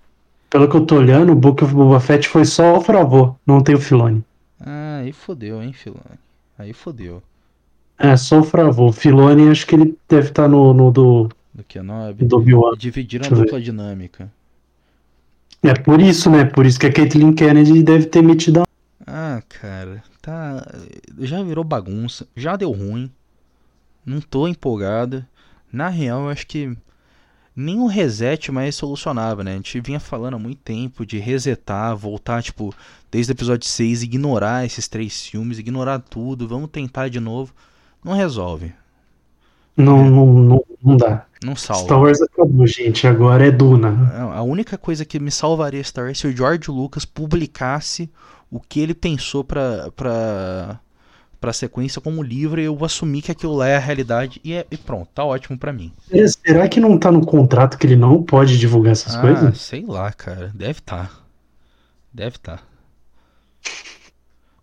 pelo 0.50 0.70
que 0.70 0.76
eu 0.76 0.86
tô 0.86 0.96
olhando, 0.96 1.34
o 1.34 1.36
Book 1.36 1.64
of 1.64 1.74
Boba 1.74 2.00
Fett 2.00 2.30
foi 2.30 2.46
só 2.46 2.78
o 2.78 2.82
Fravô, 2.82 3.36
não 3.46 3.62
tem 3.62 3.76
o 3.76 3.80
Filone. 3.80 4.24
Ah, 4.60 5.00
aí 5.02 5.12
fodeu, 5.12 5.62
hein, 5.62 5.74
Filone. 5.74 6.20
Aí 6.58 6.72
fodeu. 6.72 7.22
É, 7.98 8.16
só 8.16 8.40
o 8.40 8.44
Fravô. 8.44 8.88
O 8.88 8.92
Filone, 8.94 9.50
acho 9.50 9.68
que 9.68 9.76
ele 9.76 9.98
deve 10.08 10.30
estar 10.30 10.44
tá 10.44 10.48
no, 10.48 10.74
no 10.74 10.92
do. 10.92 11.30
Do 11.54 11.64
Kenobi. 11.64 12.24
Do 12.26 12.38
Obi-Wan. 12.38 12.78
Dividiram 12.78 13.26
a 13.26 13.30
dupla 13.30 13.60
dinâmica. 13.60 14.32
É 15.62 15.74
por 15.74 16.02
isso, 16.02 16.30
né? 16.30 16.46
Por 16.46 16.66
isso 16.66 16.80
que 16.80 16.88
a 16.88 16.92
Caitlyn 16.92 17.34
Kennedy 17.34 17.84
deve 17.84 18.06
ter 18.06 18.22
metido 18.22 18.62
a 18.62 18.66
ah, 19.06 19.42
cara, 19.48 20.04
tá. 20.22 20.66
Já 21.20 21.44
virou 21.44 21.64
bagunça, 21.64 22.28
já 22.36 22.56
deu 22.56 22.72
ruim. 22.72 23.12
Não 24.06 24.22
tô 24.22 24.48
empolgado. 24.48 25.26
Na 25.72 25.90
real, 25.90 26.24
eu 26.24 26.30
acho 26.30 26.48
que. 26.48 26.76
nem 27.56 27.80
o 27.80 27.88
reset 27.88 28.52
mais 28.52 28.76
solucionava, 28.76 29.44
né? 29.44 29.54
A 29.54 29.56
gente 29.56 29.82
vinha 29.82 30.00
falando 30.00 30.36
há 30.36 30.40
muito 30.40 30.62
tempo 30.62 31.06
de 31.06 31.20
resetar, 31.20 31.96
voltar, 31.96 32.42
tipo, 32.42 32.74
desde 33.12 33.32
o 33.32 33.34
episódio 33.34 33.68
6, 33.68 34.04
ignorar 34.04 34.66
esses 34.66 34.88
três 34.88 35.26
filmes, 35.26 35.60
ignorar 35.60 36.00
tudo, 36.00 36.48
vamos 36.48 36.70
tentar 36.70 37.10
de 37.10 37.20
novo. 37.20 37.54
Não 38.04 38.14
resolve. 38.14 38.74
Não, 39.76 40.08
não, 40.10 40.34
não, 40.34 40.66
não 40.84 40.98
dá. 40.98 41.26
Não 41.44 41.56
salva. 41.56 41.84
Star 41.84 42.00
Wars 42.00 42.22
acabou, 42.22 42.68
gente. 42.68 43.08
Agora 43.08 43.48
é 43.48 43.52
Duna. 43.52 44.32
A 44.34 44.44
única 44.44 44.78
coisa 44.78 45.04
que 45.04 45.20
me 45.20 45.32
salvaria 45.32 45.84
Star 45.84 46.06
Wars 46.06 46.20
é 46.20 46.22
se 46.22 46.28
o 46.28 46.36
George 46.36 46.70
Lucas 46.70 47.06
publicasse 47.06 48.10
o 48.54 48.60
que 48.60 48.80
ele 48.80 48.94
pensou 48.94 49.44
pra, 49.44 49.90
pra, 49.96 50.80
pra 51.42 51.52
sequência 51.52 52.00
como 52.00 52.22
livro 52.22 52.62
e 52.62 52.66
eu 52.66 52.86
assumir 52.86 53.24
que 53.24 53.32
aquilo 53.32 53.56
lá 53.56 53.68
é 53.68 53.76
a 53.76 53.80
realidade 53.80 54.40
e, 54.44 54.54
é, 54.54 54.64
e 54.70 54.78
pronto, 54.78 55.10
tá 55.12 55.26
ótimo 55.26 55.58
pra 55.58 55.74
mim. 55.74 55.92
Será 56.46 56.70
que 56.70 56.80
não 56.80 57.00
tá 57.00 57.12
no 57.12 57.26
contrato 57.26 57.80
que 57.80 57.88
ele 57.88 57.96
não 57.96 58.22
pode 58.22 58.60
divulgar 58.60 58.92
essas 58.92 59.16
ah, 59.16 59.22
coisas? 59.22 59.60
sei 59.60 59.84
lá, 59.84 60.12
cara. 60.14 60.52
Deve 60.54 60.82
tá. 60.82 61.10
Deve 62.14 62.38
tá. 62.38 62.60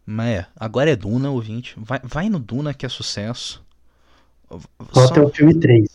Mas 0.07 0.39
é, 0.39 0.47
agora 0.55 0.91
é 0.91 0.97
Duna, 0.97 1.31
ouvinte. 1.31 1.75
Vai, 1.77 2.01
vai 2.05 2.29
no 2.29 2.39
Duna 2.39 2.73
que 2.73 2.87
é 2.87 2.89
sucesso. 2.89 3.61
Só 4.93 5.07
até 5.07 5.21
o 5.21 5.29
filme 5.31 5.55
3. 5.55 5.89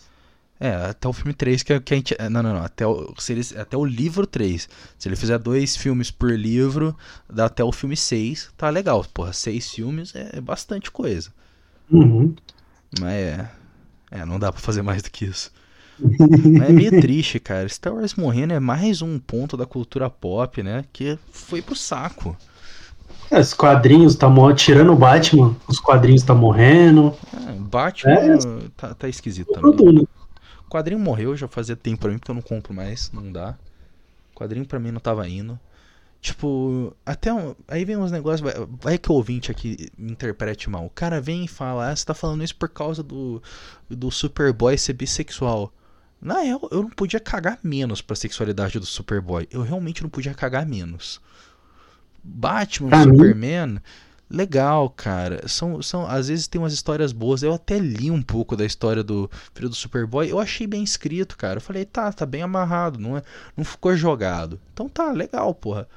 É, 0.59 0.73
até 0.73 1.07
o 1.07 1.13
filme 1.13 1.33
3 1.33 1.63
que, 1.63 1.79
que 1.81 1.93
a 1.93 1.97
gente. 1.97 2.15
Não, 2.31 2.41
não, 2.41 2.53
não. 2.53 2.63
Até 2.63 2.87
o, 2.87 3.13
se 3.17 3.33
ele, 3.33 3.41
até 3.57 3.75
o 3.75 3.83
livro 3.83 4.25
3. 4.25 4.69
Se 4.97 5.07
ele 5.07 5.15
fizer 5.15 5.37
dois 5.37 5.75
filmes 5.75 6.09
por 6.11 6.31
livro, 6.31 6.95
dá 7.29 7.45
até 7.45 7.63
o 7.63 7.71
filme 7.71 7.97
6. 7.97 8.51
Tá 8.57 8.69
legal. 8.69 9.03
Porra, 9.13 9.33
seis 9.33 9.69
filmes 9.69 10.13
é 10.15 10.39
bastante 10.39 10.89
coisa. 10.89 11.31
Uhum. 11.91 12.33
Mas 12.99 13.13
é. 13.13 13.51
É, 14.11 14.25
não 14.25 14.39
dá 14.39 14.51
pra 14.51 14.61
fazer 14.61 14.81
mais 14.81 15.01
do 15.01 15.11
que 15.11 15.25
isso. 15.25 15.51
Mas 15.99 16.69
é 16.69 16.71
meio 16.71 17.01
triste, 17.01 17.39
cara. 17.39 17.67
Star 17.67 17.93
Wars 17.93 18.15
morrendo 18.15 18.53
é 18.53 18.59
mais 18.59 19.01
um 19.01 19.19
ponto 19.19 19.57
da 19.57 19.65
cultura 19.65 20.09
pop, 20.09 20.61
né? 20.63 20.85
Que 20.93 21.17
foi 21.31 21.61
pro 21.61 21.75
saco. 21.75 22.35
É, 23.31 23.39
os 23.39 23.53
quadrinhos 23.53 24.15
tá 24.15 24.29
morrendo. 24.29 24.57
Tirando 24.57 24.91
o 24.93 24.95
Batman, 24.95 25.55
os 25.67 25.79
quadrinhos 25.79 26.23
tá 26.23 26.33
morrendo. 26.33 27.13
É, 27.33 27.51
Batman 27.53 28.13
É. 28.13 28.37
tá, 28.77 28.93
tá 28.93 29.09
esquisito 29.09 29.51
Tudo, 29.53 29.77
também. 29.77 29.95
né? 29.95 30.01
O 30.75 30.77
quadrinho 30.77 30.99
morreu 30.99 31.37
já 31.37 31.47
fazia 31.47 31.73
tempo 31.75 32.01
pra 32.01 32.11
mim, 32.11 32.17
porque 32.17 32.31
eu 32.31 32.35
não 32.35 32.41
compro 32.41 32.73
mais, 32.73 33.09
não 33.13 33.31
dá. 33.31 33.57
O 34.33 34.37
quadrinho 34.37 34.65
pra 34.67 34.77
mim 34.77 34.91
não 34.91 34.99
tava 34.99 35.25
indo. 35.29 35.57
Tipo, 36.19 36.93
até 37.05 37.31
um- 37.33 37.55
aí 37.65 37.85
vem 37.85 37.95
uns 37.95 38.11
negócios, 38.11 38.41
vai, 38.41 38.53
vai 38.81 38.97
que 38.97 39.09
o 39.09 39.15
ouvinte 39.15 39.49
aqui 39.49 39.89
me 39.97 40.11
interprete 40.11 40.69
mal. 40.69 40.85
O 40.85 40.89
cara 40.89 41.21
vem 41.21 41.45
e 41.45 41.47
fala, 41.47 41.89
ah, 41.91 41.95
você 41.95 42.03
tá 42.05 42.13
falando 42.13 42.43
isso 42.43 42.57
por 42.57 42.67
causa 42.67 43.01
do, 43.01 43.41
do 43.89 44.11
Superboy 44.11 44.77
ser 44.77 44.91
bissexual. 44.93 45.71
Na 46.21 46.39
real, 46.41 46.67
eu 46.69 46.81
não 46.81 46.89
podia 46.89 47.21
cagar 47.21 47.57
menos 47.63 48.01
pra 48.01 48.13
sexualidade 48.15 48.77
do 48.77 48.85
Superboy. 48.85 49.47
Eu 49.49 49.61
realmente 49.61 50.01
não 50.03 50.09
podia 50.09 50.33
cagar 50.33 50.65
menos. 50.65 51.21
Batman, 52.21 52.89
Pra 52.89 53.05
mim- 53.05 53.11
Superman, 53.17 53.77
legal, 54.29 54.89
cara. 54.89 55.47
São, 55.47 55.81
são, 55.81 56.05
às 56.05 56.27
vezes 56.27 56.47
tem 56.47 56.59
umas 56.59 56.73
histórias 56.73 57.11
boas. 57.11 57.43
Eu 57.43 57.53
até 57.53 57.77
li 57.77 58.11
um 58.11 58.21
pouco 58.21 58.55
da 58.55 58.65
história 58.65 59.03
do 59.03 59.29
filho 59.53 59.69
do 59.69 59.75
Superboy. 59.75 60.29
Eu 60.29 60.39
achei 60.39 60.67
bem 60.67 60.83
escrito, 60.83 61.37
cara. 61.37 61.57
Eu 61.57 61.61
falei, 61.61 61.85
tá, 61.85 62.11
tá 62.11 62.25
bem 62.25 62.41
amarrado, 62.41 62.99
não, 62.99 63.17
é, 63.17 63.21
não 63.55 63.63
ficou 63.63 63.95
jogado. 63.95 64.59
Então 64.73 64.89
tá, 64.89 65.11
legal, 65.11 65.53
porra. 65.53 65.87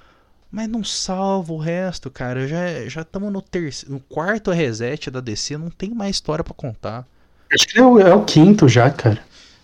Mas 0.51 0.69
não 0.69 0.83
salva 0.83 1.53
o 1.53 1.59
resto, 1.59 2.11
cara. 2.11 2.49
Já 2.49 2.89
já 2.89 3.03
estamos 3.03 3.31
no 3.33 3.43
terceiro, 3.43 3.95
no 3.95 4.01
quarto 4.01 4.51
reset 4.51 5.11
da 5.11 5.21
DC, 5.21 5.59
não 5.59 5.69
tem 5.69 5.91
mais 5.91 6.17
história 6.17 6.43
pra 6.43 6.55
contar. 6.55 7.07
Acho 7.53 7.67
que 7.67 7.79
é 7.79 7.85
o, 7.85 7.99
é 7.99 8.15
o 8.15 8.25
quinto 8.25 8.69
já, 8.69 8.91
cara. 8.91 9.21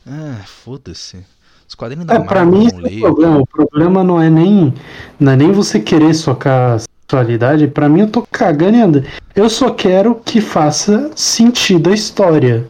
Ah, 0.07 0.43
foda-se. 0.45 1.25
Os 1.67 1.75
quadrinhos 1.75 2.07
da 2.07 2.15
É, 2.15 2.21
pra 2.21 2.45
Marvel 2.45 2.61
mim 2.61 2.69
eu 2.69 2.69
esse 2.69 2.77
não 2.77 2.87
é 2.87 2.99
o 2.99 3.01
problema. 3.01 3.39
O 3.39 3.47
problema 3.47 4.05
não 4.05 4.21
é 4.21 4.29
nem, 4.29 4.75
não 5.19 5.33
é 5.33 5.37
nem 5.37 5.53
você 5.53 5.81
querer 5.81 6.15
socar 6.15 6.81
a 7.15 7.19
sexualidade. 7.25 7.69
Pra 7.69 7.89
mim 7.89 8.01
eu 8.01 8.11
tô 8.11 8.23
cagando 8.23 8.77
e 8.77 8.81
andando. 8.81 9.07
Eu 9.35 9.49
só 9.49 9.71
quero 9.71 10.15
que 10.17 10.41
faça 10.41 11.11
sentido 11.15 11.91
a 11.91 11.95
história. 11.95 12.69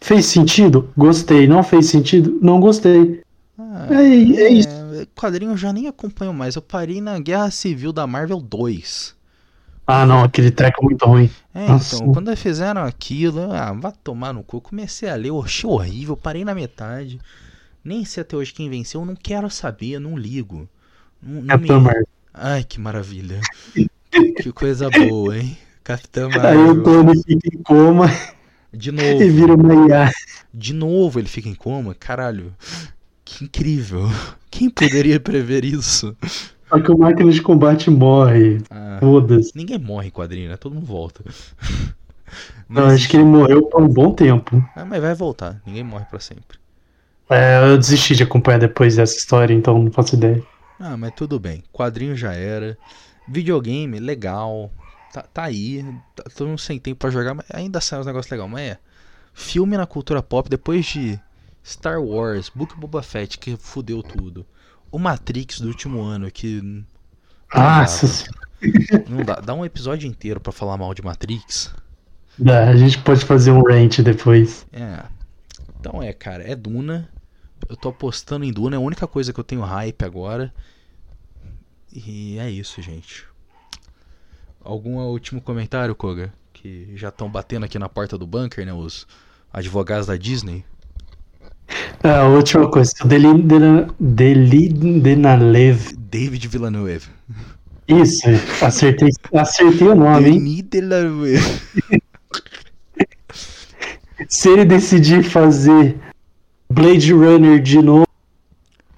Fez 0.00 0.26
sentido? 0.26 0.88
Gostei. 0.96 1.46
Não 1.46 1.62
fez 1.62 1.86
sentido? 1.86 2.38
Não 2.40 2.58
gostei. 2.60 3.20
Ah, 3.58 3.88
É, 3.90 4.02
é 4.04 4.50
isso. 4.50 4.68
Quadrinho 5.14 5.52
eu 5.52 5.56
já 5.56 5.72
nem 5.72 5.86
acompanho 5.88 6.32
mais. 6.32 6.56
Eu 6.56 6.62
parei 6.62 7.00
na 7.00 7.18
Guerra 7.18 7.50
Civil 7.50 7.92
da 7.92 8.06
Marvel 8.06 8.40
2. 8.40 9.14
Ah, 9.86 10.06
não, 10.06 10.22
aquele 10.22 10.50
treco 10.50 10.82
é 10.82 10.84
muito 10.84 11.04
ruim. 11.04 11.28
É, 11.52 11.66
Nossa. 11.66 11.96
então, 11.96 12.12
quando 12.12 12.34
fizeram 12.36 12.82
aquilo, 12.84 13.40
eu, 13.40 13.52
ah, 13.52 13.72
vai 13.72 13.92
tomar 14.04 14.32
no 14.32 14.42
cu. 14.42 14.60
Comecei 14.60 15.08
a 15.10 15.16
ler, 15.16 15.30
eu 15.30 15.42
achei 15.42 15.68
horrível, 15.68 16.16
parei 16.16 16.44
na 16.44 16.54
metade. 16.54 17.18
Nem 17.84 18.04
sei 18.04 18.20
até 18.20 18.36
hoje 18.36 18.52
quem 18.54 18.70
venceu, 18.70 19.00
eu 19.00 19.06
não 19.06 19.16
quero 19.16 19.50
saber, 19.50 19.98
não 19.98 20.16
ligo. 20.16 20.68
Não, 21.20 21.40
não 21.40 21.46
Capitão 21.48 21.78
me- 21.80 21.86
Marvel. 21.86 22.06
Ai, 22.32 22.64
que 22.64 22.80
maravilha. 22.80 23.40
que 24.12 24.52
coisa 24.52 24.88
boa, 24.90 25.36
hein? 25.38 25.56
Capitã 25.84 26.28
Aí 26.42 26.56
o 26.56 26.74
Marvel. 26.74 26.82
Tony 26.82 27.22
fica 27.22 27.48
em 27.56 27.62
coma 27.62 28.06
De 28.72 28.90
e 29.20 29.30
vira 29.30 29.56
novo. 29.56 29.62
uma 29.72 29.88
IA. 29.88 30.12
De 30.52 30.72
novo 30.74 31.18
ele 31.18 31.28
fica 31.28 31.48
em 31.48 31.54
coma? 31.54 31.94
Caralho. 31.94 32.54
Que 33.24 33.44
incrível. 33.44 34.08
Quem 34.50 34.68
poderia 34.70 35.20
prever 35.20 35.64
isso? 35.64 36.16
Só 36.68 36.80
que 36.80 36.90
o 36.92 36.98
máquina 36.98 37.30
de 37.30 37.42
combate 37.42 37.90
morre. 37.90 38.58
Ah, 38.70 38.98
Foda-se. 39.00 39.52
ninguém 39.56 39.78
morre 39.78 40.08
em 40.08 40.10
quadrinho, 40.10 40.48
né? 40.48 40.56
Todo 40.56 40.74
mundo 40.74 40.86
volta. 40.86 41.24
Não, 42.68 42.86
acho 42.86 43.08
que 43.08 43.16
ele 43.16 43.24
morreu 43.24 43.62
por 43.66 43.82
um 43.82 43.88
bom 43.88 44.12
tempo. 44.12 44.64
Ah, 44.76 44.84
mas 44.84 45.00
vai 45.00 45.14
voltar. 45.14 45.60
Ninguém 45.66 45.82
morre 45.82 46.04
pra 46.04 46.20
sempre. 46.20 46.58
É, 47.28 47.60
eu 47.72 47.78
desisti 47.78 48.14
de 48.14 48.22
acompanhar 48.24 48.58
depois 48.58 48.96
dessa 48.96 49.16
história, 49.16 49.54
então 49.54 49.80
não 49.82 49.90
faço 49.92 50.14
ideia. 50.16 50.42
Ah, 50.80 50.96
mas 50.96 51.12
tudo 51.14 51.38
bem. 51.38 51.62
Quadrinho 51.70 52.16
já 52.16 52.32
era. 52.32 52.76
Videogame, 53.28 54.00
legal. 54.00 54.72
Tá, 55.12 55.22
tá 55.22 55.44
aí. 55.44 55.84
Tá, 56.16 56.24
todo 56.34 56.48
mundo 56.48 56.58
sem 56.58 56.78
tempo 56.78 56.98
pra 56.98 57.10
jogar, 57.10 57.34
mas 57.34 57.44
ainda 57.52 57.82
sai 57.82 58.00
uns 58.00 58.06
negócios 58.06 58.30
legais. 58.30 58.50
Mas 58.50 58.62
é. 58.62 58.78
Filme 59.34 59.76
na 59.76 59.86
cultura 59.86 60.22
pop, 60.22 60.48
depois 60.48 60.86
de 60.86 61.20
Star 61.64 62.00
Wars, 62.02 62.50
Book 62.52 62.74
Boba 62.76 63.02
Fett, 63.02 63.38
que 63.38 63.56
fudeu 63.56 64.02
tudo. 64.02 64.46
O 64.90 64.98
Matrix 64.98 65.60
do 65.60 65.68
último 65.68 66.02
ano, 66.02 66.30
que. 66.30 66.84
senhora. 68.08 68.40
Não 69.08 69.22
dá. 69.24 69.34
Dá 69.34 69.54
um 69.54 69.64
episódio 69.64 70.08
inteiro 70.08 70.40
pra 70.40 70.52
falar 70.52 70.76
mal 70.78 70.94
de 70.94 71.02
Matrix. 71.02 71.74
Dá, 72.38 72.68
a 72.68 72.76
gente 72.76 72.98
pode 72.98 73.24
fazer 73.24 73.50
um 73.50 73.62
rant 73.62 74.00
depois. 74.00 74.66
É. 74.72 75.04
Então 75.78 76.02
é, 76.02 76.12
cara, 76.12 76.42
é 76.42 76.56
Duna. 76.56 77.08
Eu 77.70 77.76
tô 77.76 77.90
apostando 77.90 78.44
em 78.44 78.52
Duna, 78.52 78.74
é 78.74 78.78
a 78.78 78.80
única 78.80 79.06
coisa 79.06 79.32
que 79.32 79.38
eu 79.38 79.44
tenho 79.44 79.60
hype 79.60 80.04
agora. 80.04 80.52
E 81.92 82.36
é 82.36 82.50
isso, 82.50 82.82
gente. 82.82 83.24
Algum 84.60 84.98
último 84.98 85.40
comentário, 85.40 85.94
Koga? 85.94 86.34
Que 86.52 86.90
já 86.96 87.10
estão 87.10 87.30
batendo 87.30 87.64
aqui 87.64 87.78
na 87.78 87.88
porta 87.88 88.18
do 88.18 88.26
bunker, 88.26 88.66
né? 88.66 88.72
Os 88.72 89.06
advogados 89.52 90.08
da 90.08 90.16
Disney. 90.16 90.64
Ah, 92.02 92.22
a 92.22 92.28
última 92.28 92.68
coisa, 92.68 92.92
o 93.04 93.06
Denalev. 95.00 95.94
David 95.96 96.48
Villeneuve. 96.48 97.06
Isso, 97.86 98.26
acertei, 98.60 99.10
acertei 99.32 99.86
o 99.86 99.94
nome, 99.94 100.30
hein? 100.30 100.62
Denis. 100.64 101.40
Se 104.28 104.48
ele 104.48 104.64
decidir 104.64 105.22
fazer 105.22 105.96
Blade 106.70 107.12
Runner 107.12 107.60
de 107.60 107.82
novo, 107.82 108.06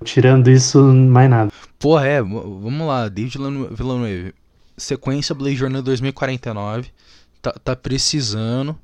tirando 0.04 0.50
isso, 0.50 0.82
mais 0.82 1.30
nada. 1.30 1.52
Porra, 1.78 2.06
é, 2.06 2.22
vamos 2.22 2.86
lá, 2.86 3.08
David 3.08 3.38
Villeneuve-. 3.70 4.34
Sequência 4.76 5.34
Blade 5.34 5.62
Runner 5.62 5.82
2049. 5.82 6.90
Tá, 7.40 7.52
tá 7.52 7.74
precisando 7.74 8.78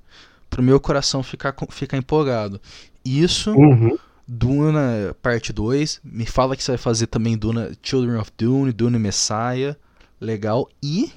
pro 0.51 0.63
meu 0.63 0.81
coração 0.81 1.23
ficar, 1.23 1.55
ficar 1.71 1.97
empolgado. 1.97 2.61
Isso, 3.05 3.53
Uhum. 3.53 3.97
Duna 4.27 5.17
parte 5.23 5.53
2. 5.55 6.01
Me 6.05 6.27
fala 6.27 6.55
que 6.55 6.63
você 6.63 6.73
vai 6.73 6.79
fazer 6.79 7.07
também 7.07 7.37
Duna 7.39 7.73
Children 7.83 8.19
of 8.19 8.31
Dune, 8.37 8.73
Dune 8.73 8.99
Messiah. 8.99 9.75
Legal. 10.21 10.69
E 10.83 11.11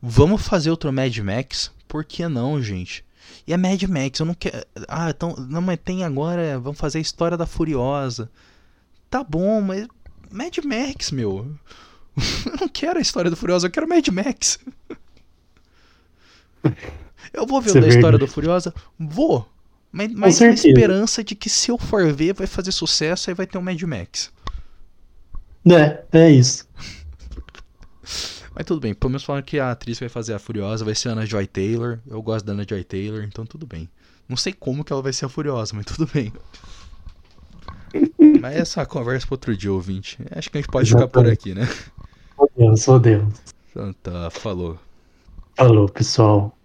vamos 0.00 0.42
fazer 0.42 0.70
outro 0.70 0.92
Mad 0.92 1.16
Max. 1.18 1.70
Por 1.86 2.04
que 2.04 2.26
não, 2.26 2.60
gente? 2.60 3.04
E 3.46 3.52
a 3.52 3.58
Mad 3.58 3.82
Max, 3.84 4.20
eu 4.20 4.26
não 4.26 4.34
quero. 4.34 4.64
Ah, 4.88 5.10
então. 5.10 5.34
Não, 5.48 5.60
mas 5.60 5.78
tem 5.84 6.04
agora. 6.04 6.58
Vamos 6.58 6.78
fazer 6.78 6.98
a 6.98 7.02
história 7.02 7.36
da 7.36 7.46
Furiosa. 7.46 8.30
Tá 9.10 9.22
bom, 9.24 9.60
mas. 9.60 9.86
Mad 10.30 10.56
Max, 10.64 11.10
meu. 11.10 11.54
Eu 12.46 12.56
não 12.60 12.68
quero 12.68 12.98
a 12.98 13.02
história 13.02 13.30
do 13.30 13.36
Furiosa, 13.36 13.66
eu 13.66 13.70
quero 13.70 13.88
Mad 13.88 14.06
Max. 14.08 14.58
Eu 17.32 17.46
vou 17.46 17.60
ver 17.60 17.68
Isso 17.68 17.78
o 17.78 17.78
é 17.78 17.82
da 17.82 17.88
história 17.88 18.10
verdade. 18.12 18.30
do 18.30 18.34
Furiosa? 18.34 18.74
Vou. 18.98 19.48
Mas, 19.90 20.12
mas 20.12 20.40
esperança 20.40 21.24
de 21.24 21.34
que 21.34 21.48
se 21.50 21.70
eu 21.70 21.78
for 21.78 22.12
ver, 22.12 22.34
vai 22.34 22.46
fazer 22.46 22.72
sucesso 22.72 23.30
e 23.30 23.34
vai 23.34 23.46
ter 23.46 23.58
um 23.58 23.62
Mad 23.62 23.80
Max. 23.82 24.30
É, 25.70 26.02
é 26.12 26.30
isso. 26.30 26.66
Mas 28.62 28.66
tudo 28.68 28.80
bem, 28.80 28.94
pelo 28.94 29.10
menos 29.10 29.24
falaram 29.24 29.44
que 29.44 29.58
a 29.58 29.72
atriz 29.72 29.98
que 29.98 30.04
vai 30.04 30.08
fazer 30.08 30.34
a 30.34 30.38
Furiosa 30.38 30.84
vai 30.84 30.94
ser 30.94 31.08
a 31.08 31.12
Ana 31.12 31.26
Joy 31.26 31.48
Taylor. 31.48 31.98
Eu 32.06 32.22
gosto 32.22 32.46
da 32.46 32.52
Ana 32.52 32.64
Joy 32.68 32.84
Taylor, 32.84 33.24
então 33.24 33.44
tudo 33.44 33.66
bem. 33.66 33.88
Não 34.28 34.36
sei 34.36 34.52
como 34.52 34.84
que 34.84 34.92
ela 34.92 35.02
vai 35.02 35.12
ser 35.12 35.24
a 35.24 35.28
Furiosa, 35.28 35.74
mas 35.74 35.84
tudo 35.84 36.08
bem. 36.14 36.32
Mas 38.40 38.54
essa 38.54 38.86
conversa 38.86 39.26
para 39.26 39.34
outro 39.34 39.56
dia, 39.56 39.72
ouvinte. 39.72 40.16
Acho 40.30 40.48
que 40.48 40.58
a 40.58 40.60
gente 40.60 40.70
pode 40.70 40.88
Exatamente. 40.88 41.10
ficar 41.10 41.22
por 41.22 41.28
aqui, 41.28 41.54
né? 41.56 41.68
Podemos, 42.36 42.84
podemos. 42.84 43.34
Então 43.68 43.92
tá, 43.94 44.30
falou. 44.30 44.78
Falou, 45.56 45.88
pessoal. 45.88 46.56